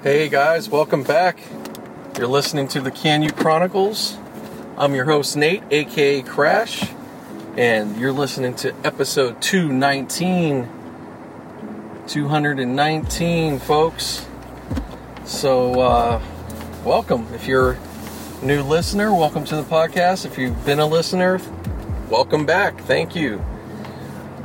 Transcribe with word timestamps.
Hey 0.00 0.28
guys, 0.28 0.68
welcome 0.68 1.02
back. 1.02 1.40
You're 2.16 2.28
listening 2.28 2.68
to 2.68 2.80
the 2.80 2.92
Can 2.92 3.20
You 3.20 3.32
Chronicles. 3.32 4.16
I'm 4.76 4.94
your 4.94 5.06
host 5.06 5.36
Nate, 5.36 5.64
aka 5.72 6.22
Crash, 6.22 6.88
and 7.56 7.96
you're 7.96 8.12
listening 8.12 8.54
to 8.56 8.72
episode 8.84 9.42
219. 9.42 10.68
219, 12.06 13.58
folks. 13.58 14.24
So, 15.24 15.80
uh, 15.80 16.22
welcome. 16.84 17.26
If 17.34 17.48
you're 17.48 17.72
a 17.72 18.44
new 18.44 18.62
listener, 18.62 19.12
welcome 19.12 19.44
to 19.46 19.56
the 19.56 19.64
podcast. 19.64 20.24
If 20.24 20.38
you've 20.38 20.64
been 20.64 20.78
a 20.78 20.86
listener, 20.86 21.40
welcome 22.08 22.46
back. 22.46 22.80
Thank 22.82 23.16
you. 23.16 23.44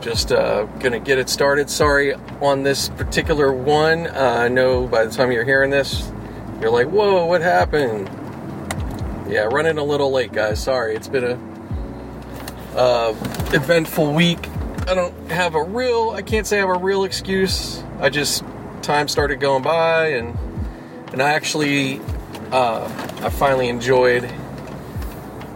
Just 0.02 0.32
uh, 0.32 0.63
gonna 0.80 0.99
get 0.99 1.20
it 1.20 1.30
started. 1.30 1.70
Sorry 1.70 2.16
on 2.44 2.64
this 2.64 2.90
particular 2.90 3.54
one. 3.54 4.08
Uh, 4.08 4.38
I 4.42 4.48
know 4.48 4.88
by 4.88 5.06
the 5.06 5.12
time 5.12 5.32
you're 5.32 5.46
hearing 5.46 5.70
this, 5.70 6.12
you're 6.62 6.70
like, 6.70 6.88
"Whoa, 6.88 7.26
what 7.26 7.42
happened?" 7.42 8.10
Yeah, 9.30 9.46
running 9.46 9.78
a 9.78 9.84
little 9.84 10.12
late, 10.12 10.32
guys. 10.32 10.62
Sorry. 10.62 10.96
It's 10.96 11.08
been 11.08 11.24
a 11.24 12.78
uh, 12.78 13.16
eventful 13.54 14.14
week. 14.14 14.48
I 14.88 14.94
don't 14.94 15.16
have 15.32 15.56
a 15.56 15.64
real. 15.64 16.12
I 16.12 16.22
can't 16.22 16.46
say 16.46 16.58
I 16.58 16.60
have 16.60 16.70
a 16.70 16.80
real 16.80 17.06
excuse. 17.06 17.84
I 18.00 18.10
just 18.10 18.44
time 18.82 19.08
started 19.08 19.40
going 19.40 19.64
by, 19.64 20.08
and 20.08 20.38
and 21.14 21.22
I 21.22 21.32
actually 21.32 22.02
uh, 22.52 22.84
I 23.22 23.30
finally 23.30 23.70
enjoyed 23.70 24.30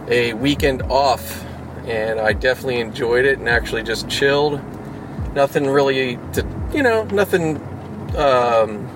a 0.08 0.32
weekend 0.34 0.82
off 0.82 1.44
and 1.88 2.20
I 2.20 2.32
definitely 2.34 2.80
enjoyed 2.80 3.24
it 3.24 3.38
and 3.38 3.48
actually 3.48 3.82
just 3.82 4.08
chilled. 4.08 4.60
Nothing 5.34 5.68
really 5.68 6.16
to, 6.34 6.42
you 6.72 6.82
know, 6.82 7.04
nothing 7.04 7.56
um, 8.16 8.88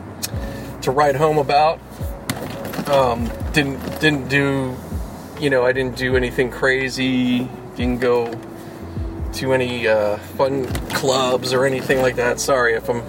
to 0.82 0.90
write 0.90 1.16
home 1.16 1.38
about. 1.38 1.80
Um, 2.88 3.30
didn't 3.52 3.78
didn't 4.00 4.28
do, 4.28 4.76
you 5.40 5.50
know, 5.50 5.64
I 5.64 5.72
didn't 5.72 5.96
do 5.96 6.16
anything 6.16 6.50
crazy. 6.50 7.48
Didn't 7.76 8.00
go 8.00 8.32
to 9.34 9.52
any 9.52 9.88
uh, 9.88 10.18
fun 10.18 10.66
clubs 10.90 11.52
or 11.52 11.64
anything 11.64 12.02
like 12.02 12.16
that. 12.16 12.38
Sorry 12.40 12.74
if 12.74 12.88
I'm 12.90 13.02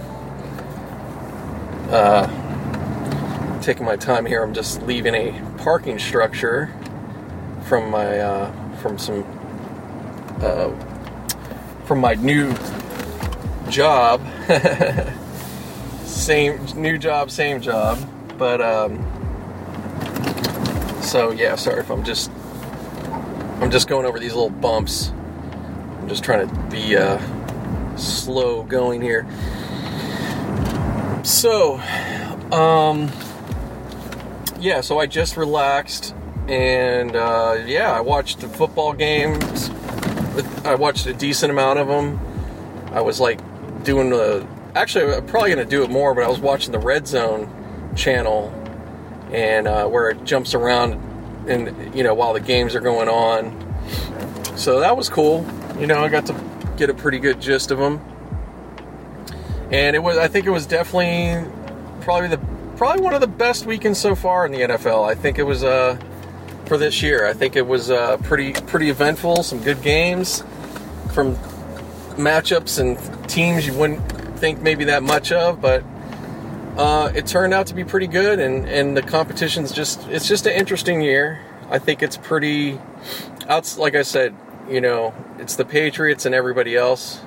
uh, 1.90 3.62
taking 3.62 3.86
my 3.86 3.96
time 3.96 4.26
here. 4.26 4.42
I'm 4.44 4.54
just 4.54 4.82
leaving 4.84 5.16
a 5.16 5.56
parking 5.58 6.00
structure 6.00 6.74
from 7.66 7.90
my 7.92 8.20
uh, 8.20 8.78
from 8.78 8.98
some 8.98 9.26
uh, 10.42 10.72
from 11.86 12.00
my 12.00 12.14
new 12.16 12.54
job. 13.74 14.22
same 16.06 16.64
new 16.76 16.98
job, 16.98 17.32
same 17.32 17.60
job. 17.60 17.98
But 18.38 18.62
um, 18.62 19.02
so 21.02 21.32
yeah, 21.32 21.56
sorry 21.56 21.82
if 21.82 21.90
I'm 21.90 22.04
just 22.04 22.32
I'm 23.60 23.72
just 23.72 23.88
going 23.88 24.06
over 24.06 24.20
these 24.20 24.34
little 24.34 24.50
bumps. 24.50 25.10
I'm 26.00 26.08
just 26.08 26.24
trying 26.24 26.48
to 26.48 26.56
be 26.70 26.96
uh, 26.96 27.20
slow 27.98 28.64
going 28.64 29.02
here. 29.02 29.26
So, 31.24 31.80
um, 32.52 33.10
yeah, 34.60 34.82
so 34.82 35.00
I 35.00 35.08
just 35.08 35.36
relaxed 35.36 36.14
and 36.48 37.16
uh, 37.16 37.58
yeah, 37.66 37.92
I 37.92 38.02
watched 38.02 38.40
the 38.40 38.50
football 38.50 38.94
games 38.94 39.72
I 40.66 40.76
watched 40.76 41.06
a 41.06 41.14
decent 41.14 41.52
amount 41.52 41.78
of 41.78 41.88
them. 41.88 42.20
I 42.92 43.02
was 43.02 43.20
like 43.20 43.40
doing 43.84 44.10
the. 44.10 44.46
Actually, 44.76 45.14
I'm 45.14 45.26
probably 45.28 45.54
going 45.54 45.66
to 45.66 45.70
do 45.70 45.84
it 45.84 45.90
more, 45.90 46.16
but 46.16 46.24
I 46.24 46.30
was 46.30 46.40
watching 46.40 46.72
the 46.72 46.80
Red 46.80 47.08
Zone 47.08 47.50
channel, 47.96 48.52
and 49.32 49.68
uh, 49.68 49.88
where 49.88 50.10
it 50.10 50.24
jumps 50.24 50.54
around, 50.54 50.94
and 51.48 51.96
you 51.96 52.04
know 52.04 52.14
while 52.14 52.34
the 52.34 52.40
games 52.40 52.76
are 52.76 52.82
going 52.82 53.10
on. 53.10 53.60
So 54.58 54.80
that 54.80 54.96
was 54.96 55.10
cool. 55.10 55.46
You 55.80 55.88
know, 55.88 56.04
I 56.04 56.10
got 56.10 56.26
to 56.28 56.36
get 56.78 56.90
a 56.90 56.94
pretty 56.94 57.20
good 57.20 57.42
gist 57.42 57.72
of 57.72 57.78
them, 57.78 58.02
and 59.72 59.96
it 59.96 60.00
was. 60.00 60.18
I 60.18 60.28
think 60.28 60.46
it 60.46 60.52
was 60.52 60.66
definitely 60.66 61.50
probably 62.02 62.30
the 62.30 62.40
probably 62.78 63.04
one 63.04 63.14
of 63.14 63.22
the 63.22 63.28
best 63.28 63.66
weekends 63.66 64.00
so 64.00 64.16
far 64.16 64.46
in 64.46 64.52
the 64.52 64.60
NFL. 64.60 65.08
I 65.08 65.16
think 65.16 65.38
it 65.38 65.44
was 65.44 65.64
uh 65.64 65.98
for 66.66 66.78
this 66.78 67.02
year. 67.02 67.28
I 67.28 67.34
think 67.34 67.56
it 67.56 67.66
was 67.68 67.92
uh, 67.92 68.18
pretty 68.18 68.54
pretty 68.54 68.90
eventful. 68.90 69.44
Some 69.44 69.62
good 69.62 69.82
games 69.82 70.44
from 71.14 71.36
matchups 72.16 72.80
and 72.80 72.98
teams 73.34 73.66
you 73.66 73.74
wouldn't 73.74 74.02
think 74.40 74.62
maybe 74.62 74.86
that 74.86 75.04
much 75.04 75.32
of, 75.32 75.60
but 75.60 75.84
uh, 76.78 77.12
it 77.16 77.28
turned 77.28 77.54
out 77.54 77.68
to 77.68 77.74
be 77.74 77.84
pretty 77.84 78.08
good. 78.08 78.40
And 78.40 78.68
and 78.68 78.96
the 78.96 79.02
competition's 79.02 79.72
just 79.72 80.08
it's 80.08 80.28
just 80.28 80.46
an 80.46 80.54
interesting 80.54 81.02
year. 81.02 81.42
I 81.70 81.80
think 81.80 82.04
it's 82.04 82.18
pretty. 82.18 82.80
Outs 83.48 83.78
like 83.78 83.96
I 83.96 84.04
said, 84.04 84.36
you 84.70 84.82
know, 84.82 85.14
it's 85.40 85.56
the 85.56 85.66
Patriots 85.66 86.26
and 86.26 86.34
everybody 86.34 86.76
else. 86.76 87.22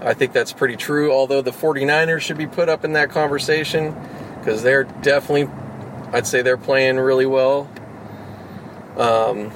I 0.00 0.14
think 0.14 0.32
that's 0.32 0.52
pretty 0.52 0.76
true. 0.76 1.12
Although 1.12 1.42
the 1.42 1.50
49ers 1.50 2.20
should 2.20 2.38
be 2.38 2.46
put 2.46 2.68
up 2.68 2.84
in 2.84 2.92
that 2.94 3.10
conversation 3.10 3.94
because 4.38 4.62
they're 4.62 4.84
definitely, 4.84 5.48
I'd 6.12 6.26
say 6.26 6.42
they're 6.42 6.56
playing 6.56 6.98
really 6.98 7.26
well. 7.26 7.70
Um, 8.96 9.52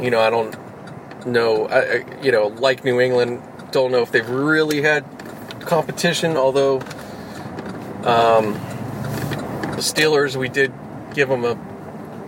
you 0.00 0.10
know, 0.10 0.20
I 0.20 0.30
don't 0.30 0.56
know. 1.26 1.66
I, 1.66 2.04
you 2.22 2.32
know, 2.32 2.46
like 2.46 2.84
New 2.84 3.00
England, 3.00 3.42
don't 3.72 3.90
know 3.90 4.02
if 4.02 4.12
they've 4.12 4.28
really 4.28 4.82
had 4.82 5.04
competition. 5.60 6.36
Although 6.36 6.76
um, 8.04 8.52
the 9.72 9.82
Steelers, 9.82 10.36
we 10.36 10.48
did 10.48 10.72
give 11.14 11.28
them 11.28 11.44
a, 11.44 11.58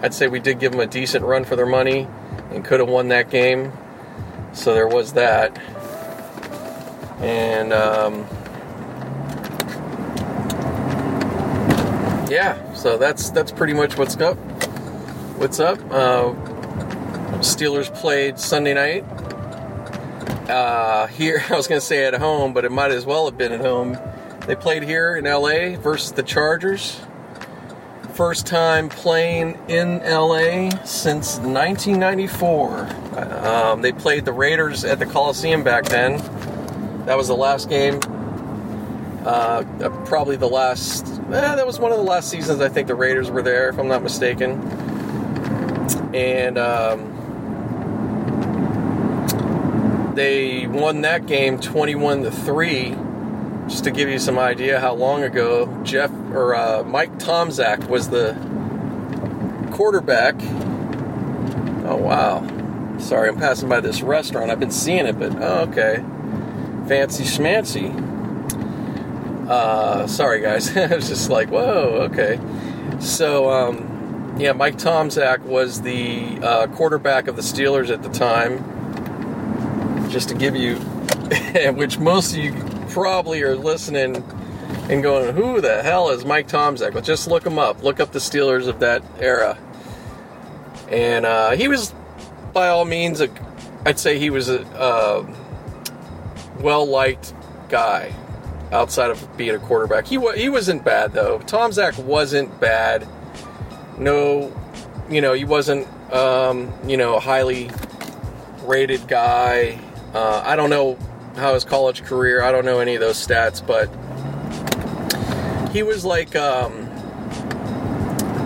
I'd 0.03 0.15
say 0.15 0.27
we 0.27 0.41
did 0.41 0.59
give 0.59 0.73
them 0.73 0.81
a 0.81 0.87
decent 0.87 1.25
run 1.25 1.45
for 1.45 1.57
their 1.57 1.67
money, 1.67 2.09
and 2.51 2.65
could 2.65 2.81
have 2.81 2.89
won 2.89 3.09
that 3.09 3.31
game. 3.31 3.73
So 4.53 4.75
there 4.75 4.89
was 4.89 5.13
that, 5.15 5.57
and 7.21 7.73
um, 7.73 8.27
yeah. 12.31 12.73
So 12.75 12.97
that's 12.99 13.31
that's 13.31 13.53
pretty 13.53 13.75
much 13.75 13.99
what's 13.99 14.17
up. 14.17 14.37
What's 15.39 15.61
up? 15.61 15.79
Uh, 15.91 16.33
Steelers 17.41 17.93
played 17.93 18.39
Sunday 18.39 18.75
night. 18.75 19.05
Uh, 20.49 21.07
here, 21.09 21.43
I 21.51 21.57
was 21.57 21.67
going 21.67 21.81
to 21.81 21.87
say 21.87 22.05
at 22.07 22.15
home, 22.15 22.53
but 22.53 22.65
it 22.65 22.73
might 22.73 22.91
as 22.91 23.07
well 23.07 23.25
have 23.27 23.39
been 23.39 23.53
at 23.53 23.61
home. 23.61 23.99
They 24.47 24.55
played 24.55 24.83
here 24.83 25.17
in 25.17 25.25
LA 25.25 25.77
versus 25.79 26.13
the 26.13 26.23
Chargers. 26.23 27.01
First 28.15 28.47
time 28.47 28.89
playing 28.89 29.59
in 29.69 29.99
LA 29.99 30.71
since 30.85 31.39
1994. 31.39 32.87
Um, 33.47 33.83
they 33.83 33.93
played 33.93 34.25
the 34.25 34.33
Raiders 34.33 34.85
at 34.85 34.99
the 34.99 35.07
Coliseum 35.07 35.65
back 35.65 35.87
then. 35.87 36.19
That 37.07 37.17
was 37.17 37.29
the 37.29 37.37
last 37.37 37.69
game. 37.69 38.01
Uh, 39.25 39.65
probably 40.05 40.37
the 40.37 40.49
last. 40.49 41.09
Eh, 41.09 41.55
that 41.55 41.67
was 41.67 41.81
one 41.81 41.91
of 41.91 41.99
the 41.99 42.05
last 42.05 42.31
seasons 42.31 42.61
I 42.61 42.69
think 42.69 42.87
the 42.87 42.95
Raiders 42.95 43.31
were 43.31 43.43
there, 43.43 43.71
if 43.71 43.79
I'm 43.79 43.89
not 43.89 44.03
mistaken 44.03 44.61
and 46.15 46.59
um, 46.59 47.14
they 50.15 50.67
won 50.67 51.03
that 51.03 51.27
game 51.27 51.61
21 51.61 52.23
to 52.23 52.31
3 52.31 52.97
just 53.69 53.85
to 53.85 53.91
give 53.91 54.09
you 54.09 54.19
some 54.19 54.39
idea 54.39 54.79
how 54.79 54.95
long 54.95 55.23
ago 55.23 55.83
jeff 55.85 56.11
or 56.33 56.55
uh, 56.55 56.83
mike 56.85 57.13
tomczak 57.19 57.89
was 57.89 58.11
the 58.11 58.35
quarterback. 59.75 60.37
Oh 61.87 61.97
wow. 61.97 62.99
Sorry 62.99 63.29
i'm 63.29 63.37
passing 63.37 63.69
by 63.69 63.81
this 63.81 64.03
restaurant. 64.03 64.51
I've 64.51 64.61
been 64.61 64.71
seeing 64.71 65.07
it 65.07 65.19
but 65.19 65.35
oh, 65.37 65.69
okay. 65.69 65.97
Fancy 66.87 67.25
schmancy. 67.25 67.91
Uh, 69.49 70.07
sorry 70.07 70.41
guys. 70.41 70.75
I 70.77 70.95
was 70.95 71.09
just 71.09 71.29
like 71.29 71.51
whoa 71.51 72.09
okay. 72.11 72.39
So 73.01 73.51
um, 73.51 74.37
yeah, 74.39 74.53
Mike 74.53 74.77
Tomczak 74.77 75.41
was 75.41 75.83
the 75.83 76.39
uh, 76.41 76.67
quarterback 76.69 77.27
of 77.27 77.35
the 77.35 77.43
Steelers 77.43 77.91
at 77.91 78.03
the 78.03 78.09
time. 78.09 78.74
Just 80.15 80.29
to 80.29 80.35
give 80.35 80.55
you, 80.55 80.77
which 81.75 81.99
most 81.99 82.31
of 82.33 82.39
you 82.39 82.55
probably 82.91 83.43
are 83.43 83.57
listening 83.57 84.17
and 84.89 85.03
going, 85.03 85.35
"Who 85.35 85.61
the 85.61 85.83
hell 85.83 86.11
is 86.11 86.25
Mike 86.25 86.47
Tomczak?" 86.47 86.95
But 86.95 87.03
just 87.03 87.27
look 87.27 87.45
him 87.45 87.59
up. 87.59 87.83
Look 87.83 87.99
up 87.99 88.13
the 88.13 88.21
Steelers 88.21 88.69
of 88.69 88.79
that 88.79 89.03
era, 89.19 89.59
and 90.89 91.27
uh, 91.27 91.51
he 91.51 91.67
was, 91.67 91.93
by 92.53 92.69
all 92.69 92.85
means, 92.85 93.21
I'd 93.85 93.99
say 93.99 94.19
he 94.19 94.31
was 94.31 94.49
a 94.49 94.63
uh, 94.79 95.27
well 96.61 96.87
liked 96.87 97.35
guy 97.69 98.13
outside 98.73 99.11
of 99.11 99.37
being 99.37 99.57
a 99.57 99.59
quarterback. 99.59 100.07
He 100.07 100.19
he 100.37 100.49
wasn't 100.49 100.85
bad 100.85 101.13
though. 101.13 101.41
Tomczak 101.41 101.99
wasn't 101.99 102.61
bad 102.61 103.07
no, 103.99 104.53
you 105.09 105.21
know, 105.21 105.33
he 105.33 105.45
wasn't, 105.45 105.87
um, 106.13 106.73
you 106.87 106.97
know, 106.97 107.17
a 107.17 107.21
highly 107.21 107.71
rated 108.63 109.07
guy. 109.09 109.79
Uh, 110.15 110.43
I 110.45 110.55
don't 110.55 110.71
know 110.71 110.97
how 111.37 111.55
his 111.55 111.65
college 111.65 112.05
career. 112.05 112.43
I 112.43 112.53
don't 112.53 112.65
know 112.65 112.79
any 112.79 112.95
of 112.95 113.01
those 113.01 113.25
stats, 113.25 113.65
but 113.65 113.89
he 115.71 115.83
was 115.83 116.05
like, 116.05 116.37
um, 116.37 116.89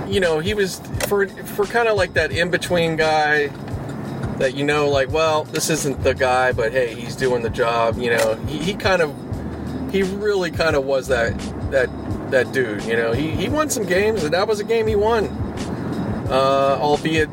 you 0.09 0.21
know, 0.21 0.39
he 0.39 0.55
was 0.55 0.81
for 1.07 1.29
for 1.29 1.67
kind 1.67 1.89
of 1.89 1.97
like 1.97 2.15
that 2.15 2.33
in 2.33 2.51
between 2.51 2.97
guy 2.97 3.49
that 4.39 4.55
you 4.55 4.65
know, 4.65 4.89
like, 4.89 5.11
well, 5.11 5.45
this 5.45 5.69
isn't 5.69 6.03
the 6.03 6.15
guy, 6.15 6.53
but 6.53 6.73
hey, 6.73 6.95
he's 6.95 7.17
doing 7.17 7.43
the 7.43 7.51
job. 7.51 7.99
You 7.99 8.17
know, 8.17 8.35
he, 8.47 8.59
he 8.59 8.75
kind 8.75 9.03
of 9.03 9.15
he 9.93 10.03
really 10.03 10.51
kind 10.51 10.75
of 10.75 10.85
was 10.85 11.09
that 11.09 11.39
that 11.71 11.91
that 12.31 12.53
dude. 12.53 12.83
You 12.85 12.97
know, 12.97 13.13
he 13.13 13.31
he 13.33 13.49
won 13.49 13.69
some 13.69 13.85
games, 13.85 14.25
and 14.25 14.33
that 14.33 14.49
was 14.49 14.61
a 14.61 14.65
game 14.65 14.87
he 14.87 14.97
won. 14.97 15.27
Uh, 16.31 16.79
albeit, 16.81 17.29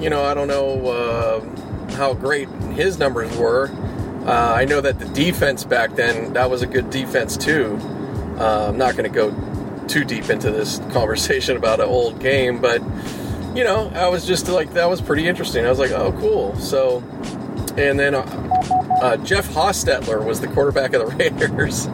you 0.00 0.10
know, 0.10 0.22
I 0.22 0.34
don't 0.34 0.48
know 0.48 0.88
uh, 0.88 1.92
how 1.94 2.14
great 2.14 2.48
his 2.80 2.98
numbers 2.98 3.36
were. 3.36 3.70
Uh, 4.26 4.54
I 4.54 4.64
know 4.64 4.80
that 4.80 4.98
the 4.98 5.06
defense 5.06 5.64
back 5.64 5.94
then 5.96 6.32
that 6.32 6.50
was 6.50 6.62
a 6.62 6.66
good 6.66 6.90
defense 6.90 7.36
too. 7.36 7.78
Uh, 8.38 8.68
I'm 8.68 8.78
not 8.78 8.96
going 8.96 9.10
to 9.10 9.14
go 9.14 9.34
too 9.86 10.04
deep 10.04 10.30
into 10.30 10.50
this 10.50 10.78
conversation 10.92 11.56
about 11.56 11.80
an 11.80 11.86
old 11.86 12.20
game, 12.20 12.60
but 12.60 12.82
you 13.54 13.64
know, 13.64 13.90
I 13.94 14.08
was 14.08 14.26
just 14.26 14.48
like 14.48 14.74
that 14.74 14.88
was 14.88 15.00
pretty 15.00 15.26
interesting. 15.26 15.66
I 15.66 15.70
was 15.70 15.78
like, 15.78 15.90
oh, 15.90 16.12
cool. 16.12 16.56
So, 16.56 16.98
and 17.76 17.98
then 17.98 18.14
uh, 18.14 18.20
uh, 19.02 19.16
Jeff 19.18 19.48
Hostetler 19.48 20.24
was 20.24 20.40
the 20.40 20.48
quarterback 20.48 20.94
of 20.94 21.08
the 21.08 21.16
Raiders. 21.16 21.88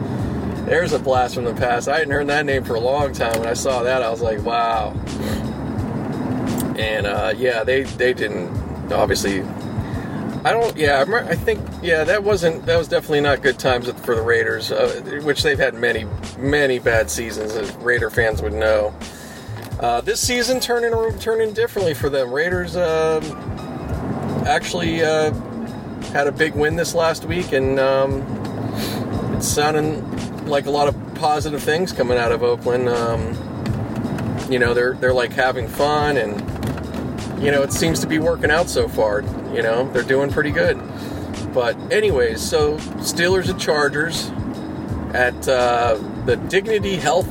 There's 0.65 0.93
a 0.93 0.99
blast 0.99 1.35
from 1.35 1.45
the 1.45 1.53
past. 1.53 1.87
I 1.87 1.99
hadn't 1.99 2.11
heard 2.11 2.27
that 2.27 2.45
name 2.45 2.63
for 2.63 2.75
a 2.75 2.79
long 2.79 3.13
time. 3.13 3.39
When 3.39 3.47
I 3.47 3.53
saw 3.53 3.83
that, 3.83 4.03
I 4.03 4.09
was 4.09 4.21
like, 4.21 4.41
wow. 4.43 4.91
And 6.77 7.07
uh, 7.07 7.33
yeah, 7.35 7.63
they 7.63 7.83
they 7.83 8.13
didn't 8.13 8.91
obviously. 8.91 9.43
I 10.47 10.53
don't. 10.53 10.77
Yeah, 10.77 11.03
I 11.27 11.35
think. 11.35 11.59
Yeah, 11.81 12.05
that 12.05 12.23
wasn't. 12.23 12.65
That 12.65 12.77
was 12.77 12.87
definitely 12.87 13.19
not 13.19 13.41
good 13.41 13.59
times 13.59 13.91
for 13.91 14.15
the 14.15 14.21
Raiders, 14.21 14.71
uh, 14.71 15.19
which 15.23 15.43
they've 15.43 15.59
had 15.59 15.73
many, 15.73 16.05
many 16.39 16.79
bad 16.79 17.09
seasons, 17.09 17.53
as 17.53 17.69
Raider 17.75 18.09
fans 18.09 18.41
would 18.41 18.53
know. 18.53 18.95
Uh, 19.81 19.99
this 19.99 20.21
season 20.21 20.61
turning 20.61 21.19
turning 21.19 21.51
differently 21.53 21.93
for 21.93 22.09
them. 22.09 22.31
Raiders 22.31 22.77
uh, 22.77 23.19
actually 24.47 25.03
uh, 25.03 25.33
had 26.11 26.27
a 26.27 26.31
big 26.31 26.55
win 26.55 26.77
this 26.77 26.95
last 26.95 27.25
week, 27.25 27.51
and 27.51 27.77
um, 27.77 28.21
it's 29.35 29.47
sounding 29.49 30.45
like 30.45 30.65
a 30.65 30.71
lot 30.71 30.87
of 30.87 30.95
positive 31.15 31.61
things 31.61 31.91
coming 31.91 32.17
out 32.17 32.31
of 32.31 32.41
Oakland. 32.41 32.87
Um, 32.87 33.33
you 34.49 34.59
know, 34.59 34.73
they're 34.73 34.93
they're 34.93 35.13
like 35.13 35.33
having 35.33 35.67
fun 35.67 36.15
and 36.15 36.39
you 37.41 37.51
know, 37.51 37.61
it 37.61 37.71
seems 37.71 37.99
to 37.99 38.07
be 38.07 38.17
working 38.17 38.49
out 38.49 38.69
so 38.69 38.87
far. 38.87 39.21
You 39.57 39.63
know, 39.63 39.91
they're 39.91 40.03
doing 40.03 40.29
pretty 40.29 40.51
good. 40.51 40.77
But, 41.51 41.75
anyways, 41.91 42.47
so 42.47 42.77
Steelers 42.99 43.49
and 43.49 43.59
Chargers 43.59 44.29
at 45.15 45.47
uh, 45.47 45.95
the 46.27 46.35
Dignity 46.35 46.95
Health 46.95 47.27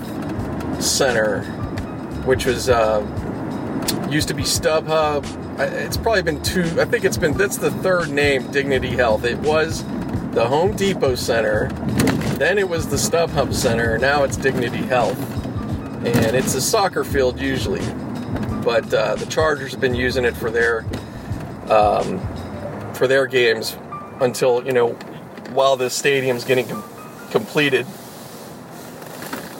Center, 0.82 1.44
which 2.24 2.44
was 2.44 2.68
uh, 2.68 2.98
used 4.10 4.26
to 4.26 4.34
be 4.34 4.42
StubHub. 4.42 5.24
It's 5.60 5.96
probably 5.96 6.22
been 6.22 6.42
two. 6.42 6.64
I 6.80 6.84
think 6.84 7.04
it's 7.04 7.16
been 7.16 7.34
that's 7.34 7.58
the 7.58 7.70
third 7.70 8.10
name, 8.10 8.50
Dignity 8.50 8.90
Health. 8.90 9.22
It 9.22 9.38
was 9.38 9.84
the 10.32 10.48
Home 10.48 10.74
Depot 10.74 11.14
Center, 11.14 11.68
then 12.38 12.58
it 12.58 12.68
was 12.68 12.88
the 12.88 12.96
StubHub 12.96 13.54
Center. 13.54 13.98
Now 13.98 14.24
it's 14.24 14.36
Dignity 14.36 14.78
Health, 14.78 15.16
and 16.04 16.34
it's 16.34 16.56
a 16.56 16.60
soccer 16.60 17.04
field 17.04 17.40
usually 17.40 17.84
but 18.66 18.92
uh, 18.92 19.14
the 19.14 19.26
Chargers 19.26 19.70
have 19.70 19.80
been 19.80 19.94
using 19.94 20.24
it 20.24 20.36
for 20.36 20.50
their 20.50 20.84
um, 21.70 22.20
for 22.94 23.06
their 23.06 23.26
games 23.26 23.76
until 24.20 24.64
you 24.64 24.72
know 24.72 24.92
while 25.52 25.76
the 25.76 25.90
stadium's 25.90 26.44
getting 26.44 26.66
com- 26.66 26.84
completed. 27.30 27.86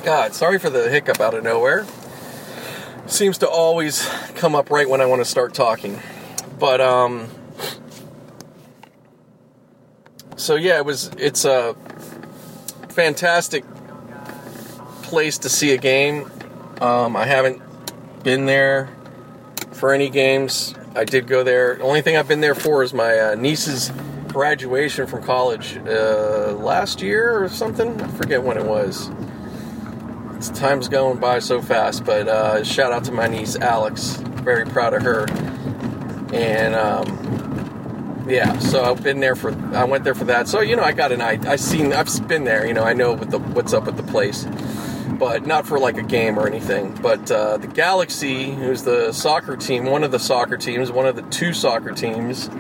God, 0.04 0.34
sorry 0.34 0.58
for 0.58 0.70
the 0.70 0.88
hiccup 0.88 1.20
out 1.20 1.34
of 1.34 1.42
nowhere. 1.42 1.86
Seems 3.06 3.38
to 3.38 3.48
always 3.48 4.08
come 4.34 4.54
up 4.54 4.70
right 4.70 4.88
when 4.88 5.00
I 5.00 5.06
want 5.06 5.20
to 5.20 5.24
start 5.24 5.54
talking, 5.54 6.00
but 6.58 6.80
um. 6.80 7.28
So 10.36 10.54
yeah, 10.54 10.76
it 10.76 10.84
was. 10.84 11.10
It's 11.18 11.44
a 11.44 11.74
fantastic 12.90 13.64
place 15.02 15.38
to 15.38 15.48
see 15.48 15.72
a 15.72 15.78
game. 15.78 16.30
Um, 16.80 17.16
I 17.16 17.24
haven't 17.24 17.62
been 18.22 18.46
there 18.46 18.88
for 19.72 19.92
any 19.92 20.10
games. 20.10 20.74
I 20.96 21.04
did 21.04 21.26
go 21.26 21.44
there. 21.44 21.76
The 21.76 21.82
only 21.82 22.00
thing 22.00 22.16
I've 22.16 22.26
been 22.26 22.40
there 22.40 22.54
for 22.54 22.82
is 22.82 22.94
my 22.94 23.18
uh, 23.18 23.34
niece's 23.34 23.92
graduation 24.28 25.06
from 25.06 25.22
college 25.22 25.76
uh, 25.86 26.52
last 26.58 27.02
year 27.02 27.42
or 27.42 27.50
something. 27.50 28.00
I 28.00 28.08
forget 28.08 28.42
when 28.42 28.56
it 28.56 28.64
was. 28.64 29.10
It's, 30.36 30.48
time's 30.48 30.88
going 30.88 31.18
by 31.18 31.40
so 31.40 31.60
fast, 31.60 32.04
but 32.04 32.28
uh, 32.28 32.64
shout 32.64 32.92
out 32.92 33.04
to 33.04 33.12
my 33.12 33.26
niece 33.26 33.56
Alex. 33.56 34.16
Very 34.42 34.64
proud 34.64 34.94
of 34.94 35.02
her. 35.02 35.26
And 36.32 36.74
um, 36.74 38.24
yeah, 38.26 38.58
so 38.58 38.82
I've 38.82 39.02
been 39.02 39.20
there 39.20 39.36
for. 39.36 39.52
I 39.74 39.84
went 39.84 40.02
there 40.04 40.14
for 40.14 40.24
that. 40.24 40.48
So 40.48 40.60
you 40.60 40.76
know, 40.76 40.82
I 40.82 40.92
got 40.92 41.12
an 41.12 41.20
I 41.20 41.38
I 41.46 41.56
seen 41.56 41.92
I've 41.92 42.26
been 42.26 42.44
there. 42.44 42.66
You 42.66 42.72
know, 42.72 42.84
I 42.84 42.94
know 42.94 43.12
what 43.12 43.30
the 43.30 43.38
what's 43.38 43.74
up 43.74 43.84
with 43.84 43.98
the 43.98 44.02
place 44.02 44.46
but 45.08 45.46
not 45.46 45.66
for 45.66 45.78
like 45.78 45.96
a 45.96 46.02
game 46.02 46.38
or 46.38 46.46
anything. 46.46 46.94
But 47.00 47.30
uh, 47.30 47.56
the 47.58 47.66
Galaxy, 47.66 48.52
who's 48.52 48.82
the 48.82 49.12
soccer 49.12 49.56
team, 49.56 49.86
one 49.86 50.04
of 50.04 50.10
the 50.10 50.18
soccer 50.18 50.56
teams, 50.56 50.90
one 50.90 51.06
of 51.06 51.16
the 51.16 51.22
two 51.22 51.52
soccer 51.52 51.92
teams 51.92 52.50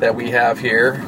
that 0.00 0.14
we 0.14 0.30
have 0.30 0.58
here, 0.58 1.02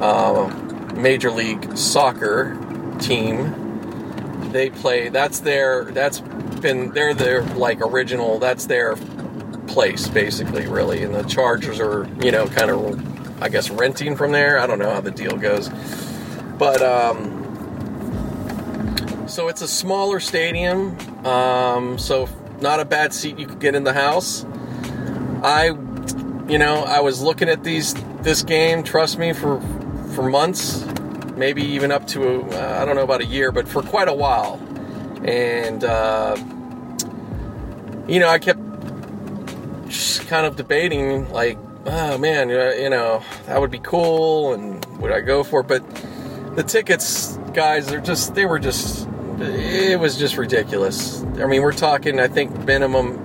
uh, 0.00 0.48
Major 0.94 1.30
League 1.30 1.76
Soccer 1.76 2.56
team. 2.98 4.50
They 4.52 4.70
play. 4.70 5.08
That's 5.08 5.40
their. 5.40 5.84
That's 5.84 6.20
been. 6.20 6.90
They're 6.92 7.14
their 7.14 7.42
like 7.42 7.80
original. 7.80 8.38
That's 8.38 8.66
their 8.66 8.96
place 9.66 10.08
basically, 10.08 10.66
really. 10.66 11.02
And 11.02 11.14
the 11.14 11.22
Chargers 11.22 11.80
are, 11.80 12.06
you 12.20 12.30
know, 12.32 12.46
kind 12.48 12.70
of, 12.70 13.42
I 13.42 13.48
guess, 13.48 13.70
renting 13.70 14.16
from 14.16 14.32
there. 14.32 14.58
I 14.58 14.66
don't 14.66 14.78
know 14.78 14.90
how 14.90 15.00
the 15.00 15.10
deal 15.10 15.36
goes, 15.36 15.70
but. 16.58 16.82
um 16.82 17.41
so 19.32 19.48
it's 19.48 19.62
a 19.62 19.68
smaller 19.68 20.20
stadium, 20.20 20.94
um, 21.26 21.96
so 21.96 22.28
not 22.60 22.80
a 22.80 22.84
bad 22.84 23.14
seat 23.14 23.38
you 23.38 23.46
could 23.46 23.60
get 23.60 23.74
in 23.74 23.82
the 23.82 23.94
house. 23.94 24.44
I, 25.42 25.68
you 26.48 26.58
know, 26.58 26.84
I 26.86 27.00
was 27.00 27.22
looking 27.22 27.48
at 27.48 27.64
these 27.64 27.94
this 28.20 28.42
game. 28.42 28.82
Trust 28.82 29.18
me, 29.18 29.32
for 29.32 29.58
for 30.14 30.28
months, 30.28 30.84
maybe 31.34 31.62
even 31.62 31.90
up 31.90 32.06
to 32.08 32.42
uh, 32.42 32.78
I 32.78 32.84
don't 32.84 32.94
know 32.94 33.04
about 33.04 33.22
a 33.22 33.24
year, 33.24 33.50
but 33.50 33.66
for 33.66 33.82
quite 33.82 34.08
a 34.08 34.12
while. 34.12 34.60
And 35.24 35.82
uh, 35.82 36.36
you 38.06 38.20
know, 38.20 38.28
I 38.28 38.38
kept 38.38 38.60
kind 40.28 40.44
of 40.44 40.56
debating, 40.56 41.32
like, 41.32 41.56
oh 41.86 42.18
man, 42.18 42.50
you 42.50 42.90
know, 42.90 43.24
that 43.46 43.58
would 43.58 43.70
be 43.70 43.78
cool, 43.78 44.52
and 44.52 44.84
would 45.00 45.10
I 45.10 45.22
go 45.22 45.42
for 45.42 45.60
it? 45.60 45.68
But 45.68 45.82
the 46.54 46.62
tickets, 46.62 47.38
guys, 47.54 47.86
they're 47.86 48.00
just 48.00 48.34
they 48.34 48.44
were 48.44 48.58
just 48.58 49.08
it 49.42 49.98
was 49.98 50.16
just 50.16 50.36
ridiculous. 50.36 51.22
I 51.38 51.46
mean, 51.46 51.62
we're 51.62 51.72
talking, 51.72 52.20
I 52.20 52.28
think, 52.28 52.56
minimum, 52.64 53.18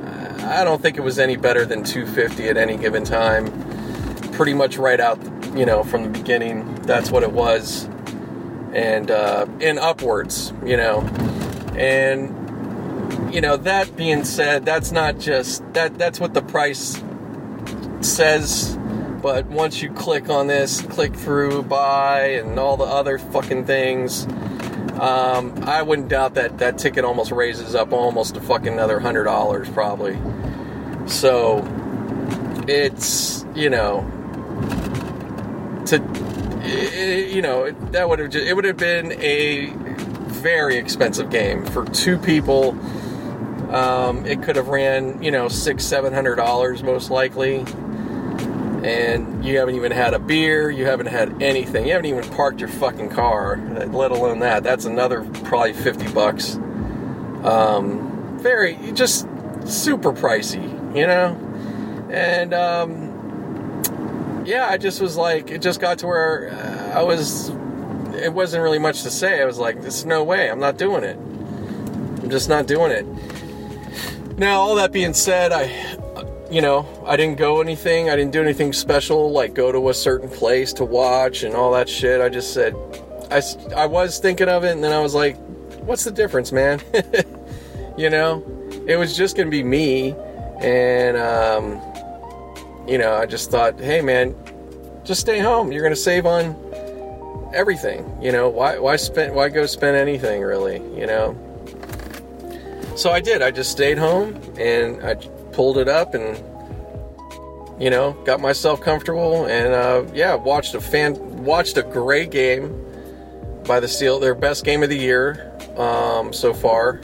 I 0.44 0.64
don't 0.64 0.82
think 0.82 0.98
it 0.98 1.02
was 1.02 1.20
any 1.20 1.36
better 1.36 1.66
than 1.66 1.84
250 1.84 2.50
at 2.50 2.58
any 2.58 2.78
given 2.78 3.04
time. 3.04 3.48
Pretty 4.34 4.54
much 4.54 4.78
right 4.78 5.00
out, 5.00 5.20
you 5.56 5.66
know, 5.66 5.84
from 5.84 6.04
the 6.04 6.10
beginning, 6.10 6.76
that's 6.84 7.12
what 7.12 7.24
it 7.24 7.32
was. 7.32 7.86
And, 8.74 9.10
uh, 9.10 9.48
and 9.62 9.80
upwards, 9.80 10.54
you 10.66 10.78
know. 10.78 11.02
And, 11.76 13.34
you 13.34 13.42
know, 13.42 13.58
that 13.58 13.96
being 13.96 14.24
said, 14.24 14.66
that's 14.66 14.92
not 14.92 15.20
just, 15.20 15.64
that, 15.74 15.98
that's 15.98 16.20
what 16.20 16.34
the 16.34 16.42
price 16.42 17.02
says 18.02 18.78
but 19.22 19.48
once 19.48 19.82
you 19.82 19.92
click 19.92 20.30
on 20.30 20.48
this, 20.48 20.82
click 20.82 21.16
through, 21.16 21.64
buy, 21.64 22.28
and 22.34 22.58
all 22.60 22.78
the 22.78 22.86
other 22.86 23.18
fucking 23.18 23.66
things, 23.66 24.28
um, 25.00 25.64
I 25.64 25.82
wouldn't 25.82 26.10
doubt 26.10 26.34
that 26.36 26.58
that 26.58 26.78
ticket 26.78 27.06
almost 27.06 27.32
raises 27.32 27.76
up 27.76 27.92
almost 27.94 28.36
a 28.36 28.42
fucking 28.42 28.74
another 28.74 29.00
hundred 29.00 29.26
dollars 29.26 29.70
probably. 29.70 30.18
So 31.06 31.64
it's 32.68 33.46
you 33.56 33.70
know 33.70 34.02
to 35.86 35.98
you 37.32 37.42
know 37.42 37.72
that 37.92 38.10
would 38.10 38.20
have 38.20 38.30
just 38.32 38.46
it 38.46 38.54
would 38.54 38.66
have 38.66 38.78
been 38.78 39.12
a 39.14 39.68
very 40.28 40.78
expensive 40.78 41.30
game 41.30 41.66
for 41.66 41.86
two 41.86 42.18
people. 42.18 42.78
Um, 43.74 44.26
it 44.26 44.42
could 44.44 44.56
have 44.56 44.70
ran 44.70 45.22
you 45.22 45.32
know 45.32 45.48
six 45.48 45.86
seven 45.86 46.14
hundred 46.14 46.36
dollars 46.36 46.82
most 46.82 47.12
likely 47.12 47.66
and 48.88 49.44
you 49.44 49.58
haven't 49.58 49.76
even 49.76 49.92
had 49.92 50.14
a 50.14 50.20
beer, 50.20 50.72
you 50.72 50.86
haven't 50.86 51.08
had 51.08 51.42
anything, 51.44 51.86
you 51.86 51.92
haven't 51.92 52.06
even 52.06 52.24
parked 52.32 52.62
your 52.62 52.70
fucking 52.70 53.10
car, 53.10 53.58
let 53.92 54.12
alone 54.12 54.40
that. 54.40 54.64
That's 54.64 54.86
another 54.86 55.26
probably 55.44 55.74
50 55.74 56.14
bucks. 56.14 56.56
Um, 57.44 58.40
very, 58.40 58.78
just 58.94 59.28
super 59.66 60.14
pricey, 60.14 60.64
you 60.96 61.06
know? 61.06 61.36
And, 62.10 62.54
um, 62.54 63.84
yeah, 64.46 64.68
I 64.70 64.78
just 64.78 65.02
was 65.02 65.18
like, 65.18 65.52
it 65.52 65.62
just 65.62 65.82
got 65.82 66.00
to 66.00 66.08
where 66.08 66.50
uh, 66.50 67.00
I 67.00 67.04
was, 67.04 67.50
it 68.16 68.32
wasn't 68.32 68.64
really 68.64 68.80
much 68.80 69.04
to 69.04 69.12
say. 69.12 69.42
I 69.42 69.46
was 69.46 69.58
like, 69.58 69.82
there's 69.82 70.06
no 70.06 70.24
way, 70.24 70.50
I'm 70.50 70.62
not 70.62 70.78
doing 70.78 71.04
it. 71.04 71.18
I'm 71.18 72.30
just 72.30 72.48
not 72.48 72.68
doing 72.68 72.94
it. 72.94 73.06
Now, 74.38 74.62
all 74.62 74.76
that 74.76 74.94
being 74.94 75.14
said, 75.14 75.52
I, 75.52 75.98
you 76.50 76.62
know, 76.62 76.88
I 77.06 77.18
didn't 77.18 77.38
go 77.38 77.62
anything. 77.62 78.10
I 78.10 78.16
didn't 78.16 78.32
do 78.32 78.42
anything 78.42 78.74
special, 78.74 79.32
like 79.32 79.54
go 79.54 79.72
to 79.72 79.90
a 79.90 79.94
certain 79.94 80.30
place 80.30 80.74
to 80.74 80.86
watch 80.86 81.44
and 81.44 81.56
all 81.56 81.72
that 81.74 81.90
shit. 81.90 82.22
I 82.22 82.30
just 82.30 82.54
said, 82.54 82.74
I, 83.30 83.42
I 83.76 83.86
was 83.86 84.20
thinking 84.20 84.48
of 84.48 84.64
it, 84.64 84.72
and 84.72 84.84
then 84.84 84.94
I 84.94 85.02
was 85.02 85.14
like, 85.14 85.38
what's 85.82 86.04
the 86.04 86.12
difference, 86.12 86.52
man? 86.52 86.82
you 87.98 88.10
know, 88.10 88.44
it 88.88 88.96
was 88.98 89.16
just 89.18 89.36
going 89.36 89.48
to 89.48 89.52
be 89.52 89.64
me. 89.64 90.16
And, 90.60 91.18
um, 91.18 91.82
you 92.88 92.98
know, 92.98 93.16
I 93.16 93.26
just 93.26 93.52
thought, 93.52 93.80
hey, 93.80 94.02
man, 94.02 94.36
just 95.04 95.22
stay 95.22 95.40
home. 95.40 95.72
You're 95.72 95.84
going 95.84 95.94
to 95.94 96.00
save 96.00 96.26
on 96.26 96.56
everything. 97.54 98.18
You 98.22 98.32
know, 98.32 98.50
why, 98.50 98.80
why 98.80 98.96
spend, 98.96 99.36
why 99.36 99.50
go 99.50 99.66
spend 99.66 99.98
anything 99.98 100.42
really, 100.42 100.78
you 100.98 101.06
know? 101.06 101.36
So 102.96 103.12
I 103.12 103.20
did. 103.20 103.42
I 103.42 103.52
just 103.52 103.72
stayed 103.72 103.98
home 103.98 104.42
and 104.58 105.06
I 105.06 105.16
pulled 105.58 105.80
it 105.80 105.88
up 105.88 106.14
and, 106.14 106.38
you 107.82 107.90
know, 107.90 108.14
got 108.26 108.40
myself 108.40 108.80
comfortable 108.80 109.46
and, 109.48 109.74
uh, 109.74 110.06
yeah, 110.14 110.36
watched 110.36 110.76
a 110.76 110.80
fan, 110.80 111.16
watched 111.44 111.78
a 111.78 111.82
great 111.82 112.30
game 112.30 112.86
by 113.66 113.80
the 113.80 113.88
Steel, 113.88 114.20
their 114.20 114.36
best 114.36 114.64
game 114.64 114.84
of 114.84 114.90
the 114.90 114.98
year 114.98 115.52
um, 115.76 116.32
so 116.32 116.54
far, 116.54 117.02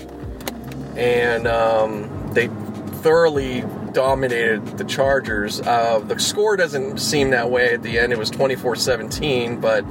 and 0.95 1.47
um, 1.47 2.29
they 2.33 2.47
thoroughly 3.01 3.63
dominated 3.91 4.77
the 4.77 4.83
Chargers. 4.83 5.59
Uh, 5.59 5.97
the 5.99 6.19
score 6.19 6.55
doesn't 6.55 6.99
seem 6.99 7.31
that 7.31 7.49
way 7.49 7.73
at 7.73 7.81
the 7.81 7.97
end. 7.97 8.13
It 8.13 8.19
was 8.19 8.29
24-17, 8.29 9.59
but 9.61 9.83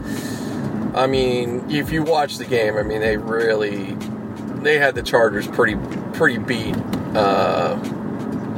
I 0.97 1.09
mean, 1.09 1.69
if 1.69 1.91
you 1.91 2.05
watch 2.05 2.39
the 2.39 2.45
game, 2.45 2.77
I 2.77 2.85
mean, 2.85 3.01
they 3.01 3.17
really 3.17 3.97
they 4.63 4.79
had 4.79 4.95
the 4.95 5.03
Chargers 5.03 5.49
pretty 5.49 5.77
pretty 6.13 6.39
beat. 6.39 6.77
Uh, 7.17 7.77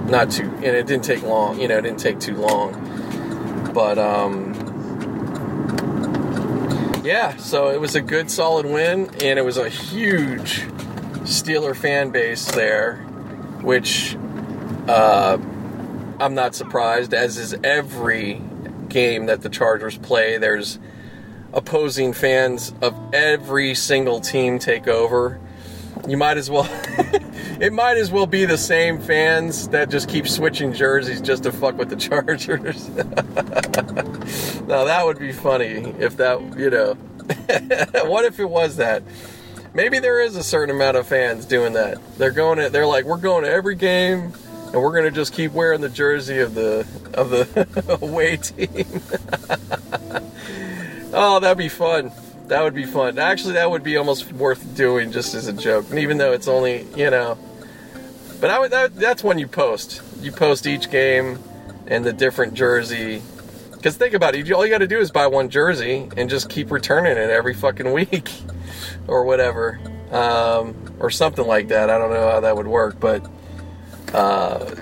not 0.06 0.30
too, 0.30 0.50
and 0.56 0.64
it 0.64 0.86
didn't 0.86 1.04
take 1.04 1.22
long. 1.22 1.60
You 1.60 1.68
know, 1.68 1.78
it 1.78 1.82
didn't 1.82 2.00
take 2.00 2.20
too 2.20 2.36
long, 2.36 3.70
but 3.72 3.98
um, 3.98 4.54
yeah, 7.04 7.36
so 7.36 7.68
it 7.70 7.80
was 7.80 7.94
a 7.94 8.00
good, 8.00 8.30
solid 8.30 8.66
win, 8.66 9.10
and 9.22 9.38
it 9.38 9.44
was 9.44 9.58
a 9.58 9.68
huge 9.68 10.62
Steeler 11.24 11.76
fan 11.76 12.10
base 12.10 12.50
there, 12.52 12.96
which 13.60 14.16
uh, 14.88 15.38
I'm 16.20 16.34
not 16.34 16.54
surprised, 16.54 17.12
as 17.12 17.36
is 17.36 17.54
every 17.64 18.40
game 18.88 19.26
that 19.26 19.42
the 19.42 19.48
Chargers 19.48 19.98
play. 19.98 20.38
There's 20.38 20.78
opposing 21.52 22.12
fans 22.12 22.72
of 22.80 22.94
every 23.12 23.74
single 23.74 24.20
team 24.20 24.58
take 24.58 24.88
over. 24.88 25.40
You 26.06 26.16
might 26.18 26.36
as 26.36 26.50
well. 26.50 26.68
it 27.60 27.72
might 27.72 27.96
as 27.96 28.10
well 28.10 28.26
be 28.26 28.44
the 28.44 28.58
same 28.58 29.00
fans 29.00 29.68
that 29.68 29.88
just 29.88 30.08
keep 30.08 30.28
switching 30.28 30.72
jerseys 30.72 31.20
just 31.20 31.44
to 31.44 31.52
fuck 31.52 31.78
with 31.78 31.88
the 31.88 31.96
Chargers. 32.04 32.88
now 34.66 34.84
that 34.84 35.02
would 35.04 35.18
be 35.18 35.32
funny 35.32 35.94
if 35.98 36.16
that, 36.18 36.40
you 36.58 36.70
know. 36.70 36.94
what 38.08 38.24
if 38.24 38.38
it 38.38 38.48
was 38.48 38.76
that? 38.76 39.02
Maybe 39.72 39.98
there 39.98 40.20
is 40.20 40.36
a 40.36 40.42
certain 40.42 40.74
amount 40.74 40.96
of 40.98 41.06
fans 41.06 41.46
doing 41.46 41.72
that. 41.72 41.98
They're 42.18 42.30
going 42.30 42.58
to, 42.58 42.68
they're 42.68 42.86
like, 42.86 43.06
we're 43.06 43.16
going 43.16 43.44
to 43.44 43.50
every 43.50 43.74
game 43.74 44.34
and 44.74 44.82
we're 44.82 44.92
going 44.92 45.04
to 45.04 45.10
just 45.10 45.32
keep 45.32 45.52
wearing 45.52 45.80
the 45.80 45.88
jersey 45.88 46.40
of 46.40 46.54
the 46.54 46.86
of 47.14 47.30
the 47.30 47.98
away 48.02 48.36
team. 48.36 48.84
oh, 51.14 51.40
that'd 51.40 51.56
be 51.56 51.68
fun. 51.68 52.10
That 52.48 52.62
would 52.62 52.74
be 52.74 52.84
fun. 52.84 53.18
Actually, 53.18 53.54
that 53.54 53.70
would 53.70 53.82
be 53.82 53.96
almost 53.96 54.32
worth 54.32 54.76
doing 54.76 55.12
just 55.12 55.34
as 55.34 55.48
a 55.48 55.52
joke. 55.52 55.88
And 55.90 55.98
even 55.98 56.18
though 56.18 56.32
it's 56.32 56.48
only, 56.48 56.86
you 56.94 57.10
know, 57.10 57.38
but 58.40 58.50
I 58.50 58.58
would, 58.58 58.70
that, 58.72 58.94
that's 58.96 59.24
when 59.24 59.38
you 59.38 59.48
post. 59.48 60.02
You 60.20 60.30
post 60.30 60.66
each 60.66 60.90
game 60.90 61.38
and 61.86 62.04
the 62.04 62.12
different 62.12 62.54
jersey. 62.54 63.22
Because 63.72 63.96
think 63.96 64.14
about 64.14 64.34
it, 64.34 64.50
all 64.52 64.64
you 64.64 64.70
got 64.70 64.78
to 64.78 64.86
do 64.86 64.98
is 64.98 65.10
buy 65.10 65.26
one 65.26 65.48
jersey 65.48 66.08
and 66.16 66.28
just 66.28 66.50
keep 66.50 66.70
returning 66.70 67.16
it 67.16 67.30
every 67.30 67.54
fucking 67.54 67.92
week 67.94 68.30
or 69.06 69.24
whatever. 69.24 69.80
Um, 70.10 70.76
or 70.98 71.10
something 71.10 71.46
like 71.46 71.68
that. 71.68 71.90
I 71.90 71.98
don't 71.98 72.10
know 72.10 72.30
how 72.30 72.40
that 72.40 72.56
would 72.56 72.66
work, 72.66 73.00
but 73.00 73.26
uh, 74.12 74.74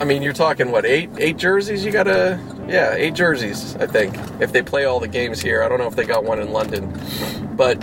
I 0.00 0.04
mean, 0.04 0.22
you're 0.22 0.32
talking 0.32 0.70
what 0.70 0.86
eight 0.86 1.10
eight 1.18 1.36
jerseys? 1.36 1.84
You 1.84 1.90
gotta 1.90 2.40
yeah 2.68 2.94
eight 2.94 3.14
jerseys. 3.14 3.76
I 3.76 3.86
think 3.86 4.14
if 4.40 4.52
they 4.52 4.62
play 4.62 4.84
all 4.84 5.00
the 5.00 5.08
games 5.08 5.40
here. 5.40 5.62
I 5.62 5.68
don't 5.68 5.78
know 5.78 5.86
if 5.86 5.96
they 5.96 6.04
got 6.04 6.24
one 6.24 6.40
in 6.40 6.52
London, 6.52 6.92
but 7.56 7.82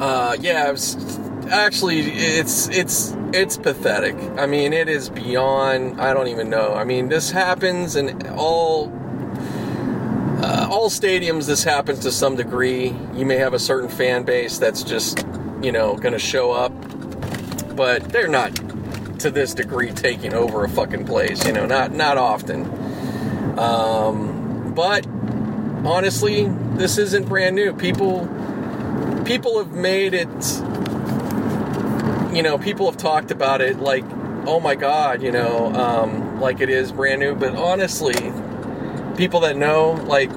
uh, 0.00 0.36
yeah, 0.40 0.68
it 0.68 0.72
was, 0.72 1.18
actually 1.50 2.00
it's 2.00 2.68
it's 2.68 3.14
it's 3.32 3.56
pathetic. 3.56 4.16
I 4.38 4.46
mean, 4.46 4.72
it 4.72 4.88
is 4.88 5.10
beyond. 5.10 6.00
I 6.00 6.14
don't 6.14 6.28
even 6.28 6.48
know. 6.48 6.74
I 6.74 6.84
mean, 6.84 7.08
this 7.08 7.30
happens 7.30 7.96
in 7.96 8.26
all 8.30 8.90
uh, 10.42 10.68
all 10.70 10.88
stadiums. 10.88 11.46
This 11.46 11.64
happens 11.64 12.00
to 12.00 12.12
some 12.12 12.36
degree. 12.36 12.94
You 13.14 13.26
may 13.26 13.36
have 13.36 13.52
a 13.52 13.58
certain 13.58 13.88
fan 13.88 14.24
base 14.24 14.58
that's 14.58 14.82
just 14.82 15.24
you 15.62 15.72
know 15.72 15.96
going 15.96 16.14
to 16.14 16.18
show 16.18 16.52
up, 16.52 16.72
but 17.76 18.08
they're 18.08 18.28
not 18.28 18.69
to 19.20 19.30
this 19.30 19.54
degree 19.54 19.90
taking 19.92 20.34
over 20.34 20.64
a 20.64 20.68
fucking 20.68 21.06
place. 21.06 21.44
You 21.46 21.52
know, 21.52 21.66
not 21.66 21.92
not 21.92 22.18
often. 22.18 22.64
Um, 23.58 24.72
but 24.74 25.06
honestly, 25.84 26.46
this 26.74 26.98
isn't 26.98 27.28
brand 27.28 27.56
new. 27.56 27.72
People 27.72 28.28
people 29.24 29.58
have 29.58 29.72
made 29.72 30.14
it 30.14 30.28
you 32.32 32.42
know, 32.42 32.58
people 32.58 32.86
have 32.86 32.96
talked 32.96 33.30
about 33.30 33.60
it 33.60 33.78
like, 33.80 34.04
oh 34.46 34.60
my 34.60 34.74
god, 34.74 35.22
you 35.22 35.32
know, 35.32 35.72
um, 35.74 36.40
like 36.40 36.60
it 36.60 36.70
is 36.70 36.92
brand 36.92 37.20
new. 37.20 37.34
But 37.34 37.54
honestly, 37.56 38.14
people 39.16 39.40
that 39.40 39.56
know, 39.56 39.92
like, 40.06 40.30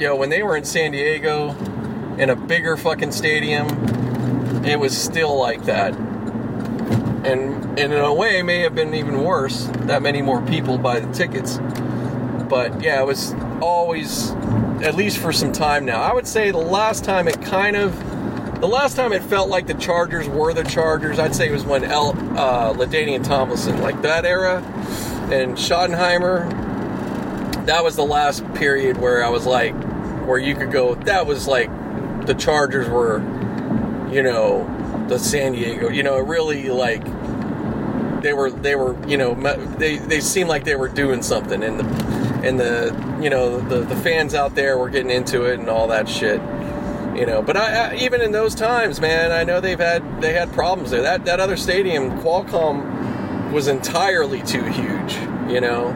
you 0.00 0.08
know, 0.08 0.16
when 0.16 0.30
they 0.30 0.42
were 0.42 0.56
in 0.56 0.64
San 0.64 0.92
Diego 0.92 1.50
in 2.18 2.30
a 2.30 2.36
bigger 2.36 2.76
fucking 2.76 3.12
stadium, 3.12 3.66
it 4.64 4.78
was 4.78 4.96
still 4.96 5.36
like 5.36 5.64
that. 5.64 5.92
And, 7.24 7.78
and 7.78 7.92
in 7.92 7.92
a 7.92 8.12
way, 8.12 8.42
may 8.42 8.60
have 8.60 8.74
been 8.74 8.94
even 8.94 9.22
worse. 9.22 9.64
That 9.82 10.02
many 10.02 10.22
more 10.22 10.42
people 10.42 10.78
buy 10.78 11.00
the 11.00 11.12
tickets. 11.12 11.58
But 12.48 12.82
yeah, 12.82 13.00
it 13.00 13.06
was 13.06 13.34
always, 13.60 14.30
at 14.82 14.94
least 14.94 15.18
for 15.18 15.32
some 15.32 15.52
time 15.52 15.84
now. 15.84 16.02
I 16.02 16.12
would 16.12 16.26
say 16.26 16.50
the 16.50 16.58
last 16.58 17.04
time 17.04 17.26
it 17.26 17.40
kind 17.42 17.76
of 17.76 17.98
the 18.60 18.68
last 18.68 18.96
time 18.96 19.12
it 19.12 19.22
felt 19.22 19.50
like 19.50 19.66
the 19.66 19.74
Chargers 19.74 20.26
were 20.26 20.54
the 20.54 20.62
Chargers, 20.62 21.18
I'd 21.18 21.34
say 21.34 21.48
it 21.48 21.52
was 21.52 21.64
when 21.64 21.84
El, 21.84 22.10
uh, 22.38 22.72
LaDainian 22.72 23.22
Tomlinson, 23.22 23.82
like 23.82 24.00
that 24.00 24.24
era, 24.24 24.62
and 25.30 25.54
Schottenheimer. 25.54 26.48
That 27.66 27.84
was 27.84 27.96
the 27.96 28.04
last 28.06 28.42
period 28.54 28.96
where 28.96 29.22
I 29.22 29.28
was 29.28 29.44
like, 29.44 29.74
where 30.26 30.38
you 30.38 30.54
could 30.54 30.72
go. 30.72 30.94
That 30.94 31.26
was 31.26 31.46
like 31.46 31.68
the 32.26 32.34
Chargers 32.34 32.88
were, 32.88 33.18
you 34.10 34.22
know, 34.22 34.64
the 35.08 35.18
San 35.18 35.52
Diego. 35.52 35.88
You 35.88 36.02
know, 36.02 36.18
it 36.18 36.26
really 36.26 36.68
like 36.68 37.04
they 38.22 38.32
were 38.32 38.50
they 38.50 38.74
were 38.74 38.96
you 39.06 39.16
know 39.16 39.34
they 39.78 39.98
they 39.98 40.20
seemed 40.20 40.48
like 40.48 40.64
they 40.64 40.76
were 40.76 40.88
doing 40.88 41.22
something 41.22 41.62
and 41.62 41.80
the 41.80 41.84
and 42.42 42.58
the 42.58 43.18
you 43.22 43.30
know 43.30 43.60
the 43.60 43.80
the 43.80 43.96
fans 43.96 44.34
out 44.34 44.54
there 44.54 44.78
were 44.78 44.88
getting 44.88 45.10
into 45.10 45.44
it 45.44 45.60
and 45.60 45.68
all 45.68 45.88
that 45.88 46.08
shit 46.08 46.40
you 47.16 47.26
know. 47.26 47.42
But 47.42 47.56
I, 47.56 47.92
I, 47.92 47.94
even 47.96 48.20
in 48.20 48.32
those 48.32 48.54
times, 48.54 49.00
man, 49.00 49.32
I 49.32 49.44
know 49.44 49.60
they've 49.60 49.78
had 49.78 50.20
they 50.20 50.32
had 50.32 50.52
problems 50.52 50.90
there. 50.90 51.02
That 51.02 51.24
that 51.26 51.40
other 51.40 51.56
stadium, 51.56 52.18
Qualcomm, 52.20 53.52
was 53.52 53.68
entirely 53.68 54.42
too 54.42 54.64
huge. 54.64 55.14
You 55.48 55.60
know, 55.60 55.88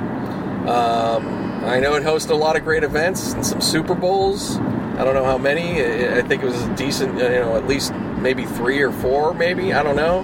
um, 0.67 1.65
I 1.65 1.81
know 1.81 1.95
it 1.95 2.03
hosted 2.03 2.31
a 2.31 2.35
lot 2.35 2.57
of 2.57 2.65
great 2.65 2.85
events 2.85 3.33
and 3.33 3.45
some 3.45 3.61
Super 3.61 3.95
Bowls. 3.95 4.59
I 4.59 5.05
don't 5.05 5.15
know 5.15 5.25
how 5.25 5.39
many. 5.39 5.83
I 5.83 6.23
think 6.23 6.43
it 6.43 6.47
was 6.47 6.61
a 6.61 6.75
decent, 6.75 7.15
you 7.15 7.29
know, 7.29 7.57
at 7.57 7.67
least 7.67 7.93
maybe 8.21 8.45
three 8.45 8.81
or 8.83 8.93
four, 8.93 9.35
maybe. 9.35 9.73
I 9.73 9.83
don't 9.83 9.97
know. 9.97 10.21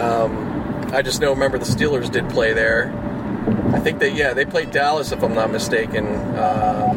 Um, 0.00 0.92
I 0.92 1.02
just 1.02 1.20
know. 1.20 1.30
Remember, 1.32 1.58
the 1.58 1.64
Steelers 1.64 2.10
did 2.10 2.28
play 2.30 2.52
there. 2.52 2.92
I 3.72 3.80
think 3.80 3.98
they, 3.98 4.12
yeah, 4.12 4.32
they 4.32 4.44
played 4.44 4.70
Dallas, 4.70 5.12
if 5.12 5.22
I'm 5.22 5.34
not 5.34 5.50
mistaken. 5.50 6.06
Uh, 6.06 6.94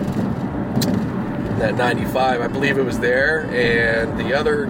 that 1.60 1.76
95. 1.76 2.42
I 2.42 2.48
believe 2.48 2.78
it 2.78 2.86
was 2.86 3.00
there. 3.00 3.46
And 3.52 4.20
the 4.20 4.34
other, 4.34 4.68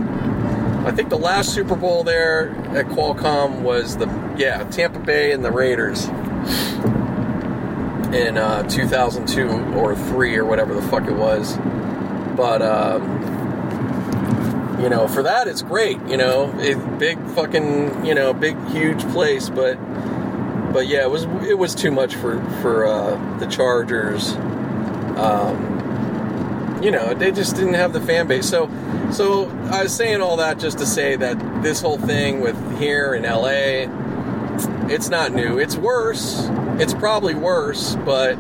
I 0.86 0.92
think 0.92 1.10
the 1.10 1.18
last 1.18 1.54
Super 1.54 1.76
Bowl 1.76 2.04
there 2.04 2.52
at 2.76 2.88
Qualcomm 2.88 3.62
was 3.62 3.98
the, 3.98 4.08
yeah, 4.38 4.64
Tampa 4.66 5.00
Bay 5.00 5.34
and 5.34 5.44
the 5.44 5.52
Raiders 5.52 6.06
in 8.14 8.38
uh, 8.38 8.64
2002 8.70 9.50
or 9.76 9.96
3 9.96 10.38
or 10.38 10.46
whatever 10.46 10.74
the 10.74 10.82
fuck 10.84 11.08
it 11.08 11.16
was. 11.16 11.58
But, 12.38 12.62
um, 12.62 13.17
you 14.80 14.90
know, 14.90 15.08
for 15.08 15.24
that 15.24 15.48
it's 15.48 15.62
great, 15.62 16.00
you 16.08 16.18
know, 16.18 16.54
it, 16.60 17.00
big 17.00 17.20
fucking, 17.30 18.06
you 18.06 18.14
know, 18.14 18.34
big 18.34 18.58
huge 18.68 19.02
place, 19.10 19.50
but 19.50 19.78
but 20.72 20.88
yeah, 20.88 21.02
it 21.02 21.10
was 21.10 21.24
it 21.48 21.58
was 21.58 21.74
too 21.74 21.92
much 21.92 22.16
for 22.16 22.44
for 22.62 22.86
uh, 22.86 23.38
the 23.40 23.48
Chargers. 23.48 24.34
Um, 25.18 26.80
you 26.84 26.92
know, 26.92 27.14
they 27.14 27.32
just 27.32 27.56
didn't 27.56 27.74
have 27.74 27.94
the 27.94 28.02
fan 28.02 28.28
base. 28.28 28.48
So, 28.48 28.70
so 29.12 29.50
I 29.72 29.84
was 29.84 29.96
saying 29.96 30.22
all 30.22 30.38
that 30.38 30.60
just 30.60 30.78
to 30.80 30.86
say 30.86 31.16
that 31.16 31.64
this 31.64 31.82
whole 31.82 31.98
thing 31.98 32.42
with 32.42 32.56
here 32.78 33.16
in 33.16 33.24
LA, 33.24 33.88
it's 34.88 35.10
not 35.10 35.32
new. 35.34 35.58
It's 35.58 35.76
worse. 35.76 36.48
It's 36.80 36.94
probably 36.94 37.34
worse, 37.34 37.96
but 38.06 38.38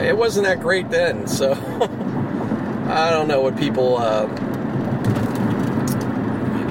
it 0.00 0.16
wasn't 0.16 0.46
that 0.46 0.60
great 0.60 0.90
then. 0.90 1.28
So 1.28 1.52
I 2.88 3.10
don't 3.10 3.28
know 3.28 3.42
what 3.42 3.56
people. 3.56 3.98
Uh, 3.98 4.26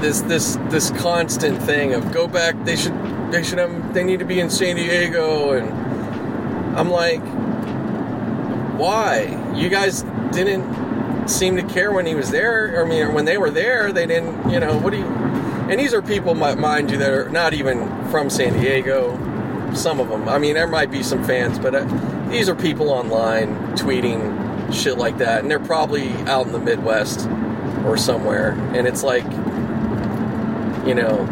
this 0.01 0.21
this 0.21 0.57
this 0.69 0.89
constant 0.91 1.61
thing 1.61 1.93
of 1.93 2.11
go 2.11 2.27
back. 2.27 2.55
They 2.65 2.75
should 2.75 2.93
they 3.31 3.43
should 3.43 3.57
have. 3.57 3.93
They 3.93 4.03
need 4.03 4.19
to 4.19 4.25
be 4.25 4.39
in 4.39 4.49
San 4.49 4.75
Diego, 4.75 5.51
and 5.51 5.69
I'm 6.77 6.89
like, 6.89 7.21
why? 8.79 9.53
You 9.55 9.69
guys 9.69 10.03
didn't 10.31 11.27
seem 11.27 11.55
to 11.55 11.63
care 11.63 11.91
when 11.91 12.05
he 12.05 12.15
was 12.15 12.31
there. 12.31 12.83
I 12.83 12.87
mean, 12.87 13.13
when 13.13 13.25
they 13.25 13.37
were 13.37 13.49
there, 13.49 13.91
they 13.91 14.05
didn't. 14.05 14.49
You 14.49 14.59
know, 14.59 14.77
what 14.77 14.91
do 14.91 14.97
you? 14.97 15.05
And 15.05 15.79
these 15.79 15.93
are 15.93 16.01
people, 16.01 16.35
mind 16.35 16.91
you, 16.91 16.97
that 16.97 17.11
are 17.11 17.29
not 17.29 17.53
even 17.53 17.87
from 18.09 18.29
San 18.29 18.53
Diego. 18.53 19.17
Some 19.73 19.99
of 19.99 20.09
them. 20.09 20.29
I 20.29 20.37
mean, 20.37 20.53
there 20.53 20.67
might 20.67 20.91
be 20.91 21.03
some 21.03 21.23
fans, 21.23 21.59
but 21.59 21.75
uh, 21.75 22.29
these 22.29 22.47
are 22.47 22.55
people 22.55 22.89
online 22.89 23.55
tweeting 23.75 24.73
shit 24.73 24.97
like 24.97 25.17
that, 25.17 25.41
and 25.41 25.49
they're 25.51 25.59
probably 25.59 26.09
out 26.27 26.45
in 26.45 26.53
the 26.53 26.59
Midwest 26.59 27.27
or 27.85 27.97
somewhere. 27.97 28.51
And 28.73 28.87
it's 28.87 29.03
like, 29.03 29.25
you 30.85 30.95
know, 30.95 31.27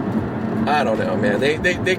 I 0.68 0.84
don't 0.84 1.00
know, 1.00 1.16
man. 1.16 1.40
They, 1.40 1.58
they, 1.58 1.76
they. 1.76 1.98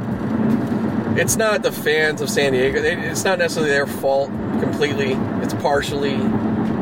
It's 1.21 1.37
not 1.37 1.63
the 1.63 1.71
fans 1.71 2.21
of 2.21 2.29
San 2.29 2.53
Diego. 2.53 2.83
They, 2.83 2.97
it's 2.97 3.25
not 3.25 3.39
necessarily 3.39 3.71
their 3.71 3.87
fault 3.87 4.31
completely. 4.61 5.13
It's 5.43 5.55
partially 5.55 6.17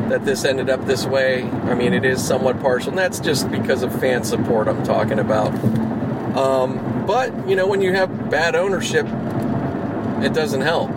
that 0.09 0.25
this 0.25 0.45
ended 0.45 0.71
up 0.71 0.85
this 0.87 1.07
way. 1.07 1.43
I 1.43 1.75
mean, 1.75 1.93
it 1.93 2.05
is 2.05 2.23
somewhat 2.23 2.61
partial, 2.61 2.91
and 2.91 2.99
that's 2.99 3.19
just 3.21 3.51
because 3.51 3.83
of 3.83 3.99
fan 4.01 4.25
support 4.25 4.69
I'm 4.69 4.83
talking 4.85 5.19
about. 5.19 5.53
Um, 6.37 7.05
but 7.07 7.49
you 7.49 7.57
know, 7.57 7.67
when 7.67 7.81
you 7.81 7.93
have 7.93 8.31
bad 8.31 8.55
ownership, 8.55 9.07
it 10.23 10.33
doesn't 10.33 10.61
help. 10.61 10.91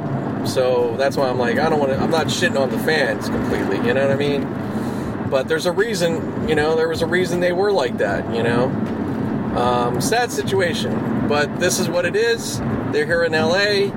So 0.48 0.96
that's 0.98 1.17
why 1.17 1.29
I'm 1.29 1.39
like, 1.39 1.58
I 1.58 1.70
don't 1.70 1.79
want 1.79 1.91
to. 1.91 1.98
I'm 1.98 2.12
not 2.12 2.27
shitting 2.27 2.60
on 2.60 2.70
the 2.70 2.79
fans 2.79 3.27
completely. 3.29 3.77
You 3.77 3.94
know 3.94 4.08
what 4.08 4.12
I 4.12 4.15
mean? 4.15 5.29
But 5.29 5.48
there's 5.48 5.65
a 5.65 5.72
reason. 5.72 6.48
You 6.48 6.55
know, 6.55 6.75
there 6.75 6.88
was 6.88 7.01
a 7.01 7.08
reason 7.08 7.39
they 7.39 7.53
were 7.53 7.72
like 7.72 7.98
that. 7.98 8.34
You 8.36 8.44
know, 8.44 8.67
um, 9.55 10.01
sad 10.01 10.31
situation. 10.31 11.27
But 11.27 11.59
this 11.59 11.79
is 11.79 11.89
what 11.89 12.05
it 12.05 12.15
is. 12.15 12.59
They're 12.91 13.05
here 13.05 13.24
in 13.24 13.31
LA. 13.31 13.91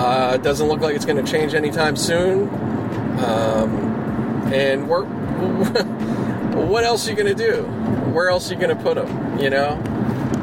Uh, 0.00 0.36
doesn't 0.38 0.68
look 0.68 0.80
like 0.80 0.94
it's 0.94 1.04
going 1.04 1.22
to 1.22 1.30
change 1.30 1.54
anytime 1.54 1.96
soon. 1.96 2.48
Um, 3.18 4.52
and 4.52 4.88
we're, 4.88 5.04
what 6.54 6.84
else 6.84 7.06
are 7.06 7.10
you 7.10 7.16
going 7.16 7.36
to 7.36 7.46
do? 7.50 7.62
Where 8.12 8.28
else 8.28 8.50
are 8.50 8.54
you 8.54 8.60
going 8.60 8.76
to 8.76 8.82
put 8.82 8.94
them? 8.94 9.38
You 9.38 9.50
know, 9.50 9.82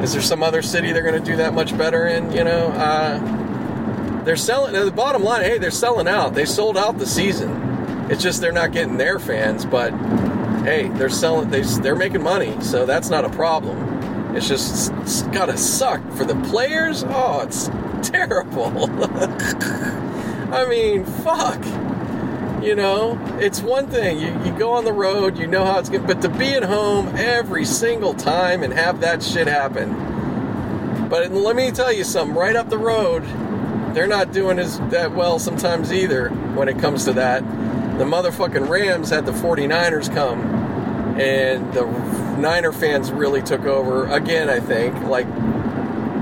is 0.01 0.13
there 0.13 0.21
some 0.21 0.43
other 0.43 0.61
city 0.61 0.91
they're 0.91 1.03
going 1.03 1.21
to 1.21 1.31
do 1.31 1.37
that 1.37 1.53
much 1.53 1.77
better 1.77 2.05
in? 2.07 2.31
You 2.31 2.43
know, 2.43 2.67
uh, 2.67 4.23
they're 4.23 4.35
selling. 4.35 4.73
The 4.73 4.91
bottom 4.91 5.23
line, 5.23 5.43
hey, 5.43 5.57
they're 5.57 5.71
selling 5.71 6.07
out. 6.07 6.33
They 6.33 6.45
sold 6.45 6.77
out 6.77 6.97
the 6.97 7.05
season. 7.07 8.07
It's 8.09 8.21
just 8.21 8.41
they're 8.41 8.51
not 8.51 8.71
getting 8.71 8.97
their 8.97 9.19
fans, 9.19 9.65
but 9.65 9.91
hey, 10.65 10.89
they're 10.89 11.09
selling. 11.09 11.49
They 11.49 11.61
they're 11.61 11.95
making 11.95 12.23
money, 12.23 12.59
so 12.61 12.85
that's 12.85 13.09
not 13.09 13.23
a 13.23 13.29
problem. 13.29 14.35
It's 14.35 14.47
just 14.47 14.91
it's 14.93 15.21
gotta 15.23 15.57
suck 15.57 16.01
for 16.13 16.25
the 16.25 16.35
players. 16.49 17.03
Oh, 17.07 17.41
it's 17.41 17.69
terrible. 18.09 18.89
I 20.51 20.65
mean, 20.67 21.05
fuck. 21.05 21.63
You 22.63 22.75
know, 22.75 23.19
it's 23.39 23.61
one 23.61 23.87
thing. 23.87 24.19
You, 24.19 24.27
you 24.43 24.57
go 24.57 24.71
on 24.73 24.85
the 24.85 24.93
road, 24.93 25.37
you 25.37 25.45
know 25.45 25.63
how 25.63 25.77
it's 25.77 25.89
going 25.89 26.07
but 26.07 26.21
to 26.23 26.29
be 26.29 26.53
at 26.53 26.63
home 26.63 27.15
every 27.15 27.63
single 27.63 28.15
time 28.15 28.63
and 28.63 28.73
have 28.73 29.01
that 29.01 29.21
shit 29.21 29.47
happen. 29.47 29.93
But 31.07 31.31
let 31.31 31.55
me 31.55 31.69
tell 31.69 31.93
you 31.93 32.03
something, 32.03 32.35
right 32.35 32.55
up 32.55 32.69
the 32.69 32.79
road, 32.79 33.23
they're 33.93 34.07
not 34.07 34.33
doing 34.33 34.57
as 34.57 34.79
that 34.89 35.13
well 35.13 35.37
sometimes 35.37 35.93
either 35.93 36.29
when 36.29 36.67
it 36.67 36.79
comes 36.79 37.05
to 37.05 37.13
that. 37.13 37.43
The 37.97 38.03
motherfucking 38.03 38.67
Rams 38.67 39.09
had 39.09 39.25
the 39.25 39.31
49ers 39.31 40.13
come, 40.13 40.41
and 41.19 41.73
the 41.73 41.85
Niner 42.37 42.73
fans 42.73 43.11
really 43.11 43.41
took 43.41 43.65
over 43.65 44.07
again, 44.07 44.49
I 44.49 44.59
think, 44.59 44.99
like 45.03 45.27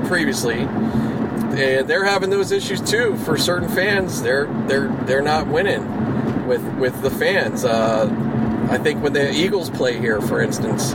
previously. 0.08 0.60
And 0.60 1.88
they're 1.88 2.06
having 2.06 2.30
those 2.30 2.52
issues 2.52 2.80
too 2.80 3.18
for 3.18 3.38
certain 3.38 3.70
fans. 3.70 4.22
They're 4.22 4.46
they're 4.68 4.88
they're 5.06 5.22
not 5.22 5.48
winning 5.48 6.48
with 6.48 6.64
with 6.76 7.02
the 7.02 7.10
fans. 7.10 7.66
Uh, 7.66 8.08
I 8.70 8.78
think 8.78 9.04
when 9.04 9.14
the 9.14 9.32
Eagles 9.32 9.70
play 9.70 9.98
here, 9.98 10.22
for 10.22 10.42
instance, 10.42 10.94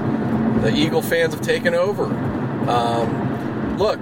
the 0.62 0.72
Eagle 0.74 1.02
fans 1.02 1.34
have 1.34 1.42
taken 1.42 1.74
over. 1.74 2.04
Um, 2.68 3.78
look, 3.78 4.00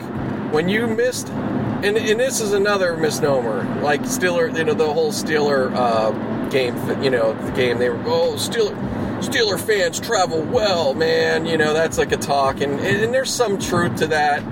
when 0.53 0.69
you 0.69 0.87
missed, 0.87 1.29
and, 1.29 1.97
and 1.97 2.21
this 2.21 2.41
is 2.41 2.53
another 2.53 2.97
misnomer, 2.97 3.65
like 3.83 4.03
Steeler, 4.03 4.57
you 4.57 4.65
know, 4.65 4.75
the 4.75 4.93
whole 4.93 5.13
Steeler 5.13 5.73
uh, 5.75 6.36
game, 6.51 6.77
you 7.03 7.11
know, 7.11 7.33
the 7.45 7.53
game 7.53 7.79
they 7.79 7.91
were, 7.91 8.03
oh, 8.07 8.35
Steeler, 8.35 8.75
Steeler 9.23 9.61
fans 9.61 10.01
travel 10.01 10.43
well, 10.43 10.95
man. 10.95 11.47
You 11.47 11.57
know, 11.57 11.73
that's 11.73 11.99
like 11.99 12.13
a 12.13 12.17
talk, 12.17 12.61
and, 12.61 12.81
and 12.81 13.13
there's 13.13 13.33
some 13.33 13.59
truth 13.59 13.97
to 13.97 14.07
that. 14.09 14.43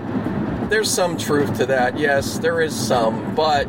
There's 0.70 0.90
some 0.90 1.16
truth 1.16 1.58
to 1.58 1.66
that. 1.66 1.98
Yes, 1.98 2.38
there 2.38 2.60
is 2.60 2.74
some, 2.74 3.34
but 3.34 3.66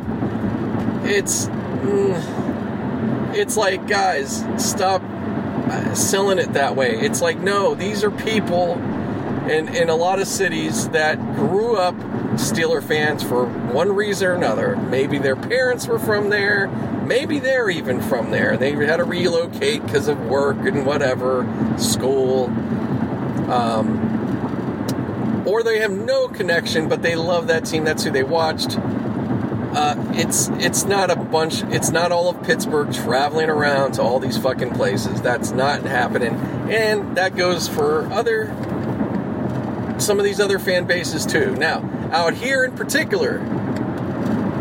it's. 1.04 1.46
Mm, 1.46 2.46
it's 3.36 3.56
like, 3.56 3.86
guys, 3.86 4.44
stop 4.56 5.02
uh, 5.02 5.94
selling 5.94 6.38
it 6.38 6.54
that 6.54 6.74
way. 6.74 6.98
It's 6.98 7.20
like, 7.20 7.38
no, 7.38 7.74
these 7.74 8.02
are 8.02 8.10
people 8.10 8.74
in, 9.48 9.68
in 9.68 9.88
a 9.90 9.94
lot 9.94 10.18
of 10.18 10.26
cities 10.26 10.88
that 10.88 11.18
grew 11.36 11.76
up 11.76 11.94
Steeler 12.36 12.82
fans 12.82 13.22
for 13.22 13.46
one 13.46 13.94
reason 13.94 14.28
or 14.28 14.34
another. 14.34 14.76
Maybe 14.76 15.18
their 15.18 15.36
parents 15.36 15.86
were 15.86 15.98
from 15.98 16.30
there. 16.30 16.68
Maybe 17.06 17.38
they're 17.38 17.70
even 17.70 18.00
from 18.00 18.30
there. 18.30 18.56
They 18.56 18.72
had 18.72 18.96
to 18.96 19.04
relocate 19.04 19.84
because 19.84 20.08
of 20.08 20.18
work 20.26 20.58
and 20.58 20.84
whatever, 20.84 21.46
school. 21.78 22.46
Um, 23.50 25.44
or 25.46 25.62
they 25.62 25.78
have 25.78 25.92
no 25.92 26.26
connection, 26.26 26.88
but 26.88 27.02
they 27.02 27.14
love 27.14 27.46
that 27.46 27.64
team. 27.64 27.84
That's 27.84 28.02
who 28.02 28.10
they 28.10 28.24
watched. 28.24 28.76
Uh, 28.76 29.94
it's 30.14 30.48
it's 30.54 30.84
not 30.84 31.10
a 31.10 31.16
bunch. 31.16 31.62
It's 31.64 31.90
not 31.90 32.10
all 32.10 32.30
of 32.30 32.42
Pittsburgh 32.42 32.92
traveling 32.92 33.50
around 33.50 33.92
to 33.92 34.02
all 34.02 34.18
these 34.18 34.38
fucking 34.38 34.70
places. 34.70 35.20
That's 35.20 35.50
not 35.52 35.82
happening, 35.82 36.34
and 36.70 37.16
that 37.16 37.36
goes 37.36 37.68
for 37.68 38.10
other 38.10 38.46
some 39.98 40.18
of 40.18 40.24
these 40.24 40.40
other 40.40 40.58
fan 40.58 40.86
bases 40.86 41.24
too. 41.26 41.54
Now, 41.56 41.88
out 42.12 42.34
here 42.34 42.64
in 42.64 42.72
particular, 42.72 43.38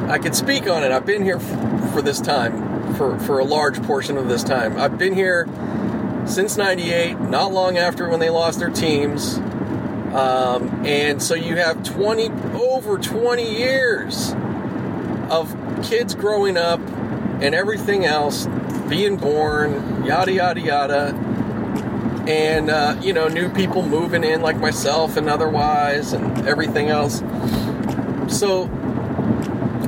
I 0.09 0.17
can 0.17 0.33
speak 0.33 0.67
on 0.67 0.83
it. 0.83 0.91
I've 0.91 1.05
been 1.05 1.23
here 1.23 1.37
f- 1.37 1.93
for 1.93 2.01
this 2.01 2.21
time, 2.21 2.93
for 2.95 3.17
for 3.19 3.39
a 3.39 3.43
large 3.43 3.81
portion 3.83 4.17
of 4.17 4.27
this 4.27 4.43
time. 4.43 4.77
I've 4.77 4.97
been 4.97 5.13
here 5.13 5.47
since 6.25 6.57
'98, 6.57 7.19
not 7.19 7.51
long 7.51 7.77
after 7.77 8.09
when 8.09 8.19
they 8.19 8.29
lost 8.29 8.59
their 8.59 8.69
teams. 8.69 9.39
Um, 10.15 10.85
and 10.85 11.21
so 11.21 11.35
you 11.35 11.57
have 11.57 11.83
20 11.83 12.29
over 12.53 12.97
20 12.97 13.57
years 13.59 14.33
of 15.29 15.53
kids 15.83 16.15
growing 16.15 16.55
up 16.55 16.79
and 17.41 17.53
everything 17.53 18.05
else, 18.05 18.47
being 18.87 19.17
born, 19.17 20.05
yada, 20.05 20.31
yada, 20.31 20.61
yada. 20.61 21.07
And, 22.27 22.69
uh, 22.69 22.95
you 23.01 23.11
know, 23.11 23.27
new 23.27 23.49
people 23.49 23.83
moving 23.83 24.23
in 24.23 24.41
like 24.41 24.57
myself 24.57 25.17
and 25.17 25.29
otherwise, 25.29 26.13
and 26.13 26.47
everything 26.47 26.87
else. 26.87 27.21
So, 28.29 28.69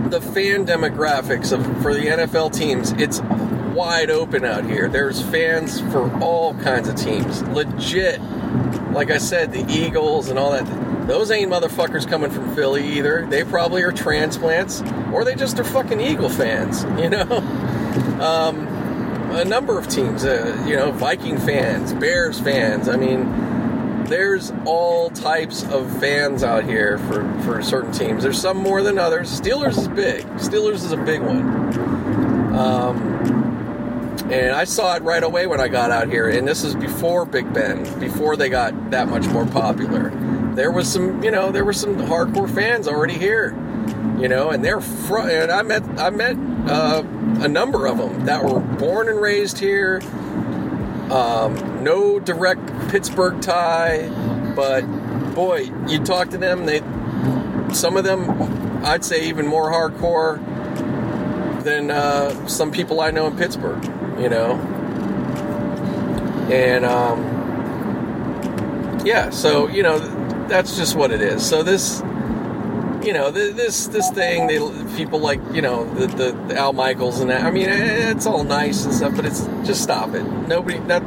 the 0.10 0.22
fan 0.22 0.66
demographics 0.66 1.52
of, 1.52 1.66
for 1.82 1.94
the 1.94 2.08
NFL 2.08 2.54
teams, 2.54 2.92
it's 2.94 3.22
wide 3.76 4.10
open 4.10 4.46
out 4.46 4.66
here. 4.66 4.88
There's 4.88 5.22
fans 5.22 5.82
for 5.92 6.12
all 6.22 6.54
kinds 6.56 6.88
of 6.88 6.96
teams. 6.96 7.42
Legit. 7.50 8.22
Like 8.92 9.12
I 9.12 9.18
said, 9.18 9.52
the 9.52 9.66
Eagles 9.72 10.30
and 10.30 10.40
all 10.40 10.52
that 10.52 10.66
those 11.08 11.32
ain't 11.32 11.50
motherfuckers 11.50 12.06
coming 12.08 12.30
from 12.30 12.54
Philly 12.54 12.86
either. 12.86 13.26
They 13.26 13.46
probably 13.46 13.82
are 13.84 13.94
transplants, 13.94 14.82
or 15.14 15.24
they 15.24 15.36
just 15.36 15.58
are 15.58 15.64
fucking 15.64 16.02
Eagle 16.02 16.28
fans, 16.30 16.84
you 17.02 17.10
know? 17.10 17.38
Um, 18.22 18.68
a 19.32 19.46
number 19.46 19.80
of 19.80 19.88
teams, 19.88 20.26
uh, 20.26 20.64
you 20.68 20.76
know, 20.76 20.92
Viking 20.92 21.38
fans, 21.38 21.94
Bears 21.94 22.40
fans. 22.40 22.90
I 22.90 22.98
mean, 22.98 23.22
there's 24.08 24.52
all 24.66 25.10
types 25.10 25.64
of 25.64 26.00
fans 26.00 26.44
out 26.44 26.64
here 26.64 26.98
for, 27.00 27.42
for 27.44 27.62
certain 27.62 27.92
teams. 27.92 28.24
There's 28.24 28.40
some 28.40 28.58
more 28.58 28.82
than 28.82 28.98
others. 28.98 29.40
Steelers 29.40 29.78
is 29.78 29.88
big. 29.88 30.26
Steelers 30.38 30.86
is 30.86 30.92
a 30.92 30.98
big 30.98 31.22
one. 31.22 31.42
Um, 32.56 32.98
and 34.32 34.56
I 34.56 34.64
saw 34.64 34.96
it 34.96 35.04
right 35.04 35.24
away 35.24 35.48
when 35.48 35.60
I 35.60 35.68
got 35.68 35.92
out 35.92 36.10
here. 36.10 36.30
And 36.30 36.48
this 36.48 36.64
is 36.64 36.76
before 36.76 37.26
Big 37.26 37.54
Ben, 37.54 38.00
before 38.00 38.36
they 38.36 38.50
got 38.50 38.92
that 38.92 39.08
much 39.08 39.26
more 39.28 39.46
popular 39.46 40.12
there 40.58 40.72
was 40.72 40.92
some, 40.92 41.24
you 41.24 41.30
know, 41.30 41.52
there 41.52 41.64
were 41.64 41.72
some 41.72 41.96
hardcore 41.96 42.54
fans 42.54 42.88
already 42.88 43.14
here, 43.14 43.52
you 44.20 44.28
know, 44.28 44.50
and 44.50 44.66
they're 44.66 44.82
front. 44.82 45.30
And 45.30 45.52
I 45.52 45.62
met, 45.62 45.84
I 46.00 46.10
met 46.10 46.36
uh, 46.68 47.04
a 47.42 47.48
number 47.48 47.86
of 47.86 48.00
them 48.00 48.26
that 48.26 48.44
were 48.44 48.60
born 48.60 49.08
and 49.08 49.22
raised 49.22 49.60
here. 49.60 50.02
Um, 51.12 51.56
no 51.82 52.20
direct 52.20 52.90
Pittsburgh 52.90 53.42
tie, 53.42 54.10
but 54.56 54.82
boy, 55.34 55.72
you 55.88 56.00
talk 56.04 56.30
to 56.30 56.38
them, 56.38 56.66
they 56.66 56.82
some 57.74 57.98
of 57.98 58.04
them, 58.04 58.84
I'd 58.86 59.04
say, 59.04 59.28
even 59.28 59.46
more 59.46 59.72
hardcore 59.72 60.44
than 61.64 61.92
uh, 61.92 62.48
some 62.48 62.72
people 62.72 63.02
I 63.02 63.12
know 63.12 63.28
in 63.28 63.38
Pittsburgh. 63.38 63.84
You 64.20 64.30
know, 64.30 64.54
and 66.52 66.86
um, 66.86 67.22
yeah, 69.06 69.30
so 69.30 69.68
you 69.68 69.84
know 69.84 70.00
that's 70.48 70.76
just 70.76 70.96
what 70.96 71.12
it 71.12 71.22
is. 71.22 71.48
So 71.48 71.62
this 71.62 72.02
you 73.04 73.14
know 73.14 73.32
this 73.32 73.88
this 73.88 74.10
thing 74.12 74.48
they 74.48 74.58
people 74.98 75.20
like 75.20 75.40
you 75.54 75.62
know 75.62 75.86
the, 75.94 76.08
the, 76.08 76.32
the 76.48 76.58
Al 76.58 76.74
Michaels 76.74 77.22
and 77.22 77.30
that 77.30 77.44
I 77.44 77.52
mean 77.52 77.70
it's 77.70 78.26
all 78.26 78.44
nice 78.44 78.84
and 78.84 78.94
stuff 78.94 79.16
but 79.16 79.26
it's 79.26 79.46
just 79.66 79.82
stop 79.82 80.14
it 80.14 80.24
nobody 80.24 80.80
that 80.88 81.02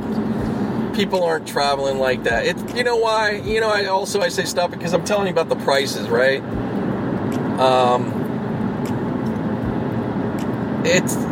people 0.94 1.24
aren't 1.24 1.46
traveling 1.46 1.98
like 1.98 2.24
that. 2.24 2.46
It 2.46 2.76
you 2.76 2.84
know 2.84 2.96
why? 2.96 3.32
You 3.32 3.60
know 3.60 3.70
I 3.70 3.86
also 3.86 4.20
I 4.20 4.28
say 4.28 4.44
stop 4.44 4.70
because 4.70 4.92
I'm 4.92 5.04
telling 5.04 5.26
you 5.26 5.32
about 5.32 5.48
the 5.48 5.56
prices 5.64 6.08
right? 6.08 6.42
Um 7.60 8.16
it's 10.84 11.16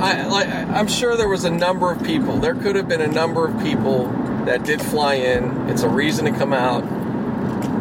I 0.00 0.26
like 0.28 0.48
I'm 0.48 0.88
sure 0.88 1.16
there 1.16 1.28
was 1.28 1.44
a 1.44 1.50
number 1.50 1.92
of 1.92 2.02
people. 2.04 2.38
There 2.38 2.54
could 2.54 2.76
have 2.76 2.88
been 2.88 3.02
a 3.02 3.08
number 3.08 3.46
of 3.46 3.62
people 3.62 4.06
that 4.46 4.64
did 4.64 4.80
fly 4.80 5.14
in. 5.14 5.68
It's 5.68 5.82
a 5.82 5.88
reason 5.88 6.24
to 6.24 6.32
come 6.32 6.52
out 6.52 6.84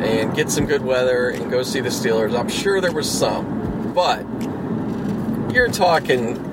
and 0.02 0.36
get 0.36 0.50
some 0.50 0.66
good 0.66 0.84
weather 0.84 1.30
and 1.30 1.50
go 1.50 1.64
see 1.64 1.80
the 1.80 1.90
Steelers. 1.90 2.38
I'm 2.38 2.50
sure 2.50 2.82
there 2.82 2.92
was 2.92 3.10
some, 3.10 3.94
but 3.94 4.26
you're 5.54 5.70
talking 5.70 6.49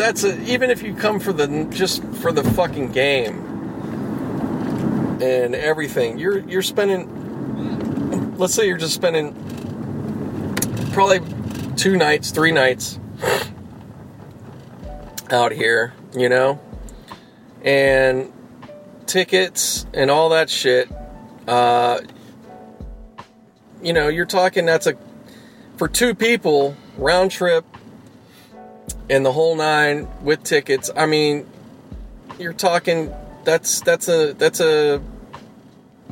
that's 0.00 0.24
a, 0.24 0.40
even 0.42 0.70
if 0.70 0.82
you 0.82 0.94
come 0.94 1.20
for 1.20 1.32
the 1.32 1.68
just 1.70 2.02
for 2.14 2.32
the 2.32 2.42
fucking 2.42 2.92
game 2.92 3.38
and 5.22 5.54
everything, 5.54 6.18
you're 6.18 6.38
you're 6.40 6.62
spending 6.62 8.36
let's 8.36 8.54
say 8.54 8.66
you're 8.66 8.78
just 8.78 8.94
spending 8.94 9.34
probably 10.92 11.20
two 11.76 11.96
nights, 11.96 12.30
three 12.30 12.52
nights 12.52 12.98
out 15.30 15.52
here, 15.52 15.92
you 16.16 16.28
know? 16.28 16.58
And 17.62 18.32
tickets 19.06 19.86
and 19.92 20.10
all 20.10 20.30
that 20.30 20.48
shit 20.48 20.90
uh, 21.46 22.00
you 23.82 23.92
know, 23.92 24.08
you're 24.08 24.26
talking 24.26 24.66
that's 24.66 24.86
a 24.86 24.94
for 25.76 25.88
two 25.88 26.14
people 26.14 26.76
round 26.96 27.30
trip 27.30 27.64
and 29.10 29.26
the 29.26 29.32
whole 29.32 29.56
nine 29.56 30.08
with 30.22 30.42
tickets. 30.44 30.90
I 30.96 31.04
mean, 31.04 31.46
you're 32.38 32.54
talking 32.54 33.12
that's 33.44 33.80
that's 33.80 34.08
a 34.08 34.32
that's 34.34 34.60
a 34.60 35.02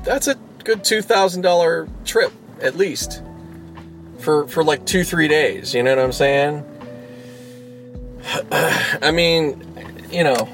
that's 0.03 0.27
a 0.27 0.35
good 0.65 0.85
two 0.85 1.01
thousand 1.01 1.43
dollar 1.43 1.89
trip 2.05 2.33
at 2.61 2.77
least 2.77 3.23
for 4.19 4.47
for 4.49 4.65
like 4.65 4.85
two 4.85 5.05
three 5.05 5.29
days. 5.29 5.73
You 5.73 5.83
know 5.85 5.95
what 5.95 6.05
I'm 6.05 6.13
saying? 6.13 6.65
I 8.53 9.13
mean, 9.13 9.63
you 10.11 10.25
know, 10.25 10.49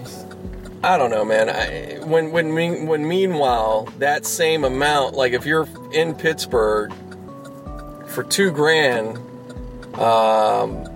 I 0.83 0.99
don't 0.99 1.11
know, 1.11 1.25
man. 1.25 1.49
I, 1.49 2.05
when 2.05 2.31
when 2.31 2.55
mean, 2.55 2.87
when 2.87 3.09
meanwhile 3.09 3.89
that 3.99 4.27
same 4.27 4.65
amount, 4.65 5.15
like 5.15 5.33
if 5.33 5.47
you're 5.47 5.67
in 5.93 6.15
Pittsburgh 6.15 6.93
for 8.07 8.23
two 8.23 8.51
grand, 8.53 9.17
um, 9.99 10.87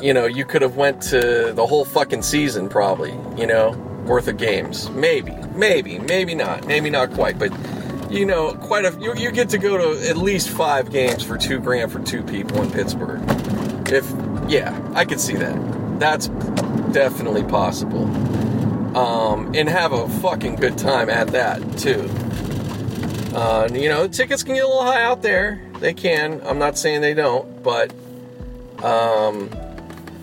you 0.00 0.14
know, 0.14 0.26
you 0.26 0.44
could 0.44 0.62
have 0.62 0.76
went 0.76 1.02
to 1.02 1.52
the 1.54 1.66
whole 1.66 1.84
fucking 1.84 2.22
season 2.22 2.68
probably, 2.68 3.12
you 3.36 3.46
know, 3.46 3.70
worth 4.06 4.28
of 4.28 4.36
games. 4.36 4.88
Maybe, 4.90 5.32
maybe, 5.54 5.98
maybe 5.98 6.34
not, 6.34 6.66
maybe 6.66 6.90
not 6.90 7.12
quite, 7.12 7.38
but 7.38 7.52
you 8.10 8.26
know, 8.26 8.54
quite 8.54 8.84
a 8.84 8.96
you, 9.00 9.14
you 9.14 9.30
get 9.30 9.50
to 9.50 9.58
go 9.58 9.78
to 9.78 10.08
at 10.08 10.16
least 10.16 10.48
five 10.50 10.90
games 10.90 11.22
for 11.22 11.38
two 11.38 11.60
grand 11.60 11.92
for 11.92 12.00
two 12.00 12.22
people 12.22 12.62
in 12.62 12.70
Pittsburgh. 12.70 13.20
If 13.88 14.10
yeah, 14.48 14.76
I 14.94 15.04
could 15.04 15.20
see 15.20 15.36
that. 15.36 16.00
That's 16.00 16.28
definitely 16.92 17.44
possible. 17.44 18.06
Um, 18.96 19.54
and 19.54 19.68
have 19.68 19.92
a 19.92 20.08
fucking 20.08 20.56
good 20.56 20.76
time 20.76 21.08
at 21.08 21.28
that 21.28 21.78
too. 21.78 22.10
Uh, 23.36 23.68
you 23.72 23.88
know, 23.88 24.08
tickets 24.08 24.42
can 24.42 24.54
get 24.56 24.64
a 24.64 24.66
little 24.66 24.82
high 24.82 25.02
out 25.02 25.22
there. 25.22 25.60
They 25.78 25.94
can. 25.94 26.40
I'm 26.44 26.58
not 26.58 26.76
saying 26.76 27.00
they 27.00 27.14
don't, 27.14 27.62
but 27.62 27.92
um, 28.82 29.50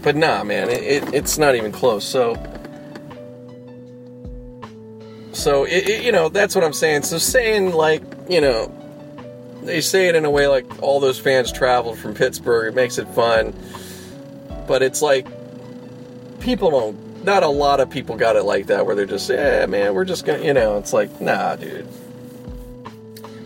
but 0.01 0.15
nah, 0.15 0.43
man, 0.43 0.69
it, 0.69 0.83
it, 0.83 1.13
it's 1.13 1.37
not 1.37 1.55
even 1.55 1.71
close. 1.71 2.03
So, 2.03 2.35
so 5.33 5.65
it, 5.65 6.03
you 6.03 6.11
know, 6.11 6.29
that's 6.29 6.55
what 6.55 6.63
I'm 6.63 6.73
saying. 6.73 7.03
So 7.03 7.17
saying 7.17 7.73
like, 7.73 8.03
you 8.29 8.41
know, 8.41 8.73
they 9.63 9.81
say 9.81 10.07
it 10.07 10.15
in 10.15 10.25
a 10.25 10.31
way 10.31 10.47
like 10.47 10.81
all 10.81 10.99
those 10.99 11.19
fans 11.19 11.51
traveled 11.51 11.97
from 11.97 12.13
Pittsburgh. 12.13 12.73
It 12.73 12.75
makes 12.75 12.97
it 12.97 13.07
fun, 13.09 13.53
but 14.67 14.81
it's 14.81 15.01
like 15.01 15.27
people 16.39 16.71
don't. 16.71 17.07
Not 17.25 17.43
a 17.43 17.49
lot 17.49 17.81
of 17.81 17.89
people 17.89 18.15
got 18.15 18.37
it 18.37 18.43
like 18.43 18.67
that, 18.67 18.85
where 18.85 18.95
they're 18.95 19.05
just, 19.05 19.29
yeah, 19.29 19.65
man, 19.65 19.93
we're 19.93 20.05
just 20.05 20.23
gonna, 20.25 20.43
you 20.43 20.53
know, 20.53 20.77
it's 20.77 20.93
like, 20.93 21.19
nah, 21.19 21.57
dude. 21.57 21.85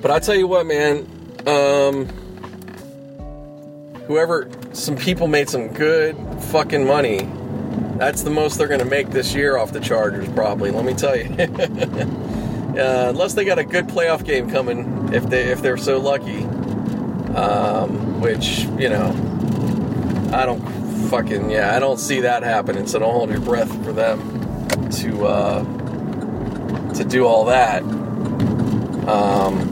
But 0.04 0.12
I 0.12 0.20
tell 0.20 0.36
you 0.36 0.46
what, 0.46 0.68
man, 0.68 1.08
um, 1.48 2.08
whoever, 4.12 4.50
some 4.74 4.97
people 4.97 5.26
made 5.28 5.50
some 5.50 5.69
good 5.69 6.17
fucking 6.52 6.86
money. 6.86 7.30
That's 7.97 8.24
the 8.24 8.30
most 8.30 8.58
they're 8.58 8.67
going 8.67 8.82
to 8.82 8.86
make 8.86 9.12
this 9.12 9.34
year 9.34 9.56
off 9.56 9.71
the 9.71 9.80
Chargers, 9.80 10.28
probably. 10.34 10.69
Let 10.69 10.84
me 10.84 10.93
tell 10.93 11.15
you. 11.15 11.34
uh, 11.39 13.10
unless 13.10 13.36
they 13.36 13.45
got 13.45 13.58
a 13.58 13.63
good 13.63 13.88
playoff 13.88 14.26
game 14.26 14.50
coming, 14.50 15.13
if 15.13 15.30
they 15.30 15.43
if 15.43 15.62
they're 15.62 15.78
so 15.78 15.97
lucky. 15.97 16.43
Um, 17.36 18.19
which 18.19 18.63
you 18.78 18.89
know, 18.89 19.12
I 20.34 20.45
don't 20.45 20.60
fucking 21.10 21.50
yeah, 21.50 21.74
I 21.74 21.80
don't 21.80 21.97
see 21.97 22.19
that 22.21 22.43
happening. 22.43 22.88
So 22.88 23.00
don't 23.00 23.13
hold 23.13 23.30
your 23.30 23.39
breath 23.39 23.71
for 23.86 23.93
them 23.93 24.89
to 24.89 25.26
uh, 25.26 26.93
to 26.95 27.06
do 27.06 27.26
all 27.26 27.45
that. 27.45 27.82
Um, 29.08 29.69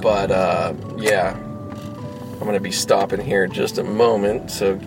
but 0.00 0.30
uh, 0.30 0.72
yeah, 0.96 1.36
I'm 2.46 2.52
gonna 2.52 2.60
be 2.60 2.70
stopping 2.70 3.20
here 3.20 3.42
in 3.42 3.50
just 3.50 3.76
a 3.76 3.82
moment, 3.82 4.52
so 4.52 4.78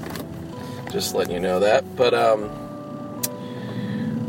just 0.93 1.13
letting 1.13 1.33
you 1.33 1.41
know 1.41 1.59
that. 1.59 1.83
But 1.97 2.13
um, 2.13 2.49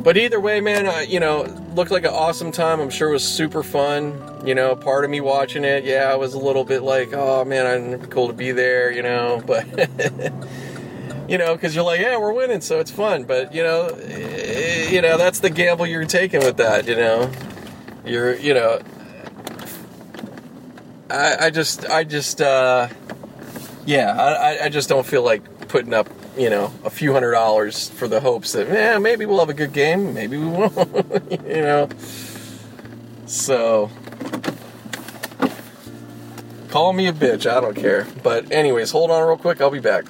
but 0.03 0.17
either 0.17 0.41
way, 0.41 0.61
man, 0.61 0.89
uh, 0.89 1.05
you 1.07 1.21
know, 1.21 1.45
looked 1.77 1.93
like 1.93 2.03
an 2.03 2.11
awesome 2.11 2.51
time. 2.51 2.81
I'm 2.81 2.91
sure 2.91 3.11
it 3.11 3.13
was 3.13 3.23
super 3.23 3.63
fun. 3.63 4.43
You 4.45 4.57
know, 4.57 4.75
part 4.75 5.05
of 5.05 5.13
me 5.13 5.21
watching 5.21 5.63
it, 5.63 5.85
yeah, 5.85 6.11
I 6.13 6.17
was 6.17 6.35
a 6.35 6.41
little 6.41 6.65
bit 6.65 6.83
like, 6.83 7.13
oh 7.13 7.45
man, 7.45 7.93
it'd 7.93 8.03
be 8.03 8.09
cool 8.09 8.27
to 8.27 8.33
be 8.33 8.51
there, 8.51 8.91
you 8.91 9.05
know, 9.05 9.41
but. 9.47 9.65
you 11.29 11.39
know, 11.39 11.55
because 11.55 11.73
you're 11.73 11.85
like, 11.85 12.01
yeah, 12.01 12.19
we're 12.19 12.33
winning, 12.33 12.61
so 12.61 12.81
it's 12.81 12.91
fun. 12.91 13.23
But 13.23 13.55
you 13.55 13.63
know, 13.63 13.97
eh, 14.09 14.91
you 14.91 15.03
know, 15.03 15.17
that's 15.17 15.39
the 15.39 15.51
gamble 15.51 15.87
you're 15.87 16.05
taking 16.05 16.41
with 16.41 16.57
that. 16.57 16.89
You 16.89 16.97
know, 16.97 17.31
you're, 18.05 18.35
you 18.35 18.55
know, 18.55 18.81
I, 21.09 21.47
I 21.47 21.51
just, 21.51 21.89
I 21.89 22.03
just, 22.03 22.41
uh, 22.41 22.89
yeah, 23.87 24.13
I, 24.13 24.65
I 24.67 24.69
just 24.69 24.89
don't 24.89 25.07
feel 25.07 25.23
like 25.23 25.69
putting 25.69 25.95
up, 25.95 26.09
you 26.37 26.51
know, 26.51 26.73
a 26.85 26.91
few 26.91 27.13
hundred 27.13 27.33
dollars 27.33 27.89
for 27.89 28.09
the 28.09 28.21
hopes 28.21 28.53
that, 28.53 28.69
yeah, 28.69 28.99
maybe 28.99 29.27
we'll 29.27 29.39
have 29.39 29.49
a 29.49 29.55
good 29.55 29.73
game, 29.73 30.15
maybe 30.15 30.37
we 30.37 30.47
won't, 30.47 30.75
you 31.47 31.63
know. 31.63 31.89
So, 33.27 33.91
call 36.69 36.93
me 36.93 37.07
a 37.07 37.13
bitch, 37.13 37.51
I 37.51 37.61
don't 37.61 37.77
care. 37.77 38.07
But, 38.23 38.51
anyways, 38.53 38.91
hold 38.91 39.11
on 39.11 39.27
real 39.27 39.37
quick, 39.37 39.61
I'll 39.61 39.71
be 39.71 39.81
back. 39.81 40.05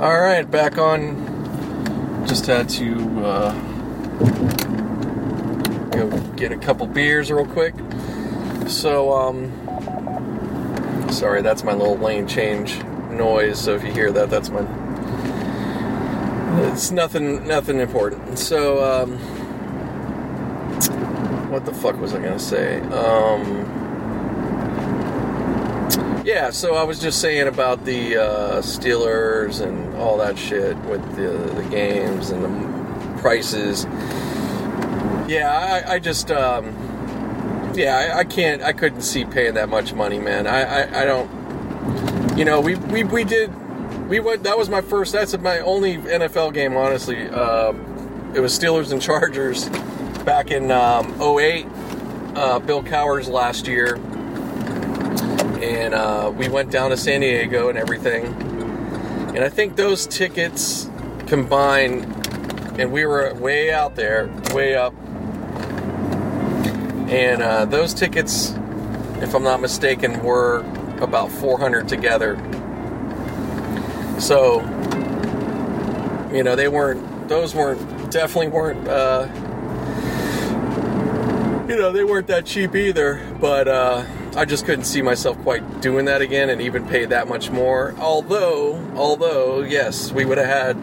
All 0.00 0.18
right, 0.18 0.50
back 0.50 0.78
on. 0.78 1.29
Just 2.26 2.46
had 2.46 2.68
to 2.70 3.24
uh, 3.24 3.52
go 5.90 6.08
get 6.36 6.52
a 6.52 6.56
couple 6.56 6.86
beers 6.86 7.30
real 7.30 7.46
quick. 7.46 7.74
So, 8.68 9.12
um, 9.12 9.50
sorry, 11.10 11.42
that's 11.42 11.64
my 11.64 11.72
little 11.72 11.98
lane 11.98 12.26
change 12.26 12.82
noise. 13.10 13.60
So 13.60 13.74
if 13.74 13.82
you 13.84 13.92
hear 13.92 14.12
that, 14.12 14.30
that's 14.30 14.48
my. 14.50 14.64
It's 16.72 16.90
nothing, 16.90 17.46
nothing 17.46 17.80
important. 17.80 18.38
So, 18.38 18.82
um, 18.84 19.18
what 21.50 21.64
the 21.64 21.74
fuck 21.74 22.00
was 22.00 22.14
I 22.14 22.22
gonna 22.22 22.38
say? 22.38 22.80
Um 22.80 23.69
yeah, 26.24 26.50
so 26.50 26.74
I 26.74 26.82
was 26.82 27.00
just 27.00 27.20
saying 27.20 27.48
about 27.48 27.84
the 27.84 28.16
uh, 28.16 28.62
Steelers 28.62 29.60
and 29.60 29.94
all 29.96 30.18
that 30.18 30.38
shit 30.38 30.76
with 30.84 31.02
the, 31.16 31.30
the 31.54 31.68
games 31.70 32.30
and 32.30 32.44
the 32.44 33.20
prices. 33.20 33.84
Yeah, 35.28 35.82
I, 35.86 35.94
I 35.94 35.98
just, 35.98 36.30
um, 36.30 36.66
yeah, 37.74 37.96
I, 37.96 38.18
I, 38.18 38.24
can't, 38.24 38.62
I 38.62 38.72
couldn't 38.72 39.02
see 39.02 39.24
paying 39.24 39.54
that 39.54 39.68
much 39.68 39.94
money, 39.94 40.18
man. 40.18 40.46
I, 40.46 40.82
I, 40.82 41.02
I 41.02 41.04
don't, 41.04 42.38
you 42.38 42.44
know, 42.44 42.60
we, 42.60 42.74
we, 42.74 43.04
we 43.04 43.24
did, 43.24 43.50
we 44.08 44.20
went, 44.20 44.42
that 44.42 44.58
was 44.58 44.68
my 44.68 44.80
first, 44.82 45.12
that's 45.12 45.36
my 45.38 45.60
only 45.60 45.96
NFL 45.96 46.52
game, 46.52 46.76
honestly. 46.76 47.28
Uh, 47.28 47.72
it 48.34 48.40
was 48.40 48.58
Steelers 48.58 48.92
and 48.92 49.00
Chargers 49.00 49.68
back 50.24 50.50
in 50.50 50.70
um, 50.70 51.20
08, 51.20 51.66
uh, 52.34 52.58
Bill 52.58 52.82
Cowher's 52.82 53.28
last 53.28 53.66
year. 53.66 53.98
And 55.62 55.94
uh, 55.94 56.32
we 56.36 56.48
went 56.48 56.70
down 56.70 56.90
to 56.90 56.96
San 56.96 57.20
Diego 57.20 57.68
and 57.68 57.78
everything. 57.78 58.26
And 59.34 59.44
I 59.44 59.48
think 59.48 59.76
those 59.76 60.06
tickets 60.06 60.88
combined, 61.26 62.04
and 62.80 62.90
we 62.90 63.04
were 63.04 63.32
way 63.34 63.70
out 63.70 63.94
there, 63.94 64.30
way 64.52 64.74
up. 64.74 64.94
And 67.08 67.42
uh, 67.42 67.66
those 67.66 67.92
tickets, 67.92 68.54
if 69.20 69.34
I'm 69.34 69.42
not 69.42 69.60
mistaken, 69.60 70.22
were 70.22 70.64
about 71.00 71.30
400 71.30 71.88
together. 71.88 72.36
So, 74.18 74.60
you 76.32 76.42
know, 76.42 76.56
they 76.56 76.68
weren't, 76.68 77.28
those 77.28 77.54
weren't, 77.54 78.10
definitely 78.10 78.48
weren't, 78.48 78.88
uh, 78.88 79.28
you 81.68 81.76
know, 81.76 81.92
they 81.92 82.04
weren't 82.04 82.26
that 82.26 82.46
cheap 82.46 82.74
either, 82.74 83.20
but 83.40 83.68
uh, 83.68 84.04
I 84.36 84.44
just 84.44 84.64
couldn't 84.64 84.84
see 84.84 85.02
myself 85.02 85.38
quite 85.42 85.80
doing 85.80 86.04
that 86.04 86.22
again 86.22 86.50
and 86.50 86.60
even 86.60 86.86
pay 86.86 87.04
that 87.04 87.28
much 87.28 87.50
more. 87.50 87.94
Although, 87.98 88.76
although, 88.94 89.60
yes, 89.60 90.12
we 90.12 90.24
would 90.24 90.38
have 90.38 90.46
had 90.46 90.76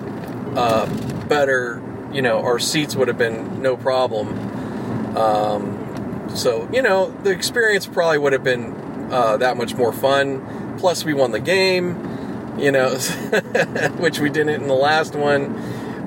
uh, 0.57 0.85
better, 1.27 1.81
you 2.11 2.21
know, 2.21 2.39
our 2.39 2.59
seats 2.59 2.95
would 2.95 3.07
have 3.07 3.17
been 3.17 3.61
no 3.61 3.77
problem. 3.77 5.17
Um, 5.17 6.29
so, 6.35 6.69
you 6.73 6.81
know, 6.81 7.11
the 7.23 7.29
experience 7.29 7.87
probably 7.87 8.17
would 8.17 8.33
have 8.33 8.43
been 8.43 9.09
uh, 9.11 9.37
that 9.37 9.55
much 9.57 9.75
more 9.75 9.93
fun. 9.93 10.75
Plus, 10.77 11.05
we 11.05 11.13
won 11.13 11.31
the 11.31 11.39
game, 11.39 12.57
you 12.59 12.71
know, 12.71 12.89
which 13.97 14.19
we 14.19 14.29
didn't 14.29 14.61
in 14.61 14.67
the 14.67 14.75
last 14.75 15.15
one 15.15 15.55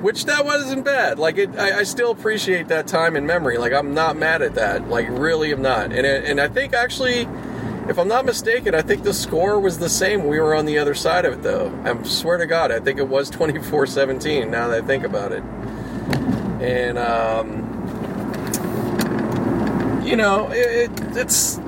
which 0.01 0.25
that 0.25 0.43
wasn't 0.43 0.83
bad. 0.83 1.19
Like 1.19 1.37
it, 1.37 1.57
I, 1.57 1.79
I, 1.79 1.83
still 1.83 2.11
appreciate 2.11 2.67
that 2.69 2.87
time 2.87 3.15
in 3.15 3.25
memory. 3.25 3.57
Like 3.57 3.73
I'm 3.73 3.93
not 3.93 4.17
mad 4.17 4.41
at 4.41 4.55
that. 4.55 4.89
Like 4.89 5.07
really, 5.09 5.51
am 5.51 5.61
not. 5.61 5.91
And 5.91 6.05
it, 6.05 6.25
and 6.25 6.41
I 6.41 6.47
think 6.47 6.73
actually, 6.73 7.27
if 7.87 7.97
I'm 7.97 8.07
not 8.07 8.25
mistaken, 8.25 8.73
I 8.73 8.81
think 8.81 9.03
the 9.03 9.13
score 9.13 9.59
was 9.59 9.77
the 9.79 9.89
same. 9.89 10.25
We 10.25 10.39
were 10.39 10.55
on 10.55 10.65
the 10.65 10.77
other 10.79 10.95
side 10.95 11.25
of 11.25 11.33
it 11.33 11.43
though. 11.43 11.71
I 11.83 12.01
swear 12.03 12.37
to 12.37 12.47
God, 12.47 12.71
I 12.71 12.79
think 12.79 12.99
it 12.99 13.07
was 13.07 13.29
24-17. 13.31 14.49
Now 14.49 14.69
that 14.69 14.83
I 14.83 14.87
think 14.87 15.03
about 15.03 15.31
it, 15.31 15.43
and 16.61 16.97
um, 16.97 17.67
you 20.03 20.15
know, 20.15 20.49
it, 20.51 20.91
it, 20.91 21.17
it's 21.17 21.59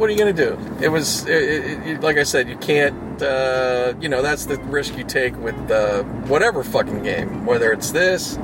what 0.00 0.08
are 0.08 0.14
you 0.14 0.18
going 0.18 0.34
to 0.34 0.46
do? 0.46 0.58
It 0.82 0.88
was, 0.88 1.26
it, 1.26 1.86
it, 1.86 2.00
like 2.00 2.16
I 2.16 2.22
said, 2.22 2.48
you 2.48 2.56
can't, 2.56 3.20
uh, 3.20 3.92
you 4.00 4.08
know, 4.08 4.22
that's 4.22 4.46
the 4.46 4.56
risk 4.56 4.96
you 4.96 5.04
take 5.04 5.36
with 5.36 5.70
uh, 5.70 6.04
whatever 6.24 6.64
fucking 6.64 7.02
game, 7.02 7.44
whether 7.44 7.70
it's 7.70 7.90
this, 7.90 8.38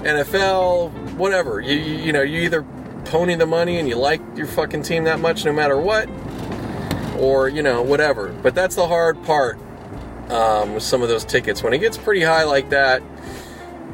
NFL, 0.00 0.90
whatever. 1.16 1.60
You, 1.60 1.76
you, 1.76 1.96
you 2.06 2.12
know, 2.14 2.22
you 2.22 2.40
either 2.40 2.62
pony 3.04 3.34
the 3.34 3.44
money 3.44 3.78
and 3.80 3.86
you 3.86 3.96
like 3.96 4.22
your 4.34 4.46
fucking 4.46 4.82
team 4.82 5.04
that 5.04 5.20
much 5.20 5.44
no 5.44 5.52
matter 5.52 5.76
what, 5.76 6.08
or, 7.18 7.50
you 7.50 7.62
know, 7.62 7.82
whatever. 7.82 8.28
But 8.42 8.54
that's 8.54 8.74
the 8.74 8.86
hard 8.86 9.22
part 9.24 9.58
um, 10.30 10.72
with 10.72 10.82
some 10.82 11.02
of 11.02 11.10
those 11.10 11.26
tickets. 11.26 11.62
When 11.62 11.74
it 11.74 11.80
gets 11.80 11.98
pretty 11.98 12.22
high 12.22 12.44
like 12.44 12.70
that, 12.70 13.02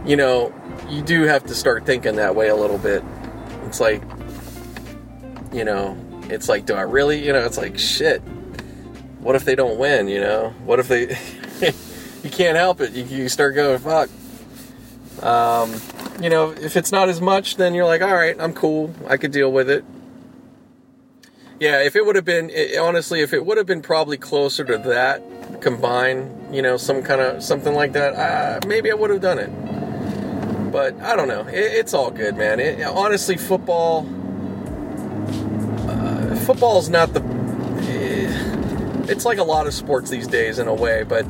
you 0.06 0.14
know, 0.14 0.54
you 0.88 1.02
do 1.02 1.22
have 1.22 1.44
to 1.46 1.56
start 1.56 1.86
thinking 1.86 2.14
that 2.16 2.36
way 2.36 2.50
a 2.50 2.56
little 2.56 2.78
bit. 2.78 3.02
It's 3.64 3.80
like, 3.80 4.00
you 5.52 5.64
know, 5.64 5.98
it's 6.28 6.48
like, 6.48 6.66
do 6.66 6.74
I 6.74 6.82
really? 6.82 7.24
You 7.24 7.32
know, 7.32 7.44
it's 7.44 7.58
like, 7.58 7.78
shit. 7.78 8.20
What 9.20 9.34
if 9.34 9.44
they 9.44 9.54
don't 9.54 9.78
win? 9.78 10.08
You 10.08 10.20
know, 10.20 10.50
what 10.64 10.78
if 10.78 10.88
they? 10.88 11.18
you 12.22 12.30
can't 12.30 12.56
help 12.56 12.80
it. 12.80 12.92
You, 12.92 13.04
you 13.04 13.28
start 13.28 13.54
going, 13.54 13.78
fuck. 13.78 14.10
Um, 15.22 15.74
you 16.20 16.30
know, 16.30 16.50
if 16.50 16.76
it's 16.76 16.92
not 16.92 17.08
as 17.08 17.20
much, 17.20 17.56
then 17.56 17.74
you're 17.74 17.86
like, 17.86 18.02
all 18.02 18.14
right, 18.14 18.36
I'm 18.40 18.52
cool. 18.52 18.94
I 19.06 19.16
could 19.16 19.32
deal 19.32 19.50
with 19.50 19.68
it. 19.68 19.84
Yeah, 21.60 21.82
if 21.82 21.96
it 21.96 22.06
would 22.06 22.14
have 22.14 22.24
been, 22.24 22.50
it, 22.50 22.78
honestly, 22.78 23.20
if 23.20 23.32
it 23.32 23.44
would 23.44 23.56
have 23.56 23.66
been 23.66 23.82
probably 23.82 24.16
closer 24.16 24.64
to 24.64 24.78
that 24.78 25.22
combined, 25.60 26.54
you 26.54 26.62
know, 26.62 26.76
some 26.76 27.02
kind 27.02 27.20
of 27.20 27.42
something 27.42 27.74
like 27.74 27.92
that, 27.94 28.14
uh, 28.14 28.66
maybe 28.68 28.92
I 28.92 28.94
would 28.94 29.10
have 29.10 29.20
done 29.20 29.38
it. 29.38 29.50
But 30.70 31.00
I 31.00 31.16
don't 31.16 31.26
know. 31.26 31.46
It, 31.48 31.56
it's 31.56 31.94
all 31.94 32.12
good, 32.12 32.36
man. 32.36 32.60
It, 32.60 32.80
honestly, 32.84 33.36
football 33.36 34.02
football 36.48 36.78
is 36.78 36.88
not 36.88 37.12
the. 37.12 37.20
It's 39.06 39.26
like 39.26 39.36
a 39.36 39.44
lot 39.44 39.66
of 39.66 39.74
sports 39.74 40.08
these 40.08 40.26
days 40.26 40.58
in 40.58 40.66
a 40.66 40.72
way, 40.72 41.02
but 41.02 41.26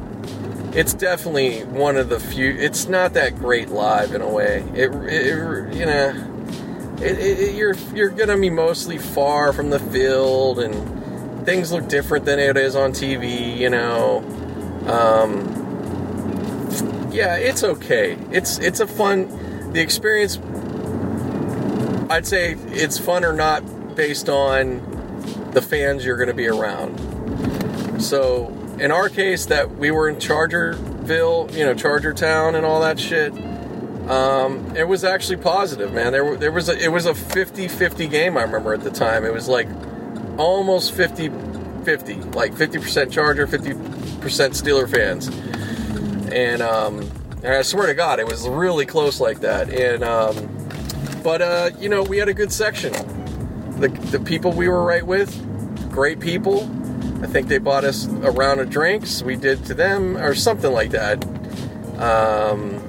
it's 0.73 0.95
definitely 0.95 1.65
one 1.65 1.97
of 1.97 2.09
the 2.09 2.21
few. 2.21 2.53
It's 2.53 2.87
not 2.87 3.15
that 3.15 3.35
great 3.35 3.69
live 3.69 4.15
in 4.15 4.23
a 4.23 4.29
way. 4.29 4.65
It, 4.75 4.93
it 4.93 5.75
you 5.75 5.87
know, 5.87 6.97
it, 7.03 7.19
it, 7.19 7.55
you're 7.57 7.75
you're 7.93 8.11
gonna 8.11 8.39
be 8.39 8.49
mostly 8.49 8.97
far 8.97 9.53
from 9.53 9.71
the 9.71 9.81
field, 9.81 10.61
and 10.61 11.45
things 11.45 11.73
look 11.73 11.89
different 11.89 12.25
than 12.25 12.39
it 12.39 12.57
is 12.57 12.77
on 12.77 12.93
TV. 12.93 13.57
You 13.57 13.71
know, 13.71 14.19
um, 14.87 15.49
yeah, 17.11 17.35
it's 17.35 17.65
okay. 17.65 18.17
It's 18.31 18.61
it's 18.61 18.79
a 18.79 18.87
fun. 18.87 19.73
The 19.73 19.81
experience. 19.81 20.39
I'd 22.09 22.25
say 22.25 22.53
it's 22.69 22.99
fun 23.01 23.25
or 23.25 23.33
not 23.33 23.97
based 23.97 24.29
on 24.29 24.98
the 25.53 25.63
fans 25.63 26.05
you're 26.05 26.17
going 26.17 26.29
to 26.29 26.35
be 26.35 26.49
around. 26.49 26.99
So 28.01 28.49
in 28.79 28.91
our 28.91 29.09
case, 29.09 29.47
that 29.47 29.77
we 29.77 29.91
were 29.91 30.09
in 30.09 30.17
Chargerville, 30.17 31.53
you 31.55 31.65
know, 31.65 31.75
Charger 31.75 32.13
Town, 32.15 32.55
and 32.55 32.65
all 32.65 32.81
that 32.81 32.99
shit. 32.99 33.33
Um, 34.09 34.75
it 34.75 34.85
was 34.85 35.05
actually 35.05 35.37
positive, 35.39 35.93
man. 35.93 36.13
There, 36.13 36.37
there 36.37 36.53
was 36.53 36.69
a, 36.69 36.79
it 36.79 36.89
was 36.89 37.05
a 37.07 37.13
50-50 37.13 38.11
game. 38.11 38.37
I 38.37 38.43
remember 38.43 38.73
at 38.73 38.83
the 38.83 38.91
time. 38.91 39.25
It 39.25 39.33
was 39.33 39.49
like 39.49 39.69
almost 40.39 40.95
50-50, 40.95 42.35
like 42.35 42.55
50% 42.55 43.11
Charger, 43.11 43.47
50% 43.47 43.75
Steeler 44.21 44.89
fans, 44.89 45.29
and 46.33 46.63
um, 46.63 47.01
and 47.43 47.55
I 47.55 47.63
swear 47.63 47.87
to 47.87 47.95
God, 47.95 48.19
it 48.19 48.27
was 48.27 48.49
really 48.49 48.87
close 48.87 49.21
like 49.21 49.41
that. 49.41 49.71
And 49.71 50.03
um, 50.03 50.49
but 51.23 51.43
uh, 51.43 51.71
you 51.79 51.89
know, 51.89 52.03
we 52.03 52.19
had 52.19 52.29
a 52.29 52.35
good 52.35 52.53
section 52.53 52.95
the, 53.79 53.89
the 53.89 54.21
people 54.21 54.53
we 54.53 54.69
were 54.69 54.85
right 54.85 55.07
with, 55.07 55.31
great 55.91 56.21
people. 56.21 56.63
I 57.23 57.27
think 57.27 57.49
they 57.49 57.59
bought 57.59 57.85
us 57.85 58.07
a 58.07 58.31
round 58.31 58.61
of 58.61 58.71
drinks. 58.71 59.23
We 59.23 59.37
did 59.37 59.65
to 59.67 59.75
them, 59.75 60.17
or 60.17 60.35
something 60.35 60.73
like 60.73 60.91
that. 60.91 61.25
Um, 61.99 62.81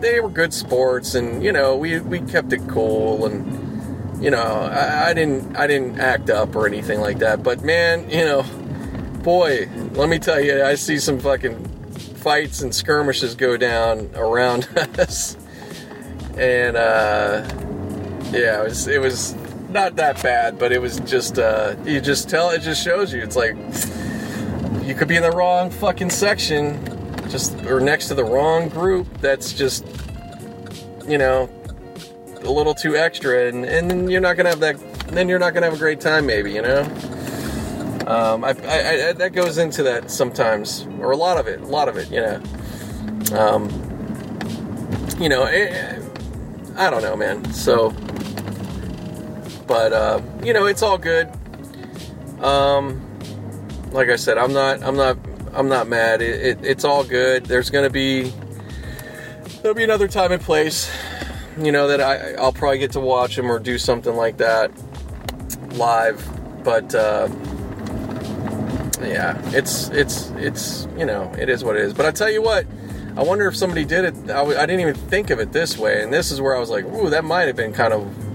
they 0.00 0.20
were 0.20 0.28
good 0.28 0.52
sports, 0.52 1.14
and 1.14 1.42
you 1.42 1.52
know, 1.52 1.76
we 1.76 2.00
we 2.00 2.20
kept 2.20 2.52
it 2.52 2.66
cool, 2.68 3.26
and 3.26 4.22
you 4.22 4.30
know, 4.30 4.42
I, 4.42 5.10
I 5.10 5.14
didn't 5.14 5.56
I 5.56 5.66
didn't 5.66 6.00
act 6.00 6.30
up 6.30 6.56
or 6.56 6.66
anything 6.66 7.00
like 7.00 7.18
that. 7.18 7.42
But 7.42 7.62
man, 7.62 8.10
you 8.10 8.24
know, 8.24 8.42
boy, 9.22 9.68
let 9.92 10.08
me 10.08 10.18
tell 10.18 10.40
you, 10.40 10.64
I 10.64 10.74
see 10.74 10.98
some 10.98 11.20
fucking 11.20 11.64
fights 12.16 12.62
and 12.62 12.74
skirmishes 12.74 13.34
go 13.34 13.56
down 13.56 14.10
around 14.14 14.68
us, 14.98 15.36
and 16.36 16.76
uh, 16.76 17.46
yeah, 18.32 18.62
it 18.62 18.64
was 18.64 18.86
it 18.88 19.00
was 19.00 19.36
not 19.68 19.96
that 19.96 20.22
bad, 20.22 20.58
but 20.58 20.72
it 20.72 20.80
was 20.80 21.00
just 21.00 21.38
uh, 21.38 21.76
you 21.84 22.00
just 22.00 22.28
tell 22.28 22.50
it 22.50 22.60
just 22.60 22.82
shows 22.82 23.12
you. 23.12 23.22
It's 23.22 23.36
like 23.36 23.56
you 24.86 24.94
could 24.94 25.08
be 25.08 25.16
in 25.16 25.22
the 25.22 25.32
wrong 25.32 25.70
fucking 25.70 26.10
section, 26.10 26.80
just 27.28 27.54
or 27.64 27.80
next 27.80 28.08
to 28.08 28.14
the 28.14 28.24
wrong 28.24 28.68
group. 28.68 29.06
That's 29.20 29.52
just 29.52 29.84
you 31.06 31.18
know 31.18 31.50
a 32.42 32.50
little 32.50 32.74
too 32.74 32.96
extra, 32.96 33.48
and 33.48 33.64
and 33.64 34.10
you're 34.10 34.20
not 34.20 34.36
gonna 34.36 34.50
have 34.50 34.60
that. 34.60 34.76
Then 35.08 35.28
you're 35.28 35.38
not 35.38 35.54
gonna 35.54 35.66
have 35.66 35.74
a 35.74 35.78
great 35.78 36.00
time, 36.00 36.26
maybe 36.26 36.52
you 36.52 36.62
know. 36.62 36.82
Um, 38.06 38.44
I, 38.44 38.50
I, 38.50 39.08
I, 39.08 39.12
that 39.14 39.32
goes 39.32 39.58
into 39.58 39.82
that 39.82 40.12
sometimes, 40.12 40.86
or 41.00 41.10
a 41.10 41.16
lot 41.16 41.38
of 41.38 41.48
it, 41.48 41.60
a 41.60 41.66
lot 41.66 41.88
of 41.88 41.96
it, 41.96 42.08
you 42.08 42.20
know. 42.20 42.40
Um, 43.36 43.68
you 45.18 45.28
know, 45.28 45.44
it, 45.46 45.72
eh, 45.72 46.00
I 46.76 46.88
don't 46.88 47.02
know, 47.02 47.16
man. 47.16 47.44
So 47.52 47.90
but 49.66 49.92
uh, 49.92 50.20
you 50.42 50.52
know, 50.52 50.66
it's 50.66 50.82
all 50.82 50.98
good. 50.98 51.28
Um, 52.40 53.02
like 53.92 54.08
I 54.08 54.16
said, 54.16 54.38
I'm 54.38 54.52
not, 54.52 54.82
I'm 54.82 54.96
not, 54.96 55.16
I'm 55.54 55.68
not 55.68 55.88
mad. 55.88 56.20
It, 56.22 56.58
it, 56.58 56.64
it's 56.64 56.84
all 56.84 57.04
good. 57.04 57.46
There's 57.46 57.70
gonna 57.70 57.90
be, 57.90 58.32
there'll 59.62 59.74
be 59.74 59.84
another 59.84 60.08
time 60.08 60.32
and 60.32 60.42
place, 60.42 60.90
you 61.58 61.72
know, 61.72 61.88
that 61.88 62.00
I, 62.00 62.34
I'll 62.34 62.52
probably 62.52 62.78
get 62.78 62.92
to 62.92 63.00
watch 63.00 63.38
him 63.38 63.50
or 63.50 63.58
do 63.58 63.78
something 63.78 64.14
like 64.14 64.36
that 64.38 64.70
live. 65.72 66.26
But 66.62 66.94
uh, 66.94 67.28
yeah, 69.00 69.40
it's, 69.54 69.88
it's, 69.90 70.30
it's, 70.30 70.86
you 70.98 71.06
know, 71.06 71.32
it 71.38 71.48
is 71.48 71.64
what 71.64 71.76
it 71.76 71.82
is. 71.82 71.94
But 71.94 72.06
I 72.06 72.10
tell 72.10 72.30
you 72.30 72.42
what, 72.42 72.66
I 73.16 73.22
wonder 73.22 73.46
if 73.46 73.56
somebody 73.56 73.84
did 73.86 74.04
it. 74.04 74.14
I 74.24 74.40
w- 74.44 74.58
I 74.58 74.66
didn't 74.66 74.80
even 74.80 74.94
think 74.94 75.30
of 75.30 75.40
it 75.40 75.50
this 75.52 75.78
way, 75.78 76.02
and 76.02 76.12
this 76.12 76.30
is 76.30 76.38
where 76.38 76.54
I 76.54 76.58
was 76.58 76.68
like, 76.68 76.84
"Ooh, 76.84 77.08
that 77.08 77.24
might 77.24 77.46
have 77.46 77.56
been 77.56 77.72
kind 77.72 77.94
of." 77.94 78.25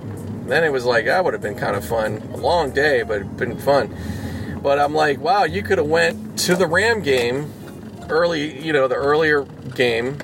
Then 0.52 0.66
it 0.66 0.72
was 0.74 0.84
like 0.84 1.06
that 1.06 1.24
would 1.24 1.32
have 1.34 1.42
been 1.42 1.56
kind 1.56 1.78
of 1.78 1.86
fun. 1.86 2.18
A 2.34 2.36
long 2.36 2.72
day, 2.72 3.04
but 3.04 3.22
it'd 3.22 3.38
been 3.38 3.58
fun. 3.58 3.96
But 4.62 4.80
I'm 4.80 4.94
like, 4.94 5.22
wow, 5.22 5.46
you 5.46 5.64
could 5.64 5.78
have 5.78 5.88
went 5.88 6.38
to 6.40 6.58
the 6.58 6.68
Ram 6.68 7.02
game 7.02 7.54
early. 8.10 8.62
You 8.62 8.74
know, 8.74 8.90
the 8.90 8.96
earlier 8.96 9.44
game. 9.44 10.18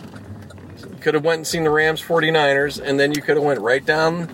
Could 0.99 1.13
have 1.13 1.23
went 1.23 1.37
and 1.37 1.47
seen 1.47 1.63
the 1.63 1.69
Rams 1.69 2.01
49ers, 2.01 2.81
and 2.83 2.99
then 2.99 3.13
you 3.13 3.21
could 3.21 3.37
have 3.37 3.45
went 3.45 3.61
right 3.61 3.85
down 3.85 4.27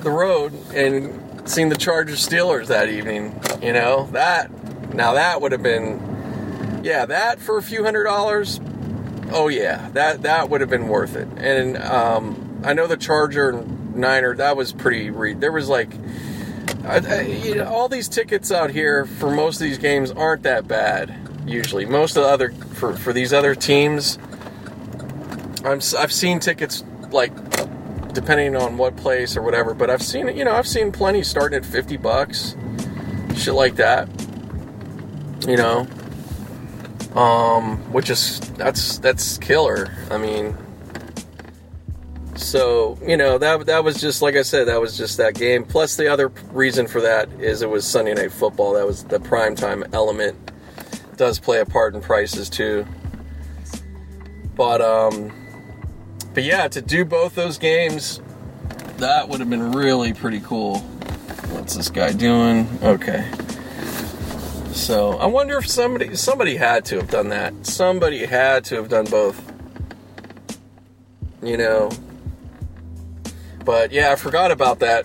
the 0.00 0.10
road 0.10 0.52
and 0.74 1.48
seen 1.48 1.68
the 1.68 1.76
Chargers 1.76 2.26
Steelers 2.26 2.66
that 2.66 2.88
evening. 2.88 3.40
You 3.62 3.72
know 3.72 4.08
that. 4.10 4.50
Now 4.92 5.14
that 5.14 5.40
would 5.40 5.52
have 5.52 5.62
been, 5.62 6.80
yeah, 6.82 7.06
that 7.06 7.38
for 7.38 7.58
a 7.58 7.62
few 7.62 7.84
hundred 7.84 8.04
dollars 8.04 8.58
oh 9.30 9.46
yeah, 9.46 9.88
that 9.90 10.22
that 10.22 10.50
would 10.50 10.60
have 10.60 10.70
been 10.70 10.88
worth 10.88 11.14
it. 11.14 11.28
And 11.36 11.76
um, 11.76 12.60
I 12.64 12.72
know 12.72 12.88
the 12.88 12.96
Charger 12.96 13.64
Niner 13.98 14.34
that 14.36 14.56
was 14.56 14.72
pretty. 14.72 15.10
Re- 15.10 15.34
there 15.34 15.52
was 15.52 15.68
like, 15.68 15.90
I, 16.84 16.98
I, 16.98 17.20
you 17.22 17.56
know, 17.56 17.68
all 17.68 17.88
these 17.88 18.08
tickets 18.08 18.50
out 18.50 18.70
here 18.70 19.04
for 19.06 19.30
most 19.30 19.56
of 19.56 19.60
these 19.60 19.78
games 19.78 20.10
aren't 20.10 20.44
that 20.44 20.66
bad. 20.68 21.14
Usually, 21.46 21.86
most 21.86 22.16
of 22.16 22.22
the 22.24 22.28
other 22.28 22.52
for 22.52 22.94
for 22.94 23.12
these 23.12 23.32
other 23.32 23.54
teams, 23.54 24.18
I'm 25.64 25.80
I've 25.98 26.12
seen 26.12 26.40
tickets 26.40 26.84
like 27.10 27.32
depending 28.12 28.56
on 28.56 28.76
what 28.76 28.96
place 28.96 29.36
or 29.36 29.42
whatever. 29.42 29.74
But 29.74 29.90
I've 29.90 30.02
seen 30.02 30.36
you 30.36 30.44
know 30.44 30.52
I've 30.52 30.68
seen 30.68 30.92
plenty 30.92 31.22
starting 31.22 31.58
at 31.58 31.66
fifty 31.66 31.96
bucks, 31.96 32.56
shit 33.34 33.54
like 33.54 33.76
that. 33.76 34.08
You 35.46 35.56
know, 35.56 35.86
um, 37.14 37.78
which 37.92 38.10
is 38.10 38.40
that's 38.56 38.98
that's 38.98 39.38
killer. 39.38 39.88
I 40.10 40.18
mean, 40.18 40.56
so 42.38 42.96
you 43.04 43.16
know 43.16 43.36
that 43.38 43.66
that 43.66 43.84
was 43.84 44.00
just 44.00 44.22
like 44.22 44.36
I 44.36 44.42
said, 44.42 44.68
that 44.68 44.80
was 44.80 44.96
just 44.96 45.16
that 45.16 45.34
game. 45.34 45.64
Plus, 45.64 45.96
the 45.96 46.06
other 46.06 46.28
reason 46.52 46.86
for 46.86 47.00
that 47.00 47.28
is 47.40 47.62
it 47.62 47.68
was 47.68 47.84
Sunday 47.84 48.14
night 48.14 48.32
football. 48.32 48.74
That 48.74 48.86
was 48.86 49.04
the 49.04 49.20
prime 49.20 49.56
time 49.56 49.84
element 49.92 50.36
does 51.16 51.40
play 51.40 51.58
a 51.58 51.66
part 51.66 51.94
in 51.94 52.00
prices 52.00 52.48
too. 52.48 52.86
But 54.54 54.80
um, 54.80 55.32
but 56.32 56.44
yeah, 56.44 56.68
to 56.68 56.80
do 56.80 57.04
both 57.04 57.34
those 57.34 57.58
games, 57.58 58.22
that 58.98 59.28
would 59.28 59.40
have 59.40 59.50
been 59.50 59.72
really 59.72 60.12
pretty 60.12 60.40
cool. 60.40 60.78
What's 61.50 61.74
this 61.74 61.90
guy 61.90 62.12
doing? 62.12 62.68
Okay. 62.82 63.28
So 64.72 65.18
I 65.18 65.26
wonder 65.26 65.58
if 65.58 65.68
somebody 65.68 66.14
somebody 66.14 66.56
had 66.56 66.84
to 66.86 66.96
have 66.96 67.10
done 67.10 67.30
that. 67.30 67.66
Somebody 67.66 68.24
had 68.24 68.64
to 68.66 68.76
have 68.76 68.88
done 68.88 69.06
both. 69.06 69.42
You 71.42 71.56
know. 71.56 71.90
But 73.68 73.92
yeah, 73.92 74.10
I 74.10 74.16
forgot 74.16 74.50
about 74.50 74.78
that. 74.78 75.04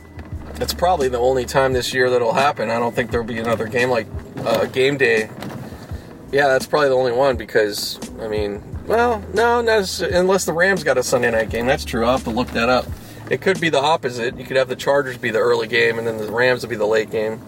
It's 0.62 0.74
probably 0.74 1.10
the 1.10 1.20
only 1.20 1.44
time 1.44 1.74
this 1.74 1.94
year 1.94 2.10
that'll 2.10 2.32
happen. 2.32 2.70
I 2.70 2.80
don't 2.80 2.96
think 2.96 3.12
there'll 3.12 3.28
be 3.28 3.38
another 3.38 3.68
game 3.68 3.90
like 3.90 4.08
uh, 4.38 4.68
game 4.68 4.96
day. 4.96 5.30
Yeah, 6.32 6.48
that's 6.48 6.66
probably 6.66 6.88
the 6.88 6.96
only 6.96 7.12
one 7.12 7.36
because 7.36 8.00
I 8.22 8.30
mean, 8.30 8.64
well, 8.88 9.22
no, 9.34 9.62
not 9.62 10.00
unless 10.02 10.46
the 10.46 10.54
Rams 10.54 10.86
got 10.86 10.98
a 10.98 11.04
Sunday 11.04 11.30
night 11.30 11.50
game. 11.50 11.66
That's 11.66 11.84
true. 11.84 12.06
I'll 12.06 12.14
have 12.14 12.24
to 12.24 12.30
look 12.30 12.48
that 12.52 12.70
up. 12.70 12.86
It 13.30 13.42
could 13.42 13.60
be 13.60 13.70
the 13.70 13.82
opposite. 13.82 14.38
You 14.38 14.46
could 14.46 14.56
have 14.56 14.70
the 14.70 14.78
Chargers 14.78 15.18
be 15.18 15.30
the 15.30 15.40
early 15.40 15.68
game, 15.68 15.98
and 15.98 16.08
then 16.08 16.18
the 16.18 16.32
Rams 16.32 16.62
would 16.62 16.70
be 16.70 16.78
the 16.78 16.88
late 16.88 17.12
game 17.12 17.42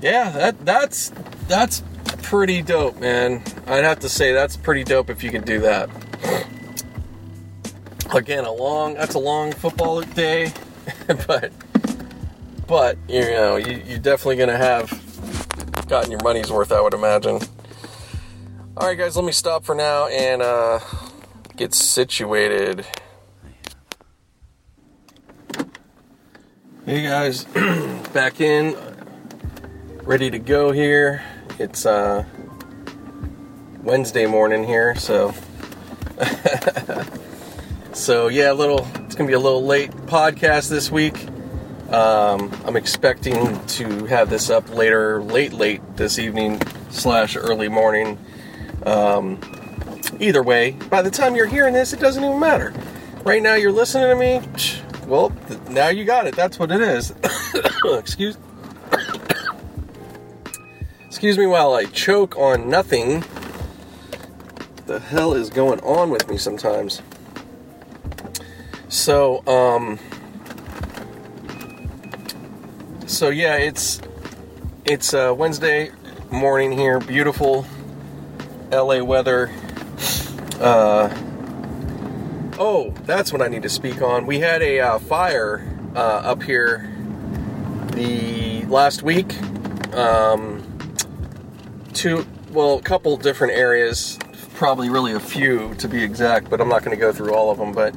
yeah, 0.00 0.30
that 0.30 0.64
that's 0.64 1.12
that's 1.48 1.82
pretty 2.22 2.62
dope, 2.62 2.98
man. 3.00 3.42
I'd 3.66 3.84
have 3.84 4.00
to 4.00 4.08
say 4.08 4.32
that's 4.32 4.56
pretty 4.56 4.84
dope 4.84 5.10
if 5.10 5.24
you 5.24 5.30
can 5.30 5.42
do 5.42 5.60
that. 5.60 5.88
Again, 8.14 8.44
a 8.44 8.52
long 8.52 8.94
that's 8.94 9.14
a 9.14 9.18
long 9.18 9.52
football 9.52 10.00
day, 10.00 10.52
but 11.26 11.52
but 12.66 12.96
you 13.08 13.22
know 13.22 13.56
you, 13.56 13.82
you're 13.84 13.98
definitely 13.98 14.36
gonna 14.36 14.56
have 14.56 14.88
gotten 15.88 16.10
your 16.10 16.22
money's 16.22 16.50
worth, 16.50 16.72
I 16.72 16.80
would 16.80 16.94
imagine. 16.94 17.40
All 18.76 18.88
right, 18.88 18.96
guys, 18.98 19.16
let 19.16 19.24
me 19.24 19.32
stop 19.32 19.64
for 19.64 19.74
now 19.74 20.06
and 20.08 20.42
uh, 20.42 20.80
get 21.56 21.74
situated. 21.74 22.86
Hey 26.84 27.02
guys, 27.02 27.44
back 28.12 28.40
in 28.40 28.76
ready 30.04 30.30
to 30.30 30.38
go 30.38 30.70
here. 30.70 31.24
It's 31.58 31.84
uh, 31.84 32.24
Wednesday 33.82 34.26
morning 34.26 34.62
here, 34.64 34.94
so 34.94 35.34
so 37.96 38.28
yeah, 38.28 38.52
a 38.52 38.54
little. 38.54 38.86
It's 39.04 39.14
gonna 39.14 39.26
be 39.26 39.34
a 39.34 39.40
little 39.40 39.64
late 39.64 39.90
podcast 39.90 40.68
this 40.68 40.90
week. 40.90 41.26
Um, 41.90 42.52
I'm 42.64 42.76
expecting 42.76 43.64
to 43.66 44.04
have 44.06 44.28
this 44.28 44.50
up 44.50 44.68
later, 44.70 45.22
late, 45.22 45.52
late 45.52 45.80
this 45.96 46.18
evening 46.18 46.60
slash 46.90 47.36
early 47.36 47.68
morning. 47.68 48.18
Um, 48.84 49.40
either 50.20 50.42
way, 50.42 50.72
by 50.72 51.00
the 51.00 51.10
time 51.10 51.36
you're 51.36 51.46
hearing 51.46 51.72
this, 51.72 51.92
it 51.92 52.00
doesn't 52.00 52.22
even 52.22 52.38
matter. 52.38 52.74
Right 53.24 53.42
now, 53.42 53.54
you're 53.54 53.72
listening 53.72 54.08
to 54.08 54.16
me. 54.16 54.42
Well, 55.06 55.32
now 55.70 55.88
you 55.88 56.04
got 56.04 56.26
it. 56.26 56.36
That's 56.36 56.58
what 56.58 56.70
it 56.70 56.80
is. 56.80 57.14
Excuse 57.84 58.36
Excuse 61.06 61.38
me 61.38 61.46
while 61.46 61.72
I 61.72 61.86
choke 61.86 62.36
on 62.36 62.68
nothing. 62.68 63.24
The 64.86 65.00
hell 65.00 65.34
is 65.34 65.50
going 65.50 65.80
on 65.80 66.10
with 66.10 66.28
me 66.28 66.36
sometimes? 66.36 67.02
So, 68.88 69.44
um, 69.48 69.98
so 73.06 73.30
yeah, 73.30 73.56
it's 73.56 74.00
it's 74.84 75.12
uh, 75.12 75.34
Wednesday 75.36 75.90
morning 76.30 76.70
here. 76.70 77.00
Beautiful 77.00 77.66
LA 78.70 79.02
weather. 79.02 79.50
Uh, 80.60 81.12
oh, 82.58 82.94
that's 83.04 83.32
what 83.32 83.42
I 83.42 83.48
need 83.48 83.62
to 83.62 83.68
speak 83.68 84.02
on. 84.02 84.24
We 84.24 84.38
had 84.38 84.62
a 84.62 84.78
uh, 84.78 84.98
fire 85.00 85.66
uh, 85.96 85.98
up 85.98 86.44
here 86.44 86.88
the 87.92 88.64
last 88.66 89.02
week. 89.02 89.36
Um, 89.94 90.62
two, 91.92 92.24
well, 92.52 92.78
a 92.78 92.82
couple 92.82 93.16
different 93.16 93.54
areas, 93.54 94.16
probably 94.54 94.88
really 94.90 95.12
a 95.12 95.20
few 95.20 95.74
to 95.74 95.88
be 95.88 96.04
exact, 96.04 96.50
but 96.50 96.60
I'm 96.60 96.68
not 96.68 96.84
going 96.84 96.96
to 96.96 97.00
go 97.00 97.12
through 97.12 97.34
all 97.34 97.50
of 97.50 97.58
them. 97.58 97.72
But 97.72 97.94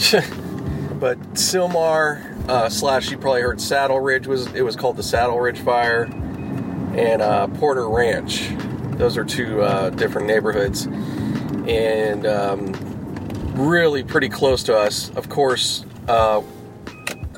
but 0.98 1.18
Sylmar 1.34 2.48
uh, 2.48 2.70
slash 2.70 3.10
you 3.10 3.18
probably 3.18 3.42
heard 3.42 3.60
Saddle 3.60 4.00
Ridge 4.00 4.26
was 4.26 4.46
it 4.54 4.62
was 4.62 4.74
called 4.74 4.96
the 4.96 5.02
Saddle 5.02 5.38
Ridge 5.38 5.60
Fire, 5.60 6.04
and 6.04 7.20
uh, 7.20 7.48
Porter 7.48 7.86
Ranch. 7.86 8.50
Those 8.92 9.18
are 9.18 9.24
two 9.24 9.60
uh, 9.60 9.90
different 9.90 10.26
neighborhoods, 10.26 10.86
and 10.86 12.26
um, 12.26 12.72
really 13.54 14.02
pretty 14.02 14.30
close 14.30 14.62
to 14.64 14.76
us. 14.76 15.10
Of 15.16 15.28
course, 15.28 15.84
uh, 16.08 16.40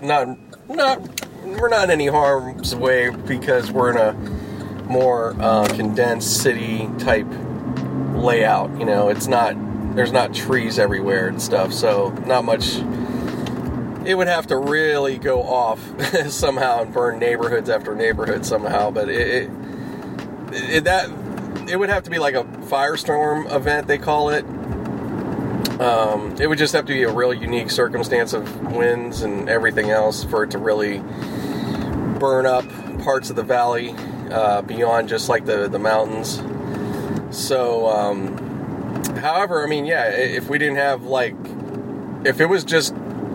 not 0.01 0.39
not 0.69 1.01
we're 1.45 1.69
not 1.69 1.85
in 1.85 1.91
any 1.91 2.07
harm's 2.07 2.77
way 2.77 3.11
because 3.11 3.73
we're 3.73 3.91
in 3.91 3.97
a 3.97 4.13
more 4.85 5.35
uh, 5.41 5.67
condensed 5.75 6.43
city 6.43 6.89
type 6.99 7.27
layout. 8.15 8.79
You 8.79 8.85
know, 8.85 9.09
it's 9.09 9.27
not 9.27 9.57
there's 9.95 10.13
not 10.13 10.35
trees 10.35 10.79
everywhere 10.79 11.29
and 11.29 11.41
stuff, 11.41 11.73
so 11.73 12.11
not 12.27 12.45
much. 12.45 12.77
It 14.05 14.17
would 14.17 14.27
have 14.27 14.49
to 14.49 14.57
really 14.57 15.19
go 15.19 15.43
off 15.43 15.81
somehow 16.29 16.83
and 16.83 16.93
burn 16.93 17.19
neighborhoods 17.19 17.71
after 17.71 17.95
neighborhood 17.95 18.45
somehow, 18.45 18.91
but 18.91 19.09
it, 19.09 19.49
it, 19.49 19.51
it 20.53 20.85
that 20.85 21.09
it 21.69 21.77
would 21.77 21.89
have 21.89 22.03
to 22.05 22.11
be 22.11 22.19
like 22.19 22.35
a 22.35 22.45
firestorm 22.45 23.51
event 23.53 23.87
they 23.87 23.99
call 23.99 24.31
it. 24.31 24.45
Um, 25.81 26.37
it 26.41 26.47
would 26.47 26.59
just 26.59 26.73
have 26.75 26.85
to 26.87 26.93
be 26.93 27.03
a 27.03 27.13
real 27.13 27.35
unique 27.35 27.71
circumstance 27.71 28.33
of 28.33 28.73
winds 28.73 29.23
and 29.23 29.49
everything 29.49 29.91
else 29.91 30.25
for 30.25 30.45
it 30.45 30.51
to 30.53 30.59
really 30.59 30.99
burn 32.19 32.47
up 32.47 32.65
parts 33.03 33.31
of 33.31 33.37
the 33.37 33.43
valley 33.43 33.95
uh, 34.31 34.63
beyond 34.63 35.09
just 35.09 35.29
like 35.29 35.45
the 35.45 35.69
the 35.69 35.79
mountains. 35.79 36.43
So, 37.37 37.89
um, 37.89 38.52
however, 39.23 39.65
I 39.65 39.69
mean, 39.69 39.87
yeah, 39.87 40.09
if 40.09 40.49
we 40.49 40.59
didn't 40.59 40.77
have 40.77 41.05
like, 41.05 41.35
if 42.25 42.41
it 42.41 42.47
was 42.47 42.65
just 42.65 42.95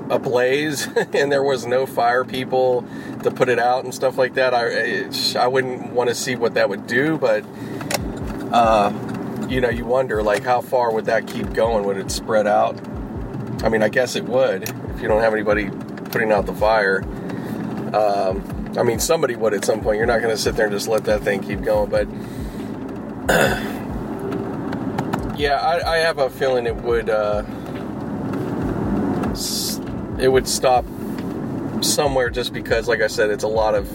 a 0.09 0.19
blaze 0.19 0.87
and 1.13 1.31
there 1.31 1.43
was 1.43 1.65
no 1.65 1.85
fire 1.85 2.23
people 2.23 2.85
to 3.23 3.31
put 3.31 3.49
it 3.49 3.59
out 3.59 3.83
and 3.83 3.93
stuff 3.93 4.17
like 4.17 4.35
that, 4.35 4.53
I 4.53 5.09
I 5.41 5.47
wouldn't 5.47 5.93
want 5.93 6.09
to 6.09 6.15
see 6.15 6.35
what 6.35 6.53
that 6.53 6.69
would 6.69 6.87
do, 6.87 7.17
but. 7.17 7.43
Uh, 8.51 8.93
you 9.49 9.61
know, 9.61 9.69
you 9.69 9.85
wonder 9.85 10.21
like 10.21 10.43
how 10.43 10.61
far 10.61 10.91
would 10.93 11.05
that 11.05 11.27
keep 11.27 11.53
going? 11.53 11.85
Would 11.85 11.97
it 11.97 12.11
spread 12.11 12.47
out? 12.47 12.79
I 13.63 13.69
mean, 13.69 13.81
I 13.81 13.89
guess 13.89 14.15
it 14.15 14.25
would 14.25 14.69
if 14.97 15.01
you 15.01 15.07
don't 15.07 15.21
have 15.21 15.33
anybody 15.33 15.69
putting 16.11 16.31
out 16.31 16.45
the 16.45 16.53
fire. 16.53 17.03
Um, 17.93 18.73
I 18.77 18.83
mean, 18.83 18.99
somebody 18.99 19.35
would 19.35 19.53
at 19.53 19.63
some 19.63 19.81
point. 19.81 19.97
You're 19.97 20.07
not 20.07 20.21
going 20.21 20.35
to 20.35 20.41
sit 20.41 20.55
there 20.55 20.65
and 20.65 20.73
just 20.73 20.87
let 20.87 21.05
that 21.05 21.21
thing 21.21 21.41
keep 21.41 21.61
going. 21.61 21.89
But 21.89 22.07
yeah, 25.37 25.57
I, 25.57 25.93
I 25.93 25.97
have 25.97 26.17
a 26.17 26.29
feeling 26.29 26.65
it 26.65 26.75
would 26.75 27.09
uh, 27.09 27.43
it 30.19 30.27
would 30.27 30.47
stop 30.47 30.83
somewhere 31.81 32.29
just 32.29 32.53
because, 32.53 32.87
like 32.87 33.01
I 33.01 33.07
said, 33.07 33.29
it's 33.29 33.43
a 33.43 33.47
lot 33.47 33.75
of 33.75 33.87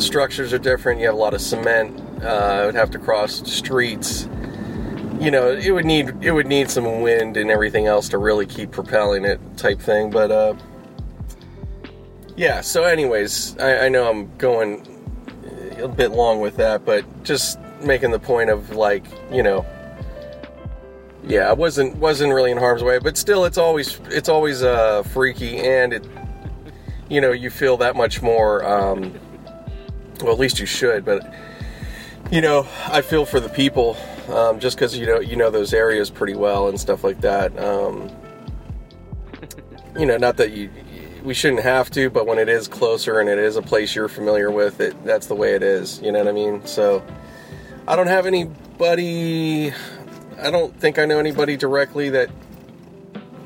structures 0.00 0.52
are 0.52 0.58
different. 0.58 1.00
You 1.00 1.06
have 1.06 1.14
a 1.14 1.18
lot 1.18 1.34
of 1.34 1.40
cement. 1.40 2.00
Uh, 2.22 2.60
it 2.62 2.66
would 2.66 2.74
have 2.74 2.90
to 2.92 2.98
cross 2.98 3.46
streets. 3.50 4.28
You 5.20 5.30
know, 5.30 5.50
it 5.50 5.70
would 5.70 5.84
need 5.84 6.24
it 6.24 6.32
would 6.32 6.46
need 6.46 6.70
some 6.70 7.02
wind 7.02 7.36
and 7.36 7.50
everything 7.50 7.86
else 7.86 8.08
to 8.10 8.18
really 8.18 8.46
keep 8.46 8.70
propelling 8.70 9.24
it, 9.24 9.40
type 9.56 9.80
thing. 9.80 10.10
But 10.10 10.30
uh, 10.30 10.54
yeah. 12.34 12.62
So, 12.62 12.84
anyways, 12.84 13.58
I, 13.58 13.86
I 13.86 13.88
know 13.88 14.10
I'm 14.10 14.34
going 14.36 14.86
a 15.78 15.88
bit 15.88 16.12
long 16.12 16.40
with 16.40 16.56
that, 16.56 16.84
but 16.86 17.04
just 17.24 17.58
making 17.82 18.10
the 18.10 18.18
point 18.18 18.48
of 18.48 18.70
like, 18.70 19.04
you 19.30 19.42
know, 19.42 19.66
yeah, 21.26 21.48
I 21.48 21.52
wasn't 21.52 21.96
wasn't 21.96 22.32
really 22.32 22.50
in 22.50 22.58
harm's 22.58 22.82
way, 22.82 22.98
but 22.98 23.16
still, 23.16 23.44
it's 23.44 23.58
always 23.58 24.00
it's 24.06 24.28
always 24.28 24.62
uh, 24.62 25.02
freaky, 25.02 25.58
and 25.58 25.92
it, 25.92 26.08
you 27.08 27.20
know, 27.20 27.32
you 27.32 27.50
feel 27.50 27.76
that 27.78 27.96
much 27.96 28.22
more. 28.22 28.64
Um, 28.64 29.18
well, 30.22 30.32
at 30.32 30.38
least 30.38 30.58
you 30.58 30.66
should, 30.66 31.04
but 31.04 31.34
you 32.30 32.40
know, 32.40 32.66
I 32.86 33.02
feel 33.02 33.24
for 33.24 33.40
the 33.40 33.48
people 33.48 33.96
um, 34.28 34.60
just 34.60 34.76
because 34.76 34.96
you 34.96 35.06
know 35.06 35.20
you 35.20 35.36
know 35.36 35.50
those 35.50 35.72
areas 35.72 36.10
pretty 36.10 36.34
well 36.34 36.68
and 36.68 36.78
stuff 36.78 37.04
like 37.04 37.20
that. 37.20 37.56
Um, 37.58 38.10
you 39.98 40.06
know, 40.06 40.16
not 40.16 40.36
that 40.36 40.52
you 40.52 40.70
we 41.22 41.34
shouldn't 41.34 41.62
have 41.62 41.90
to, 41.90 42.08
but 42.08 42.26
when 42.26 42.38
it 42.38 42.48
is 42.48 42.68
closer 42.68 43.18
and 43.18 43.28
it 43.28 43.38
is 43.38 43.56
a 43.56 43.62
place 43.62 43.96
you're 43.96 44.08
familiar 44.08 44.50
with, 44.50 44.80
it 44.80 45.02
that's 45.04 45.26
the 45.26 45.34
way 45.34 45.54
it 45.54 45.62
is. 45.62 46.00
You 46.00 46.12
know 46.12 46.20
what 46.20 46.28
I 46.28 46.32
mean? 46.32 46.64
So 46.66 47.04
I 47.88 47.96
don't 47.96 48.06
have 48.06 48.26
anybody. 48.26 49.72
I 50.40 50.50
don't 50.50 50.78
think 50.78 50.98
I 50.98 51.04
know 51.04 51.18
anybody 51.18 51.56
directly 51.56 52.10
that. 52.10 52.30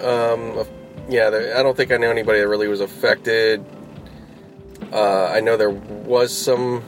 Um, 0.02 0.66
yeah, 1.08 1.28
I 1.28 1.62
don't 1.62 1.76
think 1.76 1.92
I 1.92 1.96
know 1.96 2.10
anybody 2.10 2.40
that 2.40 2.48
really 2.48 2.68
was 2.68 2.80
affected. 2.80 3.64
Uh, 4.92 5.26
I 5.26 5.40
know 5.40 5.56
there 5.56 5.70
was 5.70 6.36
some. 6.36 6.82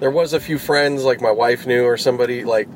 There 0.00 0.10
was 0.10 0.32
a 0.32 0.40
few 0.40 0.58
friends, 0.58 1.04
like 1.04 1.20
my 1.20 1.30
wife 1.30 1.66
knew, 1.66 1.84
or 1.84 1.96
somebody 1.96 2.44
like, 2.44 2.68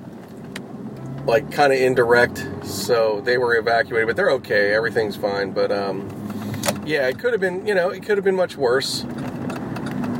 like 1.26 1.50
kind 1.52 1.72
of 1.72 1.78
indirect. 1.78 2.46
So 2.64 3.20
they 3.20 3.38
were 3.38 3.56
evacuated, 3.56 4.06
but 4.06 4.16
they're 4.16 4.30
okay. 4.32 4.72
Everything's 4.72 5.16
fine. 5.16 5.52
But 5.52 5.70
um, 5.70 6.08
yeah, 6.86 7.08
it 7.08 7.18
could 7.18 7.32
have 7.32 7.40
been, 7.40 7.66
you 7.66 7.74
know, 7.74 7.90
it 7.90 8.02
could 8.02 8.16
have 8.16 8.24
been 8.24 8.36
much 8.36 8.56
worse. 8.56 9.04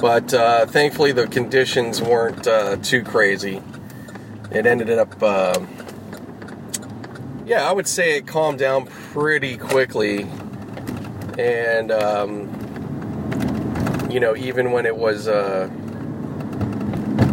But 0.00 0.32
uh, 0.34 0.66
thankfully, 0.66 1.12
the 1.12 1.26
conditions 1.26 2.00
weren't 2.02 2.46
uh, 2.46 2.76
too 2.76 3.02
crazy. 3.02 3.62
It 4.50 4.66
ended 4.66 4.90
up, 4.90 5.22
uh, 5.22 5.60
yeah, 7.44 7.68
I 7.68 7.72
would 7.72 7.86
say 7.86 8.16
it 8.16 8.26
calmed 8.26 8.58
down 8.58 8.86
pretty 8.86 9.56
quickly. 9.56 10.26
And, 11.38 11.92
um, 11.92 12.48
you 14.10 14.20
know, 14.20 14.34
even 14.36 14.72
when 14.72 14.86
it 14.86 14.96
was 14.96 15.28
uh, 15.28 15.66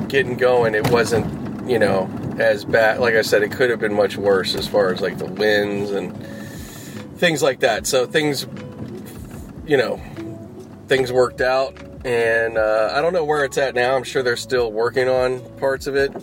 getting 0.07 0.37
going, 0.37 0.75
it 0.75 0.91
wasn't, 0.91 1.69
you 1.69 1.79
know, 1.79 2.09
as 2.37 2.65
bad. 2.65 2.99
Like 2.99 3.15
I 3.15 3.21
said, 3.21 3.43
it 3.43 3.51
could 3.51 3.69
have 3.69 3.79
been 3.79 3.93
much 3.93 4.17
worse 4.17 4.55
as 4.55 4.67
far 4.67 4.93
as 4.93 5.01
like 5.01 5.17
the 5.17 5.25
winds 5.25 5.91
and 5.91 6.15
things 7.17 7.41
like 7.41 7.61
that. 7.61 7.87
So 7.87 8.05
things 8.05 8.45
you 9.67 9.77
know, 9.77 9.97
things 10.87 11.11
worked 11.11 11.41
out. 11.41 11.77
And 12.05 12.57
uh, 12.57 12.91
I 12.93 13.01
don't 13.01 13.13
know 13.13 13.25
where 13.25 13.43
it's 13.45 13.57
at 13.57 13.73
now. 13.73 13.95
I'm 13.95 14.03
sure 14.03 14.21
they're 14.21 14.37
still 14.37 14.71
working 14.71 15.09
on 15.09 15.41
parts 15.57 15.87
of 15.87 15.95
it. 15.95 16.13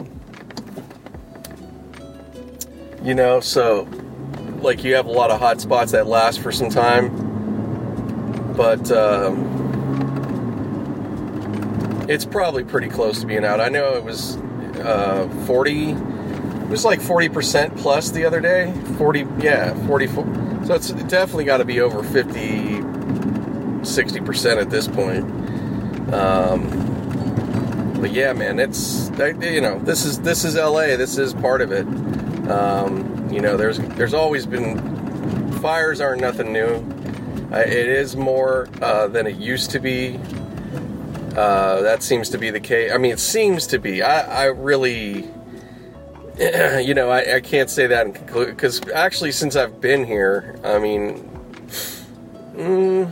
You 3.03 3.15
know, 3.15 3.41
so 3.41 3.89
like 4.61 4.85
you 4.85 4.95
have 4.95 5.07
a 5.07 5.11
lot 5.11 5.31
of 5.31 5.41
hot 5.41 5.61
spots 5.61 5.93
that 5.93 6.07
last 6.07 6.41
for 6.41 6.53
some 6.53 6.71
time. 6.71 8.55
But 8.57 8.91
um, 8.93 9.63
it's 12.09 12.25
probably 12.25 12.65
pretty 12.65 12.89
close 12.89 13.21
to 13.21 13.27
being 13.27 13.45
out. 13.45 13.61
I 13.61 13.69
know 13.69 13.95
it 13.95 14.05
was 14.05 14.37
uh, 14.77 15.29
40, 15.47 15.91
it 15.91 16.69
was 16.69 16.85
like 16.85 17.01
40% 17.01 17.77
plus 17.79 18.11
the 18.11 18.25
other 18.25 18.41
day. 18.41 18.73
40, 18.99 19.27
yeah, 19.39 19.75
44. 19.87 20.25
So 20.67 20.75
it's 20.75 20.93
definitely 20.93 21.45
got 21.45 21.59
to 21.59 21.65
be 21.65 21.81
over 21.81 22.03
50, 22.03 22.39
60% 22.39 24.61
at 24.61 24.71
this 24.71 24.87
point. 24.87 25.25
Um, 26.15 26.91
but 28.01 28.13
yeah, 28.13 28.33
man, 28.33 28.59
it's 28.59 29.11
you 29.41 29.61
know 29.61 29.79
this 29.79 30.05
is 30.05 30.21
this 30.21 30.45
is 30.45 30.57
LA. 30.57 30.97
This 30.97 31.19
is 31.19 31.35
part 31.35 31.61
of 31.61 31.71
it. 31.71 31.87
Um, 32.49 33.29
you 33.31 33.41
know, 33.41 33.57
there's 33.57 33.79
there's 33.79 34.15
always 34.15 34.47
been 34.47 35.53
fires 35.61 36.01
aren't 36.01 36.21
nothing 36.21 36.53
new. 36.53 36.85
Uh, 37.53 37.59
it 37.59 37.89
is 37.89 38.17
more 38.17 38.69
uh, 38.81 39.07
than 39.09 39.27
it 39.27 39.37
used 39.37 39.71
to 39.71 39.79
be. 39.79 40.19
Uh, 41.37 41.81
that 41.83 42.03
seems 42.03 42.29
to 42.31 42.39
be 42.39 42.51
the 42.51 42.61
case. 42.61 42.93
I 42.93 42.99
mean, 42.99 43.13
it 43.13 43.21
seems 43.21 43.67
to 43.69 43.79
be. 43.79 44.03
I, 44.03 44.45
I 44.45 44.45
really, 44.47 45.31
you 46.39 46.95
know, 46.95 47.11
I, 47.11 47.37
I 47.37 47.41
can't 47.41 47.71
say 47.71 47.87
that 47.87 48.07
in 48.07 48.13
conclusion 48.13 48.55
because 48.55 48.81
actually, 48.91 49.33
since 49.33 49.57
I've 49.57 49.81
been 49.81 50.05
here, 50.05 50.59
I 50.65 50.79
mean. 50.79 51.29
Mm, 52.55 53.11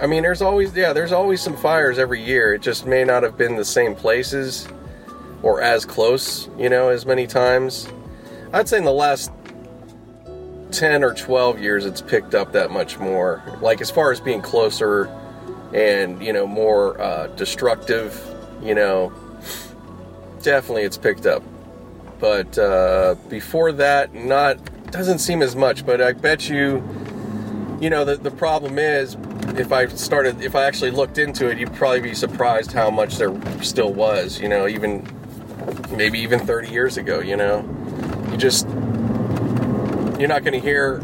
I 0.00 0.06
mean, 0.06 0.22
there's 0.22 0.42
always 0.42 0.74
yeah, 0.74 0.92
there's 0.92 1.12
always 1.12 1.40
some 1.40 1.56
fires 1.56 1.98
every 1.98 2.22
year. 2.22 2.54
It 2.54 2.62
just 2.62 2.84
may 2.84 3.04
not 3.04 3.22
have 3.22 3.38
been 3.38 3.56
the 3.56 3.64
same 3.64 3.94
places 3.94 4.68
or 5.44 5.60
as 5.60 5.84
close, 5.84 6.48
you 6.58 6.70
know, 6.70 6.88
as 6.88 7.04
many 7.04 7.26
times. 7.26 7.86
I'd 8.54 8.66
say 8.66 8.78
in 8.78 8.84
the 8.84 8.92
last 8.92 9.30
10 10.70 11.04
or 11.04 11.12
12 11.12 11.60
years 11.60 11.84
it's 11.84 12.00
picked 12.00 12.34
up 12.34 12.52
that 12.52 12.70
much 12.70 12.98
more. 12.98 13.42
Like 13.60 13.82
as 13.82 13.90
far 13.90 14.10
as 14.10 14.20
being 14.20 14.40
closer 14.40 15.04
and, 15.74 16.20
you 16.24 16.32
know, 16.32 16.46
more 16.46 16.98
uh, 16.98 17.26
destructive, 17.28 18.18
you 18.62 18.74
know, 18.74 19.12
definitely 20.42 20.84
it's 20.84 20.96
picked 20.96 21.26
up. 21.26 21.42
But 22.18 22.58
uh, 22.58 23.16
before 23.28 23.70
that, 23.72 24.14
not 24.14 24.58
doesn't 24.90 25.18
seem 25.18 25.42
as 25.42 25.54
much. 25.54 25.84
But 25.84 26.00
I 26.00 26.12
bet 26.12 26.48
you, 26.48 26.82
you 27.80 27.90
know, 27.90 28.04
the 28.04 28.16
the 28.16 28.30
problem 28.30 28.78
is 28.78 29.16
if 29.58 29.72
I 29.72 29.88
started, 29.88 30.40
if 30.40 30.54
I 30.54 30.64
actually 30.64 30.92
looked 30.92 31.18
into 31.18 31.48
it, 31.50 31.58
you'd 31.58 31.74
probably 31.74 32.00
be 32.00 32.14
surprised 32.14 32.72
how 32.72 32.90
much 32.90 33.16
there 33.16 33.34
still 33.62 33.92
was. 33.92 34.40
You 34.40 34.48
know, 34.48 34.68
even 34.68 35.04
maybe 35.90 36.20
even 36.20 36.40
30 36.40 36.70
years 36.70 36.96
ago. 36.96 37.20
You 37.20 37.36
know, 37.36 37.64
you 38.30 38.36
just 38.36 38.66
you're 40.18 40.28
not 40.28 40.44
going 40.44 40.52
to 40.52 40.60
hear 40.60 40.98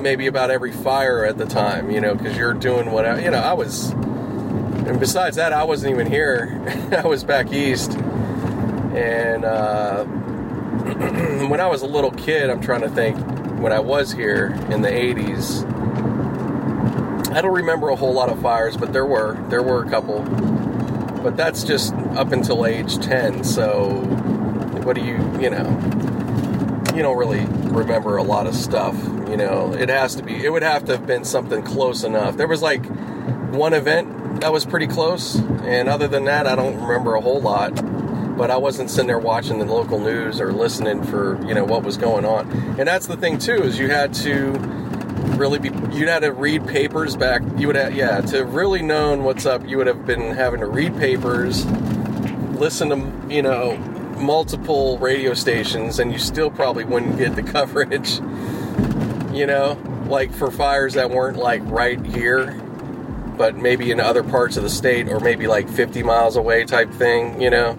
maybe 0.00 0.26
about 0.26 0.50
every 0.50 0.72
fire 0.72 1.24
at 1.24 1.38
the 1.38 1.46
time. 1.46 1.90
You 1.90 2.00
know, 2.00 2.14
because 2.14 2.36
you're 2.36 2.54
doing 2.54 2.90
what 2.90 3.06
I, 3.06 3.20
you 3.20 3.30
know. 3.30 3.38
I 3.38 3.52
was, 3.52 3.90
and 3.90 4.98
besides 4.98 5.36
that, 5.36 5.52
I 5.52 5.64
wasn't 5.64 5.94
even 5.94 6.06
here. 6.06 6.60
I 7.04 7.06
was 7.06 7.24
back 7.24 7.52
east, 7.52 7.92
and 7.92 9.44
uh, 9.44 10.04
when 11.48 11.60
I 11.60 11.68
was 11.68 11.82
a 11.82 11.86
little 11.86 12.10
kid, 12.12 12.50
I'm 12.50 12.60
trying 12.60 12.82
to 12.82 12.90
think 12.90 13.18
when 13.60 13.72
I 13.72 13.80
was 13.80 14.12
here 14.12 14.48
in 14.70 14.82
the 14.82 14.90
80s 14.90 15.64
I 17.34 17.40
don't 17.40 17.54
remember 17.54 17.88
a 17.88 17.96
whole 17.96 18.12
lot 18.12 18.28
of 18.28 18.40
fires, 18.40 18.76
but 18.76 18.92
there 18.92 19.04
were. 19.04 19.36
There 19.48 19.60
were 19.60 19.82
a 19.82 19.90
couple. 19.90 20.22
But 21.24 21.38
that's 21.38 21.64
just 21.64 21.94
up 22.16 22.32
until 22.32 22.66
age 22.66 22.98
10. 22.98 23.44
So, 23.44 23.88
what 24.84 24.94
do 24.94 25.02
you, 25.02 25.14
you 25.40 25.48
know, 25.48 25.66
you 26.94 27.00
don't 27.02 27.16
really 27.16 27.46
remember 27.70 28.18
a 28.18 28.22
lot 28.22 28.46
of 28.46 28.54
stuff. 28.54 28.94
You 29.30 29.38
know, 29.38 29.72
it 29.72 29.88
has 29.88 30.14
to 30.16 30.22
be, 30.22 30.44
it 30.44 30.50
would 30.50 30.62
have 30.62 30.84
to 30.84 30.98
have 30.98 31.06
been 31.06 31.24
something 31.24 31.62
close 31.62 32.04
enough. 32.04 32.36
There 32.36 32.46
was 32.46 32.60
like 32.60 32.84
one 33.54 33.72
event 33.72 34.42
that 34.42 34.52
was 34.52 34.66
pretty 34.66 34.86
close. 34.86 35.36
And 35.64 35.88
other 35.88 36.08
than 36.08 36.26
that, 36.26 36.46
I 36.46 36.56
don't 36.56 36.78
remember 36.78 37.14
a 37.14 37.22
whole 37.22 37.40
lot. 37.40 37.70
But 38.36 38.50
I 38.50 38.58
wasn't 38.58 38.90
sitting 38.90 39.06
there 39.06 39.18
watching 39.18 39.58
the 39.58 39.64
local 39.64 39.98
news 39.98 40.42
or 40.42 40.52
listening 40.52 41.04
for, 41.04 41.42
you 41.46 41.54
know, 41.54 41.64
what 41.64 41.84
was 41.84 41.96
going 41.96 42.26
on. 42.26 42.50
And 42.78 42.86
that's 42.86 43.06
the 43.06 43.16
thing, 43.16 43.38
too, 43.38 43.62
is 43.62 43.78
you 43.78 43.88
had 43.88 44.12
to 44.14 44.52
really 45.36 45.58
be 45.58 45.68
you'd 45.92 46.08
had 46.08 46.20
to 46.20 46.32
read 46.32 46.66
papers 46.66 47.16
back 47.16 47.42
you 47.56 47.66
would 47.66 47.76
have 47.76 47.94
yeah 47.94 48.20
to 48.20 48.44
really 48.44 48.82
known 48.82 49.24
what's 49.24 49.46
up 49.46 49.66
you 49.66 49.76
would 49.76 49.86
have 49.86 50.06
been 50.06 50.34
having 50.34 50.60
to 50.60 50.66
read 50.66 50.96
papers 50.96 51.64
listen 52.54 52.88
to 52.88 53.34
you 53.34 53.42
know 53.42 53.76
multiple 54.18 54.96
radio 54.98 55.34
stations 55.34 55.98
and 55.98 56.12
you 56.12 56.18
still 56.18 56.50
probably 56.50 56.84
wouldn't 56.84 57.18
get 57.18 57.34
the 57.34 57.42
coverage 57.52 58.20
you 59.34 59.46
know? 59.46 59.76
Like 60.06 60.32
for 60.32 60.50
fires 60.50 60.94
that 60.94 61.10
weren't 61.10 61.36
like 61.36 61.62
right 61.64 62.04
here 62.04 62.60
but 63.36 63.56
maybe 63.56 63.90
in 63.90 63.98
other 63.98 64.22
parts 64.22 64.56
of 64.56 64.62
the 64.62 64.70
state 64.70 65.08
or 65.08 65.18
maybe 65.18 65.48
like 65.48 65.68
50 65.68 66.02
miles 66.04 66.36
away 66.36 66.64
type 66.64 66.90
thing 66.92 67.40
you 67.40 67.50
know 67.50 67.76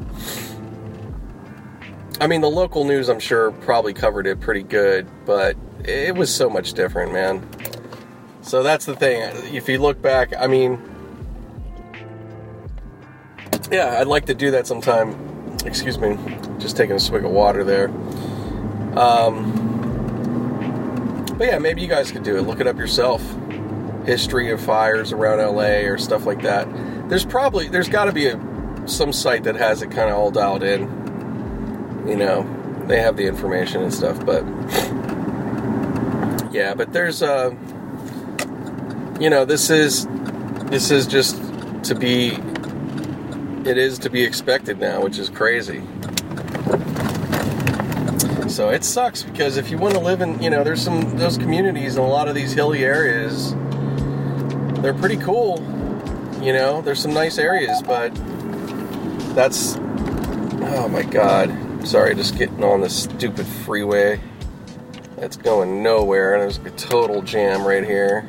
I 2.19 2.27
mean, 2.27 2.41
the 2.41 2.49
local 2.49 2.85
news, 2.85 3.09
I'm 3.09 3.19
sure, 3.19 3.51
probably 3.51 3.93
covered 3.93 4.25
it 4.25 4.39
pretty 4.39 4.63
good, 4.63 5.07
but 5.25 5.57
it 5.83 6.15
was 6.15 6.33
so 6.33 6.49
much 6.49 6.73
different, 6.73 7.11
man. 7.11 7.47
So 8.41 8.63
that's 8.63 8.85
the 8.85 8.95
thing. 8.95 9.21
If 9.53 9.67
you 9.67 9.79
look 9.79 10.01
back, 10.01 10.33
I 10.37 10.47
mean, 10.47 10.79
yeah, 13.71 13.97
I'd 13.99 14.07
like 14.07 14.25
to 14.27 14.33
do 14.35 14.51
that 14.51 14.67
sometime. 14.67 15.57
Excuse 15.65 15.97
me. 15.97 16.17
just 16.59 16.77
taking 16.77 16.95
a 16.95 16.99
swig 16.99 17.25
of 17.25 17.31
water 17.31 17.63
there. 17.63 17.89
Um, 18.97 19.63
but 21.37 21.47
yeah, 21.47 21.59
maybe 21.59 21.81
you 21.81 21.87
guys 21.87 22.11
could 22.11 22.23
do 22.23 22.37
it. 22.37 22.43
Look 22.43 22.61
it 22.61 22.67
up 22.67 22.77
yourself. 22.77 23.21
History 24.05 24.51
of 24.51 24.61
fires 24.61 25.11
around 25.11 25.39
LA 25.39 25.87
or 25.89 25.97
stuff 25.97 26.25
like 26.25 26.43
that. 26.43 26.67
There's 27.09 27.25
probably 27.25 27.67
there's 27.67 27.89
got 27.89 28.05
to 28.05 28.11
be 28.13 28.27
a, 28.27 28.39
some 28.87 29.11
site 29.11 29.43
that 29.43 29.55
has 29.55 29.81
it 29.81 29.91
kind 29.91 30.09
of 30.09 30.15
all 30.15 30.31
dialed 30.31 30.63
in. 30.63 31.04
You 32.05 32.15
know, 32.15 32.83
they 32.87 33.01
have 33.01 33.17
the 33.17 33.25
information 33.25 33.81
and 33.81 33.93
stuff, 33.93 34.23
but 34.25 34.43
yeah, 36.53 36.73
but 36.75 36.93
there's 36.93 37.21
uh 37.21 37.53
you 39.19 39.29
know, 39.29 39.45
this 39.45 39.69
is 39.69 40.07
this 40.69 40.91
is 40.91 41.07
just 41.07 41.35
to 41.85 41.95
be 41.95 42.37
it 43.65 43.77
is 43.77 43.97
to 43.99 44.09
be 44.09 44.23
expected 44.23 44.79
now, 44.79 45.01
which 45.01 45.17
is 45.17 45.29
crazy. 45.29 45.81
So 48.47 48.69
it 48.69 48.83
sucks 48.83 49.23
because 49.23 49.57
if 49.57 49.71
you 49.71 49.77
want 49.77 49.95
to 49.95 49.99
live 49.99 50.21
in, 50.21 50.41
you 50.41 50.49
know, 50.49 50.63
there's 50.63 50.81
some 50.81 51.17
those 51.17 51.37
communities 51.37 51.95
in 51.95 52.03
a 52.03 52.07
lot 52.07 52.27
of 52.27 52.35
these 52.35 52.53
hilly 52.53 52.85
areas. 52.85 53.53
They're 54.81 54.93
pretty 54.93 55.17
cool. 55.17 55.59
You 56.41 56.53
know, 56.53 56.81
there's 56.81 56.99
some 56.99 57.13
nice 57.13 57.37
areas, 57.37 57.81
but 57.81 58.13
that's 59.33 59.75
oh 59.77 60.87
my 60.89 61.03
god. 61.03 61.64
Sorry, 61.85 62.15
just 62.15 62.37
getting 62.37 62.63
on 62.63 62.81
this 62.81 63.03
stupid 63.03 63.45
freeway. 63.45 64.19
That's 65.17 65.37
going 65.37 65.81
nowhere, 65.81 66.33
and 66.33 66.41
there's 66.41 66.57
a 66.57 66.71
total 66.71 67.21
jam 67.21 67.65
right 67.65 67.85
here. 67.85 68.21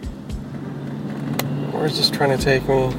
Where's 1.72 1.96
this 1.96 2.10
trying 2.10 2.36
to 2.36 2.42
take 2.42 2.68
me? 2.68 2.94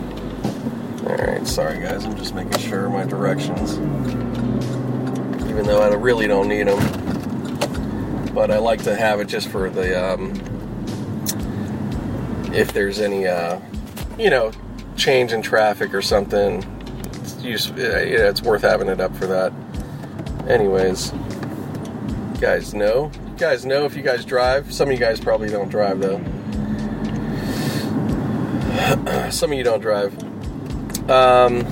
Alright, 1.06 1.48
sorry 1.48 1.80
guys, 1.80 2.04
I'm 2.04 2.18
just 2.18 2.36
making 2.36 2.58
sure 2.58 2.90
my 2.90 3.06
directions. 3.06 3.74
Even 5.50 5.66
though 5.66 5.82
I 5.82 5.94
really 5.94 6.28
don't 6.28 6.50
need 6.50 6.68
them 6.68 7.08
but 8.38 8.52
I 8.52 8.60
like 8.60 8.84
to 8.84 8.96
have 8.96 9.20
it 9.20 9.26
just 9.26 9.48
for 9.48 9.68
the 9.68 10.14
um, 10.14 10.32
if 12.54 12.72
there's 12.72 13.00
any 13.00 13.26
uh, 13.26 13.60
you 14.20 14.30
know 14.30 14.52
change 14.96 15.34
in 15.34 15.42
traffic 15.42 15.92
or 15.92 16.04
something. 16.04 16.64
It's, 17.16 17.42
use, 17.42 17.70
yeah, 17.72 17.98
it's 17.98 18.44
worth 18.44 18.62
having 18.62 18.90
it 18.90 19.02
up 19.02 19.16
for 19.16 19.26
that. 19.26 19.52
Anyways, 20.48 21.12
you 21.14 22.40
guys 22.40 22.74
know. 22.74 23.12
You 23.14 23.36
guys 23.38 23.66
know 23.66 23.86
if 23.86 23.96
you 23.96 24.02
guys 24.02 24.24
drive. 24.24 24.74
Some 24.74 24.88
of 24.88 24.94
you 24.94 25.00
guys 25.00 25.20
probably 25.20 25.50
don't 25.50 25.70
drive 25.70 26.00
though. 26.00 26.20
Some 29.30 29.52
of 29.52 29.58
you 29.58 29.64
don't 29.64 29.82
drive. 29.82 30.18
Um, 31.10 31.66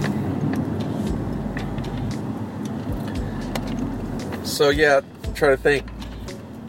so 4.44 4.70
yeah, 4.70 5.02
I'm 5.24 5.34
trying 5.34 5.56
to 5.56 5.62
think 5.62 5.86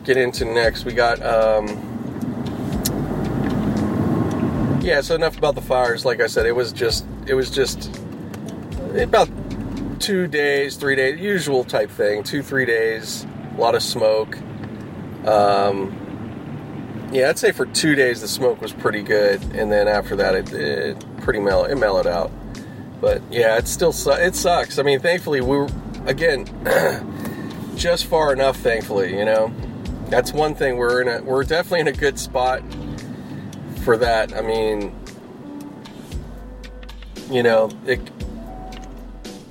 get 0.04 0.16
into 0.16 0.44
next. 0.44 0.84
We 0.84 0.92
got, 0.92 1.20
um, 1.22 1.66
yeah. 4.80 5.00
So 5.00 5.16
enough 5.16 5.36
about 5.36 5.56
the 5.56 5.60
fires. 5.60 6.04
Like 6.04 6.20
I 6.20 6.28
said, 6.28 6.46
it 6.46 6.54
was 6.54 6.72
just, 6.72 7.04
it 7.26 7.34
was 7.34 7.50
just 7.50 7.90
about 8.96 9.28
two 9.96 10.26
days, 10.26 10.76
three 10.76 10.96
days, 10.96 11.20
usual 11.20 11.64
type 11.64 11.90
thing. 11.90 12.22
Two, 12.22 12.42
three 12.42 12.66
days, 12.66 13.26
a 13.56 13.60
lot 13.60 13.74
of 13.74 13.82
smoke. 13.82 14.36
Um, 15.26 16.06
yeah, 17.12 17.28
I'd 17.28 17.38
say 17.38 17.52
for 17.52 17.66
two 17.66 17.94
days 17.94 18.20
the 18.20 18.28
smoke 18.28 18.60
was 18.60 18.72
pretty 18.72 19.02
good, 19.02 19.42
and 19.54 19.70
then 19.70 19.88
after 19.88 20.16
that 20.16 20.34
it, 20.34 20.52
it 20.52 21.04
pretty 21.18 21.40
mellow, 21.40 21.64
it 21.64 21.76
mellowed 21.76 22.06
out. 22.06 22.30
But 23.00 23.22
yeah, 23.30 23.56
it 23.56 23.68
still 23.68 23.92
su- 23.92 24.10
it 24.12 24.34
sucks. 24.34 24.78
I 24.78 24.82
mean, 24.82 25.00
thankfully 25.00 25.40
we 25.40 25.56
were 25.56 25.68
again 26.06 26.46
just 27.76 28.06
far 28.06 28.32
enough. 28.32 28.56
Thankfully, 28.56 29.16
you 29.16 29.24
know, 29.24 29.52
that's 30.08 30.32
one 30.32 30.54
thing 30.54 30.76
we're 30.76 31.02
in 31.02 31.08
a 31.08 31.22
we're 31.22 31.44
definitely 31.44 31.80
in 31.80 31.88
a 31.88 31.92
good 31.92 32.18
spot 32.18 32.62
for 33.84 33.96
that. 33.96 34.34
I 34.34 34.40
mean, 34.40 34.94
you 37.30 37.42
know, 37.42 37.70
it 37.86 38.00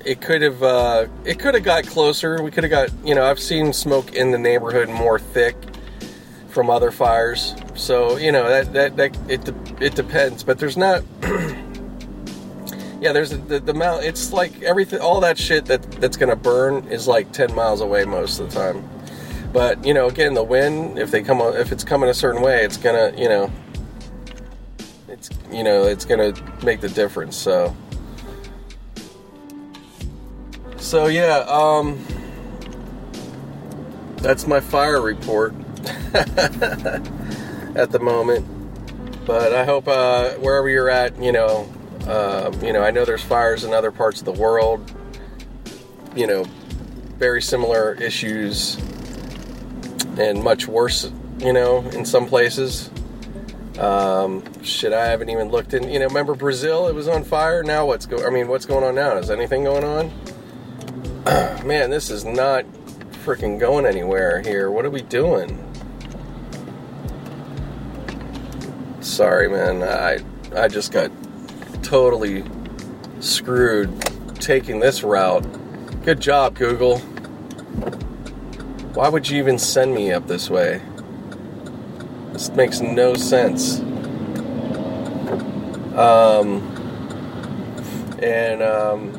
it 0.06 0.20
could 0.20 0.40
have 0.40 0.62
uh, 0.62 1.06
it 1.24 1.38
could 1.38 1.54
have 1.54 1.64
got 1.64 1.84
closer. 1.86 2.40
We 2.40 2.50
could 2.50 2.64
have 2.64 2.70
got 2.70 2.90
you 3.04 3.14
know 3.14 3.24
I've 3.24 3.40
seen 3.40 3.72
smoke 3.72 4.14
in 4.14 4.30
the 4.30 4.38
neighborhood 4.38 4.88
more 4.88 5.18
thick 5.18 5.56
from 6.48 6.70
other 6.70 6.92
fires. 6.92 7.54
So 7.74 8.16
you 8.16 8.30
know 8.30 8.48
that 8.48 8.72
that, 8.72 8.96
that 8.96 9.18
it 9.28 9.82
it 9.82 9.94
depends, 9.94 10.44
but 10.44 10.58
there's 10.58 10.76
not. 10.76 11.02
yeah, 13.00 13.12
there's 13.12 13.30
the, 13.30 13.58
the 13.58 13.72
amount. 13.72 14.04
It's 14.04 14.32
like 14.32 14.62
everything, 14.62 15.00
all 15.00 15.20
that 15.20 15.38
shit 15.38 15.66
that 15.66 15.82
that's 16.00 16.16
gonna 16.16 16.36
burn 16.36 16.86
is 16.86 17.08
like 17.08 17.32
ten 17.32 17.52
miles 17.52 17.80
away 17.80 18.04
most 18.04 18.38
of 18.38 18.48
the 18.48 18.54
time. 18.54 18.88
But 19.52 19.84
you 19.84 19.92
know, 19.92 20.06
again, 20.06 20.34
the 20.34 20.44
wind 20.44 21.00
if 21.00 21.10
they 21.10 21.22
come 21.22 21.40
if 21.40 21.72
it's 21.72 21.84
coming 21.84 22.08
a 22.08 22.14
certain 22.14 22.42
way, 22.42 22.64
it's 22.64 22.76
gonna 22.76 23.12
you 23.18 23.28
know, 23.28 23.50
it's 25.08 25.30
you 25.50 25.64
know 25.64 25.82
it's 25.82 26.04
gonna 26.04 26.32
make 26.62 26.80
the 26.80 26.88
difference. 26.90 27.36
So. 27.36 27.76
So 30.86 31.08
yeah, 31.08 31.38
um, 31.48 31.98
that's 34.18 34.46
my 34.46 34.60
fire 34.60 35.02
report 35.02 35.52
at 36.14 37.90
the 37.90 37.98
moment. 38.00 38.46
But 39.26 39.52
I 39.52 39.64
hope 39.64 39.88
uh, 39.88 40.34
wherever 40.34 40.68
you're 40.68 40.88
at, 40.88 41.20
you 41.20 41.32
know, 41.32 41.68
uh, 42.06 42.52
you 42.62 42.72
know, 42.72 42.84
I 42.84 42.92
know 42.92 43.04
there's 43.04 43.24
fires 43.24 43.64
in 43.64 43.74
other 43.74 43.90
parts 43.90 44.20
of 44.20 44.26
the 44.26 44.40
world. 44.40 44.92
You 46.14 46.28
know, 46.28 46.44
very 47.18 47.42
similar 47.42 47.94
issues 47.94 48.76
and 50.16 50.40
much 50.40 50.68
worse, 50.68 51.10
you 51.40 51.52
know, 51.52 51.80
in 51.88 52.04
some 52.04 52.26
places. 52.26 52.90
Um, 53.80 54.44
shit, 54.62 54.92
I 54.92 55.06
haven't 55.06 55.30
even 55.30 55.48
looked 55.48 55.74
in. 55.74 55.90
You 55.90 55.98
know, 55.98 56.06
remember 56.06 56.36
Brazil? 56.36 56.86
It 56.86 56.94
was 56.94 57.08
on 57.08 57.24
fire. 57.24 57.64
Now 57.64 57.86
what's 57.86 58.06
going? 58.06 58.24
I 58.24 58.30
mean, 58.30 58.46
what's 58.46 58.66
going 58.66 58.84
on 58.84 58.94
now? 58.94 59.16
Is 59.16 59.32
anything 59.32 59.64
going 59.64 59.82
on? 59.82 60.12
Man, 61.64 61.90
this 61.90 62.08
is 62.08 62.24
not 62.24 62.64
freaking 63.24 63.58
going 63.58 63.84
anywhere 63.84 64.42
here. 64.42 64.70
What 64.70 64.84
are 64.84 64.90
we 64.90 65.02
doing? 65.02 65.60
Sorry, 69.00 69.48
man. 69.48 69.82
I 69.82 70.18
I 70.54 70.68
just 70.68 70.92
got 70.92 71.10
totally 71.82 72.44
screwed 73.18 73.90
taking 74.36 74.78
this 74.78 75.02
route. 75.02 75.44
Good 76.04 76.20
job, 76.20 76.54
Google. 76.54 76.98
Why 78.94 79.08
would 79.08 79.28
you 79.28 79.38
even 79.38 79.58
send 79.58 79.94
me 79.94 80.12
up 80.12 80.28
this 80.28 80.48
way? 80.48 80.80
This 82.34 82.50
makes 82.50 82.80
no 82.80 83.14
sense. 83.14 83.80
Um, 85.98 86.62
and 88.22 88.62
um, 88.62 89.15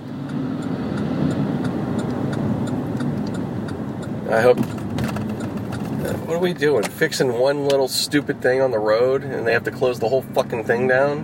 I 4.30 4.42
hope. 4.42 4.60
What 6.28 6.36
are 6.36 6.40
we 6.40 6.54
doing? 6.54 6.84
Fixing 6.84 7.34
one 7.34 7.66
little 7.66 7.88
stupid 7.88 8.42
thing 8.42 8.62
on 8.62 8.72
the 8.72 8.80
road 8.80 9.24
and 9.24 9.48
they 9.48 9.54
have 9.54 9.64
to 9.64 9.72
close 9.72 10.00
the 10.00 10.10
whole 10.10 10.22
fucking 10.22 10.66
thing 10.66 10.88
down? 10.88 11.24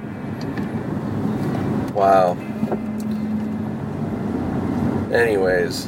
Wow. 1.94 2.38
Anyways. 5.14 5.86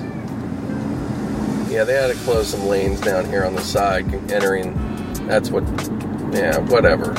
Yeah, 1.71 1.83
they 1.85 1.93
had 1.93 2.07
to 2.07 2.15
close 2.23 2.49
some 2.49 2.67
lanes 2.67 2.99
down 3.01 3.25
here 3.25 3.45
on 3.45 3.55
the 3.55 3.61
side 3.61 4.13
entering. 4.31 4.73
That's 5.25 5.49
what. 5.49 5.63
Yeah, 6.33 6.59
whatever. 6.59 7.11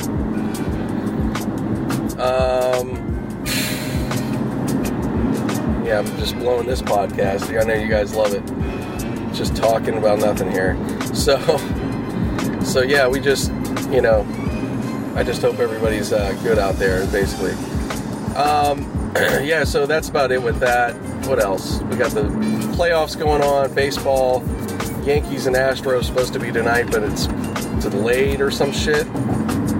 Um. 2.20 3.02
Yeah, 5.84 5.98
I'm 6.00 6.06
just 6.18 6.36
blowing 6.36 6.66
this 6.66 6.82
podcast. 6.82 7.58
I 7.58 7.64
know 7.64 7.74
you 7.74 7.88
guys 7.88 8.14
love 8.14 8.34
it. 8.34 8.42
Just 9.36 9.54
talking 9.54 9.98
about 9.98 10.18
nothing 10.18 10.50
here. 10.50 10.76
So, 11.14 11.38
so 12.62 12.80
yeah, 12.80 13.06
we 13.06 13.20
just, 13.20 13.52
you 13.90 14.00
know, 14.00 14.26
I 15.14 15.22
just 15.22 15.42
hope 15.42 15.58
everybody's 15.58 16.12
uh, 16.12 16.32
good 16.42 16.58
out 16.58 16.76
there, 16.76 17.06
basically. 17.08 17.52
Um, 18.34 18.90
yeah, 19.44 19.64
so 19.64 19.84
that's 19.84 20.08
about 20.08 20.32
it 20.32 20.42
with 20.42 20.58
that. 20.60 20.94
What 21.26 21.38
else? 21.38 21.82
We 21.82 21.96
got 21.96 22.12
the 22.12 22.22
playoffs 22.76 23.18
going 23.18 23.42
on, 23.42 23.74
baseball. 23.74 24.42
Yankees 25.04 25.46
and 25.46 25.54
Astros 25.54 26.04
supposed 26.04 26.32
to 26.32 26.38
be 26.38 26.50
tonight, 26.50 26.90
but 26.90 27.02
it's 27.02 27.26
delayed 27.82 28.40
or 28.40 28.50
some 28.50 28.72
shit. 28.72 29.06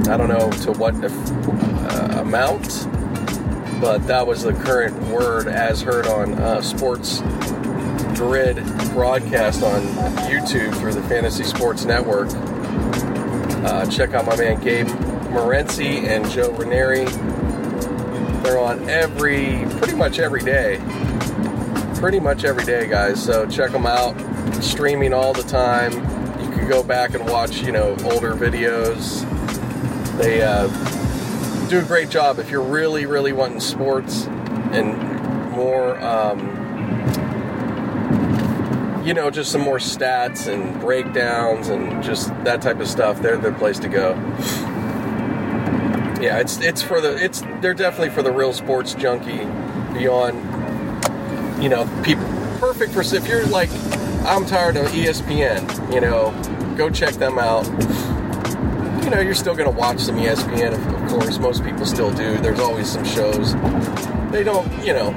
I 0.08 0.16
don't 0.16 0.28
know 0.28 0.50
to 0.50 0.72
what 0.72 0.94
uh, 1.02 2.20
amount, 2.20 2.86
but 3.80 4.06
that 4.06 4.26
was 4.26 4.42
the 4.42 4.52
current 4.52 4.96
word 5.08 5.48
as 5.48 5.80
heard 5.80 6.06
on 6.06 6.34
uh, 6.34 6.60
Sports 6.60 7.22
Grid 8.16 8.56
broadcast 8.90 9.62
on 9.62 9.82
YouTube 10.28 10.74
through 10.76 10.94
the 10.94 11.02
Fantasy 11.02 11.44
Sports 11.44 11.84
Network. 11.84 12.28
Uh, 13.64 13.86
check 13.86 14.14
out 14.14 14.26
my 14.26 14.36
man 14.36 14.60
Gabe 14.60 14.86
Morency 15.28 16.04
and 16.04 16.28
Joe 16.30 16.50
Ranieri. 16.52 17.04
They're 18.42 18.58
on 18.58 18.88
every, 18.88 19.66
pretty 19.78 19.94
much 19.94 20.18
every 20.18 20.40
day 20.40 20.80
pretty 21.96 22.20
much 22.20 22.44
every 22.44 22.64
day, 22.64 22.86
guys. 22.86 23.22
So 23.22 23.46
check 23.46 23.72
them 23.72 23.86
out. 23.86 24.14
Streaming 24.62 25.12
all 25.12 25.32
the 25.32 25.42
time. 25.42 25.92
You 26.40 26.50
can 26.50 26.68
go 26.68 26.82
back 26.82 27.14
and 27.14 27.26
watch, 27.28 27.62
you 27.62 27.72
know, 27.72 27.96
older 28.04 28.34
videos. 28.34 29.24
They 30.18 30.42
uh, 30.42 30.68
do 31.68 31.80
a 31.80 31.82
great 31.82 32.10
job 32.10 32.38
if 32.38 32.50
you're 32.50 32.62
really, 32.62 33.06
really 33.06 33.32
wanting 33.32 33.60
sports 33.60 34.26
and 34.72 34.96
more, 35.50 35.98
um, 36.00 36.55
you 39.06 39.14
know, 39.14 39.30
just 39.30 39.52
some 39.52 39.60
more 39.60 39.78
stats 39.78 40.52
and 40.52 40.80
breakdowns 40.80 41.68
and 41.68 42.02
just 42.02 42.28
that 42.42 42.60
type 42.60 42.80
of 42.80 42.88
stuff. 42.88 43.22
They're 43.22 43.36
the 43.36 43.52
place 43.52 43.78
to 43.78 43.88
go. 43.88 44.14
Yeah, 46.20 46.40
it's 46.40 46.58
it's 46.60 46.82
for 46.82 47.00
the 47.00 47.14
it's 47.22 47.42
they're 47.60 47.72
definitely 47.72 48.10
for 48.10 48.22
the 48.22 48.32
real 48.32 48.52
sports 48.52 48.94
junkie 48.94 49.44
beyond 49.96 50.42
you 51.62 51.68
know 51.68 51.88
people 52.02 52.24
perfect 52.58 52.92
for 52.92 53.02
if 53.02 53.28
you're 53.28 53.46
like 53.46 53.70
I'm 54.26 54.44
tired 54.44 54.76
of 54.76 54.86
ESPN, 54.88 55.94
you 55.94 56.00
know, 56.00 56.32
go 56.76 56.90
check 56.90 57.14
them 57.14 57.38
out. 57.38 57.64
You 59.04 59.10
know, 59.10 59.20
you're 59.20 59.34
still 59.34 59.54
gonna 59.54 59.70
watch 59.70 60.00
some 60.00 60.16
ESPN, 60.16 60.72
of 60.72 61.10
course. 61.12 61.38
Most 61.38 61.62
people 61.62 61.86
still 61.86 62.10
do. 62.10 62.38
There's 62.38 62.58
always 62.58 62.90
some 62.90 63.04
shows. 63.04 63.54
They 64.32 64.42
don't, 64.42 64.84
you 64.84 64.94
know, 64.94 65.12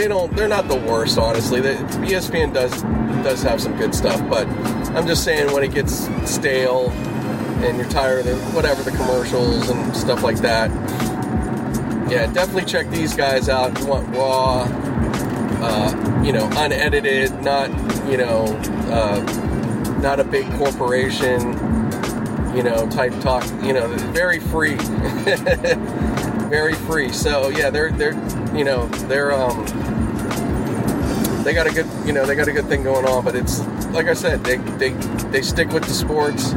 they 0.00 0.08
don't. 0.08 0.34
They're 0.34 0.48
not 0.48 0.66
the 0.66 0.76
worst, 0.76 1.18
honestly. 1.18 1.60
The, 1.60 1.74
ESPN 1.74 2.54
does 2.54 2.82
does 3.22 3.42
have 3.42 3.60
some 3.60 3.76
good 3.76 3.94
stuff, 3.94 4.18
but 4.30 4.48
I'm 4.96 5.06
just 5.06 5.24
saying 5.24 5.52
when 5.52 5.62
it 5.62 5.74
gets 5.74 6.08
stale 6.24 6.88
and 7.62 7.76
you're 7.76 7.88
tired 7.90 8.26
of 8.26 8.54
whatever 8.54 8.82
the 8.82 8.92
commercials 8.92 9.68
and 9.68 9.94
stuff 9.94 10.22
like 10.22 10.38
that, 10.38 10.70
yeah, 12.10 12.32
definitely 12.32 12.64
check 12.64 12.88
these 12.88 13.14
guys 13.14 13.50
out. 13.50 13.72
If 13.72 13.80
you 13.80 13.86
want 13.88 14.08
raw, 14.16 14.62
uh, 15.60 16.22
you 16.24 16.32
know, 16.32 16.48
unedited, 16.56 17.42
not 17.42 17.68
you 18.08 18.16
know, 18.16 18.44
uh, 18.88 19.20
not 20.00 20.18
a 20.18 20.24
big 20.24 20.50
corporation, 20.52 21.40
you 22.56 22.62
know, 22.62 22.88
type 22.88 23.12
talk. 23.20 23.44
You 23.62 23.74
know, 23.74 23.86
very 24.12 24.40
free, 24.40 24.76
very 26.48 26.74
free. 26.74 27.12
So 27.12 27.50
yeah, 27.50 27.68
they're 27.68 27.92
they're 27.92 28.14
you 28.56 28.64
know 28.64 28.86
they're 28.86 29.32
um 29.32 29.66
they 31.44 31.52
got 31.54 31.66
a 31.66 31.72
good 31.72 31.86
you 32.06 32.12
know 32.12 32.24
they 32.26 32.34
got 32.34 32.48
a 32.48 32.52
good 32.52 32.66
thing 32.66 32.82
going 32.82 33.06
on 33.06 33.24
but 33.24 33.34
it's 33.34 33.60
like 33.92 34.06
i 34.06 34.14
said 34.14 34.42
they 34.44 34.56
they 34.78 34.90
they 35.30 35.42
stick 35.42 35.68
with 35.70 35.84
the 35.84 35.92
sports. 35.92 36.52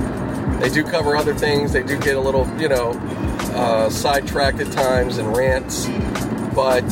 They 0.59 0.69
do 0.69 0.83
cover 0.83 1.17
other 1.17 1.33
things. 1.33 1.73
They 1.73 1.83
do 1.83 1.99
get 1.99 2.15
a 2.15 2.19
little 2.21 2.47
you 2.59 2.69
know 2.69 2.91
uh, 3.53 3.89
sidetracked 3.89 4.59
at 4.59 4.71
times 4.71 5.17
and 5.17 5.35
rants 5.35 5.87
but 6.55 6.83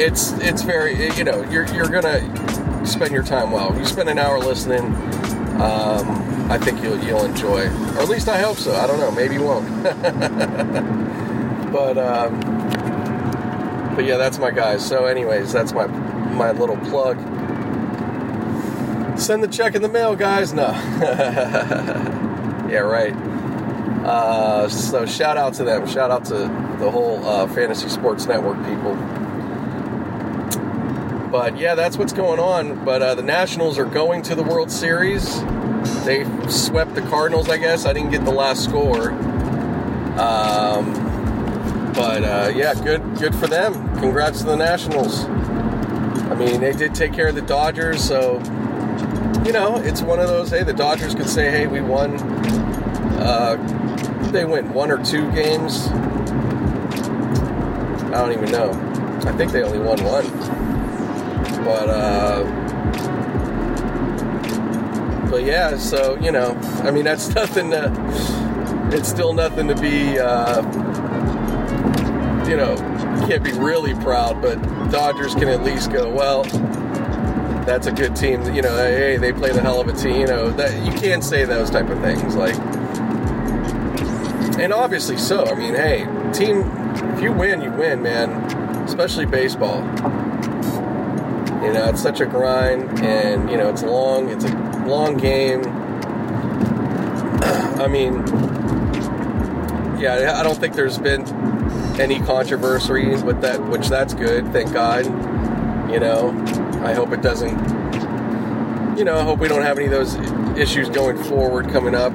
it's 0.00 0.32
it's 0.38 0.62
very 0.62 1.10
you 1.16 1.24
know 1.24 1.42
you're 1.50 1.66
you're 1.74 1.88
gonna 1.88 2.86
spend 2.86 3.12
your 3.12 3.22
time 3.22 3.50
well. 3.50 3.76
You 3.78 3.84
spend 3.84 4.08
an 4.08 4.18
hour 4.18 4.38
listening 4.38 4.84
um, 5.60 6.50
i 6.50 6.58
think 6.58 6.82
you'll 6.82 6.98
you'll 7.04 7.24
enjoy 7.24 7.66
or 7.66 8.00
at 8.00 8.08
least 8.08 8.28
i 8.28 8.38
hope 8.38 8.56
so. 8.56 8.74
I 8.74 8.86
don't 8.86 8.98
know. 8.98 9.10
Maybe 9.12 9.34
you 9.34 9.42
won't. 9.42 9.68
But 11.72 11.96
um, 11.96 12.38
but 13.96 14.04
yeah 14.04 14.18
that's 14.18 14.38
my 14.38 14.50
guys. 14.50 14.86
So 14.86 15.06
anyways 15.06 15.52
that's 15.52 15.72
my 15.72 15.86
my 16.32 16.52
little 16.52 16.76
plug. 16.78 17.18
Send 19.18 19.42
the 19.42 19.48
check 19.48 19.74
in 19.74 19.82
the 19.82 19.88
mail, 19.88 20.16
guys. 20.16 20.52
No. 20.52 20.68
yeah, 22.68 22.78
right. 22.78 23.14
Uh, 24.04 24.68
so 24.68 25.06
shout 25.06 25.36
out 25.36 25.54
to 25.54 25.64
them. 25.64 25.86
Shout 25.86 26.10
out 26.10 26.24
to 26.26 26.34
the 26.78 26.90
whole 26.90 27.24
uh, 27.24 27.46
Fantasy 27.48 27.88
Sports 27.88 28.26
Network 28.26 28.56
people. 28.66 28.96
But 31.30 31.56
yeah, 31.56 31.74
that's 31.74 31.96
what's 31.96 32.12
going 32.12 32.40
on. 32.40 32.84
But 32.84 33.00
uh, 33.00 33.14
the 33.14 33.22
Nationals 33.22 33.78
are 33.78 33.84
going 33.84 34.22
to 34.22 34.34
the 34.34 34.42
World 34.42 34.70
Series. 34.70 35.40
They 36.04 36.24
swept 36.48 36.94
the 36.94 37.02
Cardinals, 37.02 37.48
I 37.48 37.58
guess. 37.58 37.86
I 37.86 37.92
didn't 37.92 38.10
get 38.10 38.24
the 38.24 38.32
last 38.32 38.64
score. 38.64 39.10
Um, 40.18 40.92
but 41.94 42.24
uh, 42.24 42.52
yeah, 42.54 42.74
good, 42.74 43.02
good 43.18 43.34
for 43.34 43.46
them. 43.46 43.74
Congrats 43.98 44.40
to 44.40 44.46
the 44.46 44.56
Nationals. 44.56 45.24
I 46.32 46.34
mean, 46.34 46.62
they 46.62 46.72
did 46.72 46.94
take 46.94 47.12
care 47.12 47.28
of 47.28 47.34
the 47.34 47.42
Dodgers, 47.42 48.02
so 48.02 48.38
you 49.44 49.52
know, 49.52 49.76
it's 49.76 50.00
one 50.00 50.18
of 50.18 50.28
those. 50.28 50.48
Hey, 50.48 50.62
the 50.62 50.72
Dodgers 50.72 51.14
could 51.14 51.28
say, 51.28 51.50
"Hey, 51.50 51.66
we 51.66 51.82
won." 51.82 52.16
Uh, 53.20 53.56
they 54.32 54.46
went 54.46 54.68
one 54.68 54.90
or 54.90 54.96
two 55.04 55.30
games. 55.32 55.88
I 58.08 58.12
don't 58.12 58.32
even 58.32 58.50
know. 58.50 58.70
I 59.26 59.32
think 59.32 59.52
they 59.52 59.62
only 59.62 59.78
won 59.78 60.02
one. 60.02 60.26
But 61.66 61.90
uh, 61.90 62.44
but 65.30 65.44
yeah, 65.44 65.76
so 65.76 66.18
you 66.18 66.32
know, 66.32 66.58
I 66.82 66.90
mean, 66.90 67.04
that's 67.04 67.28
nothing 67.34 67.72
to. 67.72 67.92
It's 68.90 69.10
still 69.10 69.34
nothing 69.34 69.68
to 69.68 69.74
be. 69.74 70.18
Uh, 70.18 70.62
you 72.48 72.56
know, 72.56 72.74
can't 73.28 73.44
be 73.44 73.52
really 73.52 73.94
proud, 73.96 74.40
but 74.40 74.56
Dodgers 74.92 75.34
can 75.34 75.48
at 75.48 75.64
least 75.64 75.90
go, 75.90 76.10
well, 76.10 76.44
that's 77.64 77.86
a 77.86 77.92
good 77.92 78.14
team. 78.14 78.42
You 78.54 78.60
know, 78.60 78.76
hey, 78.76 79.16
they 79.16 79.32
played 79.32 79.56
a 79.56 79.60
hell 79.62 79.80
of 79.80 79.88
a 79.88 79.94
team. 79.94 80.20
You 80.20 80.26
know, 80.26 80.50
that 80.50 80.84
you 80.84 80.92
can't 81.00 81.24
say 81.24 81.46
those 81.46 81.70
type 81.70 81.88
of 81.88 81.98
things. 82.00 82.36
Like, 82.36 82.54
and 84.58 84.70
obviously 84.70 85.16
so. 85.16 85.46
I 85.46 85.54
mean, 85.54 85.74
hey, 85.74 86.04
team, 86.34 86.70
if 87.14 87.22
you 87.22 87.32
win, 87.32 87.62
you 87.62 87.70
win, 87.72 88.02
man. 88.02 88.30
Especially 88.84 89.24
baseball. 89.24 89.78
You 91.64 91.72
know, 91.72 91.88
it's 91.88 92.02
such 92.02 92.20
a 92.20 92.26
grind, 92.26 93.02
and 93.02 93.50
you 93.50 93.56
know, 93.56 93.70
it's 93.70 93.82
long. 93.82 94.28
It's 94.28 94.44
a 94.44 94.84
long 94.86 95.16
game. 95.16 95.62
I 97.80 97.88
mean, 97.88 98.14
yeah, 99.98 100.36
I 100.38 100.42
don't 100.42 100.58
think 100.58 100.74
there's 100.74 100.98
been 100.98 101.24
any 101.98 102.20
controversy 102.20 103.10
with 103.22 103.40
that, 103.42 103.62
which 103.68 103.88
that's 103.88 104.14
good. 104.14 104.50
Thank 104.52 104.72
God. 104.72 105.04
You 105.90 106.00
know, 106.00 106.30
I 106.82 106.94
hope 106.94 107.12
it 107.12 107.22
doesn't. 107.22 107.58
You 108.96 109.04
know, 109.04 109.18
I 109.18 109.22
hope 109.22 109.38
we 109.38 109.48
don't 109.48 109.62
have 109.62 109.78
any 109.78 109.86
of 109.86 109.92
those 109.92 110.14
issues 110.58 110.88
going 110.88 111.22
forward 111.24 111.68
coming 111.70 111.94
up. 111.94 112.12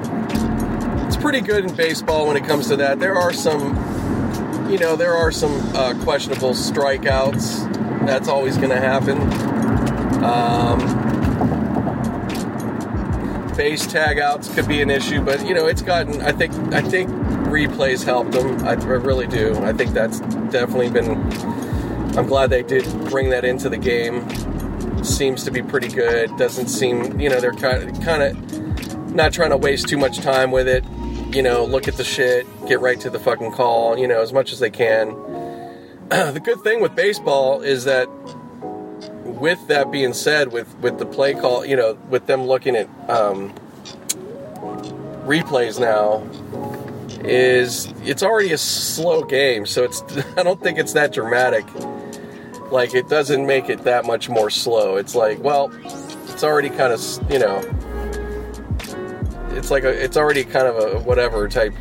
It's 1.06 1.16
pretty 1.16 1.40
good 1.40 1.64
in 1.64 1.74
baseball 1.74 2.26
when 2.26 2.36
it 2.36 2.44
comes 2.44 2.68
to 2.68 2.76
that. 2.76 3.00
There 3.00 3.14
are 3.16 3.32
some, 3.32 4.70
you 4.70 4.78
know, 4.78 4.96
there 4.96 5.14
are 5.14 5.32
some 5.32 5.52
uh, 5.74 5.94
questionable 6.02 6.50
strikeouts. 6.50 8.06
That's 8.06 8.28
always 8.28 8.56
going 8.56 8.70
to 8.70 8.80
happen. 8.80 9.18
Um, 10.22 10.78
base 13.56 13.86
tagouts 13.86 14.54
could 14.54 14.68
be 14.68 14.82
an 14.82 14.90
issue, 14.90 15.20
but 15.20 15.46
you 15.46 15.54
know, 15.54 15.66
it's 15.66 15.82
gotten. 15.82 16.20
I 16.22 16.32
think. 16.32 16.52
I 16.72 16.80
think 16.80 17.08
replays 17.48 18.04
helped 18.04 18.32
them. 18.32 18.64
I, 18.64 18.72
I 18.72 18.74
really 18.74 19.26
do. 19.26 19.54
I 19.58 19.72
think 19.72 19.92
that's 19.92 20.20
definitely 20.50 20.90
been. 20.90 21.10
I'm 22.16 22.26
glad 22.26 22.50
they 22.50 22.62
did 22.62 22.84
bring 23.10 23.30
that 23.30 23.44
into 23.44 23.68
the 23.68 23.76
game. 23.76 24.26
Seems 25.04 25.44
to 25.44 25.50
be 25.50 25.62
pretty 25.62 25.88
good. 25.88 26.36
Doesn't 26.36 26.68
seem, 26.68 27.20
you 27.20 27.28
know, 27.28 27.40
they're 27.40 27.52
kind 27.52 27.88
of, 27.88 28.04
kind 28.04 28.22
of 28.22 29.14
not 29.14 29.32
trying 29.32 29.50
to 29.50 29.56
waste 29.56 29.88
too 29.88 29.98
much 29.98 30.18
time 30.18 30.50
with 30.50 30.68
it. 30.68 30.84
You 31.34 31.42
know, 31.42 31.64
look 31.64 31.88
at 31.88 31.94
the 31.94 32.04
shit, 32.04 32.46
get 32.66 32.80
right 32.80 32.98
to 33.00 33.10
the 33.10 33.18
fucking 33.18 33.52
call. 33.52 33.98
You 33.98 34.08
know, 34.08 34.20
as 34.20 34.32
much 34.32 34.52
as 34.52 34.58
they 34.58 34.70
can. 34.70 35.10
the 36.08 36.40
good 36.42 36.62
thing 36.62 36.80
with 36.80 36.94
baseball 36.94 37.60
is 37.60 37.84
that, 37.84 38.08
with 39.24 39.68
that 39.68 39.90
being 39.90 40.14
said, 40.14 40.52
with 40.52 40.74
with 40.78 40.98
the 40.98 41.06
play 41.06 41.34
call, 41.34 41.64
you 41.64 41.76
know, 41.76 41.98
with 42.08 42.26
them 42.26 42.44
looking 42.44 42.74
at 42.74 42.88
um, 43.10 43.52
replays 45.26 45.78
now, 45.78 46.22
is 47.24 47.92
it's 48.04 48.22
already 48.22 48.52
a 48.52 48.58
slow 48.58 49.22
game, 49.22 49.66
so 49.66 49.84
it's 49.84 50.02
I 50.36 50.42
don't 50.42 50.62
think 50.62 50.78
it's 50.78 50.92
that 50.92 51.12
dramatic. 51.12 51.64
Like 52.70 52.94
it 52.94 53.08
doesn't 53.08 53.46
make 53.46 53.70
it 53.70 53.84
that 53.84 54.04
much 54.04 54.28
more 54.28 54.50
slow. 54.50 54.96
It's 54.96 55.14
like, 55.14 55.42
well, 55.42 55.72
it's 56.28 56.44
already 56.44 56.68
kind 56.68 56.92
of, 56.92 57.00
you 57.30 57.38
know, 57.38 57.58
it's 59.50 59.70
like 59.70 59.84
a 59.84 60.04
it's 60.04 60.16
already 60.16 60.44
kind 60.44 60.66
of 60.66 60.76
a 60.76 61.00
whatever 61.00 61.48
type 61.48 61.74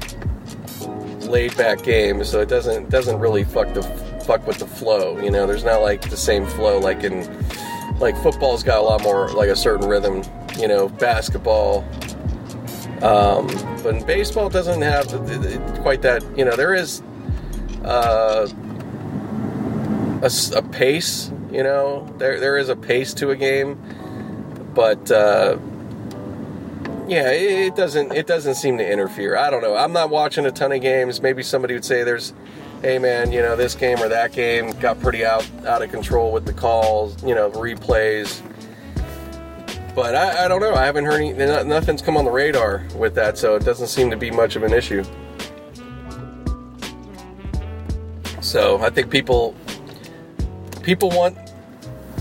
laid 1.21 1.55
back 1.57 1.83
game, 1.83 2.23
so 2.23 2.39
it 2.41 2.49
doesn't 2.49 2.89
doesn't 2.89 3.19
really 3.19 3.43
fuck 3.43 3.73
the 3.73 3.83
fuck 4.25 4.47
with 4.47 4.57
the 4.57 4.67
flow, 4.67 5.19
you 5.19 5.29
know. 5.29 5.45
There's 5.45 5.63
not 5.63 5.81
like 5.81 6.09
the 6.09 6.17
same 6.17 6.45
flow 6.45 6.79
like 6.79 7.03
in 7.03 7.27
like 7.99 8.15
football's 8.17 8.63
got 8.63 8.79
a 8.79 8.81
lot 8.81 9.03
more 9.03 9.29
like 9.29 9.49
a 9.49 9.55
certain 9.55 9.87
rhythm, 9.87 10.23
you 10.57 10.67
know, 10.67 10.89
basketball 10.89 11.85
um, 13.01 13.47
but 13.83 14.05
baseball, 14.07 14.49
doesn't 14.49 14.81
have 14.81 15.07
quite 15.81 16.01
that. 16.01 16.23
You 16.37 16.45
know, 16.45 16.55
there 16.55 16.73
is 16.73 17.01
uh, 17.83 18.47
a, 20.21 20.31
a, 20.55 20.61
pace. 20.63 21.31
You 21.51 21.63
know, 21.63 22.11
there 22.17 22.39
there 22.39 22.57
is 22.57 22.69
a 22.69 22.75
pace 22.75 23.13
to 23.15 23.29
a 23.29 23.35
game, 23.35 23.79
but 24.73 25.11
uh, 25.11 25.57
yeah, 27.07 27.31
it, 27.31 27.67
it 27.67 27.75
doesn't 27.75 28.13
it 28.13 28.25
doesn't 28.25 28.55
seem 28.55 28.77
to 28.79 28.91
interfere. 28.91 29.37
I 29.37 29.49
don't 29.49 29.61
know. 29.61 29.75
I'm 29.75 29.93
not 29.93 30.09
watching 30.09 30.45
a 30.45 30.51
ton 30.51 30.71
of 30.71 30.81
games. 30.81 31.21
Maybe 31.21 31.43
somebody 31.43 31.75
would 31.75 31.85
say 31.85 32.03
there's 32.03 32.33
hey 32.81 32.99
man, 32.99 33.31
you 33.31 33.41
know 33.41 33.55
this 33.55 33.75
game 33.75 33.99
or 33.99 34.09
that 34.09 34.31
game 34.33 34.71
got 34.79 34.99
pretty 34.99 35.23
out 35.23 35.47
out 35.65 35.81
of 35.81 35.91
control 35.91 36.31
with 36.31 36.45
the 36.45 36.53
calls, 36.53 37.21
you 37.23 37.35
know, 37.35 37.51
replays. 37.51 38.41
But 39.97 40.13
I, 40.13 40.45
I 40.45 40.47
don't 40.47 40.61
know. 40.61 40.75
I 40.75 40.85
haven't 40.85 41.05
heard 41.05 41.21
any. 41.21 41.33
Nothing's 41.33 42.03
come 42.03 42.17
on 42.17 42.23
the 42.23 42.29
radar 42.29 42.85
with 42.95 43.15
that, 43.15 43.35
so 43.35 43.55
it 43.55 43.65
doesn't 43.65 43.87
seem 43.87 44.11
to 44.11 44.15
be 44.15 44.29
much 44.29 44.55
of 44.55 44.61
an 44.61 44.71
issue. 44.71 45.03
So 48.39 48.77
I 48.77 48.91
think 48.91 49.09
people 49.09 49.55
people 50.83 51.09
want 51.09 51.35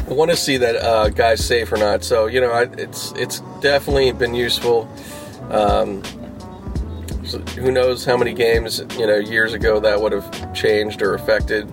want 0.08 0.30
to 0.30 0.38
see 0.38 0.56
that 0.56 0.76
uh, 0.76 1.10
guy's 1.10 1.44
safe 1.44 1.70
or 1.70 1.76
not. 1.76 2.02
So 2.02 2.28
you 2.28 2.40
know, 2.40 2.50
I, 2.50 2.62
it's 2.78 3.12
it's 3.12 3.40
definitely 3.60 4.10
been 4.12 4.34
useful. 4.34 4.90
Um, 5.50 6.02
so 7.26 7.40
who 7.60 7.70
knows 7.70 8.06
how 8.06 8.16
many 8.16 8.32
games 8.32 8.78
you 8.96 9.06
know 9.06 9.18
years 9.18 9.52
ago 9.52 9.80
that 9.80 10.00
would 10.00 10.12
have 10.12 10.54
changed 10.54 11.02
or 11.02 11.12
affected 11.12 11.70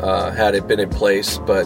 uh, 0.00 0.32
had 0.32 0.56
it 0.56 0.66
been 0.66 0.80
in 0.80 0.90
place, 0.90 1.38
but. 1.38 1.64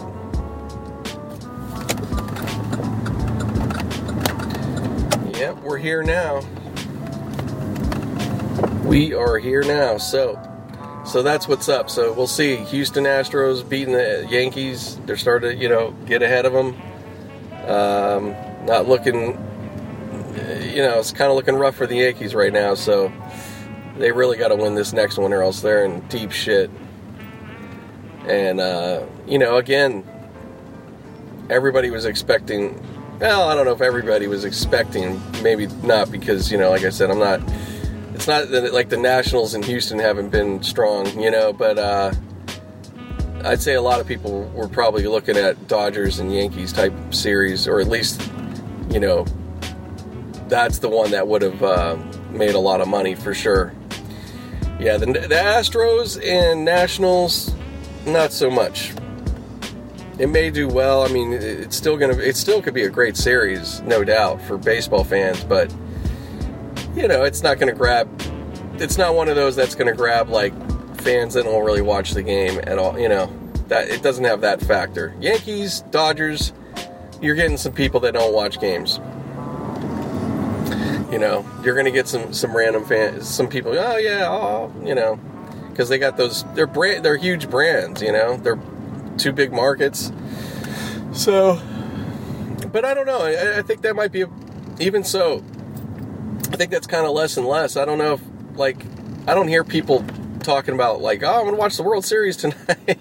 We're 5.77 5.83
here 5.83 6.01
now. 6.01 6.39
We 8.83 9.13
are 9.13 9.37
here 9.37 9.61
now. 9.61 9.99
So, 9.99 10.41
so 11.05 11.21
that's 11.21 11.47
what's 11.47 11.69
up. 11.69 11.91
So 11.91 12.13
we'll 12.13 12.25
see. 12.25 12.55
Houston 12.55 13.03
Astros 13.03 13.67
beating 13.67 13.93
the 13.93 14.25
Yankees. 14.27 14.97
They're 15.05 15.17
starting 15.17 15.51
to, 15.51 15.55
you 15.55 15.69
know, 15.69 15.91
get 16.07 16.23
ahead 16.23 16.47
of 16.47 16.53
them. 16.53 16.75
Um, 17.67 18.35
not 18.65 18.87
looking, 18.87 19.33
you 20.73 20.81
know, 20.81 20.97
it's 20.97 21.11
kind 21.11 21.29
of 21.29 21.35
looking 21.35 21.53
rough 21.53 21.75
for 21.75 21.85
the 21.85 21.97
Yankees 21.97 22.33
right 22.33 22.51
now. 22.51 22.73
So 22.73 23.13
they 23.99 24.11
really 24.11 24.37
got 24.37 24.47
to 24.47 24.55
win 24.55 24.73
this 24.73 24.93
next 24.93 25.19
one, 25.19 25.31
or 25.31 25.43
else 25.43 25.61
they're 25.61 25.85
in 25.85 25.99
deep 26.07 26.31
shit. 26.31 26.71
And 28.25 28.59
uh, 28.59 29.05
you 29.27 29.37
know, 29.37 29.57
again, 29.57 30.03
everybody 31.51 31.91
was 31.91 32.05
expecting. 32.05 32.83
Well, 33.19 33.49
I 33.49 33.55
don't 33.55 33.65
know 33.65 33.73
if 33.73 33.81
everybody 33.81 34.27
was 34.27 34.45
expecting. 34.45 35.21
Maybe 35.41 35.67
not 35.83 36.11
because 36.11 36.51
you 36.51 36.57
know, 36.57 36.69
like 36.69 36.83
I 36.83 36.89
said, 36.89 37.09
I'm 37.09 37.19
not 37.19 37.41
it's 38.17 38.27
not 38.27 38.49
that 38.49 38.73
like 38.73 38.89
the 38.89 38.97
Nationals 38.97 39.53
in 39.53 39.61
Houston 39.61 39.99
haven't 39.99 40.29
been 40.29 40.63
strong, 40.63 41.19
you 41.19 41.29
know, 41.29 41.53
but 41.53 41.77
uh, 41.77 42.11
I'd 43.43 43.61
say 43.61 43.75
a 43.75 43.81
lot 43.81 43.99
of 43.99 44.07
people 44.07 44.45
were 44.55 44.67
probably 44.67 45.05
looking 45.05 45.37
at 45.37 45.67
Dodgers 45.67 46.17
and 46.17 46.33
Yankees 46.33 46.73
type 46.73 46.93
series, 47.11 47.67
or 47.67 47.79
at 47.79 47.87
least, 47.87 48.27
you 48.89 48.99
know, 48.99 49.23
that's 50.47 50.79
the 50.79 50.89
one 50.89 51.11
that 51.11 51.27
would 51.27 51.43
have 51.43 51.61
uh, 51.61 51.97
made 52.31 52.55
a 52.55 52.59
lot 52.59 52.81
of 52.81 52.87
money 52.87 53.13
for 53.13 53.35
sure. 53.35 53.71
Yeah, 54.79 54.97
the, 54.97 55.05
the 55.05 55.35
Astros 55.35 56.19
and 56.25 56.65
Nationals, 56.65 57.53
not 58.07 58.31
so 58.31 58.49
much. 58.49 58.93
It 60.19 60.29
may 60.29 60.49
do 60.49 60.67
well. 60.67 61.03
I 61.03 61.09
mean, 61.09 61.31
it's 61.31 61.75
still 61.75 61.95
gonna. 61.95 62.17
It 62.17 62.35
still 62.35 62.61
could 62.61 62.73
be 62.73 62.83
a 62.83 62.89
great 62.89 63.15
series, 63.15 63.81
no 63.81 64.03
doubt, 64.03 64.41
for 64.41 64.57
baseball 64.57 65.03
fans, 65.03 65.43
but 65.43 65.71
you 66.95 67.07
know, 67.07 67.23
it's 67.23 67.43
not 67.43 67.59
to 67.71 67.77
grab. 67.77 68.09
It's 68.79 68.97
not 68.97 69.13
one 69.13 69.27
of 69.27 69.35
those 69.35 69.55
that's 69.55 69.75
to 69.87 69.93
grab 69.93 70.29
like 70.29 70.53
fans 71.01 71.35
that 71.35 71.43
don't 71.43 71.63
really 71.63 71.83
watch 71.83 72.11
the 72.11 72.23
game 72.23 72.59
at 72.63 72.79
all. 72.79 72.97
You 72.99 73.09
know, 73.09 73.31
that 73.67 73.89
it 73.89 74.01
doesn't 74.01 74.23
have 74.23 74.41
that 74.41 74.59
factor. 74.59 75.15
Yankees, 75.19 75.81
Dodgers, 75.91 76.51
you're 77.21 77.35
getting 77.35 77.57
some 77.57 77.73
people 77.73 77.99
that 77.99 78.13
don't 78.13 78.33
watch 78.33 78.59
games. 78.59 78.99
You 81.11 81.19
know, 81.19 81.45
you're 81.63 81.75
to 81.85 81.91
get 81.91 82.07
some 82.07 82.33
some 82.33 82.57
random 82.57 82.85
fans, 82.85 83.27
some 83.27 83.47
people. 83.47 83.77
Oh 83.77 83.97
yeah, 83.97 84.27
oh 84.27 84.73
you 84.83 84.95
know, 84.95 85.19
because 85.69 85.89
they 85.89 85.99
got 85.99 86.17
those. 86.17 86.43
They're 86.55 86.65
brand. 86.65 87.05
They're 87.05 87.17
huge 87.17 87.51
brands. 87.51 88.01
You 88.01 88.13
know, 88.13 88.37
they're 88.37 88.59
two 89.17 89.31
big 89.31 89.51
markets. 89.51 90.11
So, 91.13 91.61
but 92.71 92.85
I 92.85 92.93
don't 92.93 93.05
know. 93.05 93.21
I, 93.21 93.59
I 93.59 93.61
think 93.61 93.81
that 93.81 93.95
might 93.95 94.11
be 94.11 94.21
a, 94.21 94.29
even 94.79 95.03
so. 95.03 95.43
I 96.51 96.55
think 96.55 96.71
that's 96.71 96.87
kind 96.87 97.05
of 97.05 97.11
less 97.11 97.37
and 97.37 97.45
less. 97.45 97.75
I 97.75 97.85
don't 97.85 97.97
know 97.97 98.13
if 98.13 98.21
like 98.57 98.77
I 99.27 99.33
don't 99.33 99.47
hear 99.47 99.63
people 99.63 100.05
talking 100.41 100.73
about 100.73 101.01
like, 101.01 101.23
oh, 101.23 101.39
I'm 101.39 101.45
gonna 101.45 101.57
watch 101.57 101.77
the 101.77 101.83
World 101.83 102.05
Series 102.05 102.37
tonight. 102.37 102.99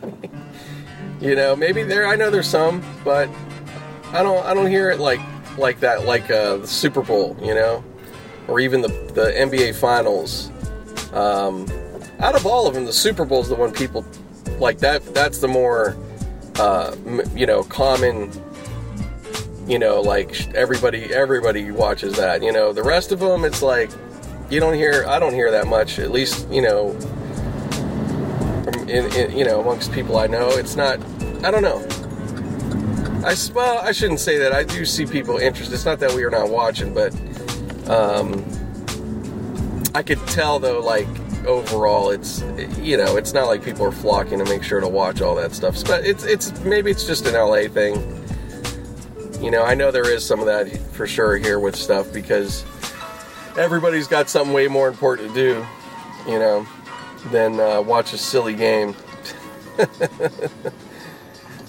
you 1.21 1.35
know, 1.35 1.55
maybe 1.55 1.83
there. 1.83 2.07
I 2.07 2.17
know 2.17 2.31
there's 2.31 2.49
some, 2.49 2.83
but 3.05 3.29
I 4.13 4.23
don't. 4.23 4.45
I 4.45 4.55
don't 4.55 4.69
hear 4.69 4.91
it 4.91 4.99
like 4.99 5.21
like 5.59 5.81
that, 5.81 6.05
like 6.05 6.31
uh, 6.31 6.59
the 6.59 6.67
Super 6.67 7.03
Bowl. 7.03 7.37
You 7.41 7.55
know, 7.55 7.85
or 8.49 8.61
even 8.61 8.81
the 8.81 8.89
the 8.89 9.33
NBA 9.37 9.75
Finals. 9.77 10.51
Um, 11.13 11.67
out 12.19 12.35
of 12.35 12.47
all 12.47 12.67
of 12.67 12.75
them, 12.75 12.85
the 12.85 12.93
Super 12.93 13.25
Bowl 13.25 13.41
is 13.43 13.49
the 13.49 13.55
one 13.55 13.73
people 13.73 14.05
like 14.59 14.79
that. 14.79 15.05
That's 15.15 15.39
the 15.39 15.49
more 15.49 15.97
uh, 16.59 16.97
you 17.35 17.47
know 17.47 17.63
common 17.65 18.31
you 19.67 19.79
know 19.79 20.01
like 20.01 20.55
everybody 20.55 21.13
everybody 21.13 21.71
watches 21.71 22.17
that 22.17 22.43
you 22.43 22.53
know. 22.53 22.73
The 22.73 22.83
rest 22.83 23.13
of 23.13 23.21
them 23.21 23.45
it's 23.45 23.63
like 23.63 23.91
you 24.49 24.61
don't 24.61 24.75
hear 24.75 25.05
i 25.09 25.19
don't 25.19 25.35
hear 25.35 25.51
that 25.51 25.67
much 25.67 25.99
at 25.99 26.11
least 26.11 26.49
you 26.51 26.63
know 26.63 26.91
in, 28.89 29.13
in, 29.15 29.37
you 29.37 29.45
know 29.45 29.61
amongst 29.61 29.93
people 29.93 30.19
i 30.19 30.27
know 30.27 30.49
it's 30.51 30.77
not 30.77 31.01
i 31.45 31.51
don't 31.51 31.63
know. 31.63 31.85
I 33.27 33.35
well 33.53 33.79
i 33.79 33.91
shouldn't 33.91 34.21
say 34.21 34.39
that 34.39 34.53
i 34.53 34.63
do 34.63 34.85
see 34.85 35.05
people 35.05 35.37
interested 35.39 35.75
it's 35.75 35.85
not 35.85 35.99
that 35.99 36.13
we 36.13 36.23
are 36.23 36.31
not 36.31 36.49
watching 36.49 36.95
but 36.95 37.13
um 37.91 38.45
i 39.95 40.03
could 40.03 40.25
tell 40.29 40.61
though 40.61 40.81
like 40.81 41.09
overall 41.47 42.11
it's 42.11 42.43
you 42.79 42.97
know 42.97 43.17
it's 43.17 43.33
not 43.33 43.47
like 43.47 43.63
people 43.65 43.85
are 43.85 43.93
flocking 43.93 44.39
to 44.39 44.45
make 44.47 44.63
sure 44.63 44.81
to 44.81 44.89
watch 44.89 45.21
all 45.21 45.35
that 45.35 45.53
stuff 45.53 45.77
but 45.85 46.05
it's 46.05 46.25
it's 46.25 46.59
maybe 46.61 46.91
it's 46.91 47.07
just 47.07 47.27
an 47.27 47.35
la 47.35 47.69
thing 47.69 48.17
you 49.41 49.51
know, 49.51 49.65
I 49.65 49.75
know 49.75 49.91
there 49.91 50.11
is 50.11 50.25
some 50.25 50.41
of 50.41 50.47
that 50.47 50.77
for 50.93 51.07
sure 51.07 51.37
here 51.37 51.59
with 51.59 51.77
stuff 51.77 52.13
because 52.13 52.65
everybody's 53.57 54.09
got 54.09 54.31
something 54.31 54.53
way 54.53 54.67
more 54.67 54.89
important 54.89 55.29
to 55.29 55.35
do, 55.35 55.67
you 56.31 56.39
know, 56.39 56.67
than 57.31 57.61
uh, 57.61 57.83
watch 57.83 58.13
a 58.13 58.19
silly 58.19 58.55
game. 58.55 58.95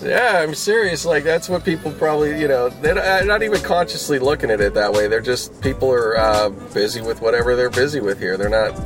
yeah, 0.02 0.40
I'm 0.42 0.56
serious. 0.56 1.06
Like 1.06 1.24
that's 1.26 1.50
what 1.50 1.66
people 1.66 1.92
probably, 1.92 2.40
you 2.40 2.48
know, 2.48 2.70
they're 2.70 2.98
uh, 2.98 3.26
not 3.26 3.44
even 3.44 3.62
consciously 3.62 4.18
looking 4.18 4.50
at 4.50 4.62
it 4.62 4.74
that 4.74 4.94
way. 4.94 5.08
They're 5.08 5.20
just 5.20 5.62
people 5.62 5.92
are 5.92 6.18
uh, 6.18 6.50
busy 6.74 7.02
with 7.02 7.22
whatever 7.22 7.56
they're 7.56 7.70
busy 7.70 8.00
with 8.00 8.20
here. 8.20 8.38
They're 8.38 8.50
not 8.50 8.80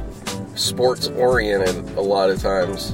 sports 0.56 1.08
oriented 1.08 1.98
a 1.98 2.02
lot 2.02 2.30
of 2.30 2.42
times, 2.42 2.94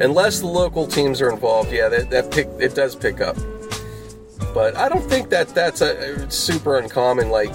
unless 0.00 0.40
the 0.40 0.46
local 0.46 0.86
teams 0.86 1.20
are 1.20 1.30
involved. 1.30 1.72
Yeah, 1.72 1.88
that, 1.88 2.10
that 2.10 2.30
pick 2.30 2.48
it 2.58 2.74
does 2.74 2.94
pick 2.94 3.20
up 3.20 3.36
but 4.54 4.76
I 4.76 4.88
don't 4.88 5.08
think 5.08 5.30
that 5.30 5.48
that's 5.50 5.80
a, 5.82 6.28
super 6.30 6.78
uncommon. 6.78 7.30
Like 7.30 7.52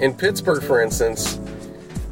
in 0.00 0.14
Pittsburgh, 0.14 0.62
for 0.62 0.80
instance, 0.80 1.38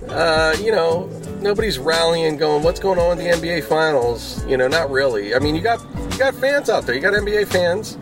uh, 0.08 0.56
you 0.60 0.72
know, 0.72 1.06
nobody's 1.40 1.78
rallying, 1.78 2.36
going, 2.36 2.62
"What's 2.62 2.80
going 2.80 2.98
on 2.98 3.18
in 3.18 3.24
the 3.24 3.30
NBA 3.36 3.64
Finals?" 3.64 4.44
You 4.46 4.56
know, 4.56 4.68
not 4.68 4.90
really. 4.90 5.34
I 5.34 5.38
mean, 5.38 5.54
you 5.54 5.62
got 5.62 5.80
you 6.10 6.18
got 6.18 6.34
fans 6.34 6.68
out 6.68 6.86
there, 6.86 6.94
you 6.94 7.00
got 7.00 7.12
NBA 7.12 7.46
fans, 7.48 7.98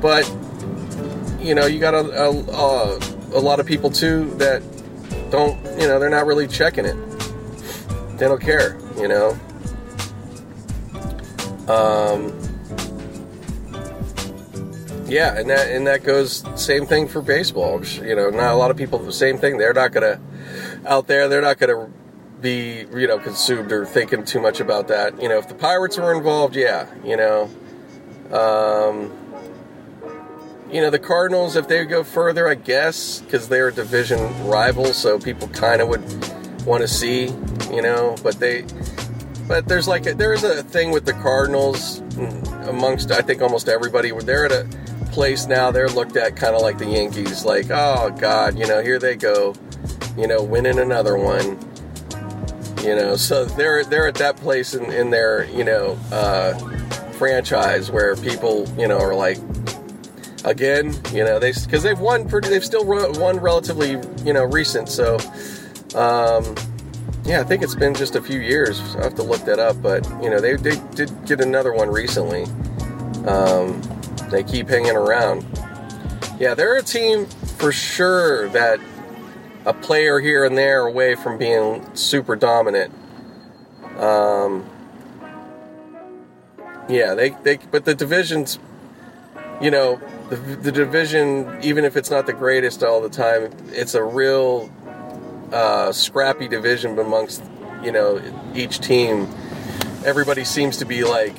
but 0.00 0.24
you 1.40 1.54
know, 1.54 1.66
you 1.66 1.78
got 1.80 1.94
a, 1.94 1.98
a, 1.98 2.98
a 3.36 3.40
lot 3.40 3.60
of 3.60 3.66
people 3.66 3.90
too 3.90 4.32
that 4.36 4.62
don't, 5.30 5.62
you 5.78 5.88
know, 5.88 5.98
they're 5.98 6.08
not 6.08 6.24
really 6.24 6.46
checking 6.46 6.84
it. 6.84 6.96
They 8.18 8.26
don't 8.26 8.40
care, 8.40 8.78
you 8.96 9.08
know. 9.08 9.38
Um, 11.66 12.32
yeah, 15.06 15.38
and 15.38 15.48
that 15.50 15.70
and 15.70 15.86
that 15.86 16.04
goes 16.04 16.44
same 16.54 16.86
thing 16.86 17.08
for 17.08 17.22
baseball. 17.22 17.84
You 17.84 18.14
know, 18.14 18.30
not 18.30 18.52
a 18.52 18.56
lot 18.56 18.70
of 18.70 18.76
people 18.76 18.98
the 18.98 19.12
same 19.12 19.38
thing. 19.38 19.58
They're 19.58 19.72
not 19.72 19.92
gonna 19.92 20.20
out 20.86 21.06
there. 21.06 21.28
They're 21.28 21.42
not 21.42 21.58
gonna 21.58 21.90
be 22.40 22.86
you 22.94 23.06
know 23.06 23.18
consumed 23.18 23.72
or 23.72 23.86
thinking 23.86 24.24
too 24.24 24.40
much 24.40 24.60
about 24.60 24.88
that. 24.88 25.20
You 25.20 25.28
know, 25.28 25.38
if 25.38 25.48
the 25.48 25.54
Pirates 25.54 25.96
were 25.98 26.14
involved, 26.14 26.56
yeah, 26.56 26.86
you 27.04 27.16
know. 27.16 27.50
Um, 28.30 29.12
you 30.70 30.80
know 30.80 30.90
the 30.90 30.98
Cardinals, 30.98 31.54
if 31.54 31.68
they 31.68 31.84
go 31.84 32.02
further, 32.02 32.48
I 32.48 32.54
guess, 32.54 33.20
because 33.20 33.48
they're 33.48 33.68
a 33.68 33.72
division 33.72 34.48
rival, 34.48 34.86
so 34.86 35.18
people 35.18 35.46
kind 35.48 35.80
of 35.80 35.88
would 35.88 36.02
want 36.64 36.82
to 36.82 36.88
see, 36.88 37.24
you 37.72 37.82
know. 37.82 38.16
But 38.22 38.38
they, 38.40 38.64
but 39.46 39.68
there's 39.68 39.88
like 39.88 40.06
a, 40.06 40.14
there 40.14 40.32
is 40.32 40.44
a 40.44 40.62
thing 40.62 40.90
with 40.90 41.04
the 41.04 41.12
Cardinals 41.14 42.00
mm, 42.00 42.68
amongst 42.68 43.10
I 43.10 43.20
think 43.20 43.42
almost 43.42 43.68
everybody. 43.68 44.10
They're 44.10 44.46
at 44.46 44.52
a 44.52 44.66
place 45.14 45.46
now, 45.46 45.70
they're 45.70 45.88
looked 45.88 46.16
at 46.16 46.36
kind 46.36 46.56
of 46.56 46.60
like 46.60 46.76
the 46.76 46.86
Yankees, 46.86 47.44
like, 47.44 47.66
oh 47.70 48.14
God, 48.18 48.58
you 48.58 48.66
know, 48.66 48.82
here 48.82 48.98
they 48.98 49.14
go, 49.14 49.54
you 50.18 50.26
know, 50.26 50.42
winning 50.42 50.78
another 50.78 51.16
one. 51.16 51.58
You 52.82 52.96
know, 52.96 53.16
so 53.16 53.46
they're 53.46 53.84
they're 53.84 54.08
at 54.08 54.16
that 54.16 54.36
place 54.36 54.74
in, 54.74 54.92
in 54.92 55.08
their 55.08 55.44
you 55.46 55.64
know 55.64 55.98
uh, 56.12 56.52
franchise 57.12 57.90
where 57.90 58.14
people 58.16 58.68
you 58.76 58.86
know 58.88 58.98
are 58.98 59.14
like, 59.14 59.38
again, 60.44 60.94
you 61.12 61.24
know, 61.24 61.38
they 61.38 61.52
because 61.52 61.82
they've 61.82 61.98
won 61.98 62.28
pretty, 62.28 62.48
they've 62.48 62.64
still 62.64 62.84
won 62.84 63.38
relatively 63.38 63.92
you 64.26 64.34
know 64.34 64.44
recent, 64.44 64.90
so 64.90 65.16
um, 65.94 66.54
yeah, 67.24 67.40
I 67.40 67.44
think 67.44 67.62
it's 67.62 67.74
been 67.74 67.94
just 67.94 68.16
a 68.16 68.22
few 68.22 68.40
years. 68.40 68.80
I 68.96 69.04
have 69.04 69.14
to 69.16 69.22
look 69.22 69.44
that 69.46 69.58
up, 69.58 69.80
but 69.80 70.04
you 70.22 70.28
know, 70.28 70.40
they, 70.40 70.56
they 70.56 70.76
did 70.94 71.10
get 71.24 71.40
another 71.40 71.72
one 71.72 71.88
recently. 71.88 72.44
Um, 73.26 73.80
they 74.30 74.42
keep 74.42 74.68
hanging 74.68 74.96
around. 74.96 75.46
Yeah, 76.38 76.54
they're 76.54 76.76
a 76.76 76.82
team 76.82 77.26
for 77.26 77.72
sure 77.72 78.48
that 78.50 78.80
a 79.64 79.72
player 79.72 80.20
here 80.20 80.44
and 80.44 80.58
there 80.58 80.86
away 80.86 81.14
from 81.14 81.38
being 81.38 81.84
super 81.94 82.36
dominant. 82.36 82.92
Um, 83.98 84.68
yeah, 86.88 87.14
they, 87.14 87.30
they 87.30 87.58
but 87.70 87.84
the 87.84 87.94
divisions, 87.94 88.58
you 89.62 89.70
know, 89.70 90.00
the, 90.28 90.36
the 90.36 90.72
division, 90.72 91.58
even 91.62 91.84
if 91.84 91.96
it's 91.96 92.10
not 92.10 92.26
the 92.26 92.32
greatest 92.32 92.82
all 92.82 93.00
the 93.00 93.08
time, 93.08 93.50
it's 93.68 93.94
a 93.94 94.02
real 94.02 94.70
uh, 95.54 95.92
scrappy 95.92 96.48
division 96.48 96.98
amongst 96.98 97.42
you 97.82 97.92
know 97.92 98.20
each 98.54 98.80
team. 98.80 99.28
Everybody 100.04 100.44
seems 100.44 100.76
to 100.78 100.84
be 100.84 101.04
like 101.04 101.34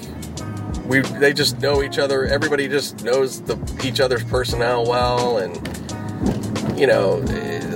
we 0.87 1.01
they 1.01 1.33
just 1.33 1.59
know 1.59 1.83
each 1.83 1.97
other. 1.97 2.25
Everybody 2.25 2.67
just 2.67 3.03
knows 3.03 3.41
the 3.41 3.57
each 3.83 3.99
other's 3.99 4.23
personnel 4.23 4.85
well, 4.85 5.37
and 5.37 5.55
you 6.79 6.87
know, 6.87 7.17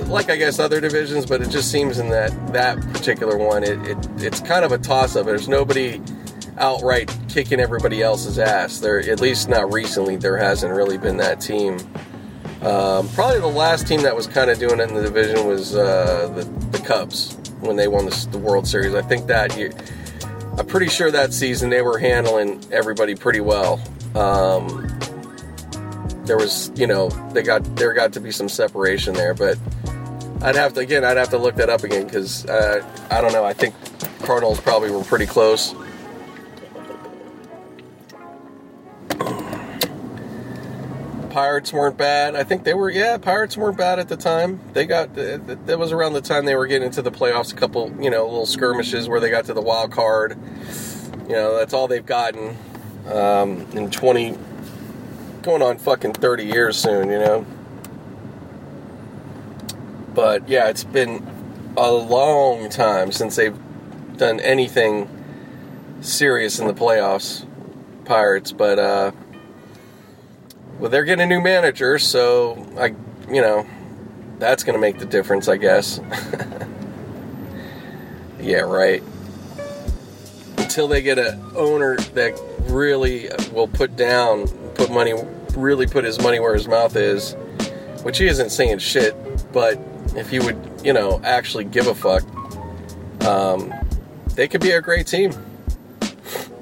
like 0.08 0.30
I 0.30 0.36
guess 0.36 0.58
other 0.58 0.80
divisions. 0.80 1.26
But 1.26 1.42
it 1.42 1.50
just 1.50 1.70
seems 1.70 1.98
in 1.98 2.08
that 2.10 2.52
that 2.52 2.80
particular 2.92 3.36
one, 3.36 3.62
it, 3.62 3.78
it 3.86 3.98
it's 4.18 4.40
kind 4.40 4.64
of 4.64 4.72
a 4.72 4.78
toss 4.78 5.16
up. 5.16 5.26
There's 5.26 5.48
nobody 5.48 6.00
outright 6.58 7.14
kicking 7.28 7.58
everybody 7.60 8.02
else's 8.02 8.38
ass. 8.38 8.78
There, 8.78 9.00
at 9.00 9.20
least 9.20 9.48
not 9.48 9.72
recently, 9.72 10.16
there 10.16 10.36
hasn't 10.36 10.72
really 10.72 10.98
been 10.98 11.16
that 11.18 11.40
team. 11.40 11.78
Um, 12.62 13.08
probably 13.10 13.40
the 13.40 13.46
last 13.46 13.86
team 13.86 14.02
that 14.02 14.14
was 14.14 14.26
kind 14.26 14.50
of 14.50 14.58
doing 14.58 14.80
it 14.80 14.88
in 14.88 14.94
the 14.94 15.02
division 15.02 15.46
was 15.46 15.74
uh, 15.74 16.30
the, 16.34 16.44
the 16.76 16.84
Cubs 16.84 17.36
when 17.60 17.76
they 17.76 17.88
won 17.88 18.04
the, 18.04 18.28
the 18.32 18.38
World 18.38 18.66
Series. 18.66 18.94
I 18.94 19.02
think 19.02 19.26
that 19.28 19.56
year, 19.56 19.72
I'm 20.58 20.66
pretty 20.66 20.88
sure 20.88 21.10
that 21.10 21.32
season 21.32 21.70
they 21.70 21.80
were 21.80 21.98
handling 21.98 22.62
everybody 22.70 23.14
pretty 23.14 23.40
well. 23.40 23.80
Um, 24.14 24.86
there 26.24 26.36
was, 26.36 26.70
you 26.76 26.86
know, 26.86 27.08
they 27.32 27.42
got 27.42 27.64
there 27.76 27.94
got 27.94 28.12
to 28.12 28.20
be 28.20 28.30
some 28.30 28.48
separation 28.48 29.14
there, 29.14 29.32
but 29.32 29.58
I'd 30.42 30.54
have 30.54 30.74
to 30.74 30.80
again, 30.80 31.02
I'd 31.02 31.16
have 31.16 31.30
to 31.30 31.38
look 31.38 31.56
that 31.56 31.70
up 31.70 31.82
again 31.82 32.04
because 32.04 32.44
uh, 32.46 32.84
I 33.10 33.22
don't 33.22 33.32
know. 33.32 33.44
I 33.44 33.54
think 33.54 33.74
Cardinals 34.20 34.60
probably 34.60 34.90
were 34.90 35.02
pretty 35.02 35.26
close. 35.26 35.74
Pirates 41.30 41.72
weren't 41.72 41.96
bad. 41.96 42.34
I 42.34 42.44
think 42.44 42.64
they 42.64 42.74
were, 42.74 42.90
yeah, 42.90 43.16
Pirates 43.16 43.56
weren't 43.56 43.78
bad 43.78 43.98
at 43.98 44.08
the 44.08 44.16
time. 44.16 44.60
They 44.72 44.84
got, 44.84 45.14
that 45.14 45.78
was 45.78 45.92
around 45.92 46.12
the 46.12 46.20
time 46.20 46.44
they 46.44 46.56
were 46.56 46.66
getting 46.66 46.86
into 46.86 47.02
the 47.02 47.10
playoffs, 47.10 47.52
a 47.52 47.56
couple, 47.56 47.90
you 48.02 48.10
know, 48.10 48.24
little 48.24 48.46
skirmishes 48.46 49.08
where 49.08 49.20
they 49.20 49.30
got 49.30 49.46
to 49.46 49.54
the 49.54 49.62
wild 49.62 49.92
card. 49.92 50.36
You 51.22 51.36
know, 51.36 51.56
that's 51.56 51.72
all 51.72 51.88
they've 51.88 52.04
gotten 52.04 52.56
um, 53.06 53.66
in 53.72 53.90
20, 53.90 54.36
going 55.42 55.62
on 55.62 55.78
fucking 55.78 56.14
30 56.14 56.44
years 56.44 56.76
soon, 56.76 57.08
you 57.08 57.18
know. 57.18 57.46
But 60.14 60.48
yeah, 60.48 60.68
it's 60.68 60.84
been 60.84 61.26
a 61.76 61.90
long 61.90 62.68
time 62.68 63.12
since 63.12 63.36
they've 63.36 63.56
done 64.16 64.40
anything 64.40 65.08
serious 66.00 66.58
in 66.58 66.66
the 66.66 66.74
playoffs, 66.74 67.46
Pirates, 68.04 68.52
but, 68.52 68.78
uh, 68.78 69.12
well, 70.80 70.88
they're 70.90 71.04
getting 71.04 71.24
a 71.24 71.26
new 71.26 71.42
manager, 71.42 71.98
so 71.98 72.66
I, 72.78 72.94
you 73.32 73.42
know, 73.42 73.66
that's 74.38 74.64
going 74.64 74.74
to 74.74 74.80
make 74.80 74.98
the 74.98 75.04
difference, 75.04 75.46
I 75.46 75.58
guess. 75.58 76.00
yeah, 78.40 78.60
right. 78.60 79.02
Until 80.56 80.88
they 80.88 81.02
get 81.02 81.18
an 81.18 81.38
owner 81.54 81.96
that 82.14 82.40
really 82.60 83.28
will 83.52 83.68
put 83.68 83.94
down, 83.96 84.48
put 84.74 84.90
money, 84.90 85.12
really 85.54 85.86
put 85.86 86.02
his 86.04 86.18
money 86.18 86.40
where 86.40 86.54
his 86.54 86.66
mouth 86.66 86.96
is, 86.96 87.34
which 88.02 88.16
he 88.16 88.26
isn't 88.26 88.48
saying 88.48 88.78
shit, 88.78 89.14
but 89.52 89.78
if 90.16 90.30
he 90.30 90.38
would, 90.38 90.56
you 90.82 90.94
know, 90.94 91.20
actually 91.24 91.64
give 91.64 91.88
a 91.88 91.94
fuck, 91.94 92.22
um, 93.26 93.70
they 94.34 94.48
could 94.48 94.62
be 94.62 94.70
a 94.70 94.80
great 94.80 95.06
team. 95.06 95.32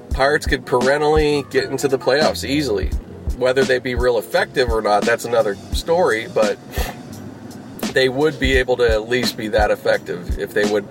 Pirates 0.09 0.45
could 0.45 0.65
perennially 0.65 1.45
get 1.49 1.69
into 1.71 1.87
the 1.87 1.97
playoffs 1.97 2.43
easily 2.43 2.91
whether 3.39 3.63
they 3.63 3.79
be 3.79 3.95
real 3.95 4.17
effective 4.17 4.69
or 4.69 4.81
not, 4.81 5.03
that's 5.03 5.25
another 5.25 5.55
story, 5.73 6.27
but 6.27 6.57
they 7.93 8.09
would 8.09 8.39
be 8.39 8.57
able 8.57 8.77
to 8.77 8.89
at 8.89 9.09
least 9.09 9.37
be 9.37 9.47
that 9.47 9.71
effective 9.71 10.37
if 10.37 10.53
they 10.53 10.69
would 10.69 10.87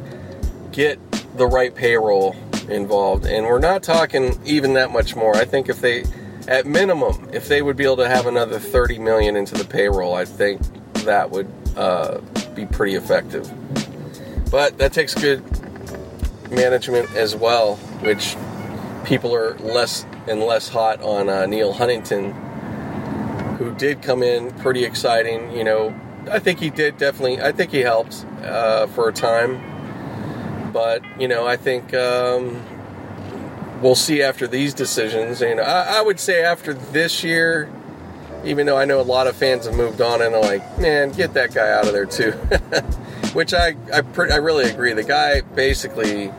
get 0.73 0.99
the 1.37 1.47
right 1.47 1.75
payroll 1.75 2.35
involved. 2.69 3.27
And 3.27 3.47
we're 3.47 3.59
not 3.59 3.83
talking 3.83 4.39
even 4.45 4.75
that 4.75 4.91
much 4.91 5.15
more. 5.15 5.37
I 5.37 5.45
think 5.45 5.69
if 5.69 5.81
they, 5.81 6.05
at 6.49 6.67
minimum, 6.67 7.29
if 7.33 7.49
they 7.49 7.63
would 7.63 7.77
be 7.77 7.85
able 7.85 7.99
to 7.99 8.09
have 8.09 8.27
another 8.27 8.59
30 8.59 8.99
million 8.99 9.37
into 9.37 9.55
the 9.55 9.65
payroll, 9.65 10.15
I 10.15 10.25
think 10.25 10.61
that 11.05 11.31
would 11.31 11.51
uh, 11.77 12.19
be 12.55 12.67
pretty 12.67 12.95
effective. 12.95 13.51
But 14.51 14.79
that 14.79 14.93
takes 14.93 15.15
good 15.15 15.43
management 16.51 17.15
as 17.15 17.37
well, 17.37 17.77
which 18.01 18.37
people 19.05 19.35
are 19.35 19.57
less 19.59 20.05
and 20.27 20.41
less 20.41 20.69
hot 20.69 21.01
on 21.03 21.29
uh, 21.29 21.47
Neal 21.47 21.73
Huntington, 21.73 22.33
who 23.57 23.75
did 23.75 24.03
come 24.03 24.23
in 24.23 24.51
pretty 24.59 24.85
exciting. 24.85 25.51
You 25.57 25.65
know, 25.65 26.01
I 26.31 26.39
think 26.39 26.61
he 26.61 26.71
did 26.71 26.99
definitely. 26.99 27.41
I 27.41 27.53
think 27.53 27.71
he 27.71 27.81
helped 27.81 28.25
uh, 28.43 28.87
for 28.89 29.09
a 29.09 29.13
time, 29.13 30.73
but 30.73 31.03
you 31.21 31.29
know, 31.29 31.47
I 31.47 31.57
think 31.57 31.95
um, 31.95 32.63
we'll 33.83 33.95
see 33.95 34.23
after 34.23 34.47
these 34.47 34.75
decisions. 34.75 35.43
And 35.43 35.61
I, 35.61 35.99
I, 35.99 36.03
would 36.03 36.21
say 36.21 36.43
after 36.43 36.75
this 36.75 37.25
year, 37.25 37.71
even 38.45 38.67
though 38.67 38.77
I 38.77 38.85
know 38.85 39.01
a 39.01 39.03
lot 39.03 39.27
of 39.27 39.37
fans 39.37 39.67
have 39.67 39.75
moved 39.75 40.01
on 40.01 40.23
and 40.23 40.35
are 40.35 40.43
like, 40.43 40.79
man, 40.79 41.11
get 41.13 41.35
that 41.35 41.55
guy 41.55 41.71
out 41.71 41.87
of 41.87 41.93
there 41.93 42.07
too. 42.07 42.33
Which 43.33 43.53
I 43.53 43.77
I, 43.93 44.03
I 44.17 44.37
really 44.37 44.71
agree. 44.71 44.93
The 44.93 45.05
guy 45.05 45.41
basically 45.41 46.31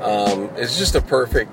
um, 0.00 0.48
is 0.56 0.78
just 0.78 0.94
a 0.94 1.00
perfect 1.00 1.50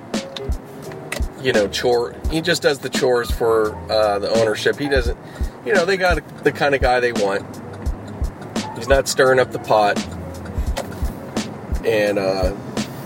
you 1.47 1.53
know, 1.53 1.65
chore. 1.69 2.13
He 2.29 2.41
just 2.41 2.61
does 2.61 2.79
the 2.79 2.89
chores 2.89 3.31
for 3.31 3.73
uh, 3.89 4.19
the 4.19 4.29
ownership. 4.31 4.77
He 4.77 4.89
doesn't, 4.89 5.17
you 5.65 5.73
know, 5.73 5.85
they 5.85 5.95
got 5.95 6.43
the 6.43 6.51
kind 6.51 6.75
of 6.75 6.81
guy 6.81 6.99
they 6.99 7.13
want. 7.13 7.45
He's 8.75 8.89
not 8.89 9.07
stirring 9.07 9.39
up 9.39 9.53
the 9.53 9.59
pot, 9.59 9.97
and 11.85 12.19
uh, 12.19 12.53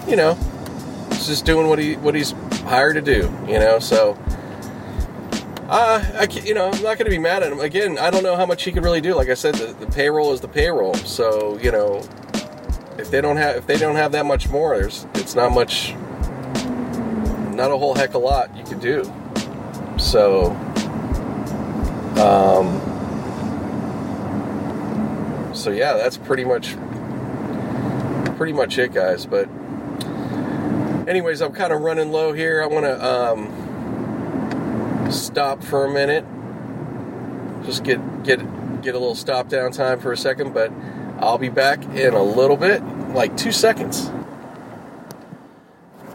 you 0.08 0.16
know, 0.16 0.34
he's 1.10 1.28
just 1.28 1.46
doing 1.46 1.68
what 1.68 1.78
he 1.78 1.98
what 1.98 2.16
he's 2.16 2.32
hired 2.66 2.96
to 2.96 3.02
do. 3.02 3.32
You 3.48 3.60
know, 3.60 3.78
so. 3.78 4.18
Uh, 5.70 6.04
I 6.20 6.28
you 6.44 6.54
know, 6.54 6.66
I'm 6.66 6.84
not 6.84 6.98
going 6.98 7.06
to 7.06 7.12
be 7.12 7.20
mad 7.20 7.44
at 7.44 7.52
him. 7.54 7.62
Again, 7.62 7.98
I 7.98 8.10
don't 8.10 8.24
know 8.24 8.36
how 8.36 8.46
much 8.46 8.64
he 8.64 8.74
could 8.74 8.84
really 8.84 9.00
do. 9.00 9.16
Like 9.16 9.30
I 9.30 9.36
said, 9.36 9.56
the, 9.56 9.68
the 9.68 9.90
payroll 9.90 10.34
is 10.34 10.42
the 10.42 10.50
payroll. 10.50 10.96
So 10.96 11.58
you 11.60 11.72
know, 11.72 12.04
if 12.98 13.10
they 13.12 13.22
don't 13.22 13.38
have 13.38 13.56
if 13.56 13.68
they 13.68 13.78
don't 13.78 13.96
have 13.96 14.12
that 14.12 14.26
much 14.26 14.50
more, 14.50 14.78
there's 14.78 15.06
it's 15.14 15.34
not 15.34 15.54
much 15.54 15.96
not 17.56 17.72
a 17.72 17.78
whole 17.78 17.96
heck 17.96 18.10
of 18.10 18.16
a 18.16 18.20
lot 18.20 18.56
you 18.56 18.64
could 18.64 18.80
do. 18.80 19.04
So, 19.98 20.52
um, 22.18 22.82
so 25.54 25.70
yeah, 25.72 25.94
that's 25.94 26.18
pretty 26.18 26.44
much 26.44 26.76
pretty 28.38 28.54
much 28.54 28.78
it, 28.80 28.92
guys. 28.94 29.28
But, 29.28 29.48
anyways, 31.08 31.42
I'm 31.42 31.54
kind 31.54 31.72
of 31.72 31.82
running 31.82 32.12
low 32.12 32.34
here. 32.34 32.64
I 32.64 32.66
want 32.66 32.86
to 32.86 33.06
um, 33.06 33.52
stop 35.12 35.64
for 35.64 35.86
a 35.86 35.92
minute, 35.92 36.26
just 37.66 37.84
get 37.84 38.24
get 38.24 38.40
get 38.82 38.96
a 38.96 38.98
little 38.98 39.14
stop 39.14 39.48
down 39.48 39.72
time 39.72 40.00
for 40.00 40.12
a 40.12 40.18
second. 40.18 40.54
But 40.54 40.72
I'll 41.20 41.38
be 41.38 41.50
back 41.50 41.84
in 41.84 42.16
a 42.16 42.24
little 42.24 42.58
bit, 42.58 42.82
like 43.14 43.38
two 43.38 43.52
seconds. 43.52 44.10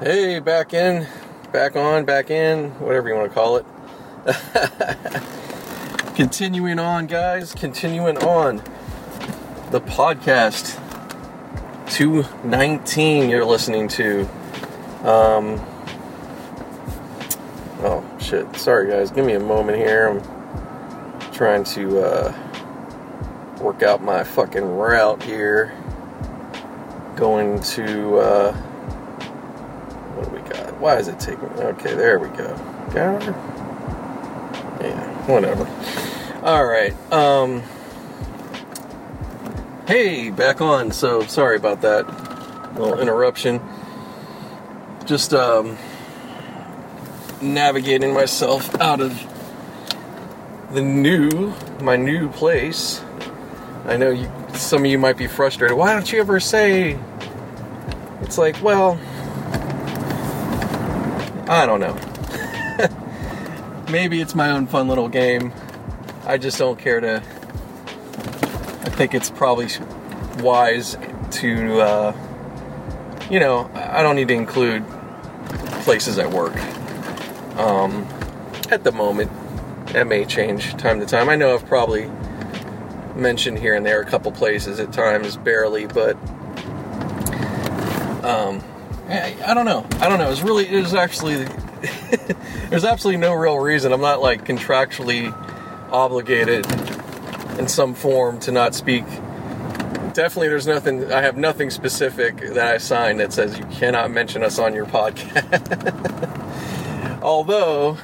Hey, 0.01 0.41
back 0.41 0.75
in 0.75 1.07
back 1.53 1.77
on, 1.77 2.05
back 2.05 2.31
in, 2.31 2.71
whatever 2.81 3.09
you 3.09 3.15
want 3.15 3.31
to 3.31 3.35
call 3.35 3.57
it. 3.57 3.67
continuing 6.17 6.79
on, 6.79 7.07
guys, 7.07 7.55
continuing 7.55 8.19
on. 8.19 8.57
The 9.71 9.81
podcast 9.81 10.81
219 11.91 13.29
you're 13.29 13.45
listening 13.45 13.89
to. 13.89 14.23
Um, 15.03 15.61
oh, 17.81 18.05
shit. 18.21 18.57
Sorry, 18.57 18.89
guys. 18.89 19.11
Give 19.11 19.25
me 19.25 19.35
a 19.35 19.41
moment 19.41 19.79
here. 19.79 20.09
I'm 20.09 21.33
trying 21.33 21.65
to 21.65 22.01
uh, 22.01 23.59
work 23.61 23.83
out 23.83 24.03
my 24.03 24.25
fucking 24.25 24.65
route 24.65 25.23
here. 25.23 25.73
Going 27.17 27.61
to. 27.61 28.19
Uh, 28.19 28.66
why 30.81 30.97
is 30.97 31.09
it 31.09 31.19
taking? 31.19 31.45
Okay, 31.45 31.95
there 31.95 32.19
we 32.19 32.29
go. 32.29 32.55
Got 32.93 33.23
Yeah, 34.81 35.27
whatever. 35.27 35.67
All 36.43 36.65
right. 36.65 36.95
Um. 37.13 37.63
Hey, 39.87 40.31
back 40.31 40.61
on. 40.61 40.91
So 40.91 41.23
sorry 41.23 41.57
about 41.57 41.83
that. 41.83 42.07
little 42.75 42.99
interruption. 42.99 43.61
Just 45.05 45.33
um, 45.33 45.79
navigating 47.41 48.13
myself 48.13 48.75
out 48.81 49.01
of 49.01 49.17
the 50.73 50.83
new, 50.83 51.55
my 51.81 51.97
new 51.97 52.29
place. 52.31 53.01
I 53.85 53.97
know 53.97 54.11
you, 54.11 54.31
some 54.55 54.85
of 54.85 54.91
you 54.91 54.99
might 54.99 55.17
be 55.17 55.29
frustrated. 55.29 55.77
Why 55.77 55.93
don't 55.93 56.13
you 56.13 56.19
ever 56.19 56.41
say? 56.41 56.99
It's 58.23 58.39
like, 58.39 58.61
well, 58.61 58.99
I 61.49 61.65
don't 61.65 61.81
know. 61.81 61.97
Maybe 63.91 64.21
it's 64.21 64.35
my 64.35 64.51
own 64.51 64.67
fun 64.67 64.89
little 64.89 65.09
game. 65.09 65.53
I 66.25 66.39
just 66.39 66.59
don't 66.59 66.79
care 66.79 67.01
to. 67.01 67.17
I 67.17 68.91
think 68.91 69.15
it's 69.15 69.31
probably 69.31 69.69
wise 70.41 70.97
to, 71.31 71.81
uh, 71.81 73.29
you 73.31 73.39
know, 73.39 73.71
I 73.75 74.03
don't 74.03 74.17
need 74.17 74.29
to 74.29 74.35
include 74.35 74.85
places 75.85 76.19
at 76.19 76.31
work. 76.31 76.57
Um, 77.57 78.09
at 78.71 78.83
the 78.83 78.91
moment, 78.91 79.31
that 79.93 80.09
may 80.09 80.25
change 80.25 80.77
time 80.77 80.99
to 80.99 81.07
time. 81.07 81.29
I 81.29 81.37
know 81.37 81.55
I've 81.55 81.67
probably 81.67 82.11
mentioned 83.15 83.59
here 83.61 83.75
and 83.75 83.87
there 83.87 84.01
a 84.01 84.05
couple 84.05 84.33
places 84.33 84.81
at 84.81 84.93
times, 84.93 85.37
barely, 85.37 85.87
but 85.87 86.17
um, 88.25 88.63
I, 89.09 89.37
I 89.47 89.55
don't 89.55 89.67
know. 89.67 89.87
I 90.01 90.09
don't 90.09 90.19
know. 90.19 90.31
It's 90.31 90.43
really, 90.43 90.67
it 90.67 90.81
was 90.81 90.95
actually, 90.95 91.45
there's 92.71 92.85
absolutely 92.85 93.21
no 93.21 93.35
real 93.35 93.59
reason. 93.59 93.93
I'm 93.93 94.01
not 94.01 94.21
like 94.21 94.45
contractually 94.45 95.33
obligated 95.93 96.67
in 97.59 97.69
some 97.69 97.95
form 97.95 98.41
to 98.41 98.53
not 98.53 98.75
speak. 98.75 99.05
Definitely, 100.13 100.49
there's 100.49 100.67
nothing, 100.67 101.13
I 101.13 101.23
have 101.23 101.37
nothing 101.37 101.71
specific 101.71 102.39
that 102.39 102.75
I 102.75 102.79
signed 102.79 103.21
that 103.21 103.33
says 103.33 103.57
you 103.59 103.65
cannot 103.67 104.11
mention 104.11 104.43
us 104.43 104.59
on 104.59 104.75
your 104.75 104.87
podcast. 104.87 105.63
although, 107.23 107.99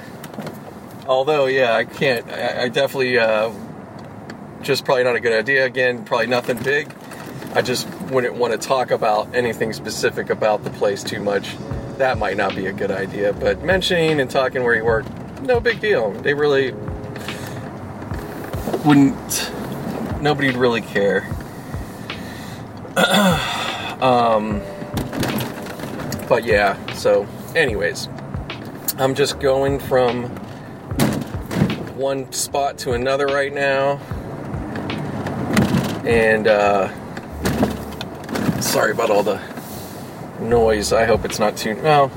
although, 1.07 1.47
yeah, 1.47 1.75
I 1.75 1.85
can't, 1.85 2.29
I, 2.31 2.65
I 2.65 2.69
definitely, 2.69 3.19
uh, 3.19 3.51
just 4.63 4.85
probably 4.85 5.05
not 5.05 5.17
a 5.17 5.21
good 5.21 5.33
idea. 5.33 5.65
Again, 5.65 6.05
probably 6.05 6.29
nothing 6.29 6.63
big. 6.63 6.95
I 7.55 7.63
just 7.63 7.89
wouldn't 8.11 8.35
want 8.35 8.53
to 8.53 8.59
talk 8.59 8.91
about 8.91 9.35
anything 9.35 9.73
specific 9.73 10.31
about 10.31 10.65
the 10.65 10.71
place 10.71 11.03
too 11.03 11.21
much. 11.21 11.57
That 11.99 12.17
might 12.19 12.37
not 12.37 12.57
be 12.57 12.67
a 12.67 12.73
good 12.73 12.91
idea. 12.91 13.33
But 13.33 13.63
mentioning 13.63 14.21
and 14.21 14.31
talking 14.31 14.63
where 14.63 14.75
you 14.75 14.85
work, 14.85 15.05
no 15.43 15.61
big 15.61 15.81
deal. 15.81 16.13
They 16.13 16.35
really 16.35 16.73
wouldn't. 18.85 19.53
Nobody'd 20.21 20.57
really 20.57 20.81
care. 20.81 21.27
um, 24.01 24.63
but 26.29 26.45
yeah. 26.45 26.79
So, 26.95 27.27
anyways, 27.55 28.09
I'm 28.99 29.15
just 29.15 29.41
going 29.41 29.79
from 29.79 30.31
one 31.97 32.33
spot 32.33 32.79
to 32.79 32.93
another 32.93 33.27
right 33.27 33.53
now 33.53 34.01
and 36.05 36.49
uh, 36.49 36.89
sorry 38.63 38.93
about 38.93 39.11
all 39.11 39.23
the 39.23 39.41
noise. 40.41 40.93
I 40.93 41.05
hope 41.05 41.25
it's 41.25 41.39
not 41.39 41.57
too 41.57 41.77
well. 41.83 42.11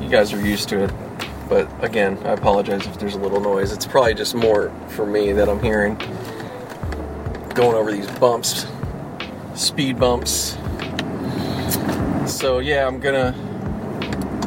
You 0.00 0.08
guys 0.08 0.32
are 0.32 0.40
used 0.40 0.68
to 0.68 0.84
it, 0.84 0.92
but 1.48 1.68
again, 1.84 2.18
I 2.24 2.32
apologize 2.32 2.86
if 2.86 2.98
there's 2.98 3.14
a 3.14 3.18
little 3.18 3.40
noise. 3.40 3.72
It's 3.72 3.86
probably 3.86 4.14
just 4.14 4.34
more 4.34 4.72
for 4.88 5.04
me 5.04 5.32
that 5.32 5.48
I'm 5.48 5.60
hearing 5.60 5.96
going 7.54 7.76
over 7.76 7.90
these 7.90 8.10
bumps, 8.18 8.66
speed 9.54 9.98
bumps. 9.98 10.56
So 12.26 12.60
yeah, 12.60 12.86
I'm 12.86 13.00
gonna 13.00 13.32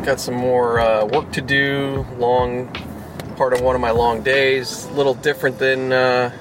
got 0.05 0.21
some 0.21 0.35
more 0.35 0.79
uh, 0.79 1.05
work 1.05 1.31
to 1.33 1.41
do. 1.41 2.05
Long 2.17 2.73
part 3.35 3.53
of 3.53 3.61
one 3.61 3.75
of 3.75 3.81
my 3.81 3.91
long 3.91 4.23
days. 4.23 4.85
A 4.85 4.93
little 4.93 5.15
different 5.15 5.59
than. 5.59 5.91
Uh, 5.91 6.31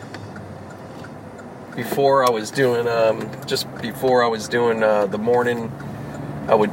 before 1.76 2.26
I 2.26 2.30
was 2.30 2.50
doing 2.50 2.88
um, 2.88 3.30
just 3.46 3.72
before 3.82 4.24
I 4.24 4.28
was 4.28 4.48
doing 4.48 4.82
uh, 4.82 5.06
the 5.06 5.18
morning, 5.18 5.70
I 6.48 6.54
would 6.54 6.70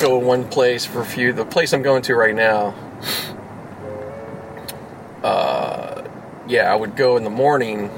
go 0.00 0.18
in 0.18 0.26
one 0.26 0.48
place 0.48 0.84
for 0.84 1.00
a 1.00 1.06
few. 1.06 1.32
The 1.32 1.44
place 1.44 1.72
I'm 1.72 1.82
going 1.82 2.02
to 2.02 2.16
right 2.16 2.34
now, 2.34 2.74
uh, 5.22 6.02
yeah, 6.48 6.72
I 6.72 6.74
would 6.74 6.96
go 6.96 7.16
in 7.16 7.22
the 7.22 7.30
morning, 7.30 7.90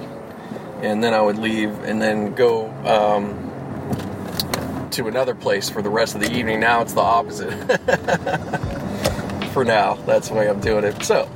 and 0.82 1.02
then 1.02 1.14
I 1.14 1.22
would 1.22 1.38
leave, 1.38 1.70
and 1.84 2.02
then 2.02 2.34
go 2.34 2.70
um, 2.84 4.90
to 4.90 5.08
another 5.08 5.34
place 5.34 5.70
for 5.70 5.80
the 5.80 5.90
rest 5.90 6.14
of 6.14 6.20
the 6.20 6.30
evening. 6.30 6.60
Now 6.60 6.82
it's 6.82 6.92
the 6.92 7.00
opposite. 7.00 7.50
for 9.52 9.64
now, 9.64 9.94
that's 10.04 10.28
the 10.28 10.34
way 10.34 10.50
I'm 10.50 10.60
doing 10.60 10.84
it. 10.84 11.02
So, 11.02 11.30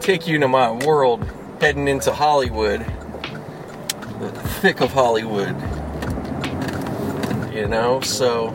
take 0.00 0.26
you 0.26 0.40
to 0.40 0.48
my 0.48 0.72
world, 0.72 1.24
heading 1.60 1.86
into 1.86 2.12
Hollywood 2.12 2.84
thick 4.56 4.80
of 4.80 4.90
Hollywood. 4.90 5.54
You 7.54 7.68
know, 7.68 8.00
so 8.00 8.54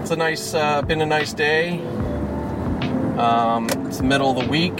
it's 0.00 0.12
a 0.12 0.16
nice, 0.16 0.54
uh, 0.54 0.82
been 0.82 1.00
a 1.00 1.06
nice 1.06 1.32
day. 1.32 1.80
Um, 3.18 3.68
it's 3.86 4.00
middle 4.00 4.38
of 4.38 4.44
the 4.44 4.50
week. 4.50 4.76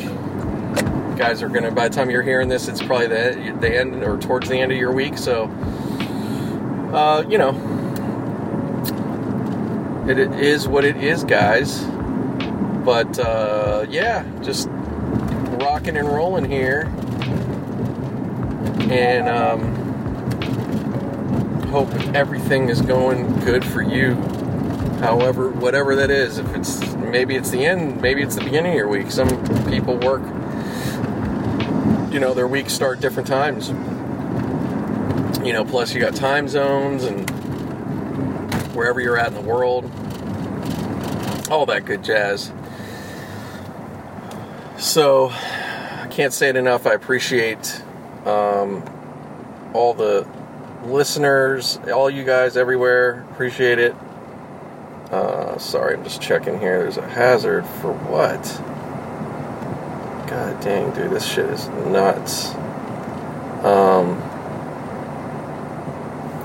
Guys 1.17 1.43
are 1.43 1.49
gonna. 1.49 1.73
By 1.73 1.89
the 1.89 1.95
time 1.95 2.09
you're 2.09 2.23
hearing 2.23 2.49
this, 2.49 2.69
it's 2.69 2.83
probably 2.83 3.09
the 3.09 3.57
the 3.61 3.77
end 3.77 4.03
or 4.05 4.17
towards 4.19 4.49
the 4.49 4.57
end 4.57 4.71
of 4.71 4.79
your 4.79 4.93
week. 4.93 5.19
So, 5.19 5.45
uh, 6.93 7.25
you 7.29 7.39
know, 7.39 7.51
it, 10.09 10.19
it 10.19 10.33
is 10.35 10.69
what 10.69 10.85
it 10.85 10.97
is, 10.97 11.25
guys. 11.25 11.83
But 12.85 13.19
uh, 13.19 13.87
yeah, 13.89 14.25
just 14.43 14.69
rocking 15.61 15.97
and 15.97 16.09
rolling 16.09 16.45
here 16.45 16.93
and 18.91 19.29
um, 19.29 19.85
hope 21.69 21.93
everything 22.15 22.69
is 22.69 22.81
going 22.81 23.41
good 23.41 23.65
for 23.65 23.83
you. 23.83 24.15
However, 25.01 25.51
whatever 25.51 25.97
that 25.97 26.11
is, 26.11 26.39
if 26.39 26.55
it's 26.55 26.95
maybe 26.95 27.37
it's 27.37 27.51
the 27.51 27.65
end, 27.67 28.01
maybe 28.01 28.23
it's 28.23 28.37
the 28.37 28.45
beginning 28.45 28.73
of 28.73 28.77
your 28.77 28.89
week. 28.89 29.11
Some 29.11 29.29
people 29.67 29.99
work, 29.99 30.23
you 32.13 32.21
know, 32.21 32.33
their 32.35 32.49
weeks 32.49 32.73
start 32.73 33.01
different 33.01 33.29
times. 33.29 33.69
You 35.45 35.53
know, 35.53 35.65
plus 35.65 35.93
you 35.93 36.01
got 36.01 36.15
time 36.15 36.49
zones 36.49 37.05
and 37.05 37.29
wherever 38.75 39.01
you're 39.01 39.19
at 39.19 39.29
in 39.29 39.35
the 39.35 39.41
world, 39.41 39.85
all 41.51 41.67
that 41.67 41.85
good 41.85 42.03
jazz. 42.03 42.53
So, 44.79 45.31
I 45.31 46.09
can't 46.11 46.33
say 46.33 46.49
it 46.49 46.57
enough. 46.57 46.87
I 46.87 46.95
appreciate 46.95 47.84
um, 48.27 48.83
all 49.75 49.95
the 49.95 50.27
listeners, 50.85 51.79
all 51.93 52.09
you 52.09 52.25
guys 52.25 52.57
everywhere. 52.57 53.25
Appreciate 53.33 53.79
it. 53.79 53.95
Uh, 55.11 55.59
sorry, 55.59 55.95
I'm 55.95 56.05
just 56.05 56.21
checking 56.21 56.59
here. 56.59 56.81
There's 56.81 56.97
a 56.97 57.09
hazard 57.09 57.65
for 57.67 57.93
what? 57.93 58.43
God 60.29 60.61
dang, 60.63 60.93
dude, 60.95 61.11
this 61.11 61.27
shit 61.27 61.47
is 61.51 61.69
nuts. 61.69 62.55
Um. 63.65 64.21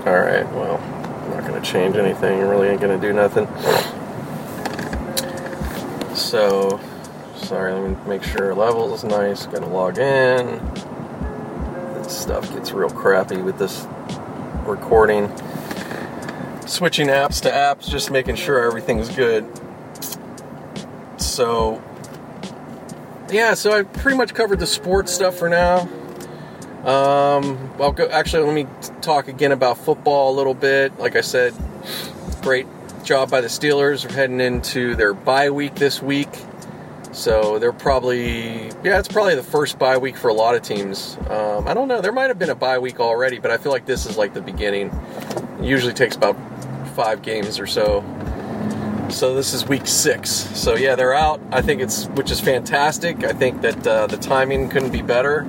Alright, 0.05 0.49
well, 0.53 0.77
I'm 0.77 1.29
not 1.31 1.45
gonna 1.45 1.61
change 1.61 1.95
anything. 1.95 2.39
Really 2.39 2.69
ain't 2.69 2.81
gonna 2.81 2.99
do 2.99 3.13
nothing. 3.13 3.47
So, 6.15 6.79
sorry, 7.35 7.73
let 7.73 7.89
me 7.89 7.97
make 8.07 8.23
sure 8.23 8.53
level 8.53 8.93
is 8.93 9.03
nice. 9.03 9.45
Gotta 9.45 9.67
log 9.67 9.97
in 9.97 10.59
stuff 12.29 12.53
gets 12.53 12.71
real 12.71 12.91
crappy 12.91 13.43
with 13.43 13.57
this 13.57 13.87
recording. 14.63 15.35
Switching 16.67 17.07
apps 17.07 17.41
to 17.41 17.49
apps, 17.49 17.89
just 17.89 18.11
making 18.11 18.35
sure 18.35 18.59
everything's 18.59 19.09
good. 19.09 19.47
So, 21.17 21.81
yeah, 23.31 23.55
so 23.55 23.71
I 23.71 23.81
pretty 23.81 24.15
much 24.15 24.35
covered 24.35 24.59
the 24.59 24.67
sports 24.67 25.11
stuff 25.11 25.39
for 25.39 25.49
now. 25.49 25.89
Um, 26.85 27.73
I'll 27.79 27.93
go, 27.93 28.07
actually, 28.09 28.43
let 28.43 28.53
me 28.53 28.67
talk 29.01 29.27
again 29.27 29.51
about 29.51 29.79
football 29.79 30.31
a 30.31 30.35
little 30.35 30.53
bit. 30.53 30.99
Like 30.99 31.15
I 31.15 31.21
said, 31.21 31.55
great 32.43 32.67
job 33.03 33.31
by 33.31 33.41
the 33.41 33.47
Steelers. 33.47 34.05
We're 34.05 34.13
heading 34.13 34.39
into 34.39 34.93
their 34.93 35.15
bye 35.15 35.49
week 35.49 35.73
this 35.73 35.99
week. 35.99 36.29
So 37.19 37.59
they're 37.59 37.73
probably, 37.73 38.67
yeah, 38.81 38.97
it's 38.97 39.09
probably 39.09 39.35
the 39.35 39.43
first 39.43 39.77
bye 39.77 39.97
week 39.97 40.15
for 40.15 40.29
a 40.29 40.33
lot 40.33 40.55
of 40.55 40.61
teams. 40.61 41.17
Um, 41.29 41.67
I 41.67 41.73
don't 41.73 41.89
know. 41.89 41.99
There 41.99 42.13
might 42.13 42.29
have 42.29 42.39
been 42.39 42.49
a 42.49 42.55
bye 42.55 42.79
week 42.79 43.01
already, 43.01 43.39
but 43.39 43.51
I 43.51 43.57
feel 43.57 43.73
like 43.73 43.85
this 43.85 44.05
is 44.05 44.15
like 44.17 44.33
the 44.33 44.41
beginning. 44.41 44.87
It 45.59 45.65
usually 45.65 45.91
takes 45.91 46.15
about 46.15 46.37
five 46.95 47.21
games 47.21 47.59
or 47.59 47.67
so. 47.67 48.05
So 49.09 49.35
this 49.35 49.53
is 49.53 49.67
week 49.67 49.85
six. 49.85 50.29
So 50.29 50.75
yeah, 50.75 50.95
they're 50.95 51.13
out. 51.13 51.41
I 51.51 51.61
think 51.61 51.81
it's, 51.81 52.05
which 52.05 52.31
is 52.31 52.39
fantastic. 52.39 53.25
I 53.25 53.33
think 53.33 53.63
that 53.63 53.85
uh, 53.85 54.07
the 54.07 54.17
timing 54.17 54.69
couldn't 54.69 54.91
be 54.91 55.01
better. 55.01 55.41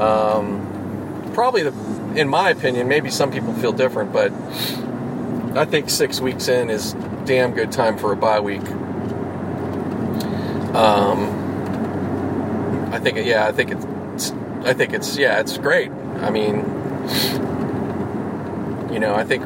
Um, 0.00 1.32
probably 1.34 1.64
the, 1.64 1.74
in 2.14 2.28
my 2.28 2.50
opinion, 2.50 2.86
maybe 2.86 3.10
some 3.10 3.32
people 3.32 3.52
feel 3.54 3.72
different, 3.72 4.12
but 4.12 4.30
I 5.56 5.64
think 5.64 5.90
six 5.90 6.20
weeks 6.20 6.46
in 6.46 6.70
is 6.70 6.92
damn 7.24 7.52
good 7.52 7.72
time 7.72 7.98
for 7.98 8.12
a 8.12 8.16
bye 8.16 8.38
week. 8.38 8.62
Um, 10.74 11.30
I 12.92 12.98
think, 12.98 13.18
yeah, 13.24 13.46
I 13.46 13.52
think 13.52 13.70
it's, 13.70 14.32
I 14.64 14.72
think 14.72 14.92
it's, 14.92 15.16
yeah, 15.16 15.40
it's 15.40 15.56
great. 15.56 15.90
I 15.90 16.30
mean, 16.30 16.58
you 18.92 18.98
know, 18.98 19.14
I 19.14 19.24
think, 19.24 19.44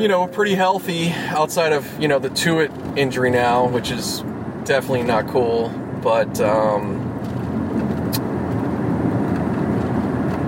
you 0.00 0.08
know, 0.08 0.26
pretty 0.26 0.54
healthy 0.54 1.10
outside 1.10 1.72
of, 1.72 1.86
you 2.00 2.08
know, 2.08 2.18
the 2.18 2.30
Tuitt 2.30 2.70
injury 2.96 3.30
now, 3.30 3.66
which 3.68 3.90
is 3.90 4.24
definitely 4.64 5.02
not 5.02 5.28
cool. 5.28 5.70
But, 6.02 6.40
um, 6.40 7.04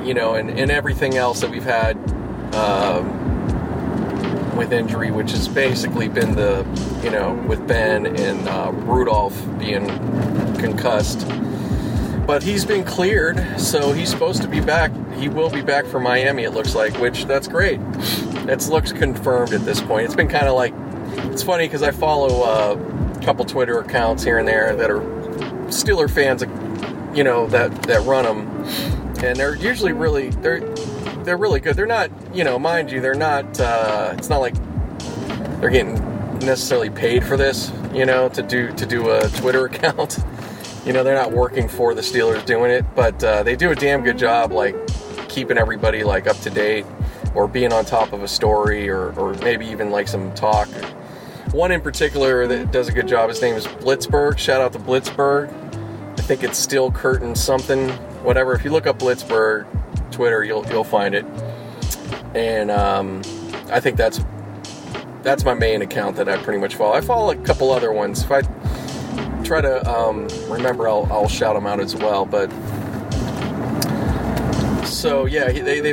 you 0.04 0.14
know, 0.14 0.34
and, 0.34 0.50
and 0.50 0.70
everything 0.70 1.16
else 1.16 1.40
that 1.40 1.50
we've 1.50 1.64
had 1.64 1.96
um, 2.54 3.19
with 4.60 4.74
injury, 4.74 5.10
which 5.10 5.30
has 5.30 5.48
basically 5.48 6.06
been 6.06 6.34
the, 6.34 6.66
you 7.02 7.10
know, 7.10 7.32
with 7.48 7.66
Ben 7.66 8.04
and 8.04 8.46
uh, 8.46 8.70
Rudolph 8.72 9.34
being 9.58 9.86
concussed. 10.58 11.26
But 12.26 12.42
he's 12.42 12.66
been 12.66 12.84
cleared, 12.84 13.58
so 13.58 13.92
he's 13.92 14.10
supposed 14.10 14.42
to 14.42 14.48
be 14.48 14.60
back. 14.60 14.92
He 15.14 15.30
will 15.30 15.48
be 15.48 15.62
back 15.62 15.86
for 15.86 15.98
Miami, 15.98 16.44
it 16.44 16.50
looks 16.50 16.74
like, 16.74 16.94
which 16.98 17.24
that's 17.24 17.48
great. 17.48 17.80
It 18.50 18.68
looks 18.68 18.92
confirmed 18.92 19.54
at 19.54 19.64
this 19.64 19.80
point. 19.80 20.04
It's 20.04 20.14
been 20.14 20.28
kind 20.28 20.46
of 20.46 20.54
like, 20.54 20.74
it's 21.32 21.42
funny 21.42 21.64
because 21.64 21.82
I 21.82 21.90
follow 21.90 22.42
uh, 22.42 23.18
a 23.18 23.24
couple 23.24 23.46
Twitter 23.46 23.78
accounts 23.78 24.22
here 24.22 24.36
and 24.38 24.46
there 24.46 24.76
that 24.76 24.90
are 24.90 25.00
Steeler 25.68 26.10
fans, 26.10 26.42
you 27.16 27.24
know, 27.24 27.46
that, 27.46 27.72
that 27.84 28.02
run 28.02 28.26
them. 28.26 28.46
And 29.24 29.38
they're 29.38 29.56
usually 29.56 29.94
really, 29.94 30.28
they're, 30.28 30.60
they're 31.24 31.36
really 31.36 31.60
good. 31.60 31.76
They're 31.76 31.86
not, 31.86 32.10
you 32.34 32.44
know, 32.44 32.58
mind 32.58 32.90
you, 32.90 33.00
they're 33.00 33.14
not. 33.14 33.58
Uh, 33.60 34.14
it's 34.16 34.28
not 34.28 34.40
like 34.40 34.54
they're 35.60 35.70
getting 35.70 35.94
necessarily 36.40 36.90
paid 36.90 37.24
for 37.24 37.36
this, 37.36 37.72
you 37.92 38.06
know, 38.06 38.28
to 38.30 38.42
do 38.42 38.72
to 38.72 38.86
do 38.86 39.10
a 39.10 39.28
Twitter 39.30 39.64
account. 39.66 40.18
you 40.84 40.92
know, 40.92 41.04
they're 41.04 41.14
not 41.14 41.32
working 41.32 41.68
for 41.68 41.94
the 41.94 42.00
Steelers 42.00 42.44
doing 42.46 42.70
it, 42.70 42.84
but 42.94 43.22
uh, 43.22 43.42
they 43.42 43.56
do 43.56 43.70
a 43.70 43.74
damn 43.74 44.02
good 44.02 44.18
job, 44.18 44.52
like 44.52 44.74
keeping 45.28 45.58
everybody 45.58 46.02
like 46.02 46.26
up 46.26 46.38
to 46.40 46.50
date 46.50 46.86
or 47.34 47.46
being 47.46 47.72
on 47.72 47.84
top 47.84 48.12
of 48.12 48.22
a 48.22 48.28
story 48.28 48.88
or, 48.88 49.12
or 49.18 49.34
maybe 49.34 49.66
even 49.66 49.90
like 49.90 50.08
some 50.08 50.32
talk. 50.34 50.68
One 51.52 51.70
in 51.72 51.80
particular 51.80 52.46
that 52.46 52.72
does 52.72 52.88
a 52.88 52.92
good 52.92 53.08
job. 53.08 53.28
His 53.28 53.42
name 53.42 53.54
is 53.54 53.66
Blitzberg. 53.66 54.38
Shout 54.38 54.60
out 54.60 54.72
to 54.72 54.78
Blitzberg. 54.78 55.52
I 56.18 56.22
think 56.22 56.42
it's 56.42 56.58
Steel 56.58 56.90
Curtain 56.90 57.34
something, 57.34 57.90
whatever. 58.22 58.54
If 58.54 58.64
you 58.64 58.70
look 58.70 58.86
up 58.86 58.98
Blitzburg, 58.98 59.66
Twitter, 60.10 60.44
you'll 60.44 60.66
you'll 60.68 60.84
find 60.84 61.14
it. 61.14 61.24
And 62.34 62.70
um, 62.70 63.22
I 63.70 63.80
think 63.80 63.96
that's 63.96 64.20
that's 65.22 65.44
my 65.44 65.54
main 65.54 65.82
account 65.82 66.16
that 66.16 66.28
I 66.28 66.36
pretty 66.38 66.58
much 66.58 66.74
follow. 66.74 66.94
I 66.94 67.00
follow 67.00 67.30
a 67.32 67.36
couple 67.36 67.70
other 67.70 67.92
ones. 67.92 68.22
If 68.22 68.30
I 68.30 68.42
try 69.42 69.60
to 69.60 69.90
um, 69.90 70.28
remember, 70.48 70.88
I'll, 70.88 71.06
I'll 71.10 71.28
shout 71.28 71.54
them 71.54 71.66
out 71.66 71.80
as 71.80 71.94
well. 71.96 72.24
But 72.24 72.48
so 74.86 75.26
yeah, 75.26 75.50
they 75.50 75.80
they. 75.80 75.92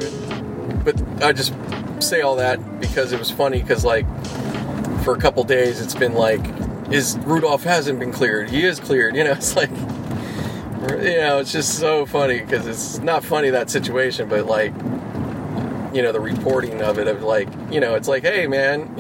But 0.84 1.24
I 1.24 1.34
just 1.34 1.54
say 2.00 2.22
all 2.22 2.36
that 2.38 2.80
because 2.80 3.12
it 3.12 3.20
was 3.20 3.32
funny 3.32 3.62
because 3.62 3.84
like 3.84 4.06
for 5.04 5.16
a 5.16 5.20
couple 5.20 5.44
days 5.44 5.82
it's 5.82 5.96
been 5.96 6.14
like 6.14 6.42
is 6.92 7.18
Rudolph 7.20 7.64
hasn't 7.64 8.00
been 8.00 8.12
cleared. 8.12 8.50
He 8.50 8.64
is 8.64 8.80
cleared. 8.80 9.16
You 9.16 9.24
know, 9.24 9.32
it's 9.34 9.56
like 9.56 9.72
you 10.90 11.18
know, 11.18 11.40
it's 11.40 11.52
just 11.52 11.80
so 11.80 12.06
funny 12.06 12.40
because 12.40 12.66
it's 12.68 13.00
not 13.00 13.24
funny 13.24 13.50
that 13.50 13.70
situation, 13.70 14.30
but 14.30 14.46
like, 14.46 14.74
you 15.94 16.02
know, 16.02 16.12
the 16.12 16.20
reporting 16.20 16.82
of 16.82 17.00
it 17.00 17.08
of 17.08 17.24
like, 17.24 17.50
you 17.72 17.80
know, 17.80 17.96
it's 17.96 18.08
like, 18.08 18.24
hey 18.24 18.48
man, 18.48 18.94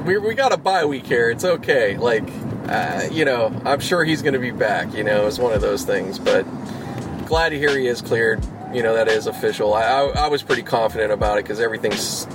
we 0.06 0.18
we 0.18 0.34
got 0.34 0.52
a 0.52 0.56
bye 0.56 0.84
week 0.84 1.06
here. 1.06 1.30
It's 1.30 1.44
okay. 1.44 1.96
Like, 1.96 2.28
uh, 2.68 3.08
you 3.10 3.24
know, 3.24 3.58
I'm 3.64 3.80
sure 3.80 4.04
he's 4.04 4.22
going 4.22 4.34
to 4.34 4.40
be 4.40 4.50
back. 4.50 4.92
You 4.94 5.04
know, 5.04 5.26
it's 5.26 5.38
one 5.38 5.52
of 5.52 5.60
those 5.60 5.84
things. 5.84 6.18
But 6.18 6.42
glad 7.26 7.50
to 7.50 7.58
hear 7.58 7.76
he 7.76 7.86
is 7.86 8.02
cleared. 8.02 8.44
You 8.72 8.82
know, 8.82 8.94
that 8.94 9.08
is 9.08 9.26
official. 9.26 9.74
I 9.74 9.82
I, 9.82 10.24
I 10.24 10.28
was 10.28 10.42
pretty 10.42 10.62
confident 10.62 11.12
about 11.12 11.38
it 11.38 11.44
because 11.44 11.60
everything's, 11.60 12.26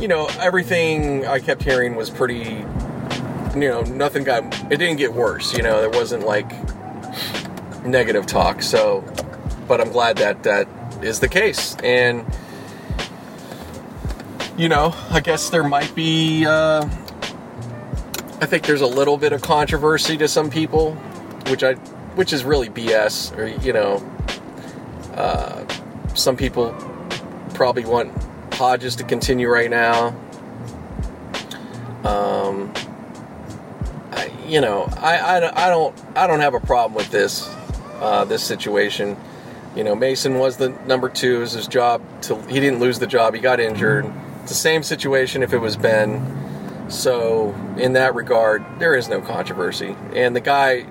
you 0.00 0.08
know, 0.08 0.28
everything 0.38 1.26
I 1.26 1.38
kept 1.38 1.62
hearing 1.62 1.94
was 1.96 2.10
pretty 2.10 2.64
you 3.54 3.68
know, 3.68 3.82
nothing 3.82 4.24
got, 4.24 4.44
it 4.72 4.78
didn't 4.78 4.96
get 4.96 5.12
worse. 5.12 5.54
You 5.54 5.62
know, 5.62 5.80
there 5.80 5.90
wasn't 5.90 6.24
like 6.24 6.50
negative 7.84 8.26
talk. 8.26 8.62
So, 8.62 9.04
but 9.68 9.80
I'm 9.80 9.90
glad 9.90 10.18
that 10.18 10.42
that 10.44 10.68
is 11.02 11.20
the 11.20 11.28
case. 11.28 11.76
And, 11.82 12.24
you 14.56 14.68
know, 14.68 14.94
I 15.10 15.20
guess 15.20 15.50
there 15.50 15.64
might 15.64 15.94
be, 15.94 16.44
uh, 16.46 16.84
I 18.40 18.46
think 18.46 18.64
there's 18.64 18.80
a 18.80 18.86
little 18.86 19.16
bit 19.16 19.32
of 19.32 19.42
controversy 19.42 20.16
to 20.18 20.28
some 20.28 20.50
people, 20.50 20.94
which 21.48 21.62
I, 21.62 21.74
which 22.14 22.32
is 22.32 22.44
really 22.44 22.68
BS. 22.68 23.36
Or, 23.36 23.46
you 23.46 23.72
know, 23.72 23.96
uh, 25.14 25.64
some 26.14 26.36
people 26.36 26.74
probably 27.54 27.84
want 27.84 28.12
Hodges 28.54 28.96
to 28.96 29.04
continue 29.04 29.48
right 29.48 29.70
now. 29.70 30.08
Um, 32.04 32.72
I, 34.10 34.30
you 34.46 34.60
know, 34.60 34.88
I, 34.98 35.16
I, 35.18 35.66
I 35.66 35.68
don't 35.68 35.94
I 36.16 36.26
don't 36.26 36.40
have 36.40 36.54
a 36.54 36.60
problem 36.60 36.94
with 36.94 37.10
this 37.10 37.48
uh, 38.02 38.24
this 38.24 38.42
situation. 38.42 39.16
You 39.76 39.84
know, 39.84 39.94
Mason 39.94 40.38
was 40.38 40.58
the 40.58 40.70
number 40.86 41.08
two. 41.08 41.36
It 41.36 41.38
was 41.38 41.52
his 41.52 41.66
job 41.66 42.02
to. 42.22 42.40
He 42.42 42.60
didn't 42.60 42.80
lose 42.80 42.98
the 42.98 43.06
job. 43.06 43.34
He 43.34 43.40
got 43.40 43.60
injured. 43.60 44.04
It's 44.42 44.50
the 44.50 44.56
same 44.56 44.82
situation 44.82 45.42
if 45.42 45.52
it 45.52 45.58
was 45.58 45.76
Ben. 45.76 46.90
So 46.90 47.54
in 47.78 47.94
that 47.94 48.14
regard, 48.14 48.64
there 48.78 48.94
is 48.94 49.08
no 49.08 49.20
controversy. 49.20 49.96
And 50.14 50.36
the 50.36 50.40
guy, 50.40 50.84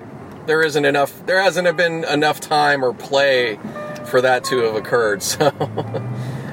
there 0.46 0.62
isn't 0.62 0.84
enough. 0.84 1.24
There 1.26 1.40
hasn't 1.40 1.76
been 1.76 2.04
enough 2.04 2.40
time 2.40 2.84
or 2.84 2.92
play 2.92 3.60
for 4.06 4.20
that 4.22 4.42
to 4.44 4.58
have 4.58 4.74
occurred. 4.74 5.22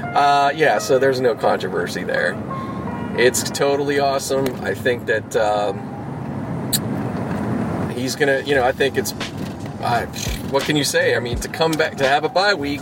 So 0.09 0.15
uh, 0.15 0.51
yeah, 0.55 0.79
so 0.79 0.97
there's 0.97 1.21
no 1.21 1.35
controversy 1.35 2.03
there. 2.03 2.35
It's 3.15 3.43
totally 3.51 3.99
awesome. 3.99 4.47
I 4.63 4.73
think 4.73 5.05
that 5.05 5.35
um, 5.35 5.77
he's 7.91 8.15
gonna. 8.15 8.41
You 8.41 8.55
know, 8.55 8.63
I 8.63 8.71
think 8.71 8.97
it's 8.97 9.13
uh, 9.81 10.05
what 10.51 10.63
can 10.63 10.75
you 10.75 10.83
say? 10.83 11.15
I 11.15 11.19
mean, 11.19 11.37
to 11.39 11.47
come 11.47 11.71
back 11.71 11.95
to 11.97 12.07
have 12.07 12.23
a 12.23 12.29
bye 12.29 12.53
week, 12.53 12.81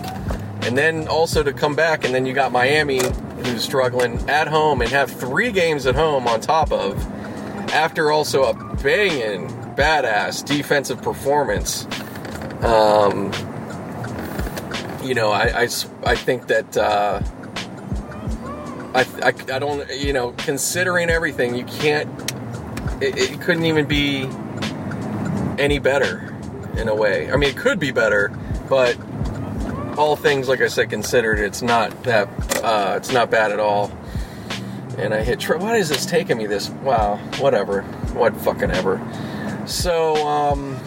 and 0.61 0.77
then 0.77 1.07
also 1.07 1.43
to 1.43 1.53
come 1.53 1.76
back, 1.76 2.03
and 2.03 2.13
then 2.13 2.26
you 2.26 2.34
got 2.34 2.51
Miami 2.51 2.99
who's 3.43 3.63
struggling 3.63 4.17
at 4.30 4.47
home 4.47 4.81
and 4.81 4.89
have 4.89 5.11
three 5.11 5.51
games 5.51 5.85
at 5.85 5.95
home 5.95 6.27
on 6.27 6.41
top 6.41 6.72
of, 6.72 6.99
after 7.72 8.11
also 8.11 8.43
a 8.43 8.53
banging 8.77 9.47
badass 9.76 10.43
defensive 10.43 11.01
performance. 11.01 11.85
Um, 12.63 13.31
you 15.03 15.13
know, 15.13 15.31
I, 15.31 15.61
I, 15.61 15.67
I 16.03 16.15
think 16.15 16.47
that 16.47 16.76
uh, 16.76 17.22
I, 18.95 19.05
I, 19.22 19.55
I 19.55 19.59
don't 19.59 19.88
you 19.91 20.13
know 20.13 20.31
considering 20.38 21.09
everything, 21.09 21.55
you 21.55 21.65
can't. 21.65 22.09
It, 22.99 23.15
it 23.15 23.41
couldn't 23.41 23.65
even 23.65 23.85
be 23.85 24.27
any 25.59 25.77
better 25.77 26.36
in 26.77 26.87
a 26.87 26.95
way. 26.95 27.31
I 27.31 27.35
mean, 27.35 27.49
it 27.49 27.57
could 27.57 27.79
be 27.79 27.91
better, 27.91 28.29
but 28.69 28.97
all 29.97 30.15
things 30.15 30.47
like 30.47 30.61
I 30.61 30.67
said 30.67 30.89
considered, 30.89 31.39
it's 31.39 31.61
not 31.61 32.03
that 32.03 32.27
uh, 32.63 32.95
it's 32.97 33.11
not 33.11 33.31
bad 33.31 33.51
at 33.51 33.59
all. 33.59 33.91
And 34.97 35.13
I 35.13 35.21
hit. 35.21 35.43
Why 35.43 35.77
is 35.77 35.89
this 35.89 36.05
taking 36.05 36.37
me 36.37 36.47
this? 36.47 36.69
Wow, 36.69 37.17
whatever. 37.39 37.83
What 38.13 38.35
fucking 38.37 38.71
ever. 38.71 38.99
So 39.67 40.15
um, 40.25 40.79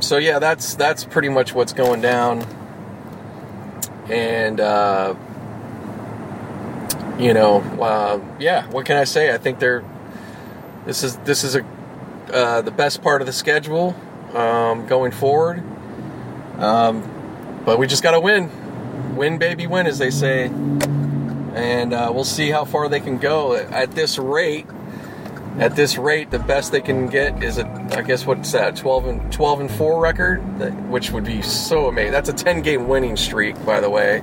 so 0.00 0.18
yeah, 0.18 0.38
that's 0.38 0.74
that's 0.74 1.04
pretty 1.04 1.28
much 1.28 1.54
what's 1.54 1.72
going 1.72 2.00
down. 2.02 2.46
And 4.08 4.60
uh, 4.60 5.14
you 7.18 7.32
know, 7.32 7.60
uh, 7.80 8.20
yeah. 8.38 8.66
What 8.68 8.86
can 8.86 8.96
I 8.96 9.04
say? 9.04 9.32
I 9.32 9.38
think 9.38 9.58
they're. 9.58 9.84
This 10.84 11.02
is 11.02 11.16
this 11.18 11.42
is 11.42 11.56
a 11.56 11.62
uh, 12.34 12.60
the 12.62 12.70
best 12.70 13.00
part 13.00 13.22
of 13.22 13.26
the 13.26 13.32
schedule 13.32 13.94
um, 14.34 14.86
going 14.86 15.12
forward. 15.12 15.62
Um, 16.58 17.62
but 17.64 17.78
we 17.78 17.86
just 17.86 18.02
got 18.02 18.10
to 18.10 18.20
win. 18.20 18.50
Win, 19.16 19.38
baby, 19.38 19.66
win, 19.66 19.86
as 19.86 19.98
they 19.98 20.10
say. 20.10 20.46
And 20.46 21.94
uh, 21.94 22.10
we'll 22.12 22.24
see 22.24 22.50
how 22.50 22.64
far 22.64 22.88
they 22.88 23.00
can 23.00 23.18
go. 23.18 23.54
At 23.54 23.92
this 23.92 24.18
rate, 24.18 24.66
at 25.58 25.76
this 25.76 25.96
rate, 25.96 26.32
the 26.32 26.40
best 26.40 26.72
they 26.72 26.80
can 26.80 27.06
get 27.06 27.42
is 27.42 27.58
a, 27.58 27.66
I 27.92 28.02
guess 28.02 28.26
what's 28.26 28.50
that, 28.52 28.74
12 28.74 29.06
and 29.06 29.32
12 29.32 29.60
and 29.60 29.70
4 29.70 30.00
record, 30.00 30.38
which 30.90 31.12
would 31.12 31.24
be 31.24 31.42
so 31.42 31.86
amazing. 31.86 32.10
That's 32.10 32.28
a 32.28 32.32
10 32.32 32.62
game 32.62 32.88
winning 32.88 33.16
streak, 33.16 33.64
by 33.64 33.80
the 33.80 33.88
way, 33.88 34.20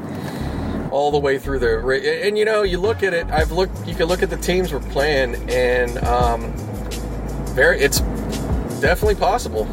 all 0.91 1.09
the 1.11 1.19
way 1.19 1.39
through 1.39 1.59
the. 1.59 1.79
And 2.25 2.37
you 2.37 2.43
know, 2.43 2.63
you 2.63 2.77
look 2.77 3.01
at 3.01 3.13
it. 3.13 3.27
I've 3.27 3.51
looked. 3.51 3.87
You 3.87 3.95
can 3.95 4.07
look 4.07 4.21
at 4.21 4.29
the 4.29 4.37
teams 4.37 4.73
we're 4.73 4.81
playing, 4.81 5.35
and 5.49 5.97
um, 5.99 6.53
very, 7.51 7.79
it's 7.79 7.99
definitely 8.81 9.15
possible. 9.15 9.67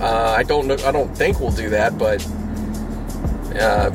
Uh, 0.00 0.34
I 0.36 0.42
don't 0.42 0.66
know. 0.66 0.76
I 0.84 0.92
don't 0.92 1.16
think 1.16 1.40
we'll 1.40 1.52
do 1.52 1.70
that, 1.70 1.96
but 1.98 2.24
uh, 3.56 3.90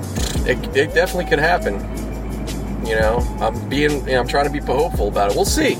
it, 0.47 0.57
it 0.75 0.93
definitely 0.93 1.25
could 1.25 1.39
happen. 1.39 1.75
You 2.85 2.95
know, 2.95 3.19
I'm 3.39 3.69
being, 3.69 4.07
you 4.07 4.13
know, 4.13 4.21
I'm 4.21 4.27
trying 4.27 4.45
to 4.45 4.51
be 4.51 4.59
hopeful 4.59 5.09
about 5.09 5.31
it. 5.31 5.35
We'll 5.35 5.45
see. 5.45 5.77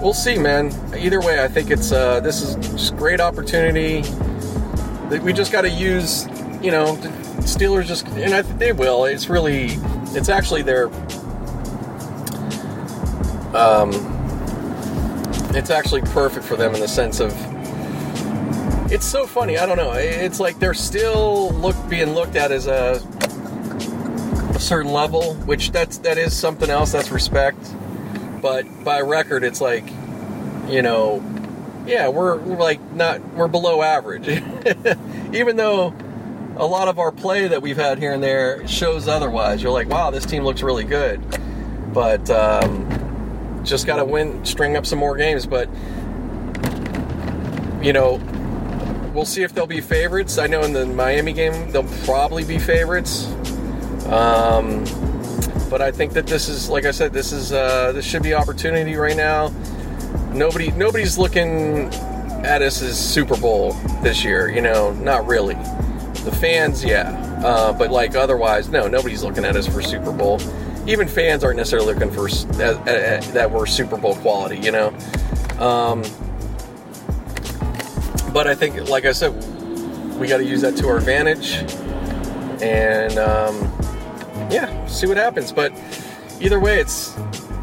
We'll 0.00 0.14
see, 0.14 0.38
man. 0.38 0.72
Either 0.96 1.20
way, 1.20 1.42
I 1.42 1.48
think 1.48 1.70
it's 1.70 1.90
uh, 1.90 2.20
this 2.20 2.42
is 2.42 2.54
just 2.70 2.96
great 2.96 3.20
opportunity. 3.20 4.02
That 5.08 5.22
we 5.22 5.32
just 5.32 5.50
got 5.50 5.62
to 5.62 5.70
use, 5.70 6.26
you 6.62 6.70
know, 6.70 6.94
the 6.96 7.08
Steelers 7.42 7.86
just, 7.86 8.06
and 8.08 8.34
I 8.34 8.42
think 8.42 8.58
they 8.58 8.72
will. 8.72 9.06
It's 9.06 9.28
really, 9.28 9.78
it's 10.14 10.28
actually 10.28 10.62
their, 10.62 10.88
um, 13.56 13.90
it's 15.58 15.70
actually 15.70 16.02
perfect 16.02 16.46
for 16.46 16.56
them 16.56 16.74
in 16.74 16.80
the 16.80 16.88
sense 16.88 17.20
of 17.20 17.32
it's 18.90 19.04
so 19.04 19.26
funny. 19.26 19.58
I 19.58 19.66
don't 19.66 19.76
know. 19.76 19.92
It's 19.92 20.40
like 20.40 20.58
they're 20.58 20.72
still 20.72 21.50
look 21.50 21.76
being 21.90 22.14
looked 22.14 22.36
at 22.36 22.50
as 22.50 22.66
a, 22.66 23.02
a 24.54 24.60
certain 24.60 24.92
level, 24.92 25.34
which 25.34 25.72
that's 25.72 25.98
that 25.98 26.16
is 26.16 26.34
something 26.34 26.70
else. 26.70 26.92
That's 26.92 27.10
respect. 27.10 27.58
But 28.40 28.64
by 28.84 29.00
record, 29.02 29.44
it's 29.44 29.60
like, 29.60 29.84
you 30.68 30.80
know, 30.80 31.22
yeah, 31.86 32.08
we're, 32.08 32.38
we're 32.38 32.56
like 32.56 32.80
not 32.92 33.20
we're 33.34 33.48
below 33.48 33.82
average, 33.82 34.28
even 35.34 35.56
though 35.56 35.94
a 36.56 36.66
lot 36.66 36.88
of 36.88 36.98
our 36.98 37.12
play 37.12 37.48
that 37.48 37.60
we've 37.60 37.76
had 37.76 37.98
here 37.98 38.12
and 38.12 38.22
there 38.22 38.66
shows 38.66 39.06
otherwise. 39.06 39.62
You're 39.62 39.72
like, 39.72 39.88
wow, 39.88 40.10
this 40.10 40.24
team 40.24 40.44
looks 40.44 40.62
really 40.62 40.84
good, 40.84 41.20
but 41.92 42.30
um, 42.30 42.97
just 43.68 43.86
got 43.86 43.96
to 43.96 44.04
win, 44.04 44.44
string 44.44 44.76
up 44.76 44.86
some 44.86 44.98
more 44.98 45.16
games. 45.16 45.46
But 45.46 45.68
you 47.82 47.92
know, 47.92 48.20
we'll 49.14 49.24
see 49.24 49.42
if 49.42 49.54
they'll 49.54 49.66
be 49.66 49.80
favorites. 49.80 50.38
I 50.38 50.46
know 50.46 50.62
in 50.62 50.72
the 50.72 50.86
Miami 50.86 51.32
game 51.32 51.70
they'll 51.70 51.88
probably 52.04 52.44
be 52.44 52.58
favorites. 52.58 53.26
Um, 54.06 54.84
but 55.68 55.82
I 55.82 55.90
think 55.90 56.14
that 56.14 56.26
this 56.26 56.48
is, 56.48 56.68
like 56.68 56.86
I 56.86 56.90
said, 56.90 57.12
this 57.12 57.32
is 57.32 57.52
uh, 57.52 57.92
this 57.92 58.04
should 58.04 58.22
be 58.22 58.34
opportunity 58.34 58.96
right 58.96 59.16
now. 59.16 59.48
Nobody, 60.32 60.70
nobody's 60.72 61.18
looking 61.18 61.92
at 62.44 62.62
us 62.62 62.80
as 62.82 62.98
Super 62.98 63.36
Bowl 63.36 63.72
this 64.02 64.24
year. 64.24 64.48
You 64.48 64.62
know, 64.62 64.92
not 64.92 65.26
really. 65.26 65.54
The 66.24 66.36
fans, 66.40 66.84
yeah, 66.84 67.10
uh, 67.44 67.72
but 67.72 67.90
like 67.90 68.14
otherwise, 68.14 68.68
no, 68.68 68.88
nobody's 68.88 69.22
looking 69.22 69.44
at 69.44 69.56
us 69.56 69.66
for 69.66 69.82
Super 69.82 70.12
Bowl. 70.12 70.40
Even 70.88 71.06
fans 71.06 71.44
aren't 71.44 71.58
necessarily 71.58 71.92
looking 71.92 72.10
for 72.10 72.28
uh, 72.60 72.72
uh, 72.72 73.20
that 73.32 73.50
we're 73.50 73.66
Super 73.66 73.98
Bowl 73.98 74.16
quality. 74.16 74.58
You 74.58 74.72
know. 74.72 74.88
Um, 75.58 76.02
but 78.32 78.46
I 78.46 78.54
think, 78.54 78.88
like 78.88 79.04
I 79.04 79.12
said, 79.12 79.34
we 80.18 80.26
got 80.26 80.38
to 80.38 80.44
use 80.44 80.62
that 80.62 80.76
to 80.78 80.88
our 80.88 80.96
advantage, 80.96 81.56
and 82.62 83.18
um, 83.18 83.54
yeah, 84.50 84.86
see 84.86 85.06
what 85.06 85.16
happens. 85.18 85.52
But 85.52 85.72
either 86.40 86.58
way, 86.58 86.80
it's 86.80 87.14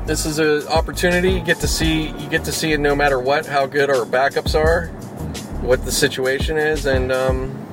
this 0.06 0.26
is 0.28 0.38
an 0.38 0.68
opportunity. 0.68 1.32
You 1.32 1.42
get 1.42 1.58
to 1.62 1.68
see 1.68 2.10
you 2.10 2.30
get 2.30 2.44
to 2.46 2.52
see 2.52 2.74
it 2.74 2.80
no 2.80 2.96
matter 2.96 3.20
what 3.20 3.48
how 3.48 3.66
good 3.66 3.90
our 3.90 4.06
backups 4.06 4.54
are, 4.54 4.88
what 5.62 5.84
the 5.84 5.92
situation 5.92 6.58
is, 6.58 6.86
and 6.86 7.12
um, 7.12 7.65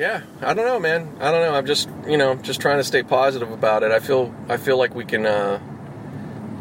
yeah, 0.00 0.22
I 0.40 0.54
don't 0.54 0.64
know, 0.64 0.80
man. 0.80 1.14
I 1.20 1.30
don't 1.30 1.42
know. 1.42 1.54
I'm 1.54 1.66
just 1.66 1.86
you 2.08 2.16
know 2.16 2.34
just 2.36 2.58
trying 2.58 2.78
to 2.78 2.84
stay 2.84 3.02
positive 3.02 3.52
about 3.52 3.82
it. 3.82 3.92
I 3.92 4.00
feel 4.00 4.34
I 4.48 4.56
feel 4.56 4.78
like 4.78 4.94
we 4.94 5.04
can. 5.04 5.26
Uh, 5.26 5.60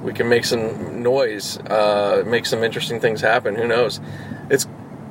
we 0.04 0.14
can 0.14 0.30
make 0.30 0.46
some 0.46 1.04
noise, 1.04 1.58
uh, 1.58 2.24
make 2.26 2.46
some 2.46 2.64
interesting 2.64 3.02
things 3.02 3.20
happen. 3.20 3.56
Who 3.56 3.68
knows? 3.68 4.00
It's 4.50 4.66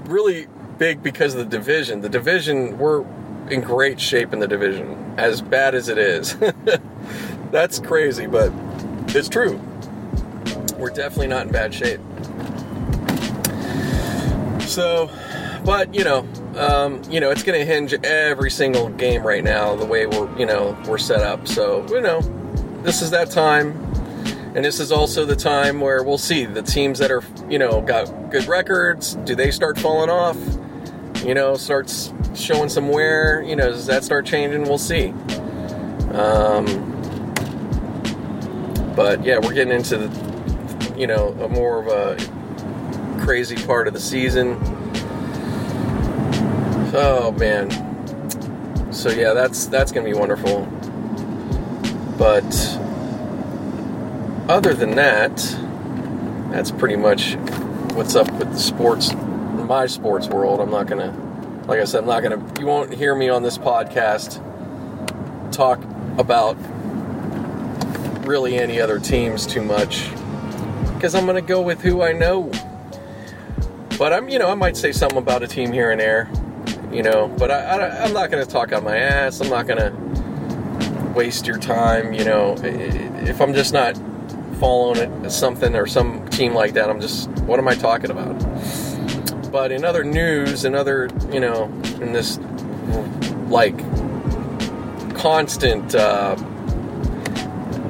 really 0.06 0.46
big 0.78 1.02
because 1.02 1.34
of 1.34 1.40
the 1.40 1.58
division. 1.58 2.00
The 2.00 2.08
division, 2.08 2.78
we're 2.78 3.04
in 3.50 3.60
great 3.60 4.00
shape 4.00 4.32
in 4.32 4.38
the 4.38 4.48
division, 4.48 5.14
as 5.18 5.42
bad 5.42 5.74
as 5.74 5.90
it 5.90 5.98
is. 5.98 6.38
That's 7.50 7.80
crazy, 7.80 8.26
but 8.26 8.50
it's 9.08 9.28
true. 9.28 9.60
We're 10.78 10.88
definitely 10.88 11.28
not 11.28 11.46
in 11.46 11.52
bad 11.52 11.74
shape. 11.74 12.00
So, 14.62 15.10
but 15.66 15.94
you 15.94 16.04
know, 16.04 16.26
um, 16.58 17.02
you 17.10 17.20
know, 17.20 17.30
it's 17.30 17.42
going 17.42 17.58
to 17.58 17.64
hinge 17.64 17.94
every 18.04 18.50
single 18.50 18.88
game 18.90 19.22
right 19.22 19.44
now 19.44 19.76
the 19.76 19.86
way 19.86 20.06
we're, 20.06 20.36
you 20.38 20.46
know, 20.46 20.76
we're 20.86 20.98
set 20.98 21.20
up. 21.20 21.46
So, 21.46 21.86
you 21.88 22.00
know, 22.00 22.20
this 22.82 23.00
is 23.00 23.10
that 23.10 23.30
time 23.30 23.88
and 24.54 24.64
this 24.64 24.80
is 24.80 24.90
also 24.90 25.24
the 25.24 25.36
time 25.36 25.80
where 25.80 26.02
we'll 26.02 26.18
see 26.18 26.44
the 26.44 26.62
teams 26.62 26.98
that 26.98 27.10
are, 27.10 27.22
you 27.48 27.58
know, 27.58 27.80
got 27.80 28.30
good 28.30 28.46
records. 28.48 29.14
Do 29.24 29.34
they 29.34 29.50
start 29.50 29.78
falling 29.78 30.10
off? 30.10 30.36
You 31.24 31.34
know, 31.34 31.54
starts 31.56 32.12
showing 32.34 32.68
some 32.68 32.88
wear. 32.88 33.42
You 33.42 33.56
know, 33.56 33.68
does 33.68 33.86
that 33.86 34.04
start 34.04 34.26
changing? 34.26 34.62
We'll 34.62 34.78
see. 34.78 35.10
Um, 36.12 36.64
but 38.96 39.22
yeah, 39.22 39.38
we're 39.38 39.52
getting 39.52 39.74
into 39.74 39.98
the, 39.98 40.94
you 40.96 41.06
know, 41.06 41.28
a 41.40 41.48
more 41.48 41.80
of 41.80 41.86
a 41.86 43.20
crazy 43.22 43.54
part 43.64 43.86
of 43.86 43.94
the 43.94 44.00
season. 44.00 44.58
Oh 46.94 47.32
man. 47.32 48.92
So 48.92 49.10
yeah, 49.10 49.34
that's 49.34 49.66
that's 49.66 49.92
gonna 49.92 50.06
be 50.06 50.14
wonderful. 50.14 50.66
But 52.16 52.78
other 54.48 54.74
than 54.74 54.96
that, 54.96 55.36
that's 56.50 56.70
pretty 56.70 56.96
much 56.96 57.34
what's 57.94 58.16
up 58.16 58.30
with 58.32 58.50
the 58.52 58.58
sports, 58.58 59.12
my 59.12 59.86
sports 59.86 60.28
world. 60.28 60.60
I'm 60.60 60.70
not 60.70 60.86
gonna, 60.86 61.12
like 61.66 61.80
I 61.80 61.84
said, 61.84 62.00
I'm 62.00 62.06
not 62.06 62.22
gonna. 62.22 62.42
You 62.58 62.66
won't 62.66 62.92
hear 62.94 63.14
me 63.14 63.28
on 63.28 63.42
this 63.42 63.58
podcast 63.58 64.42
talk 65.52 65.82
about 66.16 66.56
really 68.26 68.58
any 68.58 68.80
other 68.80 68.98
teams 68.98 69.46
too 69.46 69.62
much 69.62 70.10
because 70.94 71.14
I'm 71.14 71.26
gonna 71.26 71.40
go 71.40 71.60
with 71.60 71.80
who 71.82 72.02
I 72.02 72.12
know. 72.12 72.50
But 73.98 74.12
I'm, 74.12 74.28
you 74.28 74.38
know, 74.38 74.48
I 74.48 74.54
might 74.54 74.76
say 74.76 74.92
something 74.92 75.18
about 75.18 75.42
a 75.42 75.46
team 75.48 75.72
here 75.72 75.90
and 75.90 76.00
there, 76.00 76.30
you 76.92 77.02
know. 77.02 77.28
But 77.38 77.50
I, 77.50 78.04
I'm 78.04 78.12
not 78.12 78.30
gonna 78.30 78.46
talk 78.46 78.72
out 78.72 78.82
my 78.82 78.96
ass. 78.96 79.40
I'm 79.40 79.50
not 79.50 79.66
gonna 79.66 79.92
waste 81.14 81.46
your 81.46 81.58
time, 81.58 82.12
you 82.12 82.24
know. 82.24 82.56
If 82.62 83.40
I'm 83.40 83.54
just 83.54 83.72
not 83.72 83.96
following 84.58 85.24
it 85.24 85.30
something 85.30 85.74
or 85.76 85.86
some 85.86 86.26
team 86.30 86.52
like 86.54 86.74
that. 86.74 86.90
I'm 86.90 87.00
just, 87.00 87.28
what 87.42 87.58
am 87.58 87.68
I 87.68 87.74
talking 87.74 88.10
about? 88.10 88.32
But 89.52 89.72
in 89.72 89.84
other 89.84 90.04
news 90.04 90.64
in 90.64 90.74
other, 90.74 91.08
you 91.32 91.40
know, 91.40 91.64
in 92.00 92.12
this 92.12 92.38
like 93.48 93.76
constant 95.14 95.94
uh, 95.94 96.36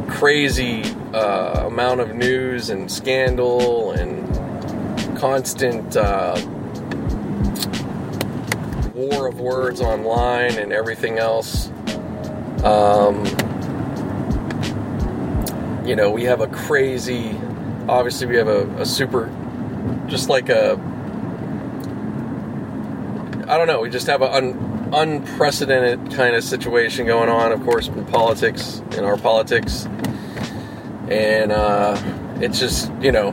crazy 0.08 0.82
uh, 1.12 1.64
amount 1.66 2.00
of 2.00 2.14
news 2.14 2.70
and 2.70 2.90
scandal 2.90 3.92
and 3.92 5.18
constant 5.18 5.96
uh, 5.96 6.36
of 9.28 9.40
words 9.40 9.80
online 9.80 10.58
and 10.58 10.72
everything 10.72 11.18
else. 11.18 11.70
Um, 12.64 13.24
you 15.86 15.94
know, 15.94 16.10
we 16.10 16.24
have 16.24 16.40
a 16.40 16.48
crazy, 16.48 17.30
obviously, 17.88 18.26
we 18.26 18.36
have 18.36 18.48
a, 18.48 18.66
a 18.80 18.86
super, 18.86 19.30
just 20.06 20.28
like 20.28 20.48
a, 20.48 20.72
I 23.48 23.56
don't 23.56 23.66
know, 23.66 23.80
we 23.80 23.88
just 23.88 24.06
have 24.08 24.22
an 24.22 24.32
un, 24.32 24.90
unprecedented 24.92 26.12
kind 26.14 26.34
of 26.34 26.42
situation 26.44 27.06
going 27.06 27.28
on, 27.28 27.52
of 27.52 27.62
course, 27.62 27.88
in 27.88 28.04
politics, 28.06 28.82
in 28.96 29.04
our 29.04 29.16
politics. 29.16 29.86
And 31.08 31.52
uh, 31.52 31.96
it's 32.40 32.58
just, 32.58 32.92
you 33.00 33.12
know, 33.12 33.28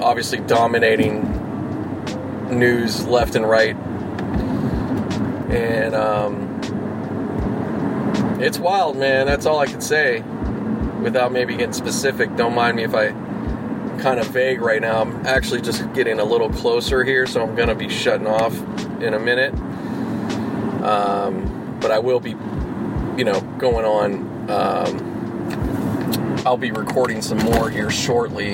obviously 0.00 0.38
dominating 0.40 1.40
news 2.50 3.06
left 3.06 3.34
and 3.36 3.48
right. 3.48 3.76
And 5.50 5.94
um, 5.94 6.60
it's 8.40 8.58
wild, 8.58 8.96
man. 8.96 9.26
That's 9.26 9.46
all 9.46 9.58
I 9.58 9.66
can 9.66 9.80
say 9.80 10.22
without 11.04 11.30
maybe 11.30 11.54
getting 11.54 11.74
specific, 11.74 12.34
don't 12.34 12.54
mind 12.54 12.76
me 12.78 12.82
if 12.82 12.94
I 12.94 13.10
kind 14.00 14.18
of 14.18 14.26
vague 14.28 14.60
right 14.60 14.80
now. 14.80 15.02
I'm 15.02 15.26
actually 15.26 15.60
just 15.60 15.92
getting 15.92 16.18
a 16.18 16.24
little 16.24 16.48
closer 16.50 17.04
here, 17.04 17.26
so 17.26 17.46
I'm 17.46 17.54
to 17.68 17.74
be 17.74 17.90
shutting 17.90 18.26
off 18.26 18.58
in 19.00 19.14
a 19.14 19.18
minute. 19.20 19.54
Um, 20.82 21.78
but 21.80 21.90
I 21.90 21.98
will 21.98 22.20
be, 22.20 22.30
you 22.30 23.24
know, 23.24 23.40
going 23.58 23.84
on. 23.84 24.50
Um, 24.50 26.42
I'll 26.46 26.56
be 26.56 26.72
recording 26.72 27.22
some 27.22 27.38
more 27.38 27.70
here 27.70 27.90
shortly. 27.90 28.52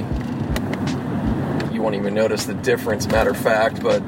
You 1.72 1.82
won't 1.82 1.94
even 1.94 2.14
notice 2.14 2.44
the 2.44 2.54
difference, 2.54 3.06
matter 3.06 3.30
of 3.30 3.38
fact, 3.38 3.80
but 3.82 4.00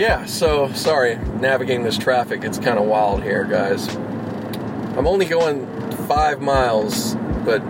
yeah, 0.00 0.24
so 0.24 0.72
sorry, 0.72 1.16
navigating 1.40 1.82
this 1.82 1.98
traffic, 1.98 2.42
it's 2.42 2.58
kind 2.58 2.78
of 2.78 2.86
wild 2.86 3.22
here, 3.22 3.44
guys. 3.44 3.94
I'm 4.96 5.06
only 5.06 5.26
going 5.26 5.66
five 6.08 6.40
miles, 6.40 7.16
but 7.44 7.60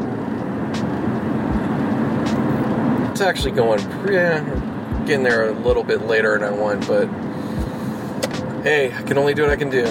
it's 3.11 3.21
actually 3.21 3.51
going, 3.51 3.81
yeah, 4.13 4.45
eh, 4.47 5.05
getting 5.07 5.25
there 5.25 5.49
a 5.49 5.53
little 5.53 5.83
bit 5.83 6.03
later 6.03 6.39
than 6.39 6.45
I 6.45 6.53
want, 6.53 6.87
but 6.87 7.07
hey, 8.63 8.95
I 8.95 9.03
can 9.03 9.19
only 9.19 9.35
do 9.35 9.43
what 9.43 9.51
I 9.51 9.57
can 9.57 9.69
do. 9.69 9.87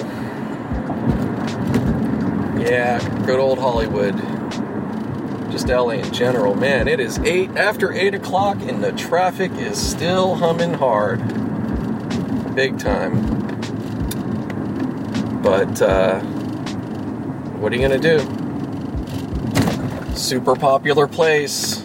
Yeah, 2.58 3.06
good 3.26 3.38
old 3.38 3.58
Hollywood. 3.58 4.16
Just 5.52 5.68
LA 5.68 5.90
in 5.90 6.10
general. 6.10 6.54
Man, 6.54 6.88
it 6.88 7.00
is 7.00 7.18
8 7.18 7.50
after 7.50 7.92
8 7.92 8.14
o'clock 8.14 8.56
and 8.62 8.82
the 8.82 8.92
traffic 8.92 9.52
is 9.52 9.76
still 9.78 10.36
humming 10.36 10.72
hard. 10.72 11.39
Big 12.54 12.78
time. 12.78 13.38
But, 15.42 15.80
uh, 15.80 16.20
what 17.60 17.72
are 17.72 17.76
you 17.76 17.86
going 17.86 18.00
to 18.00 18.18
do? 18.18 20.16
Super 20.16 20.56
popular 20.56 21.06
place. 21.06 21.84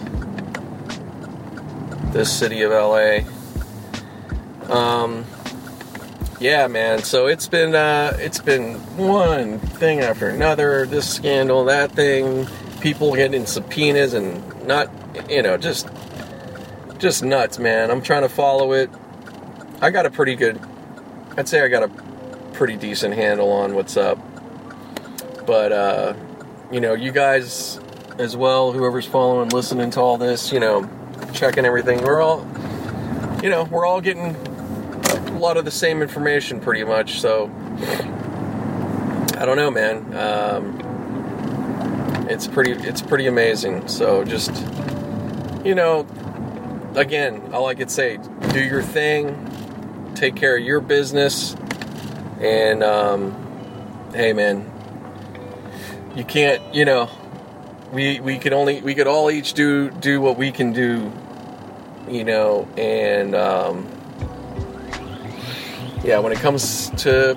This 2.12 2.32
city 2.32 2.62
of 2.62 2.72
LA. 2.72 3.20
Um, 4.68 5.24
yeah, 6.40 6.66
man. 6.66 7.02
So 7.02 7.26
it's 7.26 7.48
been 7.48 7.74
uh, 7.74 8.16
it's 8.18 8.40
been 8.40 8.74
one 8.96 9.58
thing 9.58 10.00
after 10.00 10.28
another. 10.28 10.86
This 10.86 11.08
scandal, 11.14 11.64
that 11.66 11.92
thing, 11.92 12.46
people 12.80 13.14
getting 13.14 13.46
subpoenas, 13.46 14.12
and 14.14 14.66
not 14.66 14.90
you 15.30 15.42
know 15.42 15.56
just 15.56 15.88
just 16.98 17.22
nuts, 17.22 17.58
man. 17.58 17.90
I'm 17.90 18.02
trying 18.02 18.22
to 18.22 18.28
follow 18.28 18.72
it. 18.72 18.90
I 19.80 19.90
got 19.90 20.06
a 20.06 20.10
pretty 20.10 20.36
good. 20.36 20.60
I'd 21.36 21.48
say 21.48 21.62
I 21.62 21.68
got 21.68 21.82
a 21.82 21.88
pretty 22.54 22.76
decent 22.76 23.14
handle 23.14 23.52
on 23.52 23.74
what's 23.74 23.96
up. 23.96 24.18
But 25.46 25.72
uh, 25.72 26.14
you 26.72 26.80
know, 26.80 26.94
you 26.94 27.12
guys 27.12 27.78
as 28.18 28.36
well, 28.36 28.72
whoever's 28.72 29.06
following, 29.06 29.50
listening 29.50 29.90
to 29.90 30.00
all 30.00 30.16
this, 30.16 30.50
you 30.50 30.60
know, 30.60 30.88
checking 31.32 31.64
everything. 31.64 32.02
We're 32.02 32.22
all, 32.22 32.40
you 33.42 33.50
know, 33.50 33.64
we're 33.64 33.84
all 33.84 34.00
getting 34.00 34.34
a 34.34 35.38
lot 35.38 35.58
of 35.58 35.64
the 35.64 35.70
same 35.70 36.00
information 36.00 36.60
pretty 36.60 36.82
much. 36.82 37.20
So 37.20 37.50
I 39.36 39.44
don't 39.44 39.56
know, 39.56 39.70
man. 39.70 40.16
Um, 40.16 42.26
it's 42.30 42.48
pretty 42.48 42.72
it's 42.72 43.02
pretty 43.02 43.26
amazing. 43.26 43.86
So 43.88 44.24
just 44.24 44.50
you 45.64 45.74
know, 45.74 46.06
again, 46.94 47.52
all 47.52 47.66
I 47.66 47.74
could 47.74 47.90
say, 47.90 48.18
do 48.52 48.64
your 48.64 48.82
thing, 48.82 49.34
take 50.16 50.34
care 50.34 50.56
of 50.56 50.64
your 50.64 50.80
business, 50.80 51.54
and 52.40 52.82
um, 52.82 54.10
hey, 54.14 54.32
man, 54.32 54.70
you 56.16 56.24
can't, 56.24 56.74
you 56.74 56.84
know, 56.84 57.10
we 57.92 58.20
we 58.20 58.38
could 58.38 58.52
only 58.52 58.80
we 58.80 58.94
could 58.94 59.06
all 59.06 59.30
each 59.30 59.52
do 59.52 59.90
do 59.90 60.20
what 60.20 60.36
we 60.36 60.50
can 60.50 60.72
do, 60.72 61.12
you 62.08 62.24
know, 62.24 62.66
and 62.76 63.34
um, 63.34 63.86
yeah, 66.02 66.18
when 66.18 66.32
it 66.32 66.38
comes 66.38 66.90
to 67.02 67.36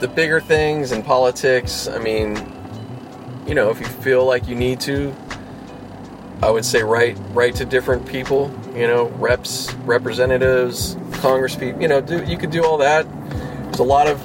the 0.00 0.08
bigger 0.08 0.40
things 0.40 0.92
in 0.92 1.02
politics, 1.02 1.88
I 1.88 1.98
mean, 1.98 2.36
you 3.46 3.54
know, 3.54 3.70
if 3.70 3.80
you 3.80 3.86
feel 3.86 4.24
like 4.24 4.48
you 4.48 4.54
need 4.54 4.80
to, 4.80 5.14
I 6.42 6.50
would 6.50 6.64
say 6.64 6.82
write 6.82 7.18
write 7.30 7.56
to 7.56 7.64
different 7.64 8.06
people, 8.06 8.54
you 8.74 8.86
know, 8.86 9.08
reps, 9.18 9.74
representatives, 9.84 10.96
Congress 11.18 11.56
people, 11.56 11.80
you 11.82 11.88
know, 11.88 12.00
do 12.00 12.24
you 12.24 12.36
could 12.36 12.50
do 12.50 12.64
all 12.64 12.78
that. 12.78 13.06
There's 13.64 13.78
a 13.78 13.84
lot 13.84 14.06
of 14.06 14.22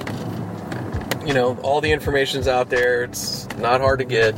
you 1.26 1.34
know, 1.34 1.56
all 1.64 1.82
the 1.82 1.92
information's 1.92 2.48
out 2.48 2.70
there. 2.70 3.04
It's 3.04 3.48
not 3.58 3.82
hard 3.82 4.00
to 4.00 4.06
get. 4.06 4.36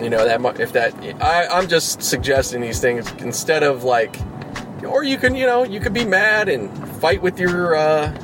You 0.00 0.08
know 0.08 0.24
that 0.24 0.60
if 0.60 0.72
that 0.72 0.94
I, 1.22 1.46
I'm 1.46 1.68
just 1.68 2.02
suggesting 2.02 2.62
these 2.62 2.80
things 2.80 3.10
instead 3.18 3.62
of 3.62 3.84
like, 3.84 4.16
or 4.82 5.04
you 5.04 5.18
can 5.18 5.34
you 5.34 5.44
know 5.44 5.62
you 5.62 5.78
could 5.78 5.92
be 5.92 6.06
mad 6.06 6.48
and 6.48 6.70
fight 7.00 7.20
with 7.20 7.38
your 7.38 7.76
uh, 7.76 8.16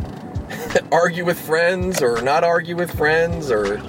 argue 0.92 1.26
with 1.26 1.38
friends 1.38 2.00
or 2.00 2.22
not 2.22 2.44
argue 2.44 2.76
with 2.76 2.90
friends 2.96 3.50
or 3.50 3.82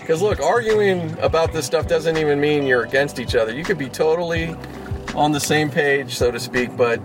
because 0.00 0.20
look 0.20 0.40
arguing 0.40 1.16
about 1.20 1.52
this 1.52 1.64
stuff 1.64 1.86
doesn't 1.86 2.16
even 2.16 2.40
mean 2.40 2.66
you're 2.66 2.82
against 2.82 3.20
each 3.20 3.36
other 3.36 3.54
you 3.54 3.62
could 3.62 3.78
be 3.78 3.88
totally 3.88 4.56
on 5.14 5.30
the 5.30 5.40
same 5.40 5.70
page 5.70 6.16
so 6.16 6.32
to 6.32 6.40
speak 6.40 6.76
but 6.76 7.00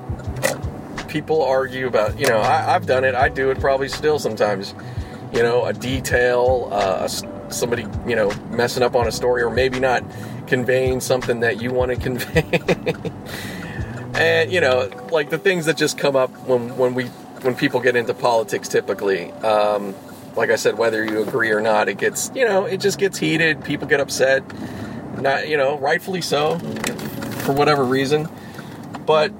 people 1.13 1.43
argue 1.43 1.85
about 1.85 2.19
you 2.19 2.25
know 2.25 2.41
I, 2.41 2.73
have 2.73 2.87
done 2.87 3.03
it. 3.05 3.13
I 3.13 3.29
do 3.29 3.51
it 3.51 3.59
probably 3.59 3.87
still 3.87 4.17
sometimes. 4.19 4.73
You 5.31 5.41
know 5.41 5.65
a 5.65 5.73
detail 5.73 6.69
uh, 6.71 7.07
somebody 7.07 7.85
you 8.07 8.15
know 8.15 8.31
messing 8.49 8.83
up 8.83 8.95
on 8.95 9.07
a 9.07 9.11
story 9.11 9.43
or 9.43 9.49
maybe 9.49 9.79
not 9.79 10.03
conveying 10.47 10.99
something 10.99 11.39
that 11.41 11.61
you 11.61 11.71
want 11.71 11.91
to 11.91 11.97
convey. 12.07 12.43
And 14.15 14.51
you 14.51 14.59
know 14.59 14.89
like 15.11 15.29
the 15.29 15.37
things 15.37 15.65
that 15.67 15.77
just 15.77 15.97
come 15.97 16.15
up 16.15 16.31
when 16.47 16.75
when 16.77 16.93
we 16.95 17.05
when 17.43 17.55
people 17.55 17.79
get 17.79 17.95
into 17.95 18.13
politics 18.13 18.67
typically 18.69 19.31
um, 19.43 19.93
like 20.35 20.49
i 20.49 20.55
said 20.55 20.77
whether 20.77 21.03
you 21.03 21.21
agree 21.21 21.51
or 21.51 21.59
not 21.59 21.89
it 21.89 21.97
gets 21.97 22.31
you 22.33 22.45
know 22.45 22.65
it 22.65 22.77
just 22.77 22.97
gets 22.99 23.17
heated. 23.17 23.63
People 23.63 23.87
get 23.87 23.99
upset. 23.99 24.43
Not 25.19 25.47
you 25.47 25.57
know 25.57 25.77
rightfully 25.77 26.21
so 26.21 26.59
for 27.45 27.53
whatever 27.53 27.83
reason. 27.83 28.27
But 29.05 29.31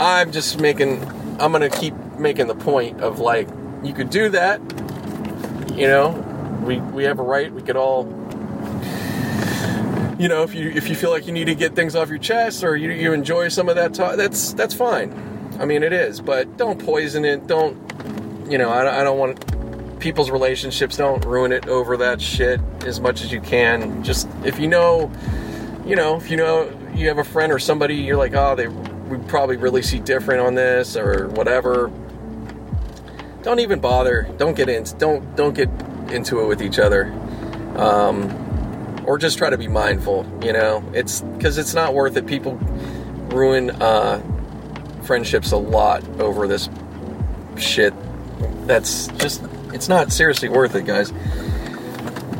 i'm 0.00 0.32
just 0.32 0.60
making 0.60 1.02
i'm 1.40 1.52
gonna 1.52 1.70
keep 1.70 1.94
making 2.18 2.46
the 2.46 2.54
point 2.54 3.00
of 3.00 3.20
like 3.20 3.48
you 3.84 3.92
could 3.94 4.10
do 4.10 4.28
that 4.28 4.60
you 5.76 5.86
know 5.86 6.10
we 6.64 6.80
we 6.80 7.04
have 7.04 7.18
a 7.18 7.22
right 7.22 7.52
we 7.52 7.62
could 7.62 7.76
all 7.76 8.04
you 10.18 10.28
know 10.28 10.42
if 10.42 10.54
you 10.54 10.70
if 10.70 10.88
you 10.88 10.96
feel 10.96 11.10
like 11.10 11.26
you 11.26 11.32
need 11.32 11.46
to 11.46 11.54
get 11.54 11.76
things 11.76 11.94
off 11.94 12.08
your 12.08 12.18
chest 12.18 12.64
or 12.64 12.76
you, 12.76 12.90
you 12.90 13.12
enjoy 13.12 13.48
some 13.48 13.68
of 13.68 13.76
that 13.76 13.94
talk 13.94 14.16
that's 14.16 14.52
that's 14.54 14.74
fine 14.74 15.30
I 15.60 15.66
mean, 15.66 15.82
it 15.82 15.92
is, 15.92 16.22
but 16.22 16.56
don't 16.56 16.82
poison 16.82 17.26
it. 17.26 17.46
Don't, 17.46 17.76
you 18.50 18.56
know, 18.56 18.70
I, 18.70 19.00
I 19.00 19.04
don't 19.04 19.18
want 19.18 20.00
people's 20.00 20.30
relationships. 20.30 20.96
Don't 20.96 21.22
ruin 21.26 21.52
it 21.52 21.68
over 21.68 21.98
that 21.98 22.22
shit 22.22 22.58
as 22.86 22.98
much 22.98 23.20
as 23.20 23.30
you 23.30 23.42
can. 23.42 24.02
Just 24.02 24.26
if 24.42 24.58
you 24.58 24.66
know, 24.66 25.12
you 25.84 25.96
know, 25.96 26.16
if 26.16 26.30
you 26.30 26.38
know 26.38 26.74
you 26.94 27.08
have 27.08 27.18
a 27.18 27.24
friend 27.24 27.52
or 27.52 27.58
somebody, 27.58 27.96
you're 27.96 28.16
like, 28.16 28.32
oh, 28.34 28.54
they 28.56 28.68
we 29.10 29.18
probably 29.26 29.56
really 29.56 29.82
see 29.82 29.98
different 29.98 30.40
on 30.40 30.54
this 30.54 30.96
or 30.96 31.28
whatever. 31.28 31.90
Don't 33.42 33.60
even 33.60 33.80
bother. 33.80 34.28
Don't 34.38 34.54
get 34.54 34.68
in. 34.68 34.84
Don't 34.98 35.36
don't 35.36 35.54
get 35.54 35.68
into 36.10 36.40
it 36.40 36.46
with 36.46 36.62
each 36.62 36.78
other. 36.78 37.12
Um, 37.76 39.04
or 39.06 39.18
just 39.18 39.38
try 39.38 39.50
to 39.50 39.58
be 39.58 39.68
mindful. 39.68 40.26
You 40.42 40.52
know, 40.52 40.84
it's 40.94 41.20
because 41.20 41.58
it's 41.58 41.74
not 41.74 41.94
worth 41.94 42.16
it. 42.16 42.26
People 42.26 42.54
ruin. 43.30 43.70
Uh, 43.70 44.22
friendships 45.10 45.50
a 45.50 45.56
lot 45.56 46.06
over 46.20 46.46
this 46.46 46.68
shit. 47.56 47.92
That's 48.68 49.08
just, 49.18 49.42
it's 49.72 49.88
not 49.88 50.12
seriously 50.12 50.48
worth 50.48 50.76
it, 50.76 50.84
guys. 50.84 51.12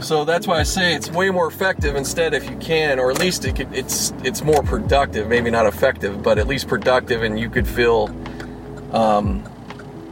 So 0.03 0.25
that's 0.25 0.47
why 0.47 0.59
I 0.59 0.63
say 0.63 0.95
it's 0.95 1.11
way 1.11 1.31
more 1.31 1.47
effective 1.47 1.95
instead 1.95 2.33
if 2.33 2.49
you 2.49 2.57
can, 2.57 2.99
or 2.99 3.11
at 3.11 3.19
least 3.19 3.45
it 3.45 3.57
could, 3.57 3.73
it's 3.75 4.13
it's 4.25 4.43
more 4.43 4.63
productive. 4.63 5.29
Maybe 5.29 5.51
not 5.51 5.67
effective, 5.67 6.23
but 6.23 6.39
at 6.39 6.47
least 6.47 6.69
productive, 6.69 7.23
and 7.23 7.39
you 7.39 7.51
could 7.51 7.69
feel 7.69 8.09
um, 8.93 9.45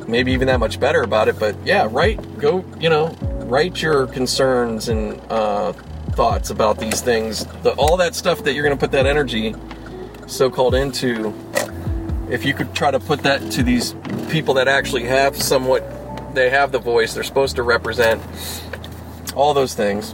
maybe 0.07 0.33
even 0.33 0.47
that 0.49 0.61
much 0.61 0.79
better 0.79 1.03
about 1.03 1.29
it. 1.29 1.39
But 1.39 1.57
yeah, 1.65 1.89
write 1.91 2.39
go 2.39 2.65
you 2.79 2.91
know 2.91 3.09
write 3.47 3.81
your 3.81 4.07
concerns 4.07 4.89
and 4.89 5.21
uh, 5.31 5.73
thoughts 6.13 6.51
about 6.51 6.79
these 6.79 7.01
things. 7.01 7.47
The, 7.63 7.73
all 7.73 7.97
that 7.97 8.15
stuff 8.15 8.45
that 8.45 8.53
you're 8.53 8.65
going 8.65 8.77
to 8.77 8.81
put 8.81 8.93
that 8.93 9.07
energy 9.07 9.55
so-called 10.27 10.75
into 10.75 11.35
if 12.31 12.45
you 12.45 12.53
could 12.53 12.75
try 12.75 12.91
to 12.91 13.01
put 13.01 13.23
that 13.23 13.41
to 13.53 13.63
these 13.63 13.95
people 14.29 14.53
that 14.55 14.69
actually 14.69 15.05
have 15.05 15.35
somewhat 15.35 15.83
they 16.35 16.51
have 16.51 16.71
the 16.71 16.79
voice 16.79 17.15
they're 17.15 17.23
supposed 17.23 17.57
to 17.57 17.63
represent 17.63 18.23
all 19.39 19.55
those 19.55 19.75
things 19.75 20.13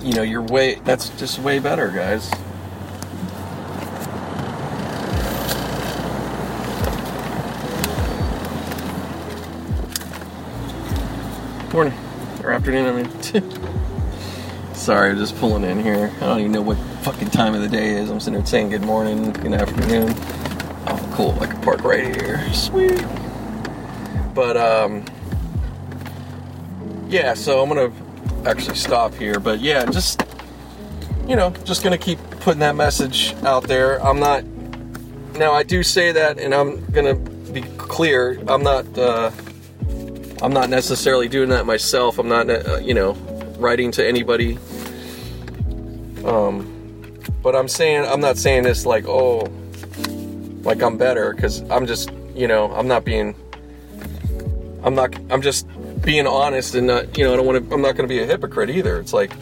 you 0.00 0.14
know 0.14 0.22
you're 0.22 0.40
way 0.40 0.76
that's 0.84 1.10
just 1.18 1.38
way 1.40 1.58
better 1.58 1.88
guys 1.88 2.30
morning 11.72 11.92
or 12.44 12.52
afternoon 12.52 12.86
i 12.86 13.02
mean 13.02 14.74
sorry 14.74 15.10
i'm 15.10 15.18
just 15.18 15.36
pulling 15.38 15.64
in 15.64 15.82
here 15.82 16.10
i 16.18 16.20
don't 16.20 16.38
even 16.38 16.52
know 16.52 16.62
what 16.62 16.78
fucking 17.02 17.28
time 17.30 17.54
of 17.54 17.60
the 17.60 17.68
day 17.68 17.90
is 17.96 18.08
i'm 18.10 18.20
sitting 18.20 18.38
here 18.38 18.46
saying 18.46 18.70
good 18.70 18.82
morning 18.82 19.32
good 19.32 19.52
afternoon 19.52 20.14
Oh, 20.86 21.10
cool. 21.14 21.38
I 21.40 21.46
can 21.46 21.60
park 21.62 21.82
right 21.82 22.14
here. 22.14 22.52
Sweet. 22.52 23.02
But, 24.34 24.56
um, 24.56 25.04
yeah, 27.08 27.34
so 27.34 27.62
I'm 27.62 27.70
to 27.90 28.03
actually 28.46 28.76
stop 28.76 29.14
here. 29.14 29.40
But 29.40 29.60
yeah, 29.60 29.84
just, 29.86 30.22
you 31.26 31.36
know, 31.36 31.50
just 31.64 31.82
to 31.98 32.02
keep 32.04 32.18
putting 32.40 32.60
that 32.60 32.76
message 32.76 33.34
out 33.42 33.64
there. 33.64 34.04
I'm 34.04 34.20
not, 34.20 34.44
now 35.36 35.52
I 35.52 35.62
do 35.62 35.82
say 35.82 36.12
that, 36.12 36.38
and 36.38 36.54
I'm 36.54 36.84
to 37.06 37.14
be 37.52 37.62
clear. 37.78 38.38
I'm 38.48 38.62
not, 38.62 38.86
uh, 38.98 39.30
I'm 40.42 40.52
not 40.52 40.68
necessarily 40.68 41.28
doing 41.28 41.48
that 41.50 41.66
myself. 41.66 42.18
I'm 42.18 42.28
not, 42.28 42.50
uh, 42.50 42.76
you 42.76 42.94
know, 42.94 43.12
writing 43.58 43.90
to 43.92 44.06
anybody. 44.06 44.58
Um, 46.24 46.70
but 47.42 47.54
I'm 47.54 47.68
saying, 47.68 48.06
I'm 48.06 48.20
not 48.20 48.38
saying 48.38 48.64
this 48.64 48.86
like, 48.86 49.06
oh, 49.06 49.50
like 50.62 50.82
I'm 50.82 50.96
better 50.96 51.34
because 51.34 51.62
I'm 51.70 51.86
just, 51.86 52.10
you 52.34 52.48
know, 52.48 52.72
I'm 52.72 52.88
not 52.88 53.04
being, 53.04 53.34
I'm 54.82 54.94
not, 54.94 55.14
I'm 55.30 55.42
just 55.42 55.66
being 56.04 56.26
honest 56.26 56.74
and 56.74 56.86
not, 56.86 57.16
you 57.16 57.24
know, 57.24 57.32
I 57.32 57.36
don't 57.36 57.46
want 57.46 57.68
to, 57.68 57.74
I'm 57.74 57.82
not 57.82 57.96
going 57.96 58.08
to 58.08 58.14
be 58.14 58.20
a 58.20 58.26
hypocrite 58.26 58.70
either. 58.70 59.00
It's 59.00 59.12
like, 59.12 59.32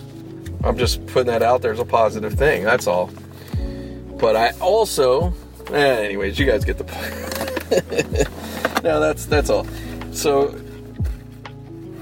I'm 0.65 0.79
just 0.79 1.05
putting 1.07 1.27
that 1.27 1.43
out 1.43 1.63
there 1.63 1.73
as 1.73 1.81
a 1.81 1.85
positive 1.85 2.35
thing. 2.35 2.63
That's 2.63 2.87
all. 2.87 3.11
But 4.19 4.37
I 4.37 4.51
also, 4.61 5.35
eh, 5.73 6.05
anyways, 6.05 6.39
you 6.39 6.47
guys 6.47 6.65
get 6.65 6.79
the 6.79 6.85
point. 6.85 7.33
no, 8.85 9.01
that's 9.01 9.27
that's 9.27 9.51
all. 9.51 9.67
So 10.13 10.55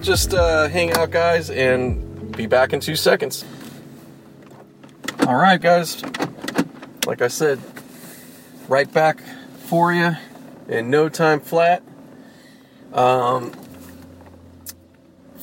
just 0.03 0.35
uh, 0.35 0.69
hang 0.69 0.93
out, 0.93 1.11
guys, 1.11 1.49
and 1.49 2.37
be 2.37 2.47
back 2.47 2.73
in 2.73 2.81
two 2.81 2.97
seconds. 2.97 3.45
All 5.27 5.37
right, 5.37 5.61
guys. 5.61 6.03
Like 7.07 7.23
I 7.23 7.29
said, 7.29 7.61
right 8.69 8.93
back 8.93 9.23
for 9.67 9.93
you 9.93 10.17
in 10.69 10.91
no 10.91 11.09
time 11.09 11.41
flat. 11.41 11.83
Um, 12.93 13.53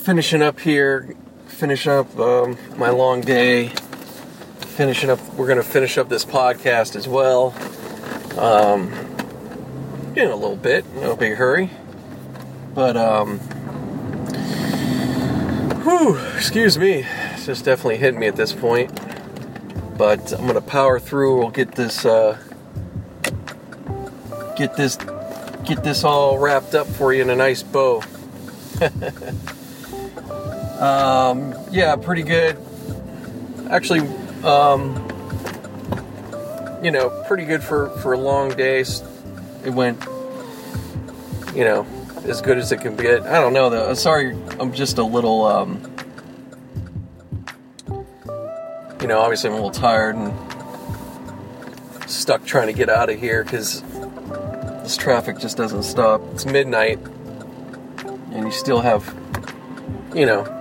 finishing 0.07 0.41
up 0.41 0.61
here, 0.61 1.13
finishing 1.47 1.91
up 1.91 2.17
um, 2.17 2.57
my 2.77 2.89
long 2.89 3.19
day. 3.19 3.67
Finishing 4.77 5.09
up, 5.09 5.19
we're 5.33 5.45
to 5.57 5.61
finish 5.61 5.97
up 5.97 6.07
this 6.07 6.23
podcast 6.23 6.95
as 6.95 7.09
well. 7.09 7.53
Um, 8.39 8.93
in 10.15 10.29
a 10.29 10.35
little 10.37 10.55
bit, 10.55 10.85
no 10.95 11.17
big 11.17 11.33
hurry. 11.33 11.71
But, 12.73 12.95
um, 12.95 13.39
whew, 15.83 16.17
excuse 16.37 16.77
me, 16.77 17.05
it's 17.33 17.45
just 17.45 17.65
definitely 17.65 17.97
hitting 17.97 18.21
me 18.21 18.27
at 18.27 18.37
this 18.37 18.53
point. 18.53 18.97
But 19.97 20.31
I'm 20.31 20.47
to 20.47 20.61
power 20.61 21.01
through. 21.01 21.37
We'll 21.37 21.49
get 21.49 21.73
this, 21.73 22.05
uh, 22.05 22.41
get 24.55 24.77
this, 24.77 24.95
get 25.65 25.83
this 25.83 26.05
all 26.05 26.39
wrapped 26.39 26.75
up 26.75 26.87
for 26.87 27.13
you 27.13 27.23
in 27.23 27.29
a 27.29 27.35
nice 27.35 27.61
bow. 27.61 28.01
Um, 30.79 31.55
yeah, 31.71 31.95
pretty 31.95 32.23
good. 32.23 32.57
Actually, 33.69 34.01
um, 34.43 34.95
you 36.83 36.91
know, 36.91 37.09
pretty 37.27 37.45
good 37.45 37.63
for 37.63 37.89
for 38.01 38.15
long 38.15 38.49
days. 38.49 39.01
It 39.65 39.71
went, 39.71 39.99
you 41.55 41.63
know, 41.63 41.85
as 42.25 42.41
good 42.41 42.57
as 42.57 42.71
it 42.71 42.81
can 42.81 42.95
get. 42.95 43.23
I 43.23 43.41
don't 43.41 43.53
know 43.53 43.69
though. 43.69 43.93
Sorry, 43.95 44.37
I'm 44.59 44.71
just 44.71 44.97
a 44.99 45.03
little, 45.03 45.45
um, 45.45 45.81
you 49.01 49.07
know, 49.07 49.19
obviously 49.19 49.49
I'm 49.49 49.53
a 49.53 49.57
little 49.57 49.71
tired 49.71 50.15
and 50.15 50.33
stuck 52.09 52.45
trying 52.45 52.67
to 52.67 52.73
get 52.73 52.89
out 52.89 53.09
of 53.09 53.19
here 53.19 53.43
because 53.43 53.81
this 54.83 54.95
traffic 54.95 55.39
just 55.39 55.57
doesn't 55.57 55.83
stop. 55.83 56.21
It's 56.33 56.45
midnight, 56.45 56.99
and 58.31 58.45
you 58.45 58.51
still 58.51 58.79
have, 58.79 59.13
you 60.13 60.25
know, 60.25 60.53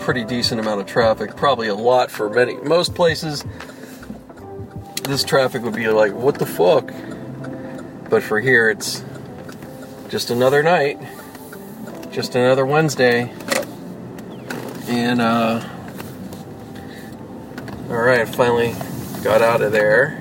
pretty 0.00 0.24
decent 0.24 0.60
amount 0.60 0.80
of 0.80 0.86
traffic. 0.86 1.36
Probably 1.36 1.68
a 1.68 1.74
lot 1.74 2.10
for 2.10 2.30
many 2.30 2.56
most 2.56 2.94
places. 2.94 3.44
This 5.02 5.22
traffic 5.22 5.62
would 5.62 5.74
be 5.74 5.88
like, 5.88 6.12
what 6.12 6.38
the 6.38 6.46
fuck? 6.46 6.92
But 8.08 8.22
for 8.22 8.40
here, 8.40 8.70
it's 8.70 9.04
just 10.08 10.30
another 10.30 10.62
night, 10.62 10.98
just 12.10 12.34
another 12.34 12.66
Wednesday, 12.66 13.32
and 14.88 15.20
uh, 15.20 15.62
all 17.88 17.96
right, 17.96 18.28
finally 18.28 18.74
got 19.22 19.42
out 19.42 19.60
of 19.60 19.70
there 19.70 20.20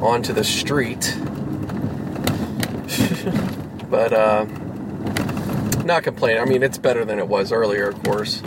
onto 0.00 0.32
the 0.32 0.42
street. 0.42 1.16
but 3.90 4.12
uh, 4.12 4.44
not 5.84 6.02
complaining. 6.02 6.42
I 6.42 6.44
mean, 6.44 6.62
it's 6.62 6.78
better 6.78 7.04
than 7.04 7.18
it 7.18 7.28
was 7.28 7.52
earlier, 7.52 7.88
of 7.88 8.02
course. 8.02 8.42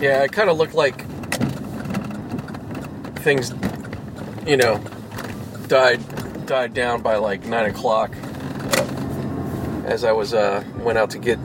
Yeah, 0.00 0.22
it 0.22 0.32
kind 0.32 0.48
of 0.48 0.56
looked 0.56 0.72
like 0.72 1.04
things, 3.16 3.52
you 4.46 4.56
know, 4.56 4.78
died 5.66 6.00
died 6.46 6.72
down 6.72 7.02
by 7.02 7.16
like 7.16 7.44
nine 7.44 7.68
o'clock. 7.68 8.14
As 9.84 10.04
I 10.04 10.12
was 10.12 10.32
uh, 10.32 10.64
went 10.78 10.96
out 10.96 11.10
to 11.10 11.18
get 11.18 11.38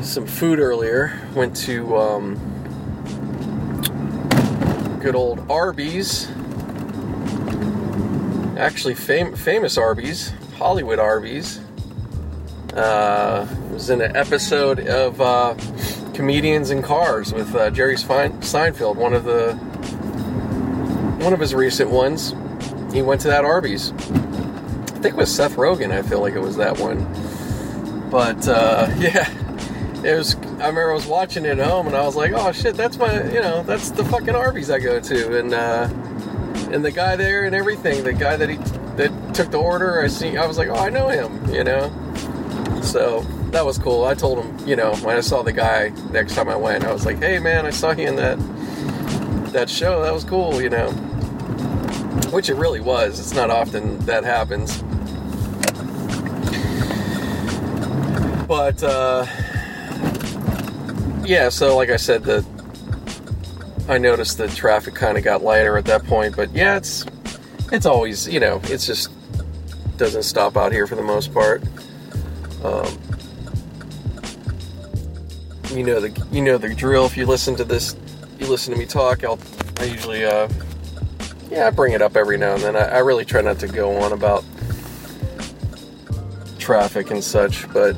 some 0.00 0.26
food 0.26 0.58
earlier, 0.58 1.20
went 1.34 1.54
to 1.56 1.98
um, 1.98 2.36
good 5.02 5.14
old 5.14 5.50
Arby's. 5.50 6.30
Actually, 8.56 8.94
fam- 8.94 9.36
famous 9.36 9.76
Arby's, 9.76 10.32
Hollywood 10.56 10.98
Arby's. 10.98 11.60
Uh, 12.72 13.46
was 13.70 13.90
in 13.90 14.00
an 14.00 14.16
episode 14.16 14.80
of. 14.88 15.20
Uh, 15.20 15.54
comedians 16.18 16.70
in 16.70 16.82
cars 16.82 17.32
with 17.32 17.54
uh, 17.54 17.70
Jerry 17.70 17.94
Seinfeld, 17.94 18.96
one 18.96 19.14
of 19.14 19.22
the 19.22 19.54
one 21.22 21.32
of 21.32 21.38
his 21.38 21.54
recent 21.54 21.90
ones. 21.90 22.34
He 22.92 23.02
went 23.02 23.20
to 23.20 23.28
that 23.28 23.44
Arby's. 23.44 23.92
I 23.92 25.00
think 25.00 25.14
it 25.14 25.14
was 25.14 25.32
Seth 25.32 25.54
Rogen. 25.54 25.92
I 25.92 26.02
feel 26.02 26.20
like 26.20 26.34
it 26.34 26.40
was 26.40 26.56
that 26.56 26.80
one. 26.80 27.04
But 28.10 28.48
uh, 28.48 28.92
yeah, 28.98 29.30
it 30.02 30.16
was. 30.16 30.34
I 30.34 30.66
remember 30.66 30.90
I 30.90 30.94
was 30.94 31.06
watching 31.06 31.44
it 31.44 31.60
at 31.60 31.64
home, 31.64 31.86
and 31.86 31.94
I 31.94 32.02
was 32.04 32.16
like, 32.16 32.32
"Oh 32.34 32.50
shit, 32.50 32.74
that's 32.74 32.96
my, 32.96 33.22
you 33.32 33.40
know, 33.40 33.62
that's 33.62 33.92
the 33.92 34.04
fucking 34.04 34.34
Arby's 34.34 34.72
I 34.72 34.80
go 34.80 34.98
to." 34.98 35.38
And 35.38 35.54
uh, 35.54 35.88
and 36.72 36.84
the 36.84 36.90
guy 36.90 37.14
there 37.14 37.44
and 37.44 37.54
everything, 37.54 38.02
the 38.02 38.12
guy 38.12 38.34
that 38.34 38.48
he 38.48 38.56
that 38.96 39.34
took 39.36 39.52
the 39.52 39.60
order, 39.60 40.02
I 40.02 40.08
see. 40.08 40.36
I 40.36 40.46
was 40.46 40.58
like, 40.58 40.68
"Oh, 40.68 40.74
I 40.74 40.90
know 40.90 41.10
him," 41.10 41.54
you 41.54 41.62
know. 41.62 41.92
So 42.82 43.24
that 43.50 43.64
was 43.64 43.78
cool. 43.78 44.04
I 44.04 44.14
told 44.14 44.44
him, 44.44 44.68
you 44.68 44.76
know, 44.76 44.94
when 44.96 45.16
I 45.16 45.20
saw 45.20 45.42
the 45.42 45.52
guy 45.52 45.88
next 46.10 46.34
time 46.34 46.48
I 46.48 46.56
went, 46.56 46.84
I 46.84 46.92
was 46.92 47.06
like, 47.06 47.18
"Hey, 47.18 47.38
man, 47.38 47.66
I 47.66 47.70
saw 47.70 47.92
you 47.92 48.08
in 48.08 48.16
that 48.16 48.38
that 49.52 49.70
show. 49.70 50.02
That 50.02 50.12
was 50.12 50.24
cool," 50.24 50.60
you 50.60 50.70
know. 50.70 50.90
Which 52.30 52.50
it 52.50 52.54
really 52.54 52.80
was. 52.80 53.18
It's 53.18 53.32
not 53.32 53.50
often 53.50 53.98
that 54.00 54.24
happens. 54.24 54.82
But 58.46 58.82
uh, 58.82 59.26
yeah, 61.24 61.48
so 61.48 61.76
like 61.76 61.90
I 61.90 61.96
said, 61.96 62.24
the 62.24 62.44
I 63.88 63.96
noticed 63.96 64.36
the 64.36 64.48
traffic 64.48 64.94
kind 64.94 65.16
of 65.16 65.24
got 65.24 65.42
lighter 65.42 65.78
at 65.78 65.86
that 65.86 66.04
point. 66.04 66.36
But 66.36 66.54
yeah, 66.54 66.76
it's 66.76 67.06
it's 67.72 67.86
always 67.86 68.28
you 68.28 68.40
know 68.40 68.60
it's 68.64 68.86
just 68.86 69.10
doesn't 69.96 70.22
stop 70.22 70.56
out 70.56 70.72
here 70.72 70.86
for 70.86 70.94
the 70.94 71.02
most 71.02 71.32
part. 71.32 71.62
Um, 72.62 72.98
you 75.70 75.84
know 75.84 76.00
the 76.00 76.26
you 76.30 76.42
know 76.42 76.58
the 76.58 76.74
drill. 76.74 77.06
If 77.06 77.16
you 77.16 77.26
listen 77.26 77.56
to 77.56 77.64
this, 77.64 77.96
you 78.38 78.46
listen 78.46 78.72
to 78.72 78.78
me 78.78 78.86
talk. 78.86 79.24
I'll 79.24 79.38
I 79.78 79.84
usually 79.84 80.24
uh, 80.24 80.48
yeah 81.50 81.66
I 81.66 81.70
bring 81.70 81.92
it 81.92 82.02
up 82.02 82.16
every 82.16 82.38
now 82.38 82.54
and 82.54 82.62
then. 82.62 82.76
I, 82.76 82.86
I 82.86 82.98
really 82.98 83.24
try 83.24 83.40
not 83.40 83.58
to 83.60 83.68
go 83.68 83.96
on 83.96 84.12
about 84.12 84.44
traffic 86.58 87.10
and 87.10 87.22
such, 87.22 87.70
but 87.72 87.96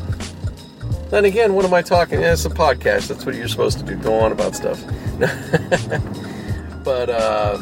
then 1.10 1.24
again, 1.24 1.54
what 1.54 1.64
am 1.64 1.74
I 1.74 1.82
talking? 1.82 2.20
Yeah, 2.20 2.32
it's 2.32 2.44
a 2.44 2.50
podcast. 2.50 3.08
That's 3.08 3.26
what 3.26 3.34
you're 3.34 3.48
supposed 3.48 3.78
to 3.78 3.84
do. 3.84 3.96
Go 3.96 4.14
on 4.20 4.32
about 4.32 4.54
stuff. 4.54 4.80
but 6.84 7.10
uh, 7.10 7.58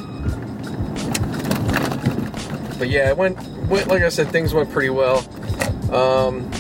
but 2.79 2.89
yeah, 2.89 3.09
it 3.09 3.17
went 3.17 3.39
went 3.69 3.89
like 3.89 4.03
I 4.03 4.09
said, 4.09 4.29
things 4.31 4.55
went 4.55 4.71
pretty 4.71 4.91
well. 4.91 5.19
Um, 5.93 6.51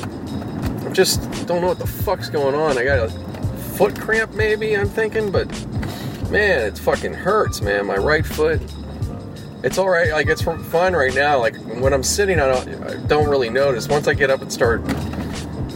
just 0.92 1.22
don't 1.46 1.60
know 1.60 1.68
what 1.68 1.78
the 1.78 1.86
fuck's 1.86 2.28
going 2.28 2.54
on. 2.54 2.78
I 2.78 2.84
got 2.84 3.10
a 3.10 3.27
foot 3.78 3.98
cramp, 4.00 4.34
maybe, 4.34 4.76
I'm 4.76 4.88
thinking, 4.88 5.30
but 5.30 5.48
man, 6.32 6.66
it 6.66 6.76
fucking 6.78 7.14
hurts, 7.14 7.60
man. 7.60 7.86
My 7.86 7.96
right 7.96 8.26
foot. 8.26 8.60
It's 9.62 9.78
all 9.78 9.88
right. 9.88 10.10
Like 10.10 10.26
it's 10.26 10.42
fine 10.42 10.94
right 10.94 11.14
now. 11.14 11.38
Like 11.38 11.54
when 11.80 11.94
I'm 11.94 12.02
sitting, 12.02 12.40
I 12.40 12.48
don't, 12.48 12.84
I 12.84 12.96
don't 13.06 13.28
really 13.28 13.50
notice. 13.50 13.86
Once 13.86 14.08
I 14.08 14.14
get 14.14 14.30
up 14.30 14.42
and 14.42 14.52
start 14.52 14.80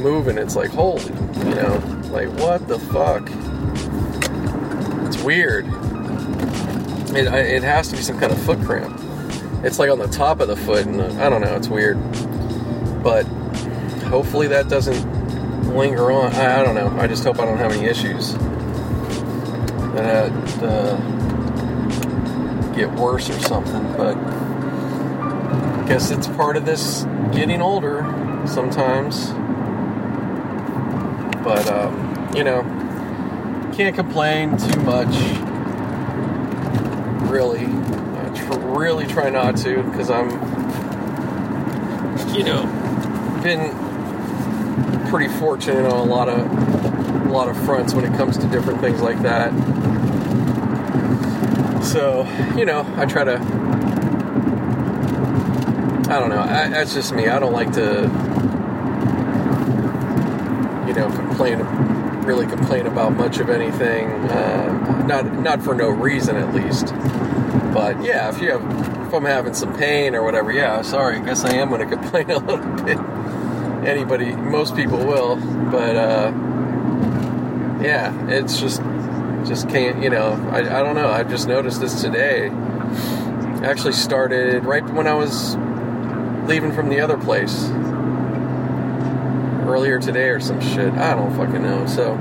moving, 0.00 0.36
it's 0.36 0.56
like 0.56 0.70
holy, 0.70 1.04
you 1.04 1.54
know, 1.54 2.02
like 2.10 2.28
what 2.40 2.66
the 2.66 2.80
fuck? 2.80 3.28
It's 5.06 5.22
weird. 5.22 5.66
It, 7.16 7.32
it 7.32 7.62
has 7.62 7.86
to 7.90 7.96
be 7.96 8.02
some 8.02 8.18
kind 8.18 8.32
of 8.32 8.42
foot 8.42 8.60
cramp. 8.62 9.00
It's 9.64 9.78
like 9.78 9.90
on 9.90 10.00
the 10.00 10.08
top 10.08 10.40
of 10.40 10.48
the 10.48 10.56
foot, 10.56 10.86
and 10.86 11.00
uh, 11.00 11.24
I 11.24 11.28
don't 11.28 11.40
know. 11.40 11.54
It's 11.54 11.68
weird, 11.68 12.00
but 13.04 13.22
hopefully 14.06 14.48
that 14.48 14.68
doesn't 14.68 15.21
linger 15.62 16.10
on. 16.12 16.32
I, 16.34 16.60
I, 16.60 16.64
don't 16.64 16.74
know. 16.74 16.88
I 16.98 17.06
just 17.06 17.24
hope 17.24 17.38
I 17.38 17.44
don't 17.44 17.58
have 17.58 17.72
any 17.72 17.86
issues 17.86 18.34
that 19.94 20.32
uh, 20.62 20.96
get 22.74 22.90
worse 22.92 23.30
or 23.30 23.38
something. 23.40 23.82
But 23.96 24.16
I 24.16 25.84
guess 25.88 26.10
it's 26.10 26.26
part 26.28 26.56
of 26.56 26.64
this 26.64 27.04
getting 27.32 27.60
older 27.62 28.02
sometimes. 28.46 29.28
But 31.42 31.68
um, 31.68 32.34
you 32.34 32.44
know, 32.44 32.62
can't 33.74 33.94
complain 33.94 34.56
too 34.56 34.80
much. 34.82 35.14
Really, 37.30 37.66
I 37.66 38.30
tr- 38.34 38.58
really 38.58 39.06
try 39.06 39.30
not 39.30 39.56
to 39.58 39.82
because 39.82 40.10
I'm 40.10 40.30
you 42.34 42.44
know, 42.44 42.62
been 43.42 43.81
pretty 45.12 45.28
fortunate 45.28 45.84
on 45.84 45.90
a 45.90 46.02
lot 46.02 46.26
of 46.26 46.40
a 47.26 47.30
lot 47.30 47.46
of 47.46 47.64
fronts 47.66 47.92
when 47.92 48.02
it 48.02 48.16
comes 48.16 48.38
to 48.38 48.46
different 48.46 48.80
things 48.80 49.02
like 49.02 49.20
that. 49.20 49.52
So, 51.84 52.26
you 52.56 52.64
know, 52.64 52.90
I 52.96 53.04
try 53.04 53.22
to. 53.24 53.34
I 56.10 56.18
don't 56.18 56.30
know. 56.30 56.40
I, 56.40 56.70
that's 56.70 56.94
just 56.94 57.12
me. 57.12 57.28
I 57.28 57.38
don't 57.38 57.52
like 57.52 57.72
to, 57.72 58.04
you 60.88 60.94
know, 60.94 61.10
complain, 61.14 61.58
really 62.24 62.46
complain 62.46 62.86
about 62.86 63.12
much 63.14 63.38
of 63.38 63.50
anything. 63.50 64.08
Uh, 64.30 65.04
not 65.06 65.30
not 65.40 65.62
for 65.62 65.74
no 65.74 65.90
reason, 65.90 66.36
at 66.36 66.54
least. 66.54 66.86
But 67.74 68.02
yeah, 68.02 68.30
if 68.30 68.40
you 68.40 68.52
have, 68.52 68.62
if 69.06 69.12
I'm 69.12 69.26
having 69.26 69.52
some 69.52 69.76
pain 69.76 70.14
or 70.14 70.22
whatever, 70.22 70.52
yeah, 70.52 70.80
sorry. 70.80 71.18
I 71.18 71.20
guess 71.22 71.44
I 71.44 71.56
am 71.56 71.68
going 71.68 71.86
to 71.86 71.96
complain 71.96 72.30
a 72.30 72.38
little 72.38 72.84
bit. 72.84 73.11
Anybody, 73.84 74.34
most 74.36 74.76
people 74.76 74.98
will, 74.98 75.36
but 75.70 75.96
uh, 75.96 76.32
yeah, 77.82 78.28
it's 78.28 78.60
just 78.60 78.80
just 79.46 79.68
can't, 79.68 80.02
you 80.02 80.08
know, 80.08 80.34
I, 80.52 80.58
I 80.58 80.82
don't 80.82 80.94
know. 80.94 81.08
I 81.08 81.24
just 81.24 81.48
noticed 81.48 81.80
this 81.80 82.00
today. 82.00 82.48
I 82.48 83.64
actually 83.64 83.94
started 83.94 84.64
right 84.64 84.84
when 84.84 85.06
I 85.06 85.14
was 85.14 85.56
leaving 86.46 86.72
from 86.72 86.88
the 86.88 87.00
other 87.00 87.18
place 87.18 87.68
earlier 89.66 89.98
today 89.98 90.28
or 90.28 90.38
some 90.38 90.60
shit. 90.60 90.92
I 90.94 91.14
don't 91.14 91.34
fucking 91.34 91.62
know. 91.62 91.86
So, 91.86 92.12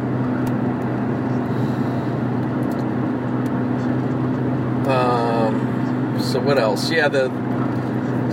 um, 4.90 6.20
so 6.22 6.40
what 6.40 6.58
else? 6.58 6.90
Yeah, 6.90 7.08
the 7.08 7.30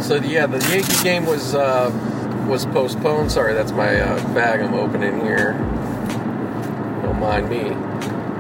so 0.01 0.17
yeah, 0.17 0.47
the 0.47 0.59
Yankee 0.71 1.03
game 1.03 1.27
was 1.27 1.55
uh, 1.55 1.91
was 2.49 2.65
postponed. 2.67 3.31
Sorry, 3.31 3.53
that's 3.53 3.73
my 3.73 4.01
uh, 4.01 4.35
bag 4.35 4.61
I'm 4.61 4.75
opening 4.75 5.21
here. 5.21 5.53
Don't 7.03 7.21
mind 7.21 7.51
me. 7.51 7.71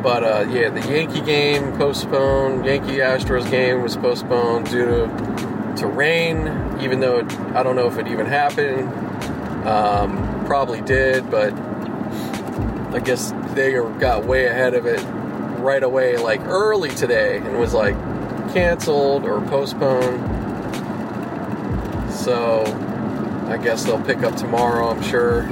But 0.02 0.24
uh, 0.24 0.46
yeah, 0.48 0.70
the 0.70 0.80
Yankee 0.88 1.20
game 1.20 1.76
postponed. 1.76 2.64
Yankee 2.64 2.98
Astros 2.98 3.48
game 3.50 3.82
was 3.82 3.96
postponed 3.96 4.70
due 4.70 4.86
to 4.86 5.74
to 5.76 5.86
rain. 5.86 6.48
Even 6.80 7.00
though 7.00 7.18
it, 7.18 7.32
I 7.54 7.62
don't 7.62 7.76
know 7.76 7.86
if 7.86 7.98
it 7.98 8.08
even 8.08 8.26
happened. 8.26 8.88
Um, 9.66 10.44
probably 10.46 10.80
did, 10.80 11.30
but 11.30 11.52
I 12.94 13.00
guess 13.04 13.34
they 13.54 13.72
got 13.72 14.24
way 14.24 14.46
ahead 14.46 14.74
of 14.74 14.86
it 14.86 15.00
right 15.60 15.82
away, 15.82 16.16
like 16.16 16.40
early 16.46 16.90
today, 16.90 17.36
and 17.36 17.58
was 17.58 17.74
like 17.74 17.94
canceled 18.54 19.24
or 19.24 19.40
postponed. 19.42 20.24
So 22.10 22.64
I 23.48 23.56
guess 23.56 23.84
they'll 23.84 24.02
pick 24.02 24.18
up 24.18 24.36
tomorrow, 24.36 24.90
I'm 24.90 25.02
sure. 25.02 25.42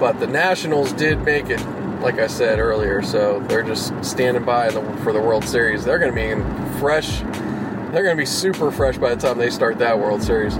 But 0.00 0.18
the 0.18 0.26
Nationals 0.26 0.92
did 0.92 1.22
make 1.22 1.50
it 1.50 1.60
like 2.04 2.18
I 2.18 2.26
said 2.26 2.58
earlier. 2.58 3.02
So 3.02 3.40
they're 3.48 3.62
just 3.62 4.04
standing 4.04 4.44
by 4.44 4.70
for 5.02 5.12
the 5.12 5.20
World 5.20 5.44
Series. 5.44 5.84
They're 5.84 5.98
going 5.98 6.12
to 6.12 6.14
be 6.14 6.28
in 6.28 6.78
fresh. 6.78 7.20
They're 7.20 8.04
going 8.04 8.16
to 8.16 8.20
be 8.20 8.26
super 8.26 8.70
fresh 8.70 8.98
by 8.98 9.14
the 9.14 9.20
time 9.20 9.38
they 9.38 9.50
start 9.50 9.78
that 9.78 9.98
World 9.98 10.22
Series. 10.22 10.54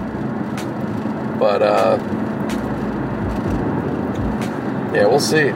But 1.38 1.62
uh, 1.62 1.98
yeah, 4.94 5.06
we'll 5.06 5.20
see. 5.20 5.48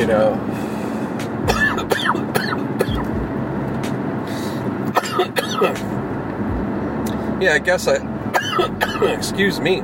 You 0.00 0.06
know. 0.06 0.53
Yeah, 7.44 7.52
I 7.52 7.58
guess 7.58 7.86
I 7.86 7.96
excuse 9.12 9.60
me. 9.60 9.76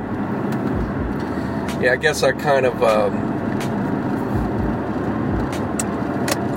Yeah, 1.79 1.91
I 1.93 1.95
guess 1.95 2.23
I 2.23 2.31
kind 2.31 2.65
of, 2.65 2.81
um, 2.83 3.13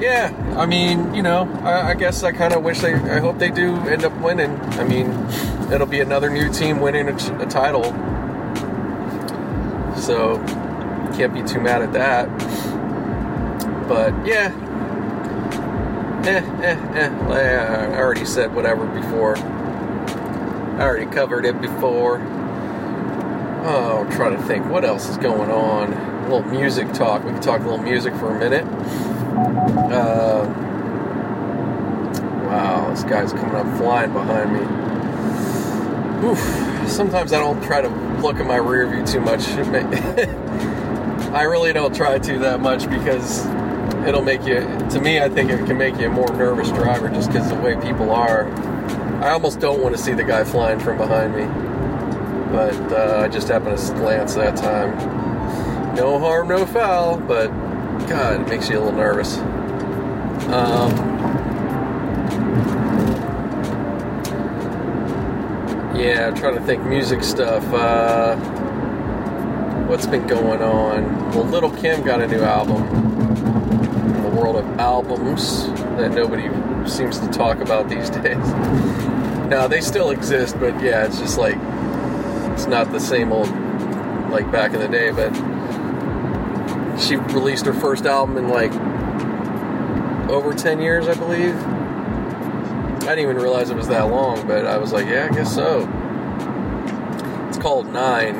yeah, 0.00 0.32
I 0.56 0.64
mean, 0.64 1.14
you 1.14 1.22
know, 1.22 1.50
I, 1.62 1.90
I 1.90 1.94
guess 1.94 2.22
I 2.22 2.32
kind 2.32 2.54
of 2.54 2.62
wish 2.62 2.80
they, 2.80 2.94
I 2.94 3.20
hope 3.20 3.38
they 3.38 3.50
do 3.50 3.74
end 3.88 4.04
up 4.04 4.18
winning. 4.20 4.58
I 4.78 4.84
mean, 4.84 5.10
it'll 5.70 5.86
be 5.86 6.00
another 6.00 6.30
new 6.30 6.50
team 6.50 6.80
winning 6.80 7.08
a, 7.08 7.42
a 7.42 7.46
title. 7.46 7.84
So, 9.96 10.38
can't 11.16 11.34
be 11.34 11.42
too 11.42 11.60
mad 11.60 11.82
at 11.82 11.92
that. 11.92 12.28
But, 13.88 14.26
yeah. 14.26 14.52
Eh, 16.26 16.42
eh, 16.62 16.98
eh. 16.98 17.92
I 17.92 17.98
already 17.98 18.24
said 18.24 18.54
whatever 18.54 18.86
before. 18.86 19.36
I 20.76 20.82
already 20.82 21.06
covered 21.06 21.44
it 21.44 21.60
before. 21.60 22.20
Oh, 23.66 24.04
I'm 24.04 24.10
trying 24.10 24.36
to 24.36 24.42
think 24.42 24.66
what 24.66 24.84
else 24.84 25.08
is 25.08 25.16
going 25.18 25.48
on. 25.48 25.92
A 25.92 26.22
little 26.28 26.42
music 26.50 26.92
talk. 26.92 27.22
We 27.22 27.30
can 27.30 27.40
talk 27.40 27.60
a 27.60 27.64
little 27.64 27.78
music 27.78 28.12
for 28.16 28.34
a 28.34 28.38
minute. 28.38 28.64
Uh, 29.92 30.46
wow, 32.46 32.90
this 32.90 33.04
guy's 33.04 33.32
coming 33.32 33.54
up 33.54 33.78
flying 33.78 34.12
behind 34.12 34.52
me. 34.52 36.28
Oof. 36.28 36.90
Sometimes 36.90 37.32
I 37.32 37.38
don't 37.38 37.62
try 37.62 37.80
to 37.80 37.88
look 38.20 38.36
at 38.36 38.46
my 38.46 38.56
rear 38.56 38.88
view 38.88 39.06
too 39.06 39.20
much. 39.20 39.46
I 41.32 41.42
really 41.42 41.72
don't 41.72 41.94
try 41.94 42.18
to 42.18 42.38
that 42.40 42.58
much 42.60 42.90
because 42.90 43.46
it'll 44.06 44.22
make 44.22 44.44
you, 44.44 44.56
to 44.90 45.00
me, 45.00 45.20
I 45.20 45.28
think 45.28 45.50
it 45.50 45.64
can 45.66 45.78
make 45.78 45.98
you 45.98 46.08
a 46.08 46.10
more 46.10 46.30
nervous 46.30 46.70
driver 46.70 47.08
just 47.10 47.28
because 47.28 47.48
the 47.48 47.54
way 47.54 47.76
people 47.76 48.10
are. 48.10 48.73
I 49.22 49.30
almost 49.30 49.60
don't 49.60 49.80
want 49.80 49.96
to 49.96 50.02
see 50.02 50.12
the 50.12 50.24
guy 50.24 50.44
flying 50.44 50.78
from 50.78 50.98
behind 50.98 51.34
me. 51.34 51.44
But 52.52 52.92
uh, 52.92 53.22
I 53.24 53.28
just 53.28 53.48
happened 53.48 53.78
to 53.78 53.94
glance 53.94 54.34
that 54.34 54.56
time. 54.56 54.94
No 55.94 56.18
harm, 56.18 56.48
no 56.48 56.66
foul, 56.66 57.18
but 57.18 57.48
God, 58.06 58.42
it 58.42 58.48
makes 58.48 58.68
you 58.68 58.78
a 58.78 58.80
little 58.80 58.98
nervous. 58.98 59.38
Um, 60.48 60.90
yeah, 65.96 66.26
I'm 66.26 66.34
trying 66.34 66.54
to 66.56 66.62
think 66.64 66.84
music 66.84 67.22
stuff. 67.22 67.64
Uh, 67.72 68.36
what's 69.86 70.06
been 70.06 70.26
going 70.26 70.62
on? 70.62 71.30
Well, 71.30 71.44
Lil' 71.44 71.70
Kim 71.76 72.02
got 72.04 72.20
a 72.20 72.26
new 72.26 72.42
album. 72.42 72.82
In 74.16 74.22
the 74.22 74.28
world 74.40 74.56
of 74.56 74.66
albums 74.78 75.66
that 75.96 76.12
nobody 76.12 76.48
seems 76.88 77.18
to 77.20 77.28
talk 77.28 77.58
about 77.60 77.88
these 77.88 78.10
days. 78.22 78.46
Now 79.48 79.66
they 79.68 79.80
still 79.80 80.10
exist, 80.10 80.58
but 80.58 80.80
yeah, 80.82 81.04
it's 81.04 81.18
just 81.18 81.38
like 81.38 81.56
it's 82.52 82.66
not 82.66 82.90
the 82.92 83.00
same 83.00 83.32
old 83.32 83.48
like 84.30 84.50
back 84.50 84.72
in 84.72 84.80
the 84.80 84.88
day. 84.88 85.10
But 85.10 85.32
she 86.98 87.16
released 87.16 87.66
her 87.66 87.74
first 87.74 88.06
album 88.06 88.36
in 88.36 88.48
like 88.48 88.72
over 90.30 90.54
ten 90.54 90.80
years, 90.80 91.08
I 91.08 91.14
believe. 91.14 91.56
I 93.04 93.08
didn't 93.08 93.30
even 93.30 93.36
realize 93.36 93.68
it 93.68 93.76
was 93.76 93.88
that 93.88 94.08
long, 94.08 94.46
but 94.46 94.64
I 94.64 94.78
was 94.78 94.92
like, 94.92 95.06
yeah, 95.06 95.28
I 95.30 95.34
guess 95.34 95.54
so. 95.54 95.80
It's 97.48 97.58
called 97.58 97.92
Nine. 97.92 98.36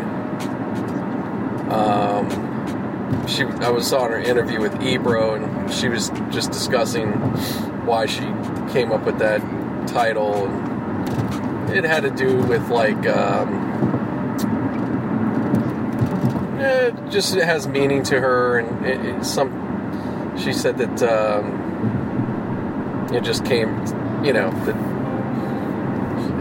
Um, 1.70 3.26
she, 3.26 3.42
I 3.44 3.68
was 3.68 3.92
on 3.92 4.10
her 4.10 4.18
interview 4.18 4.60
with 4.60 4.82
Ebro, 4.82 5.34
and 5.34 5.70
she 5.70 5.88
was 5.88 6.08
just 6.30 6.50
discussing 6.50 7.10
why 7.84 8.06
she 8.06 8.22
came 8.74 8.90
up 8.90 9.06
with 9.06 9.18
that 9.20 9.40
title. 9.86 10.46
It 11.72 11.84
had 11.84 12.02
to 12.02 12.10
do 12.10 12.38
with 12.38 12.68
like, 12.70 13.06
um, 13.06 13.48
it 16.58 16.92
just 17.08 17.36
it 17.36 17.44
has 17.44 17.68
meaning 17.68 18.02
to 18.02 18.20
her, 18.20 18.58
and 18.58 18.84
it, 18.84 19.00
it, 19.06 19.24
some. 19.24 19.62
She 20.36 20.52
said 20.52 20.76
that 20.78 21.02
um, 21.04 21.46
it 23.14 23.22
just 23.22 23.44
came, 23.44 23.68
you 24.24 24.32
know, 24.32 24.50
that 24.66 24.76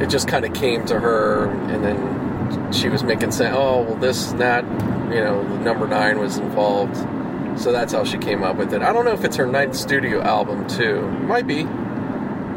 it 0.02 0.10
just 0.10 0.28
kind 0.28 0.44
of 0.44 0.54
came 0.56 0.86
to 0.88 1.00
her, 1.00 1.52
and 1.70 1.84
then 1.84 2.74
she 2.74 2.90
was 2.90 3.04
making 3.04 3.30
sense. 3.32 3.56
Oh, 3.56 3.84
well, 3.84 3.96
this 3.98 4.32
that, 4.34 4.64
you 5.14 5.22
know, 5.22 5.44
the 5.48 5.60
number 5.60 5.88
nine 5.88 6.18
was 6.18 6.40
involved. 6.40 6.98
So 7.60 7.72
that's 7.72 7.94
how 7.94 8.04
she 8.04 8.18
came 8.18 8.42
up 8.42 8.56
with 8.56 8.74
it. 8.74 8.82
I 8.82 8.92
don't 8.92 9.06
know 9.06 9.14
if 9.14 9.24
it's 9.24 9.36
her 9.36 9.46
ninth 9.46 9.76
studio 9.76 10.24
album 10.24 10.68
too. 10.68 11.08
Might 11.28 11.46
be. 11.46 11.68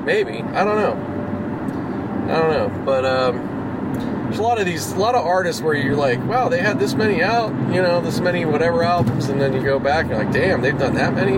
Maybe. 0.06 0.40
I 0.40 0.64
don't 0.64 0.76
know. 0.76 2.32
I 2.32 2.40
don't 2.40 2.50
know. 2.52 2.84
But 2.84 3.04
um, 3.04 4.24
there's 4.24 4.38
a 4.38 4.42
lot 4.42 4.60
of 4.60 4.64
these, 4.66 4.92
a 4.92 4.98
lot 4.98 5.16
of 5.16 5.26
artists 5.26 5.60
where 5.60 5.74
you're 5.74 5.96
like, 5.96 6.24
wow, 6.26 6.48
they 6.48 6.60
had 6.60 6.78
this 6.78 6.94
many 6.94 7.22
out, 7.22 7.50
you 7.74 7.82
know, 7.82 8.00
this 8.00 8.20
many 8.20 8.44
whatever 8.44 8.84
albums, 8.84 9.28
and 9.28 9.40
then 9.40 9.52
you 9.52 9.62
go 9.62 9.80
back 9.80 10.02
and 10.02 10.10
you're 10.10 10.24
like, 10.24 10.32
damn, 10.32 10.62
they've 10.62 10.78
done 10.78 10.94
that 10.94 11.12
many. 11.12 11.32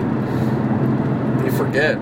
You 1.45 1.51
forget. 1.57 1.97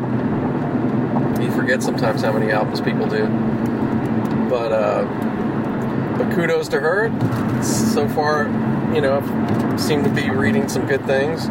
You 1.41 1.51
forget 1.55 1.81
sometimes 1.81 2.21
how 2.21 2.33
many 2.33 2.51
albums 2.51 2.81
people 2.81 3.07
do. 3.07 3.27
But 4.49 4.71
uh, 4.73 5.05
but 6.17 6.33
kudos 6.35 6.67
to 6.69 6.81
her. 6.81 7.09
So 7.63 8.09
far, 8.09 8.43
you 8.93 8.99
know, 9.01 9.21
seem 9.77 10.03
to 10.03 10.09
be 10.09 10.29
reading 10.29 10.67
some 10.67 10.85
good 10.85 11.05
things. 11.05 11.47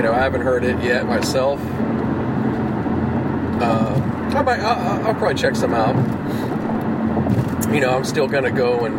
You 0.00 0.06
know, 0.06 0.14
I 0.14 0.20
haven't 0.20 0.40
heard 0.40 0.64
it 0.64 0.82
yet 0.82 1.04
myself. 1.04 1.60
Uh, 3.60 4.00
I 4.34 4.40
might, 4.40 4.58
I'll, 4.60 5.08
I'll 5.08 5.14
probably 5.14 5.34
check 5.34 5.54
some 5.54 5.74
out. 5.74 5.94
You 7.70 7.80
know, 7.82 7.94
I'm 7.94 8.04
still 8.04 8.26
gonna 8.26 8.50
go 8.50 8.86
and 8.86 8.98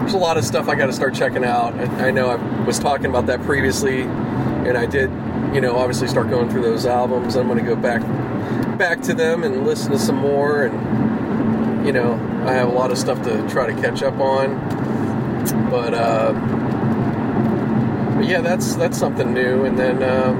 there's 0.00 0.14
a 0.14 0.16
lot 0.16 0.38
of 0.38 0.46
stuff 0.46 0.70
I 0.70 0.74
got 0.74 0.86
to 0.86 0.92
start 0.94 1.14
checking 1.14 1.44
out. 1.44 1.74
I, 1.74 2.08
I 2.08 2.10
know 2.12 2.30
I 2.30 2.36
was 2.64 2.78
talking 2.78 3.04
about 3.04 3.26
that 3.26 3.42
previously, 3.42 4.04
and 4.04 4.78
I 4.78 4.86
did, 4.86 5.10
you 5.54 5.60
know, 5.60 5.76
obviously 5.76 6.08
start 6.08 6.30
going 6.30 6.48
through 6.48 6.62
those 6.62 6.86
albums. 6.86 7.36
I'm 7.36 7.46
gonna 7.46 7.60
go 7.60 7.76
back 7.76 8.00
back 8.78 9.02
to 9.02 9.12
them 9.12 9.44
and 9.44 9.66
listen 9.66 9.92
to 9.92 9.98
some 9.98 10.16
more 10.16 10.62
and 10.62 11.84
you 11.84 11.92
know 11.92 12.12
i 12.46 12.52
have 12.52 12.68
a 12.68 12.72
lot 12.72 12.92
of 12.92 12.96
stuff 12.96 13.20
to 13.24 13.48
try 13.48 13.66
to 13.66 13.82
catch 13.82 14.04
up 14.04 14.16
on 14.20 14.54
but 15.68 15.92
uh 15.92 16.32
but 18.18 18.28
yeah 18.28 18.40
that's 18.40 18.74
that's 18.76 18.98
something 18.98 19.32
new 19.32 19.64
and 19.64 19.78
then 19.78 20.02
um 20.02 20.36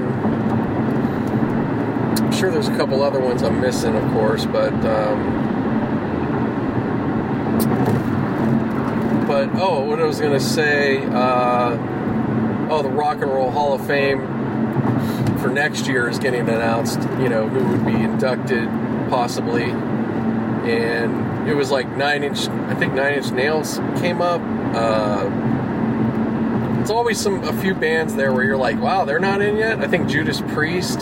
i'm 2.23 2.31
sure 2.31 2.51
there's 2.51 2.67
a 2.67 2.75
couple 2.77 3.01
other 3.01 3.19
ones 3.19 3.41
i'm 3.41 3.59
missing 3.59 3.95
of 3.95 4.11
course 4.11 4.45
but 4.45 4.73
um 4.85 5.47
but 9.27 9.49
oh 9.55 9.83
what 9.85 9.99
i 9.99 10.05
was 10.05 10.19
gonna 10.19 10.39
say 10.39 11.03
uh 11.07 11.77
oh 12.69 12.81
the 12.83 12.89
rock 12.89 13.21
and 13.21 13.31
roll 13.31 13.49
hall 13.49 13.73
of 13.73 13.87
fame 13.87 14.19
for 15.39 15.49
next 15.49 15.87
year 15.87 16.09
is 16.09 16.19
getting 16.19 16.41
announced. 16.41 17.01
You 17.19 17.29
know 17.29 17.47
who 17.47 17.65
would 17.69 17.85
be 17.85 17.93
inducted, 17.93 18.67
possibly, 19.09 19.63
and 19.63 21.47
it 21.47 21.55
was 21.55 21.71
like 21.71 21.87
Nine 21.95 22.23
Inch. 22.23 22.47
I 22.47 22.75
think 22.75 22.93
Nine 22.93 23.15
Inch 23.15 23.31
Nails 23.31 23.77
came 23.99 24.21
up. 24.21 24.41
Uh, 24.75 25.58
it's 26.89 26.95
always 26.95 27.21
some 27.21 27.43
a 27.43 27.53
few 27.61 27.75
bands 27.75 28.15
there 28.15 28.33
where 28.33 28.43
you're 28.43 28.57
like, 28.57 28.79
wow, 28.79 29.05
they're 29.05 29.19
not 29.19 29.43
in 29.43 29.57
yet. 29.57 29.79
I 29.79 29.87
think 29.87 30.09
Judas 30.09 30.41
Priest 30.41 30.99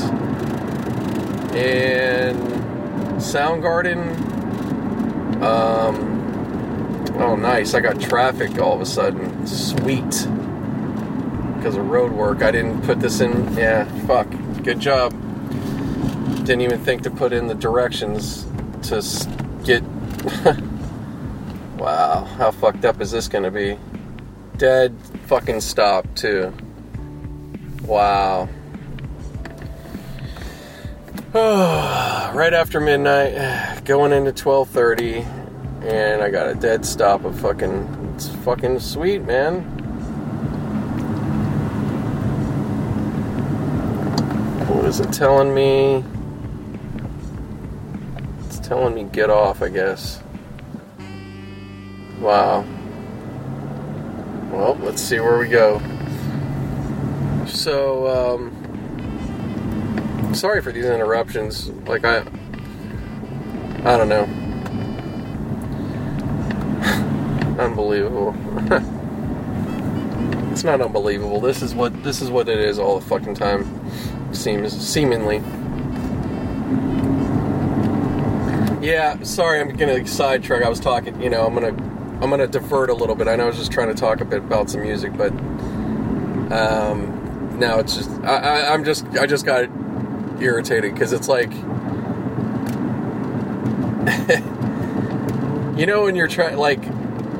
and 1.55 2.38
Soundgarden. 3.22 4.01
Um, 5.41 7.05
oh, 7.22 7.38
nice! 7.38 7.73
I 7.73 7.80
got 7.80 8.01
traffic 8.01 8.59
all 8.59 8.73
of 8.73 8.81
a 8.81 8.85
sudden. 8.85 9.47
Sweet 9.47 10.27
because 11.55 11.77
of 11.77 11.89
road 11.89 12.11
work. 12.11 12.43
I 12.43 12.51
didn't 12.51 12.81
put 12.81 12.99
this 12.99 13.22
in. 13.22 13.55
Yeah, 13.55 13.85
fuck. 14.05 14.27
Good 14.64 14.81
job. 14.81 15.14
Didn't 16.39 16.64
even 16.64 16.84
think 16.84 17.03
to 17.03 17.09
put 17.09 17.31
in 17.31 17.47
the 17.47 17.55
directions 17.55 18.45
to 18.89 19.01
get. 19.64 19.84
wow, 21.77 22.26
how 22.38 22.51
fucked 22.51 22.84
up 22.84 22.99
is 22.99 23.09
this 23.09 23.30
gonna 23.30 23.51
be? 23.51 23.80
Dead 24.57 24.96
fucking 25.27 25.59
stop, 25.59 26.05
too. 26.15 26.53
Wow. 27.83 28.47
right 31.33 32.53
after 32.53 32.79
midnight, 32.79 33.81
going 33.85 34.13
into 34.13 34.31
12:30, 34.31 35.25
and 35.83 36.21
I 36.21 36.29
got 36.29 36.47
a 36.47 36.55
dead 36.55 36.85
stop 36.85 37.25
of 37.25 37.37
fucking. 37.39 38.13
It's 38.15 38.29
fucking 38.29 38.79
sweet, 38.79 39.23
man. 39.23 39.61
What 44.67 44.85
is 44.85 45.01
it 45.01 45.11
telling 45.11 45.53
me? 45.53 46.03
It's 48.45 48.59
telling 48.59 48.95
me 48.95 49.03
get 49.03 49.29
off, 49.29 49.61
I 49.61 49.69
guess. 49.69 50.23
Wow. 52.19 52.65
Well, 54.57 54.75
let's 54.81 55.01
see 55.03 55.19
where 55.19 55.38
we 55.38 55.49
go. 55.49 55.79
So, 57.45 58.07
um, 58.07 58.51
sorry 60.34 60.63
for 60.63 60.71
these 60.71 60.85
interruptions. 60.85 61.69
Like, 61.85 62.03
I, 62.03 62.23
I 63.85 63.97
don't 63.97 64.09
know. 64.09 64.23
Unbelievable. 67.59 68.34
it's 70.51 70.63
not 70.63 70.81
unbelievable. 70.81 71.39
This 71.39 71.61
is 71.61 71.75
what 71.75 72.03
this 72.03 72.23
is 72.23 72.31
what 72.31 72.49
it 72.49 72.57
is 72.57 72.79
all 72.79 72.99
the 72.99 73.05
fucking 73.05 73.35
time 73.35 74.34
seems 74.34 74.75
seemingly. 74.75 75.38
Yeah, 78.84 79.21
sorry, 79.21 79.61
I'm 79.61 79.75
gonna 79.75 80.07
sidetrack. 80.07 80.63
I 80.63 80.69
was 80.69 80.79
talking, 80.79 81.21
you 81.21 81.29
know, 81.29 81.45
I'm 81.45 81.53
gonna 81.53 81.96
I'm 82.22 82.30
gonna 82.30 82.48
divert 82.48 82.89
a 82.89 82.94
little 82.94 83.15
bit. 83.15 83.27
I 83.27 83.35
know 83.35 83.44
I 83.44 83.48
was 83.48 83.57
just 83.57 83.72
trying 83.72 83.89
to 83.89 83.94
talk 83.94 84.22
a 84.22 84.26
bit 84.26 84.39
about 84.39 84.69
some 84.69 84.81
music, 84.81 85.15
but 85.15 85.31
um, 86.52 87.57
now 87.60 87.80
it's 87.80 87.95
just 87.95 88.10
I, 88.22 88.38
I, 88.38 88.73
I'm 88.73 88.84
just 88.84 89.06
I 89.18 89.26
just 89.26 89.45
got 89.45 89.69
irritated 90.41 90.94
because 90.94 91.14
it's 91.14 91.27
like 91.27 91.52
you 95.77 95.85
know 95.85 96.03
when 96.03 96.15
you're 96.15 96.27
trying 96.27 96.57
like 96.57 96.80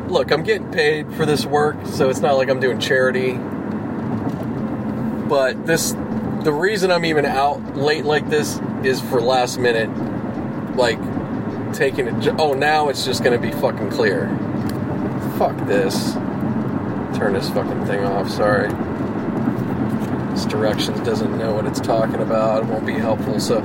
look 0.10 0.32
i'm 0.32 0.42
getting 0.42 0.72
paid 0.72 1.14
for 1.14 1.28
this 1.28 1.46
work 1.46 1.76
so 1.86 2.10
it's 2.10 2.22
not 2.22 2.38
like 2.38 2.50
i'm 2.50 2.60
doing 2.60 2.80
charity 2.80 3.34
but 5.28 5.68
this 5.68 5.94
the 6.48 6.54
reason 6.54 6.92
I'm 6.92 7.04
even 7.04 7.26
out 7.26 7.76
late 7.76 8.06
like 8.06 8.30
this 8.30 8.62
is 8.82 9.02
for 9.02 9.20
last 9.20 9.60
minute, 9.60 9.90
like 10.78 10.98
taking 11.74 12.08
it. 12.08 12.36
Oh, 12.40 12.54
now 12.54 12.88
it's 12.88 13.04
just 13.04 13.22
gonna 13.22 13.38
be 13.38 13.52
fucking 13.52 13.90
clear. 13.90 14.28
Fuck 15.38 15.58
this. 15.68 16.14
Turn 17.18 17.34
this 17.34 17.50
fucking 17.50 17.86
thing 17.86 18.04
off. 18.04 18.30
Sorry. 18.30 18.70
This 20.32 20.46
directions 20.46 21.00
doesn't 21.02 21.38
know 21.38 21.54
what 21.54 21.66
it's 21.66 21.80
talking 21.80 22.22
about. 22.22 22.64
It 22.64 22.70
won't 22.70 22.86
be 22.86 22.94
helpful. 22.94 23.40
So, 23.40 23.60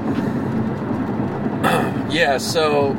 yeah. 2.10 2.38
So, 2.38 2.90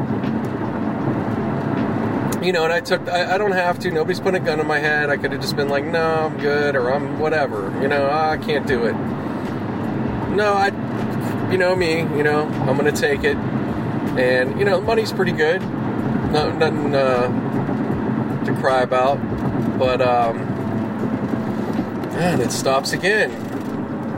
you 2.41 2.51
know, 2.51 2.63
and 2.63 2.73
I 2.73 2.79
took. 2.81 3.07
I, 3.07 3.35
I, 3.35 3.37
don't 3.37 3.51
have 3.51 3.79
to. 3.79 3.91
Nobody's 3.91 4.19
putting 4.19 4.41
a 4.41 4.45
gun 4.45 4.59
in 4.59 4.67
my 4.67 4.79
head. 4.79 5.09
I 5.09 5.17
could 5.17 5.31
have 5.31 5.41
just 5.41 5.55
been 5.55 5.69
like, 5.69 5.85
no, 5.85 6.25
I'm 6.25 6.37
good, 6.39 6.75
or 6.75 6.93
I'm 6.93 7.19
whatever. 7.19 7.71
You 7.81 7.87
know, 7.87 8.09
I 8.09 8.37
can't 8.37 8.67
do 8.67 8.85
it 8.85 8.95
no, 10.35 10.53
I, 10.53 10.67
you 11.51 11.57
know 11.57 11.75
me, 11.75 11.99
you 11.99 12.23
know, 12.23 12.47
I'm 12.47 12.75
gonna 12.75 12.91
take 12.91 13.23
it, 13.23 13.37
and 13.37 14.57
you 14.59 14.65
know, 14.65 14.81
money's 14.81 15.13
pretty 15.13 15.31
good. 15.31 15.61
No, 16.31 16.51
nothing 16.57 16.95
uh, 16.95 17.27
to 18.45 18.53
cry 18.55 18.81
about, 18.81 19.17
but 19.77 20.01
um, 20.01 20.37
man, 22.13 22.41
it 22.41 22.51
stops 22.51 22.93
again. 22.93 23.31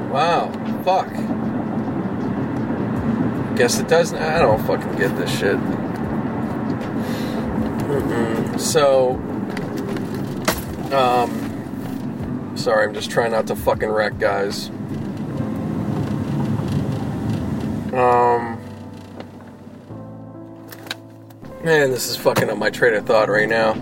Wow, 0.09 0.51
fuck. 0.83 1.07
Guess 3.57 3.79
it 3.79 3.87
doesn't. 3.87 4.17
I 4.17 4.39
don't 4.39 4.65
fucking 4.65 4.95
get 4.97 5.15
this 5.17 5.29
shit. 5.29 5.57
Mm-mm. 7.87 8.59
So, 8.59 9.15
um, 10.95 12.57
sorry, 12.57 12.85
I'm 12.85 12.93
just 12.93 13.09
trying 13.09 13.31
not 13.31 13.47
to 13.47 13.55
fucking 13.55 13.89
wreck, 13.89 14.19
guys. 14.19 14.69
Um, 17.93 18.59
man, 21.63 21.91
this 21.91 22.09
is 22.09 22.17
fucking 22.17 22.49
up 22.49 22.57
my 22.57 22.69
train 22.69 22.93
of 22.93 23.05
thought 23.05 23.29
right 23.29 23.47
now. 23.47 23.73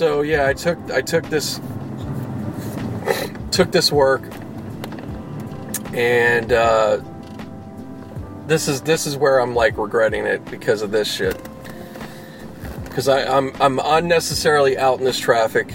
So 0.00 0.22
yeah, 0.22 0.46
I 0.46 0.54
took 0.54 0.78
I 0.90 1.02
took 1.02 1.28
this 1.28 1.60
took 3.50 3.70
this 3.70 3.92
work, 3.92 4.22
and 5.92 6.50
uh, 6.50 7.02
this 8.46 8.66
is 8.66 8.80
this 8.80 9.06
is 9.06 9.18
where 9.18 9.38
I'm 9.38 9.54
like 9.54 9.76
regretting 9.76 10.24
it 10.24 10.42
because 10.46 10.80
of 10.80 10.90
this 10.90 11.06
shit. 11.12 11.38
Because 12.84 13.08
I'm 13.08 13.52
I'm 13.60 13.78
unnecessarily 13.78 14.78
out 14.78 15.00
in 15.00 15.04
this 15.04 15.18
traffic 15.18 15.70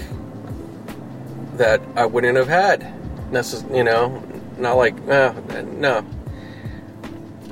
that 1.54 1.80
I 1.94 2.06
wouldn't 2.06 2.36
have 2.36 2.48
had 2.48 2.80
necess- 3.30 3.72
you 3.72 3.84
know, 3.84 4.20
not 4.58 4.76
like 4.76 4.98
uh, 5.08 5.34
no. 5.66 6.04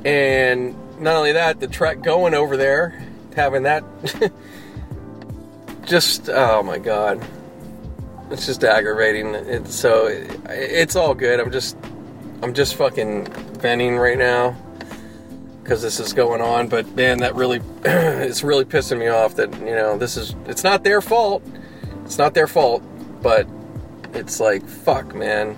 And 0.03 0.75
not 0.99 1.15
only 1.15 1.31
that, 1.31 1.61
the 1.61 1.67
track 1.67 2.01
going 2.01 2.33
over 2.33 2.57
there, 2.57 3.01
having 3.33 3.63
that, 3.63 3.85
just 5.85 6.29
oh 6.29 6.63
my 6.63 6.77
god, 6.77 7.25
it's 8.31 8.45
just 8.45 8.63
aggravating. 8.63 9.35
It's 9.35 9.73
so 9.73 10.07
it, 10.07 10.39
it's 10.49 10.95
all 10.95 11.13
good. 11.13 11.39
I'm 11.39 11.51
just 11.51 11.77
I'm 12.41 12.53
just 12.53 12.75
fucking 12.75 13.25
venting 13.59 13.97
right 13.97 14.17
now 14.17 14.55
because 15.63 15.81
this 15.81 15.99
is 15.99 16.13
going 16.13 16.41
on. 16.41 16.67
But 16.67 16.87
man, 16.95 17.19
that 17.19 17.35
really 17.35 17.61
it's 17.85 18.43
really 18.43 18.65
pissing 18.65 18.99
me 18.99 19.07
off 19.07 19.35
that 19.35 19.51
you 19.59 19.75
know 19.75 19.97
this 19.97 20.17
is 20.17 20.35
it's 20.45 20.63
not 20.63 20.83
their 20.83 21.01
fault. 21.01 21.43
It's 22.03 22.17
not 22.17 22.33
their 22.35 22.47
fault, 22.47 22.83
but 23.21 23.47
it's 24.15 24.39
like, 24.39 24.65
fuck, 24.65 25.13
man. 25.13 25.55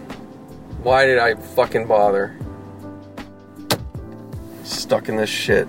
Why 0.81 1.05
did 1.05 1.19
I 1.19 1.35
fucking 1.35 1.87
bother? 1.87 2.35
Stuck 4.63 5.09
in 5.09 5.17
this 5.17 5.29
shit. 5.29 5.67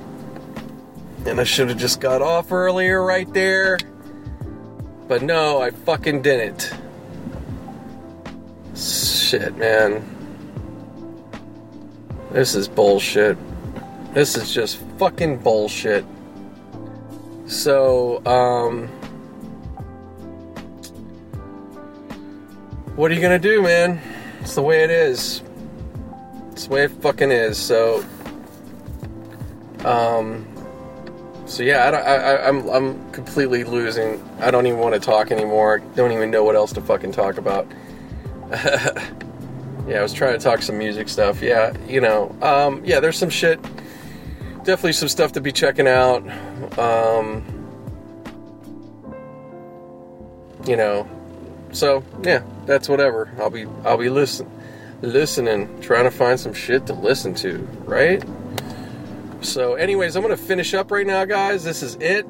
And 1.26 1.40
I 1.40 1.44
should 1.44 1.68
have 1.68 1.78
just 1.78 2.00
got 2.00 2.22
off 2.22 2.52
earlier 2.52 3.02
right 3.04 3.30
there. 3.34 3.78
But 5.08 5.22
no, 5.22 5.62
I 5.62 5.70
fucking 5.70 6.20
didn't. 6.20 6.70
shit, 8.76 9.56
man. 9.56 10.04
This 12.30 12.54
is 12.54 12.68
bullshit. 12.68 13.38
This 14.12 14.36
is 14.36 14.52
just 14.52 14.76
fucking 14.98 15.38
bullshit. 15.38 16.04
So, 17.46 18.24
um, 18.26 18.88
what 22.96 23.10
are 23.10 23.14
you 23.14 23.20
gonna 23.22 23.38
do, 23.38 23.62
man? 23.62 24.00
It's 24.40 24.54
the 24.54 24.62
way 24.62 24.84
it 24.84 24.90
is. 24.90 25.42
It's 26.52 26.66
the 26.66 26.74
way 26.74 26.84
it 26.84 26.90
fucking 26.90 27.30
is. 27.30 27.56
So, 27.56 28.04
um, 29.86 30.46
so 31.46 31.62
yeah, 31.62 31.90
I, 31.90 31.98
I, 31.98 32.48
I'm 32.48 32.68
I'm 32.68 33.12
completely 33.12 33.64
losing. 33.64 34.22
I 34.40 34.50
don't 34.50 34.66
even 34.66 34.78
want 34.78 34.94
to 34.94 35.00
talk 35.00 35.30
anymore. 35.30 35.80
Don't 35.94 36.12
even 36.12 36.30
know 36.30 36.44
what 36.44 36.54
else 36.54 36.72
to 36.74 36.80
fucking 36.80 37.12
talk 37.12 37.38
about. 37.38 37.66
yeah, 38.50 39.98
I 39.98 40.02
was 40.02 40.12
trying 40.12 40.32
to 40.32 40.38
talk 40.38 40.62
some 40.62 40.78
music 40.78 41.08
stuff. 41.08 41.42
Yeah, 41.42 41.76
you 41.86 42.00
know, 42.00 42.34
um, 42.40 42.82
yeah, 42.84 43.00
there's 43.00 43.18
some 43.18 43.30
shit. 43.30 43.60
Definitely 44.64 44.92
some 44.92 45.08
stuff 45.08 45.32
to 45.32 45.40
be 45.40 45.52
checking 45.52 45.88
out. 45.88 46.22
Um, 46.78 47.44
you 50.66 50.76
know, 50.76 51.08
so 51.72 52.04
yeah, 52.22 52.42
that's 52.66 52.88
whatever. 52.88 53.30
I'll 53.38 53.50
be 53.50 53.66
I'll 53.84 53.98
be 53.98 54.10
listening, 54.10 54.52
listening, 55.02 55.80
trying 55.80 56.04
to 56.04 56.10
find 56.10 56.38
some 56.38 56.54
shit 56.54 56.86
to 56.86 56.92
listen 56.92 57.34
to, 57.36 57.58
right? 57.84 58.22
So, 59.40 59.74
anyways, 59.74 60.16
I'm 60.16 60.22
to 60.28 60.36
finish 60.36 60.74
up 60.74 60.90
right 60.90 61.06
now, 61.06 61.24
guys. 61.24 61.64
This 61.64 61.82
is 61.82 61.94
it. 61.96 62.26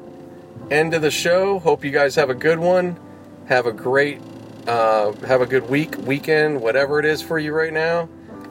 End 0.71 0.93
of 0.93 1.01
the 1.01 1.11
show. 1.11 1.57
Hope 1.59 1.83
you 1.83 1.91
guys 1.91 2.15
have 2.15 2.29
a 2.29 2.35
good 2.35 2.59
one. 2.59 2.99
Have 3.47 3.65
a 3.65 3.71
great, 3.71 4.21
uh, 4.67 5.13
have 5.25 5.41
a 5.41 5.47
good 5.47 5.67
week, 5.67 5.95
weekend, 5.99 6.61
whatever 6.61 6.99
it 6.99 7.05
is 7.05 7.21
for 7.21 7.39
you 7.39 7.53
right 7.53 7.73
now. 7.73 8.07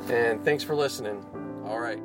And 0.09 0.45
thanks 0.45 0.65
for 0.65 0.75
listening. 0.75 1.25
All 1.65 1.79
right. 1.79 2.01